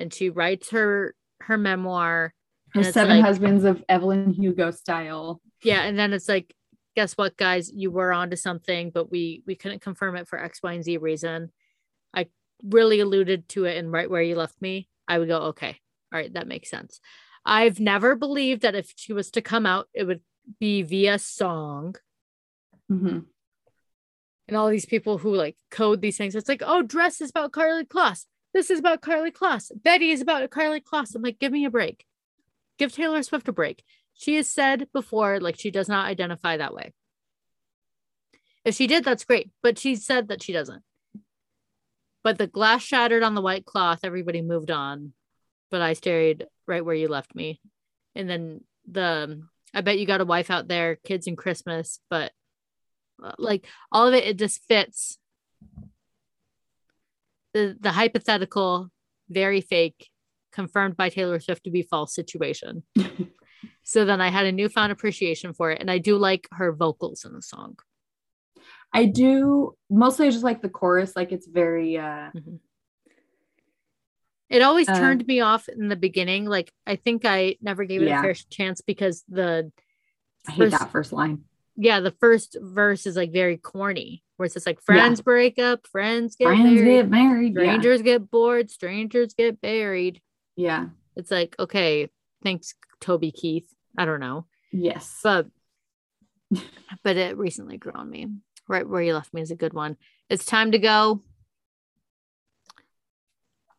and 0.00 0.12
she 0.12 0.30
writes 0.30 0.70
her 0.70 1.14
her 1.42 1.58
memoir, 1.58 2.34
Her 2.74 2.82
seven 2.84 3.16
like- 3.18 3.24
husbands 3.26 3.64
of 3.64 3.82
Evelyn 3.88 4.32
Hugo 4.32 4.70
style. 4.70 5.40
yeah, 5.62 5.82
and 5.82 5.98
then 5.98 6.12
it's 6.12 6.28
like, 6.28 6.54
guess 6.96 7.14
what, 7.14 7.36
guys, 7.36 7.70
you 7.72 7.90
were 7.90 8.12
onto 8.12 8.36
something, 8.36 8.90
but 8.90 9.10
we 9.10 9.42
we 9.46 9.54
couldn't 9.54 9.80
confirm 9.82 10.16
it 10.16 10.28
for 10.28 10.38
X, 10.38 10.60
Y, 10.62 10.72
and 10.72 10.84
Z 10.84 10.96
reason. 10.98 11.50
I 12.14 12.28
really 12.64 13.00
alluded 13.00 13.48
to 13.50 13.64
it 13.66 13.76
and 13.76 13.92
right 13.92 14.10
where 14.10 14.22
you 14.22 14.34
left 14.36 14.60
me. 14.60 14.88
I 15.06 15.18
would 15.18 15.28
go, 15.28 15.38
okay, 15.52 15.78
all 16.12 16.18
right, 16.18 16.32
that 16.34 16.48
makes 16.48 16.70
sense. 16.70 17.00
I've 17.44 17.80
never 17.80 18.14
believed 18.16 18.62
that 18.62 18.74
if 18.74 18.92
she 18.96 19.12
was 19.12 19.30
to 19.30 19.40
come 19.40 19.64
out, 19.64 19.88
it 19.94 20.04
would 20.04 20.20
be 20.58 20.82
via 20.82 21.18
song. 21.18 21.94
Mhm. 22.90 23.26
and 24.48 24.56
all 24.56 24.68
these 24.70 24.86
people 24.86 25.18
who 25.18 25.34
like 25.34 25.56
code 25.70 26.00
these 26.00 26.16
things. 26.16 26.34
It's 26.34 26.48
like, 26.48 26.62
oh, 26.64 26.80
dress 26.82 27.20
is 27.20 27.28
about 27.30 27.52
Karlie 27.52 27.84
Kloss. 27.86 28.24
This 28.54 28.70
is 28.70 28.78
about 28.78 29.02
Karlie 29.02 29.32
Kloss. 29.32 29.70
Betty 29.82 30.10
is 30.10 30.20
about 30.20 30.48
Karlie 30.50 30.82
Kloss. 30.82 31.14
I'm 31.14 31.22
like, 31.22 31.38
give 31.38 31.52
me 31.52 31.64
a 31.64 31.70
break. 31.70 32.04
Give 32.78 32.92
Taylor 32.92 33.22
Swift 33.22 33.48
a 33.48 33.52
break. 33.52 33.84
She 34.14 34.36
has 34.36 34.48
said 34.48 34.88
before, 34.92 35.40
like, 35.40 35.58
she 35.58 35.70
does 35.70 35.88
not 35.88 36.06
identify 36.06 36.56
that 36.56 36.74
way. 36.74 36.92
If 38.64 38.74
she 38.74 38.86
did, 38.86 39.04
that's 39.04 39.24
great. 39.24 39.50
But 39.62 39.78
she 39.78 39.94
said 39.94 40.28
that 40.28 40.42
she 40.42 40.52
doesn't. 40.52 40.82
But 42.24 42.38
the 42.38 42.46
glass 42.46 42.82
shattered 42.82 43.22
on 43.22 43.34
the 43.34 43.42
white 43.42 43.64
cloth. 43.64 44.00
Everybody 44.02 44.42
moved 44.42 44.70
on. 44.70 45.12
But 45.70 45.82
I 45.82 45.92
stayed 45.92 46.46
right 46.66 46.84
where 46.84 46.94
you 46.94 47.08
left 47.08 47.34
me. 47.34 47.60
And 48.14 48.28
then 48.28 48.62
the, 48.90 49.42
I 49.74 49.82
bet 49.82 49.98
you 49.98 50.06
got 50.06 50.20
a 50.20 50.24
wife 50.24 50.50
out 50.50 50.66
there, 50.66 50.96
kids 50.96 51.26
and 51.26 51.36
Christmas, 51.36 52.00
but 52.10 52.32
uh, 53.22 53.32
like 53.38 53.66
all 53.90 54.06
of 54.06 54.14
it 54.14 54.24
it 54.24 54.38
just 54.38 54.62
fits 54.68 55.18
the 57.54 57.76
the 57.80 57.92
hypothetical 57.92 58.88
very 59.28 59.60
fake 59.60 60.08
confirmed 60.52 60.96
by 60.96 61.08
taylor 61.08 61.38
swift 61.40 61.64
to 61.64 61.70
be 61.70 61.82
false 61.82 62.14
situation 62.14 62.82
so 63.82 64.04
then 64.04 64.20
i 64.20 64.28
had 64.28 64.46
a 64.46 64.52
newfound 64.52 64.90
appreciation 64.92 65.52
for 65.52 65.70
it 65.70 65.80
and 65.80 65.90
i 65.90 65.98
do 65.98 66.16
like 66.16 66.48
her 66.52 66.72
vocals 66.72 67.24
in 67.24 67.32
the 67.32 67.42
song 67.42 67.76
I 68.90 69.04
do 69.04 69.74
mostly 69.90 70.28
I 70.28 70.30
just 70.30 70.42
like 70.44 70.62
the 70.62 70.70
chorus. 70.70 71.14
Like 71.14 71.30
it's 71.30 71.46
very 71.46 71.98
uh 71.98 72.30
it 74.48 74.62
always 74.62 74.88
Uh, 74.88 74.98
turned 74.98 75.26
me 75.26 75.40
off 75.40 75.68
in 75.68 75.88
the 75.88 75.96
beginning 75.96 76.46
like 76.46 76.72
i 76.86 76.96
think 76.96 77.26
i 77.26 77.56
never 77.60 77.84
gave 77.84 78.00
it 78.00 78.06
Yeah. 78.08 78.20
a 78.20 78.22
fair 78.22 78.34
chance 78.50 78.80
because 78.80 79.24
the 79.28 79.70
I 80.48 80.52
hate 80.52 80.58
first- 80.70 80.78
that 80.78 80.90
first 80.90 81.12
line. 81.12 81.44
Yeah 81.80 82.00
the 82.00 82.10
first 82.20 82.56
verse 82.60 83.06
is 83.06 83.16
like 83.16 83.32
very 83.32 83.56
corny 83.56 84.22
where 84.36 84.44
it's 84.44 84.54
just 84.54 84.66
like 84.66 84.80
friends 84.82 85.20
break 85.20 85.58
up 85.58 85.86
friends 85.86 86.34
get 86.36 86.46
Friends 86.46 86.64
married 86.64 86.84
get 86.84 87.08
married. 87.08 87.54
Yeah. 87.54 87.60
strangers 87.62 88.02
get 88.02 88.30
bored 88.30 88.70
strangers 88.70 89.32
get 89.34 89.60
buried 89.60 90.20
yeah. 90.56 90.86
it's 91.16 91.30
like 91.30 91.54
okay 91.58 92.10
thanks 92.42 92.74
toby 93.00 93.30
keith 93.30 93.72
i 93.96 94.04
don't 94.04 94.20
know 94.20 94.44
Yes. 94.72 95.20
but 95.22 95.46
but 97.04 97.16
it 97.16 97.38
recently 97.38 97.78
grew 97.78 97.92
on 97.94 98.10
me 98.10 98.26
right 98.68 98.86
where 98.88 99.00
you 99.02 99.14
left 99.14 99.32
me 99.32 99.40
is 99.40 99.50
a 99.52 99.56
good 99.56 99.72
one 99.72 99.96
it's 100.28 100.44
time 100.44 100.72
to 100.72 100.78
go 100.78 101.20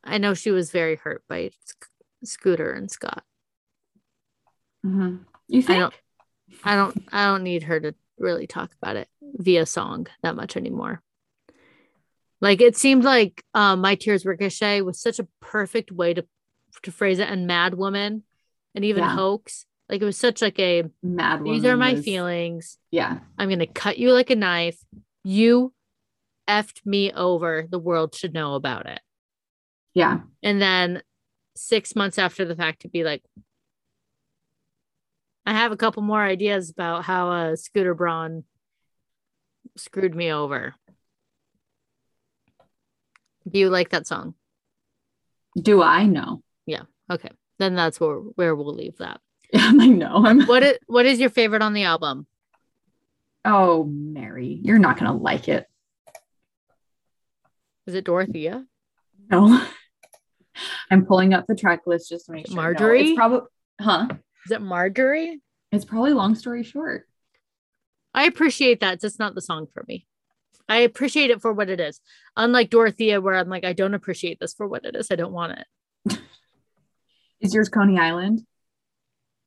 i 0.05 0.17
know 0.17 0.33
she 0.33 0.51
was 0.51 0.71
very 0.71 0.95
hurt 0.95 1.23
by 1.27 1.51
Sc- 1.65 1.89
scooter 2.23 2.71
and 2.71 2.89
scott 2.89 3.23
Mhm. 4.85 5.25
You 5.49 5.61
think? 5.61 5.93
I 6.63 6.75
don't 6.75 7.03
i 7.11 7.25
don't 7.25 7.43
need 7.43 7.63
her 7.63 7.79
to 7.79 7.93
really 8.17 8.47
talk 8.47 8.71
about 8.81 8.95
it 8.95 9.07
via 9.21 9.65
song 9.65 10.07
that 10.23 10.35
much 10.35 10.57
anymore 10.57 11.01
like 12.41 12.61
it 12.61 12.77
seemed 12.77 13.03
like 13.03 13.43
um, 13.53 13.81
my 13.81 13.95
tears 13.95 14.25
ricochet 14.25 14.81
was 14.81 14.99
such 15.01 15.19
a 15.19 15.27
perfect 15.41 15.91
way 15.91 16.13
to 16.13 16.25
to 16.83 16.91
phrase 16.91 17.19
it 17.19 17.29
and 17.29 17.47
mad 17.47 17.73
woman 17.73 18.23
and 18.75 18.85
even 18.85 19.03
Yeah. 19.03 19.15
hoax 19.15 19.65
like 19.89 20.01
it 20.01 20.05
was 20.05 20.17
such 20.17 20.41
like 20.41 20.59
a 20.59 20.83
Mad 21.01 21.43
these 21.43 21.65
are 21.65 21.75
my 21.75 21.93
was- 21.93 22.05
feelings 22.05 22.77
Yeah. 22.91 23.19
I'm 23.37 23.49
going 23.49 23.59
to 23.59 23.65
cut 23.65 23.97
you 23.97 24.13
like 24.13 24.29
a 24.29 24.35
knife. 24.35 24.77
You 25.23 25.73
effed 26.47 26.85
me 26.85 27.11
over. 27.11 27.65
The 27.69 27.79
world 27.79 28.13
should 28.15 28.33
know 28.33 28.53
about 28.53 28.85
it. 28.87 28.99
Yeah. 29.95 30.19
And 30.43 30.61
then 30.61 31.01
six 31.55 31.95
months 31.95 32.19
after 32.19 32.45
the 32.45 32.55
fact, 32.55 32.83
to 32.83 32.87
be 32.87 33.03
like, 33.03 33.23
I 35.49 35.53
have 35.53 35.71
a 35.71 35.77
couple 35.77 36.03
more 36.03 36.21
ideas 36.21 36.69
about 36.69 37.05
how 37.05 37.31
uh, 37.31 37.55
Scooter 37.55 37.95
Braun 37.95 38.43
screwed 39.75 40.13
me 40.13 40.31
over. 40.31 40.75
Do 43.49 43.57
you 43.57 43.71
like 43.71 43.89
that 43.89 44.05
song? 44.05 44.35
Do 45.59 45.81
I 45.81 46.05
know? 46.05 46.43
Yeah. 46.67 46.83
Okay, 47.09 47.31
then 47.57 47.73
that's 47.73 47.99
where 47.99 48.17
where 48.17 48.55
we'll 48.55 48.75
leave 48.75 48.97
that. 48.97 49.21
I'm 49.55 49.79
like, 49.79 49.89
no, 49.89 50.23
I'm 50.23 50.45
What 50.45 50.61
is 50.61 50.77
what 50.85 51.07
is 51.07 51.19
your 51.19 51.31
favorite 51.31 51.63
on 51.63 51.73
the 51.73 51.85
album? 51.85 52.27
Oh, 53.43 53.85
Mary, 53.85 54.59
you're 54.61 54.77
not 54.77 54.99
gonna 54.99 55.17
like 55.17 55.47
it. 55.47 55.65
Is 57.87 57.95
it 57.95 58.05
Dorothea? 58.05 58.67
No. 59.31 59.65
I'm 60.91 61.07
pulling 61.07 61.33
up 61.33 61.47
the 61.47 61.55
track 61.55 61.87
list 61.87 62.09
just 62.09 62.27
to 62.27 62.33
make 62.33 62.45
sure. 62.45 62.55
No, 62.55 62.61
Marjorie? 62.61 63.01
it's 63.01 63.15
probably 63.15 63.47
huh? 63.81 64.09
Is 64.49 64.53
it 64.55 64.61
Marjorie? 64.63 65.39
It's 65.71 65.85
probably 65.85 66.11
long 66.13 66.33
story 66.33 66.63
short. 66.63 67.07
I 68.15 68.23
appreciate 68.25 68.79
that. 68.79 68.95
It's 68.95 69.03
just 69.03 69.19
not 69.19 69.35
the 69.35 69.41
song 69.43 69.67
for 69.71 69.85
me. 69.87 70.07
I 70.67 70.77
appreciate 70.77 71.29
it 71.29 71.39
for 71.39 71.53
what 71.53 71.69
it 71.69 71.79
is. 71.79 72.01
Unlike 72.35 72.71
Dorothea, 72.71 73.21
where 73.21 73.35
I'm 73.35 73.47
like, 73.47 73.63
I 73.63 73.73
don't 73.73 73.93
appreciate 73.93 74.39
this 74.39 74.55
for 74.55 74.67
what 74.67 74.85
it 74.85 74.95
is. 74.95 75.09
I 75.11 75.15
don't 75.15 75.31
want 75.33 75.59
it. 75.59 76.17
Is 77.39 77.53
yours 77.53 77.69
Coney 77.69 77.99
Island? 77.99 78.41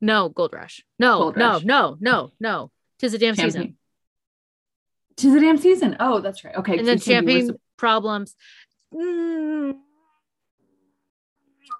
No, 0.01 0.29
Gold 0.29 0.53
Rush. 0.53 0.85
No, 1.01 1.19
Gold 1.19 1.37
no, 1.37 1.53
Rush. 1.55 1.65
no, 1.65 1.97
no, 2.01 2.33
no. 2.39 2.71
Tis 3.01 3.15
a 3.15 3.19
damn 3.19 3.35
season. 3.35 3.51
Champagne. 3.51 3.77
Tis 5.17 5.35
the 5.35 5.41
damn 5.41 5.59
season. 5.59 5.97
Oh, 5.99 6.21
that's 6.21 6.45
right. 6.45 6.55
Okay. 6.55 6.79
And 6.79 6.87
then 6.87 6.99
'cause 6.99 7.09
you 7.09 7.15
said 7.15 7.21
you 7.23 7.27
were 7.27 7.31
champagne 7.33 7.47
sup- 7.49 7.61
problems. 7.77 8.37
Mm, 8.95 9.75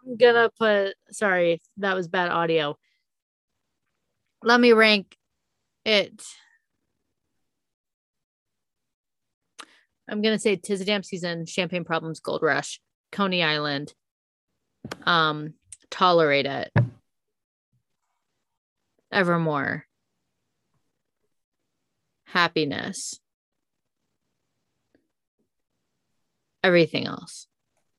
I'm 0.07 0.17
gonna 0.17 0.51
put 0.59 0.95
sorry, 1.13 1.61
that 1.79 1.95
was 1.95 2.09
bad 2.09 2.31
audio. 2.31 2.77
Let 4.45 4.61
me 4.61 4.73
rank 4.73 5.17
it. 5.85 6.23
I'm 10.09 10.21
gonna 10.21 10.39
say 10.39 10.57
Tis 10.57 10.81
a 10.81 10.85
Damn 10.85 11.05
Season, 11.05 11.47
Champagne 11.47 11.85
Problems, 11.85 12.21
Gold 12.21 12.43
Rush, 12.43 12.81
Coney 13.13 13.43
Island, 13.43 13.95
um, 15.05 15.55
Tolerate 15.91 16.47
It, 16.47 16.73
Evermore, 19.13 19.87
Happiness, 22.25 23.21
everything 26.65 27.07
else. 27.07 27.47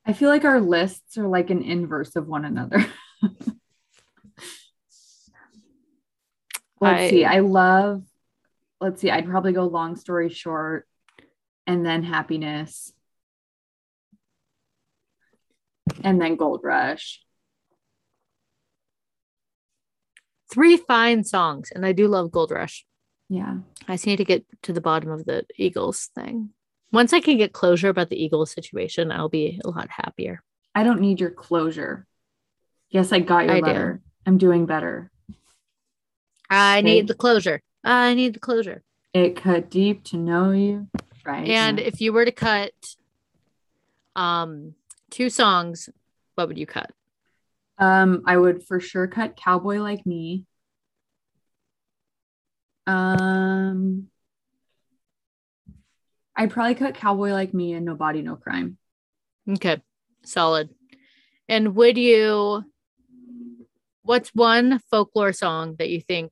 I 0.05 0.11
feel 0.11 0.27
like 0.27 0.43
our 0.43 0.59
lists 0.59 1.17
are 1.17 1.27
like 1.27 1.49
an 1.49 1.61
inverse 1.61 2.17
of 2.17 2.27
one 2.27 2.43
another. 2.43 2.85
let's 6.83 7.01
I- 7.01 7.09
see. 7.09 7.25
I 7.25 7.39
love, 7.39 8.03
let's 8.79 9.01
see. 9.01 9.11
I'd 9.11 9.27
probably 9.27 9.53
go 9.53 9.65
long 9.65 9.95
story 9.95 10.29
short 10.29 10.87
and 11.67 11.85
then 11.85 12.03
happiness. 12.03 12.93
And 16.03 16.21
then 16.21 16.35
gold 16.35 16.61
rush. 16.63 17.21
Three 20.51 20.77
fine 20.77 21.23
songs, 21.23 21.71
and 21.73 21.85
I 21.85 21.93
do 21.93 22.07
love 22.07 22.31
Gold 22.31 22.51
Rush. 22.51 22.85
Yeah. 23.27 23.57
I 23.87 23.95
just 23.95 24.05
need 24.05 24.17
to 24.17 24.23
get 24.25 24.45
to 24.63 24.73
the 24.73 24.81
bottom 24.81 25.09
of 25.09 25.25
the 25.25 25.45
Eagles 25.57 26.11
thing. 26.13 26.49
Once 26.91 27.11
I 27.11 27.21
can 27.21 27.37
get 27.37 27.53
closure 27.53 27.89
about 27.89 28.09
the 28.11 28.23
Eagles 28.23 28.51
situation, 28.51 29.11
I'll 29.11 29.29
be 29.29 29.59
a 29.65 29.69
lot 29.69 29.89
happier. 29.89 30.43
I 30.75 30.83
don't 30.83 31.01
need 31.01 31.19
your 31.19 31.31
closure. 31.31 32.05
Yes, 32.91 33.11
I 33.11 33.19
got 33.19 33.45
your 33.45 33.55
I 33.55 33.59
do. 33.61 33.65
letter. 33.65 34.01
I'm 34.27 34.37
doing 34.37 34.67
better. 34.67 35.09
I 36.49 36.79
Okay. 36.79 36.81
need 36.83 37.07
the 37.07 37.13
closure. 37.15 37.61
I 37.83 38.13
need 38.13 38.33
the 38.35 38.39
closure. 38.39 38.83
It 39.13 39.35
cut 39.35 39.69
deep 39.69 40.03
to 40.05 40.17
know 40.17 40.51
you. 40.51 40.87
Right. 41.25 41.47
And 41.47 41.77
now. 41.77 41.83
if 41.83 42.01
you 42.01 42.13
were 42.13 42.25
to 42.25 42.31
cut 42.31 42.73
um 44.15 44.75
two 45.09 45.29
songs, 45.29 45.89
what 46.35 46.47
would 46.47 46.57
you 46.57 46.65
cut? 46.65 46.91
Um, 47.77 48.23
I 48.27 48.37
would 48.37 48.63
for 48.63 48.79
sure 48.79 49.07
cut 49.07 49.35
Cowboy 49.35 49.77
Like 49.79 50.05
Me. 50.05 50.45
Um, 52.85 54.07
I'd 56.35 56.51
probably 56.51 56.75
cut 56.75 56.95
Cowboy 56.95 57.31
Like 57.31 57.53
Me 57.53 57.73
and 57.73 57.85
No 57.85 57.95
Body, 57.95 58.21
No 58.21 58.35
Crime. 58.35 58.77
Okay, 59.49 59.81
solid. 60.23 60.69
And 61.49 61.75
would 61.75 61.97
you 61.97 62.63
what's 64.03 64.29
one 64.29 64.79
folklore 64.91 65.33
song 65.33 65.75
that 65.79 65.89
you 65.89 66.01
think 66.01 66.31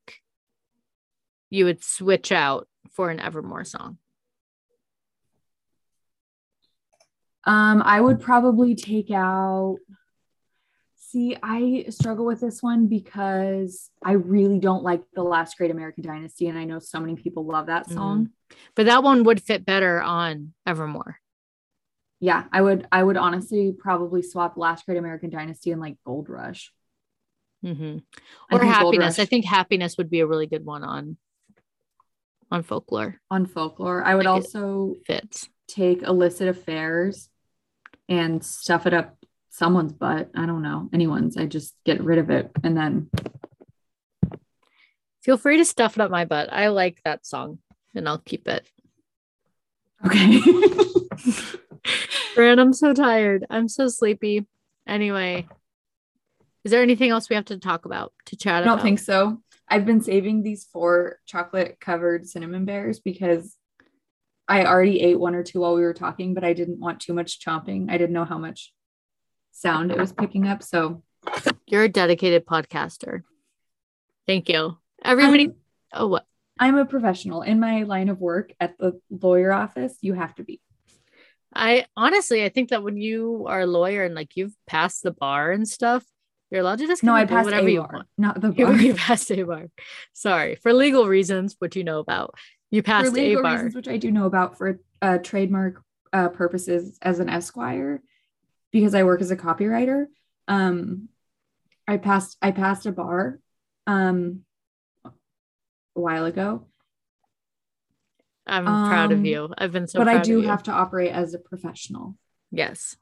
you 1.50 1.66
would 1.66 1.84
switch 1.84 2.32
out 2.32 2.68
for 2.92 3.10
an 3.10 3.20
Evermore 3.20 3.66
song? 3.66 3.98
Um, 7.44 7.82
I 7.84 8.00
would 8.00 8.20
probably 8.20 8.76
take 8.76 9.12
out. 9.12 9.78
See, 10.96 11.36
I 11.44 11.86
struggle 11.90 12.26
with 12.26 12.40
this 12.40 12.64
one 12.64 12.88
because 12.88 13.90
I 14.02 14.14
really 14.14 14.60
don't 14.60 14.84
like 14.84 15.02
the 15.14 15.24
last 15.24 15.58
Great 15.58 15.72
American 15.72 16.04
Dynasty, 16.04 16.48
and 16.48 16.58
I 16.58 16.64
know 16.64 16.80
so 16.80 17.00
many 17.00 17.16
people 17.16 17.46
love 17.46 17.66
that 17.66 17.90
song. 17.90 18.30
But 18.76 18.86
that 18.86 19.04
one 19.04 19.24
would 19.24 19.42
fit 19.42 19.66
better 19.66 20.02
on 20.02 20.54
Evermore. 20.66 21.18
Yeah, 22.22 22.46
I 22.54 22.62
would. 22.62 22.88
I 22.92 23.04
would 23.04 23.18
honestly 23.18 23.74
probably 23.78 24.22
swap 24.22 24.56
Last 24.56 24.86
Great 24.86 25.00
American 25.00 25.32
Dynasty 25.32 25.72
and 25.72 25.82
like 25.82 25.98
Gold 26.06 26.30
Rush. 26.30 26.72
Hmm 27.62 27.98
Or 28.52 28.64
happiness. 28.64 29.20
I 29.20 29.26
think 29.26 29.46
happiness 29.46 29.98
would 29.98 30.10
be 30.10 30.20
a 30.22 30.28
really 30.28 30.48
good 30.48 30.66
one 30.66 30.84
on 30.84 31.18
on 32.50 32.64
folklore. 32.64 33.16
on 33.30 33.46
folklore. 33.46 34.04
I 34.04 34.14
would 34.16 34.26
Like 34.26 34.34
also 34.34 34.96
Fits. 35.06 35.48
take 35.68 36.02
illicit 36.02 36.48
affairs 36.50 37.30
and 38.10 38.44
stuff 38.44 38.86
it 38.86 38.94
up 38.94 39.18
someone's 39.50 39.94
butt. 39.94 40.30
I 40.36 40.46
don't 40.46 40.62
know, 40.62 40.90
anyone's. 40.92 41.38
I 41.38 41.46
just 41.46 41.76
get 41.86 42.04
rid 42.04 42.18
of 42.20 42.30
it 42.30 42.52
and 42.64 42.76
then 42.76 43.10
Feel 45.24 45.38
free 45.38 45.58
to 45.58 45.66
stuff 45.66 45.96
it 45.96 46.02
up 46.02 46.10
my 46.10 46.26
butt. 46.26 46.52
I 46.52 46.70
like 46.70 47.00
that 47.06 47.28
song 47.28 47.60
and 47.94 48.10
I'll 48.10 48.18
keep 48.18 48.48
it. 48.48 48.68
okay. 50.04 50.40
Fran, 52.34 52.58
I'm 52.58 52.74
so 52.74 52.92
tired. 52.94 53.46
I'm 53.50 53.68
so 53.68 53.88
sleepy. 53.88 54.48
Anyway, 54.88 55.48
is 56.64 56.72
there 56.72 56.82
anything 56.82 57.10
else 57.10 57.30
we 57.30 57.36
have 57.36 57.46
to 57.46 57.58
talk 57.58 57.86
about 57.86 58.14
to 58.28 58.36
chat 58.36 58.64
I 58.64 58.66
don't 58.66 58.74
about? 58.74 58.84
think 58.84 59.00
so. 59.00 59.42
I've 59.68 59.86
been 59.86 60.02
saving 60.02 60.44
these 60.44 60.66
four 60.66 61.20
chocolate 61.26 61.80
covered 61.80 62.28
cinnamon 62.28 62.66
bears 62.66 63.00
because 63.00 63.56
I 64.48 64.66
already 64.66 65.00
ate 65.00 65.20
one 65.20 65.34
or 65.34 65.44
two 65.44 65.62
while 65.62 65.76
we 65.76 65.82
were 65.82 65.94
talking, 65.94 66.34
but 66.34 66.44
I 66.44 66.54
didn't 66.54 66.80
want 66.80 67.00
too 67.00 67.14
much 67.14 67.40
chomping. 67.40 67.90
I 67.90 67.98
didn't 67.98 68.14
know 68.14 68.26
how 68.26 68.38
much 68.38 68.74
sound 69.52 69.92
it 69.92 69.98
was 69.98 70.12
picking 70.12 70.48
up. 70.48 70.62
So 70.62 71.04
You're 71.68 71.84
a 71.84 71.90
dedicated 71.90 72.46
podcaster. 72.46 73.22
Thank 74.28 74.50
you. 74.50 74.78
Everybody. 75.04 75.46
I'm, 75.46 75.56
oh, 75.94 76.08
what? 76.08 76.26
I'm 76.60 76.78
a 76.78 76.86
professional 76.86 77.42
in 77.42 77.60
my 77.60 77.84
line 77.84 78.10
of 78.10 78.20
work 78.20 78.52
at 78.60 78.78
the 78.78 79.00
lawyer 79.10 79.52
office. 79.52 79.98
You 80.02 80.14
have 80.14 80.36
to 80.36 80.44
be. 80.44 80.60
I 81.54 81.86
honestly, 81.98 82.44
I 82.44 82.50
think 82.50 82.70
that 82.70 82.84
when 82.84 82.98
you 82.98 83.46
are 83.48 83.62
a 83.62 83.66
lawyer 83.66 84.04
and 84.04 84.16
like 84.16 84.36
you've 84.36 84.56
passed 84.68 85.02
the 85.04 85.12
bar 85.12 85.52
and 85.52 85.68
stuff, 85.68 86.06
you're 86.52 86.62
allowed 86.62 86.80
to 86.80 86.88
just 86.88 87.02
No, 87.04 87.16
I 87.16 87.26
passed 87.26 87.46
whatever 87.46 87.68
a 87.68 87.72
you 87.72 87.80
bar, 87.80 87.90
want. 87.94 88.08
not 88.18 88.42
the 88.42 88.50
bar. 88.52 88.76
you 88.76 88.94
passed 88.94 89.32
a 89.32 89.42
bar. 89.44 89.68
Sorry 90.14 90.56
for 90.56 90.74
legal 90.74 91.08
reasons, 91.08 91.56
which 91.60 91.76
you 91.76 91.84
know 91.84 92.00
about. 92.00 92.36
You 92.70 92.82
for 92.82 92.86
passed 92.88 93.08
a 93.08 93.12
legal 93.12 93.42
bar. 93.42 93.54
reasons, 93.54 93.76
which 93.76 93.88
I 93.88 93.98
do 93.98 94.12
know 94.12 94.26
about 94.26 94.58
for 94.58 94.80
uh, 95.02 95.18
trademark 95.20 95.82
uh, 96.14 96.30
purposes 96.30 96.98
as 97.02 97.20
an 97.20 97.30
esquire, 97.30 98.02
because 98.72 98.94
I 98.94 99.04
work 99.04 99.22
as 99.22 99.32
a 99.32 99.38
copywriter. 99.38 100.06
Um, 100.48 101.08
I 101.88 101.98
passed 101.98 102.38
I 102.42 102.52
passed 102.52 102.86
a 102.86 102.92
bar 102.92 103.40
um, 103.88 104.42
a 105.06 105.10
while 106.00 106.26
ago, 106.26 106.68
I'm 108.48 108.66
proud 108.66 109.12
of 109.12 109.20
Um, 109.20 109.26
you. 109.26 109.54
I've 109.58 109.72
been 109.72 109.88
so. 109.88 110.00
but 110.00 110.08
I 110.08 110.20
do 110.20 110.42
have 110.42 110.64
to 110.64 110.72
operate 110.72 111.12
as 111.12 111.34
a 111.34 111.40
professional. 111.40 112.16
Yes. 112.52 112.96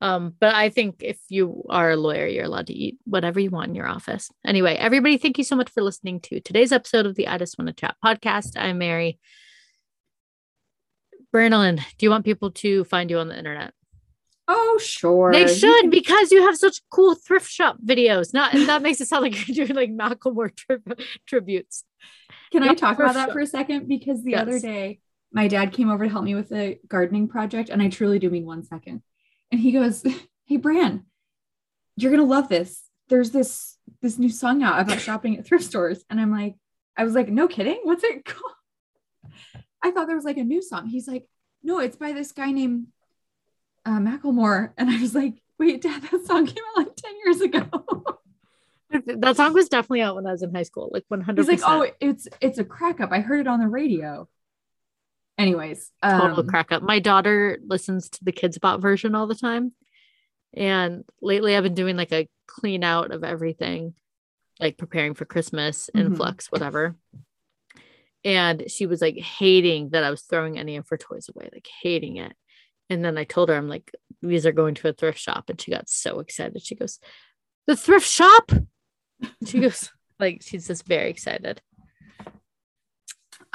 Um, 0.00 0.34
but 0.38 0.54
I 0.54 0.68
think 0.68 0.96
if 1.00 1.18
you 1.28 1.64
are 1.70 1.92
a 1.92 1.96
lawyer, 1.96 2.26
you're 2.26 2.44
allowed 2.44 2.66
to 2.66 2.74
eat 2.74 2.98
whatever 3.04 3.40
you 3.40 3.50
want 3.50 3.68
in 3.68 3.74
your 3.74 3.88
office. 3.88 4.30
Anyway, 4.44 4.74
everybody, 4.74 5.16
thank 5.16 5.38
you 5.38 5.44
so 5.44 5.56
much 5.56 5.70
for 5.70 5.82
listening 5.82 6.20
to 6.20 6.40
today's 6.40 6.72
episode 6.72 7.06
of 7.06 7.14
the 7.14 7.28
I 7.28 7.38
Just 7.38 7.58
Want 7.58 7.68
to 7.68 7.74
Chat 7.74 7.96
podcast. 8.04 8.52
I'm 8.56 8.78
Mary. 8.78 9.18
Brandon, 11.32 11.76
do 11.76 12.06
you 12.06 12.10
want 12.10 12.24
people 12.24 12.50
to 12.52 12.84
find 12.84 13.10
you 13.10 13.18
on 13.18 13.28
the 13.28 13.38
internet? 13.38 13.72
Oh, 14.48 14.78
sure. 14.80 15.32
They 15.32 15.52
should 15.52 15.90
because 15.90 16.30
you 16.30 16.42
have 16.42 16.56
such 16.56 16.80
cool 16.90 17.14
thrift 17.14 17.50
shop 17.50 17.78
videos. 17.84 18.32
Not 18.32 18.54
and 18.54 18.68
that 18.68 18.82
makes 18.82 19.00
it 19.00 19.08
sound 19.08 19.22
like 19.22 19.48
you're 19.56 19.66
doing 19.66 19.76
like 19.76 19.90
Macklemore 19.90 20.54
tri- 20.54 20.76
tributes. 21.26 21.84
Can 22.52 22.62
I 22.62 22.74
talk 22.74 22.98
about 22.98 23.14
that 23.14 23.26
sure. 23.26 23.34
for 23.34 23.40
a 23.40 23.46
second? 23.46 23.88
Because 23.88 24.22
the 24.22 24.36
other 24.36 24.60
day, 24.60 25.00
my 25.32 25.48
dad 25.48 25.72
came 25.72 25.90
over 25.90 26.04
to 26.04 26.10
help 26.10 26.24
me 26.24 26.34
with 26.34 26.52
a 26.52 26.78
gardening 26.86 27.28
project, 27.28 27.70
and 27.70 27.82
I 27.82 27.88
truly 27.88 28.18
do 28.18 28.30
mean 28.30 28.46
one 28.46 28.62
second. 28.62 29.02
And 29.50 29.60
he 29.60 29.72
goes, 29.72 30.04
"Hey, 30.44 30.56
Bran, 30.56 31.04
you're 31.96 32.10
gonna 32.10 32.24
love 32.24 32.48
this. 32.48 32.82
There's 33.08 33.30
this 33.30 33.76
this 34.02 34.18
new 34.18 34.28
song 34.28 34.62
out 34.62 34.80
about 34.80 35.00
shopping 35.00 35.38
at 35.38 35.46
thrift 35.46 35.64
stores." 35.64 36.04
And 36.10 36.20
I'm 36.20 36.30
like, 36.30 36.56
I 36.96 37.04
was 37.04 37.14
like, 37.14 37.28
"No 37.28 37.48
kidding? 37.48 37.80
What's 37.84 38.04
it 38.04 38.24
called?" 38.24 38.54
I 39.82 39.90
thought 39.90 40.06
there 40.06 40.16
was 40.16 40.24
like 40.24 40.38
a 40.38 40.44
new 40.44 40.62
song. 40.62 40.86
He's 40.88 41.08
like, 41.08 41.26
"No, 41.62 41.78
it's 41.78 41.96
by 41.96 42.12
this 42.12 42.32
guy 42.32 42.50
named 42.50 42.88
uh, 43.84 43.98
Macklemore." 43.98 44.72
And 44.76 44.90
I 44.90 45.00
was 45.00 45.14
like, 45.14 45.42
"Wait, 45.58 45.82
Dad, 45.82 46.02
that 46.02 46.26
song 46.26 46.46
came 46.46 46.64
out 46.70 46.86
like 46.86 46.96
ten 46.96 47.14
years 47.24 47.40
ago." 47.40 47.68
That 49.04 49.36
song 49.36 49.52
was 49.52 49.68
definitely 49.68 50.02
out 50.02 50.14
when 50.14 50.26
I 50.26 50.32
was 50.32 50.42
in 50.42 50.54
high 50.54 50.62
school, 50.62 50.88
like 50.92 51.04
100. 51.08 51.42
He's 51.42 51.62
like, 51.62 51.68
oh, 51.68 51.86
it's 52.00 52.28
it's 52.40 52.58
a 52.58 52.64
crack 52.64 53.00
up. 53.00 53.10
I 53.12 53.20
heard 53.20 53.40
it 53.40 53.46
on 53.46 53.60
the 53.60 53.68
radio. 53.68 54.28
Anyways, 55.38 55.90
total 56.02 56.40
um, 56.40 56.46
crack 56.46 56.72
up. 56.72 56.82
My 56.82 56.98
daughter 56.98 57.58
listens 57.66 58.08
to 58.10 58.24
the 58.24 58.32
Kidz 58.32 58.60
Bop 58.60 58.80
version 58.80 59.14
all 59.14 59.26
the 59.26 59.34
time, 59.34 59.72
and 60.54 61.04
lately 61.20 61.54
I've 61.56 61.62
been 61.62 61.74
doing 61.74 61.96
like 61.96 62.12
a 62.12 62.28
clean 62.46 62.82
out 62.82 63.10
of 63.10 63.22
everything, 63.22 63.94
like 64.60 64.78
preparing 64.78 65.14
for 65.14 65.24
Christmas, 65.26 65.90
Mhm. 65.94 66.00
influx, 66.06 66.50
whatever. 66.50 66.96
And 68.24 68.70
she 68.70 68.86
was 68.86 69.00
like 69.00 69.16
hating 69.18 69.90
that 69.90 70.02
I 70.02 70.10
was 70.10 70.22
throwing 70.22 70.58
any 70.58 70.76
of 70.76 70.88
her 70.88 70.96
toys 70.96 71.28
away, 71.28 71.48
like 71.52 71.68
hating 71.82 72.16
it. 72.16 72.34
And 72.90 73.04
then 73.04 73.18
I 73.18 73.24
told 73.24 73.48
her, 73.50 73.54
I'm 73.54 73.68
like, 73.68 73.92
these 74.22 74.46
are 74.46 74.52
going 74.52 74.74
to 74.76 74.88
a 74.88 74.92
thrift 74.92 75.18
shop. 75.18 75.48
And 75.48 75.60
she 75.60 75.70
got 75.70 75.88
so 75.88 76.20
excited. 76.20 76.62
She 76.62 76.74
goes, 76.74 76.98
The 77.66 77.76
thrift 77.76 78.06
shop? 78.06 78.50
She 79.44 79.60
goes, 79.60 79.90
like, 80.18 80.42
she's 80.42 80.66
just 80.66 80.86
very 80.86 81.10
excited. 81.10 81.60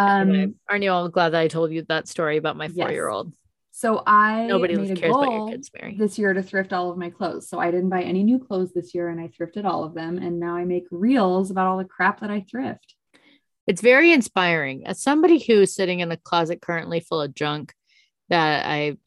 Um, 0.01 0.55
aren't 0.69 0.83
you 0.83 0.91
all 0.91 1.09
glad 1.09 1.29
that 1.29 1.41
I 1.41 1.47
told 1.47 1.71
you 1.71 1.83
that 1.89 2.07
story 2.07 2.37
about 2.37 2.57
my 2.57 2.67
four 2.67 2.91
year 2.91 3.09
old? 3.09 3.33
so 3.73 4.03
I 4.05 4.45
Nobody 4.45 4.75
made 4.75 4.97
cares 4.99 5.15
about 5.15 5.31
your 5.31 5.49
kids, 5.49 5.71
Mary. 5.73 5.95
this 5.97 6.19
year 6.19 6.33
to 6.33 6.43
thrift 6.43 6.73
all 6.73 6.91
of 6.91 6.97
my 6.97 7.09
clothes. 7.09 7.49
So 7.49 7.57
I 7.59 7.71
didn't 7.71 7.89
buy 7.89 8.03
any 8.03 8.21
new 8.21 8.37
clothes 8.37 8.73
this 8.73 8.93
year, 8.93 9.09
and 9.09 9.19
I 9.19 9.29
thrifted 9.29 9.65
all 9.65 9.83
of 9.83 9.93
them. 9.93 10.17
And 10.17 10.39
now 10.39 10.55
I 10.55 10.65
make 10.65 10.85
reels 10.91 11.49
about 11.49 11.67
all 11.67 11.77
the 11.77 11.85
crap 11.85 12.19
that 12.19 12.29
I 12.29 12.41
thrift. 12.41 12.95
It's 13.67 13.81
very 13.81 14.11
inspiring. 14.11 14.85
As 14.85 15.01
somebody 15.01 15.39
who's 15.39 15.73
sitting 15.73 15.99
in 15.99 16.11
a 16.11 16.17
closet 16.17 16.61
currently 16.61 16.99
full 16.99 17.21
of 17.21 17.33
junk 17.33 17.73
that 18.29 18.65
I 18.65 18.97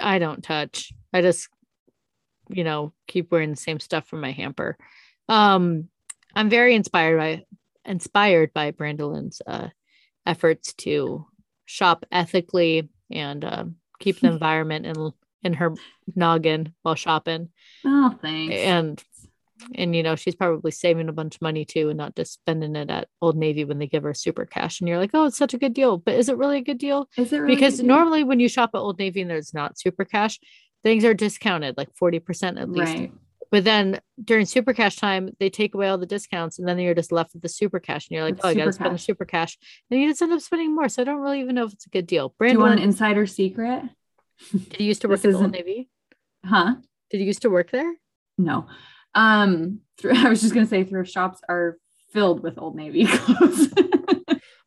I 0.00 0.18
don't 0.18 0.42
touch. 0.42 0.92
I 1.12 1.20
just 1.20 1.48
you 2.48 2.64
know 2.64 2.92
keep 3.06 3.30
wearing 3.30 3.50
the 3.50 3.56
same 3.56 3.80
stuff 3.80 4.06
from 4.06 4.20
my 4.20 4.32
hamper. 4.32 4.76
Um 5.28 5.88
I'm 6.34 6.48
very 6.48 6.74
inspired 6.74 7.18
by 7.18 7.44
inspired 7.84 8.52
by 8.52 8.70
Brandolin's 8.70 9.42
uh 9.46 9.68
efforts 10.28 10.74
to 10.74 11.26
shop 11.64 12.04
ethically 12.12 12.88
and 13.10 13.44
um 13.44 13.76
keep 13.98 14.20
the 14.20 14.28
environment 14.32 14.86
in 14.86 15.12
in 15.42 15.54
her 15.54 15.74
noggin 16.14 16.74
while 16.82 16.94
shopping. 16.94 17.48
Oh, 17.84 18.16
thanks. 18.20 18.56
and 18.56 19.02
and 19.74 19.94
you 19.96 20.04
know 20.04 20.14
she's 20.14 20.36
probably 20.36 20.70
saving 20.70 21.08
a 21.08 21.12
bunch 21.12 21.34
of 21.34 21.42
money 21.42 21.64
too 21.64 21.88
and 21.88 21.98
not 21.98 22.14
just 22.14 22.34
spending 22.34 22.76
it 22.76 22.90
at 22.90 23.08
old 23.20 23.36
navy 23.36 23.64
when 23.64 23.78
they 23.78 23.88
give 23.88 24.04
her 24.04 24.14
super 24.14 24.46
cash 24.46 24.78
and 24.80 24.88
you're 24.88 24.98
like 24.98 25.10
oh 25.14 25.26
it's 25.26 25.36
such 25.36 25.54
a 25.54 25.58
good 25.58 25.74
deal. 25.74 25.98
But 25.98 26.14
is 26.14 26.28
it 26.28 26.36
really 26.36 26.58
a 26.58 26.62
good 26.62 26.78
deal? 26.78 27.08
Is 27.16 27.32
it 27.32 27.38
really 27.38 27.54
because 27.56 27.80
normally 27.80 28.22
when 28.22 28.38
you 28.38 28.48
shop 28.48 28.70
at 28.74 28.78
old 28.78 28.98
navy 28.98 29.20
and 29.20 29.30
there's 29.30 29.54
not 29.54 29.78
super 29.78 30.04
cash 30.04 30.38
things 30.84 31.04
are 31.04 31.14
discounted 31.14 31.76
like 31.76 31.88
40% 32.00 32.60
at 32.60 32.70
least. 32.70 32.94
Right? 32.94 33.12
But 33.50 33.64
then 33.64 34.00
during 34.22 34.44
super 34.46 34.72
cash 34.72 34.96
time 34.96 35.30
they 35.40 35.48
take 35.50 35.74
away 35.74 35.88
all 35.88 35.98
the 35.98 36.06
discounts 36.06 36.58
and 36.58 36.66
then 36.68 36.78
you're 36.78 36.94
just 36.94 37.12
left 37.12 37.32
with 37.32 37.42
the 37.42 37.48
super 37.48 37.78
cash 37.80 38.08
and 38.08 38.16
you're 38.16 38.24
like 38.24 38.34
With 38.36 38.44
oh 38.44 38.48
i 38.48 38.54
gotta 38.54 38.72
super 38.72 38.82
spend 38.84 38.94
the 38.94 38.98
super 38.98 39.24
cash 39.24 39.58
and 39.90 40.00
you 40.00 40.08
just 40.08 40.22
end 40.22 40.32
up 40.32 40.40
spending 40.40 40.74
more 40.74 40.88
so 40.88 41.02
i 41.02 41.04
don't 41.04 41.20
really 41.20 41.40
even 41.40 41.54
know 41.54 41.64
if 41.64 41.72
it's 41.72 41.86
a 41.86 41.90
good 41.90 42.06
deal 42.06 42.34
Do 42.40 42.46
you 42.48 42.58
want 42.58 42.74
an 42.78 42.84
insider 42.84 43.26
secret? 43.26 43.82
did 44.52 44.80
you 44.80 44.86
used 44.86 45.02
to 45.02 45.08
work 45.08 45.24
at 45.24 45.34
old 45.34 45.52
navy 45.52 45.88
Huh? 46.44 46.76
did 47.10 47.18
you 47.20 47.26
used 47.26 47.42
to 47.42 47.50
work 47.50 47.70
there 47.70 47.92
No. 48.36 48.66
Um, 49.14 49.80
I 50.04 50.28
was 50.28 50.40
just 50.42 50.54
gonna 50.54 50.66
say 50.66 50.84
thrift 50.84 51.10
shops 51.10 51.40
are 51.48 51.78
filled 52.12 52.42
with 52.42 52.58
old 52.58 52.76
navy 52.76 53.06
clothes. 53.10 53.68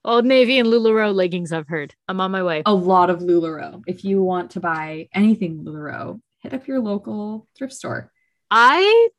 old 0.04 0.26
navy 0.26 0.58
and 0.60 0.68
lularoe 0.68 1.14
leggings 1.14 1.52
i've 1.52 1.68
heard 1.68 1.94
i'm 2.08 2.20
on 2.20 2.32
my 2.32 2.44
way 2.44 2.62
a 2.66 2.74
lot 2.74 3.10
of 3.10 3.20
Lularoe. 3.20 3.82
If 3.88 4.04
you 4.04 4.22
want 4.24 4.52
to 4.52 4.60
buy 4.60 5.08
anything 5.14 5.64
Lularoe, 5.64 6.20
hit 6.42 6.54
up 6.54 6.68
your 6.68 6.80
local 6.80 7.48
thrift 7.56 7.74
store. 7.74 8.12
I 8.52 9.10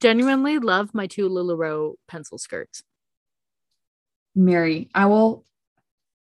genuinely 0.00 0.58
love 0.58 0.94
my 0.94 1.06
two 1.06 1.28
Lularoe 1.28 1.94
pencil 2.06 2.36
skirts. 2.36 2.82
Mary, 4.34 4.90
I 4.94 5.06
will 5.06 5.46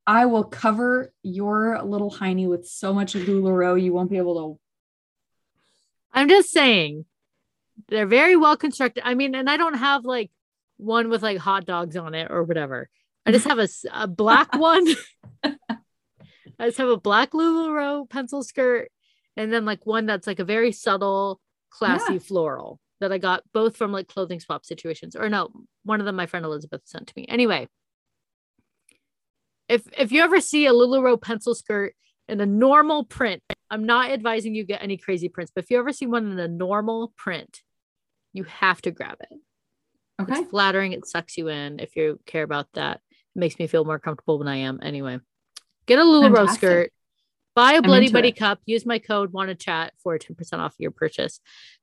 I 0.07 0.27
will 0.27 0.45
cover 0.45 1.13
your 1.25 1.83
little 1.83 2.13
hiney 2.13 2.47
with 2.47 2.67
so 2.69 2.95
much 2.95 3.15
Lularoe 3.15 3.83
you 3.83 3.93
won't 3.93 4.11
be 4.11 4.19
able 4.19 4.35
to. 4.37 4.61
I'm 6.13 6.29
just 6.29 6.51
saying 6.51 7.05
they're 7.89 8.07
very 8.07 8.37
well 8.37 8.57
constructed. 8.57 9.03
I 9.05 9.15
mean, 9.15 9.35
and 9.35 9.51
I 9.51 9.57
don't 9.57 9.75
have 9.75 10.05
like 10.05 10.31
one 10.77 11.11
with 11.11 11.23
like 11.23 11.39
hot 11.39 11.67
dogs 11.67 11.97
on 11.97 12.15
it 12.15 12.29
or 12.31 12.45
whatever. 12.45 12.89
I 13.27 13.33
just 13.33 13.49
have 13.49 13.59
a, 13.59 13.69
a 13.93 14.07
black 14.07 14.55
one. 14.57 14.87
I 15.43 16.67
just 16.67 16.79
have 16.79 16.89
a 16.89 16.97
black 16.97 17.33
Lularoe 17.33 18.09
pencil 18.09 18.45
skirt 18.45 18.91
and 19.37 19.53
then 19.53 19.65
like 19.65 19.85
one 19.85 20.07
that's 20.07 20.29
like 20.29 20.39
a 20.39 20.45
very 20.45 20.71
subtle, 20.71 21.41
classy 21.77 22.15
Yeah. 22.15 22.19
floral 22.21 22.81
that 23.01 23.13
I 23.13 23.19
got 23.19 23.43
both 23.53 23.77
from 23.77 23.93
like 23.93 24.09
clothing 24.09 24.41
swap 24.41 24.65
situations. 24.65 25.15
Or 25.15 25.29
no, 25.29 25.51
one 25.85 26.01
of 26.01 26.07
them 26.07 26.17
my 26.17 26.27
friend 26.27 26.45
Elizabeth 26.47 26.83
sent 26.85 27.09
to 27.09 27.13
me. 27.17 27.27
Anyway, 27.29 27.69
if 29.69 29.87
if 29.99 30.13
you 30.13 30.23
ever 30.23 30.41
see 30.41 30.67
a 30.67 30.73
Lularoe 30.73 31.21
pencil 31.21 31.55
skirt 31.55 31.95
in 32.29 32.41
a 32.41 32.47
normal 32.47 33.05
print, 33.05 33.43
I'm 33.71 33.85
not 33.85 34.11
advising 34.11 34.55
you 34.55 34.65
get 34.65 34.83
any 34.83 34.97
crazy 34.97 35.29
prints, 35.29 35.53
but 35.55 35.65
if 35.65 35.71
you 35.71 35.79
ever 35.79 35.93
see 35.93 36.07
one 36.07 36.31
in 36.31 36.39
a 36.39 36.49
normal 36.49 37.13
print, 37.17 37.63
you 38.33 38.45
have 38.45 38.81
to 38.83 38.91
grab 38.91 39.19
it. 39.21 39.39
Okay. 40.21 40.41
It's 40.41 40.51
flattering, 40.51 40.93
it 40.93 41.07
sucks 41.07 41.37
you 41.37 41.49
in 41.49 41.79
if 41.81 41.95
you 41.97 42.19
care 42.27 42.43
about 42.43 42.69
that. 42.75 43.01
It 43.11 43.39
makes 43.39 43.59
me 43.59 43.67
feel 43.67 43.85
more 43.85 43.99
comfortable 43.99 44.39
when 44.39 44.49
I 44.49 44.57
am. 44.57 44.81
Anyway, 44.83 45.19
get 45.87 45.99
a 45.99 46.03
Lularoe 46.03 46.37
Fantastic. 46.37 46.59
skirt, 46.59 46.93
buy 47.57 47.73
a 47.73 47.83
Bloody 47.83 48.11
Buddy 48.13 48.29
it. 48.29 48.37
cup, 48.37 48.61
use 48.67 48.87
my 48.87 49.01
code 49.01 49.33
want 49.33 49.49
to 49.49 49.57
chat 49.57 49.93
for 50.03 50.17
10% 50.17 50.59
off 50.61 50.75
your 50.79 50.93
purchase. 50.93 51.41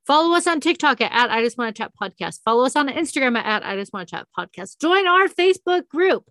Follow 0.07 0.33
us 0.35 0.47
on 0.47 0.61
TikTok 0.61 1.01
at, 1.01 1.11
at 1.11 1.29
I 1.31 1.41
just 1.43 1.57
want 1.57 1.75
to 1.75 1.81
chat 1.81 1.91
podcast. 2.01 2.39
Follow 2.45 2.63
us 2.65 2.77
on 2.77 2.87
Instagram 2.87 3.37
at, 3.37 3.45
at 3.45 3.63
I 3.65 3.75
just 3.75 3.91
want 3.91 4.07
to 4.07 4.15
chat 4.15 4.27
podcast. 4.37 4.79
Join 4.79 5.05
our 5.07 5.27
Facebook 5.27 5.89
group 5.89 6.29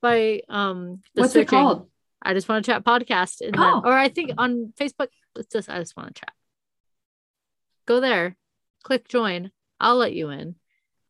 by 0.00 0.40
um 0.48 1.02
What's 1.14 1.36
it 1.36 1.46
called? 1.46 1.88
I 2.20 2.34
just 2.34 2.48
want 2.48 2.64
to 2.64 2.70
chat 2.72 2.82
podcast 2.84 3.40
and 3.40 3.54
Oh. 3.56 3.82
then 3.84 3.92
or 3.92 3.96
I 3.96 4.08
think 4.08 4.32
on 4.38 4.72
Facebook 4.80 5.08
it's 5.36 5.52
just 5.52 5.68
I 5.70 5.78
just 5.78 5.96
want 5.96 6.14
to 6.14 6.20
chat. 6.20 6.32
Go 7.86 8.00
there, 8.00 8.36
click 8.84 9.06
join. 9.08 9.50
I'll 9.78 9.96
let 9.96 10.12
you 10.14 10.30
in. 10.30 10.54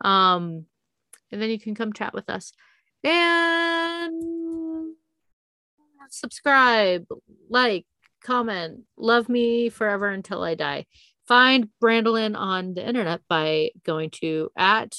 Um 0.03 0.67
and 1.31 1.41
then 1.41 1.49
you 1.51 1.59
can 1.61 1.75
come 1.75 1.93
chat 1.93 2.13
with 2.13 2.29
us. 2.29 2.53
And 3.05 4.42
subscribe, 6.13 7.07
like, 7.49 7.87
comment, 8.23 8.83
love 8.97 9.29
me 9.29 9.69
forever 9.69 10.09
until 10.09 10.43
I 10.43 10.55
die. 10.55 10.87
Find 11.27 11.69
Brandilyn 11.83 12.37
on 12.37 12.75
the 12.75 12.87
internet 12.87 13.23
by 13.29 13.71
going 13.85 14.11
to 14.21 14.51
at 14.57 14.97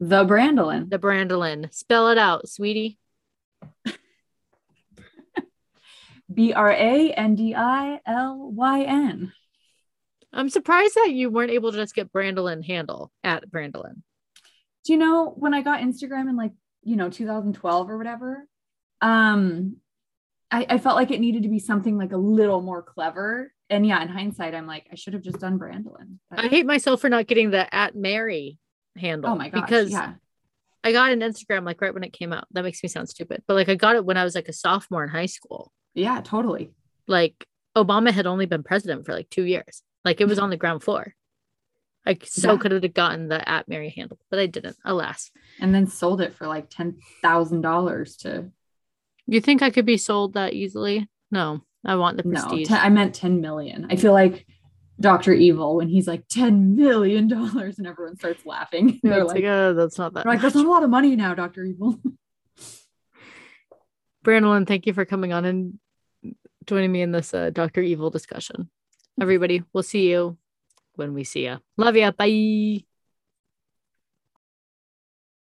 The 0.00 0.24
Brandilyn. 0.24 0.90
the 0.90 0.98
Brandilyn. 0.98 1.72
Spell 1.72 2.08
it 2.08 2.18
out, 2.18 2.48
sweetie. 2.48 2.98
B 6.32 6.52
R 6.52 6.70
A 6.70 7.12
N 7.12 7.34
D 7.34 7.54
I 7.54 8.00
L 8.06 8.50
Y 8.52 8.82
N. 8.82 9.32
I'm 10.32 10.50
surprised 10.50 10.94
that 10.94 11.12
you 11.12 11.30
weren't 11.30 11.50
able 11.50 11.72
to 11.72 11.78
just 11.78 11.94
get 11.94 12.12
Brandilyn 12.12 12.64
handle 12.64 13.10
at 13.24 13.50
Brandilyn. 13.50 14.02
Do 14.84 14.92
you 14.92 14.98
know 14.98 15.32
when 15.36 15.54
I 15.54 15.62
got 15.62 15.80
Instagram 15.80 16.28
in 16.28 16.36
like, 16.36 16.52
you 16.82 16.96
know, 16.96 17.08
2012 17.10 17.90
or 17.90 17.96
whatever? 17.98 18.46
Um, 19.00 19.76
I, 20.50 20.66
I 20.70 20.78
felt 20.78 20.96
like 20.96 21.10
it 21.10 21.20
needed 21.20 21.42
to 21.42 21.48
be 21.48 21.58
something 21.58 21.98
like 21.98 22.12
a 22.12 22.16
little 22.16 22.62
more 22.62 22.82
clever. 22.82 23.52
And 23.68 23.86
yeah, 23.86 24.00
in 24.02 24.08
hindsight, 24.08 24.54
I'm 24.54 24.66
like, 24.66 24.86
I 24.90 24.94
should 24.94 25.12
have 25.12 25.22
just 25.22 25.40
done 25.40 25.58
Brandilyn. 25.58 26.18
But- 26.30 26.40
I 26.40 26.48
hate 26.48 26.64
myself 26.66 27.00
for 27.02 27.10
not 27.10 27.26
getting 27.26 27.50
the 27.50 27.72
at 27.74 27.94
Mary 27.94 28.58
handle. 28.96 29.30
oh 29.32 29.34
my 29.34 29.50
gosh. 29.50 29.62
Because 29.62 29.90
yeah. 29.90 30.14
I 30.82 30.92
got 30.92 31.12
an 31.12 31.20
Instagram 31.20 31.64
like 31.66 31.80
right 31.82 31.92
when 31.92 32.04
it 32.04 32.12
came 32.12 32.32
out. 32.32 32.46
That 32.52 32.62
makes 32.62 32.82
me 32.82 32.88
sound 32.88 33.08
stupid. 33.08 33.42
But 33.46 33.54
like 33.54 33.68
I 33.68 33.74
got 33.74 33.96
it 33.96 34.04
when 34.04 34.16
I 34.16 34.24
was 34.24 34.34
like 34.34 34.48
a 34.48 34.52
sophomore 34.52 35.02
in 35.04 35.10
high 35.10 35.26
school. 35.26 35.72
Yeah, 35.94 36.20
totally. 36.22 36.70
Like 37.06 37.46
Obama 37.76 38.10
had 38.10 38.26
only 38.26 38.46
been 38.46 38.62
president 38.62 39.04
for 39.04 39.12
like 39.12 39.28
two 39.28 39.44
years. 39.44 39.82
Like 40.04 40.20
it 40.20 40.28
was 40.28 40.38
on 40.38 40.50
the 40.50 40.56
ground 40.56 40.82
floor. 40.82 41.14
I 42.06 42.16
so 42.22 42.52
Yeah. 42.52 42.58
could 42.58 42.72
have 42.72 42.94
gotten 42.94 43.28
the 43.28 43.46
at 43.46 43.68
Mary 43.68 43.90
handle, 43.90 44.18
but 44.30 44.38
I 44.38 44.46
didn't, 44.46 44.76
alas. 44.84 45.30
And 45.60 45.74
then 45.74 45.86
sold 45.86 46.22
it 46.22 46.32
for 46.32 46.46
like 46.46 46.70
$10,000 46.70 48.18
to, 48.22 48.50
You 49.28 49.42
think 49.42 49.62
I 49.62 49.70
could 49.70 49.84
be 49.84 49.98
sold 49.98 50.34
that 50.34 50.54
easily? 50.54 51.06
No, 51.30 51.60
I 51.84 51.96
want 51.96 52.16
the 52.16 52.26
no, 52.26 52.40
prestige. 52.40 52.68
10, 52.68 52.80
I 52.80 52.88
meant 52.88 53.14
10 53.14 53.42
million. 53.42 53.86
I 53.90 53.96
feel 53.96 54.12
like 54.12 54.46
Dr. 54.98 55.34
Evil 55.34 55.76
when 55.76 55.88
he's 55.88 56.08
like 56.08 56.26
$10 56.28 56.74
million 56.74 57.30
and 57.30 57.86
everyone 57.86 58.16
starts 58.16 58.46
laughing. 58.46 58.98
They're 59.02 59.24
like, 59.24 59.36
like, 59.36 59.44
oh, 59.44 59.74
that's 59.74 59.98
not 59.98 60.14
that. 60.14 60.24
like, 60.24 60.40
that's 60.40 60.54
not 60.54 60.64
a 60.64 60.70
lot 60.70 60.82
of 60.82 60.88
money 60.88 61.14
now, 61.14 61.34
Dr. 61.34 61.64
Evil. 61.64 62.00
Brandon, 64.24 64.64
thank 64.64 64.86
you 64.86 64.94
for 64.94 65.04
coming 65.04 65.34
on 65.34 65.44
and 65.44 65.78
joining 66.64 66.90
me 66.90 67.02
in 67.02 67.12
this 67.12 67.34
uh, 67.34 67.50
Dr. 67.50 67.82
Evil 67.82 68.08
discussion. 68.08 68.70
Everybody, 69.20 69.62
we'll 69.74 69.82
see 69.82 70.10
you 70.10 70.38
when 70.94 71.12
we 71.12 71.24
see 71.24 71.44
you. 71.44 71.58
Love 71.76 71.96
ya. 71.96 72.12
Bye. 72.12 72.87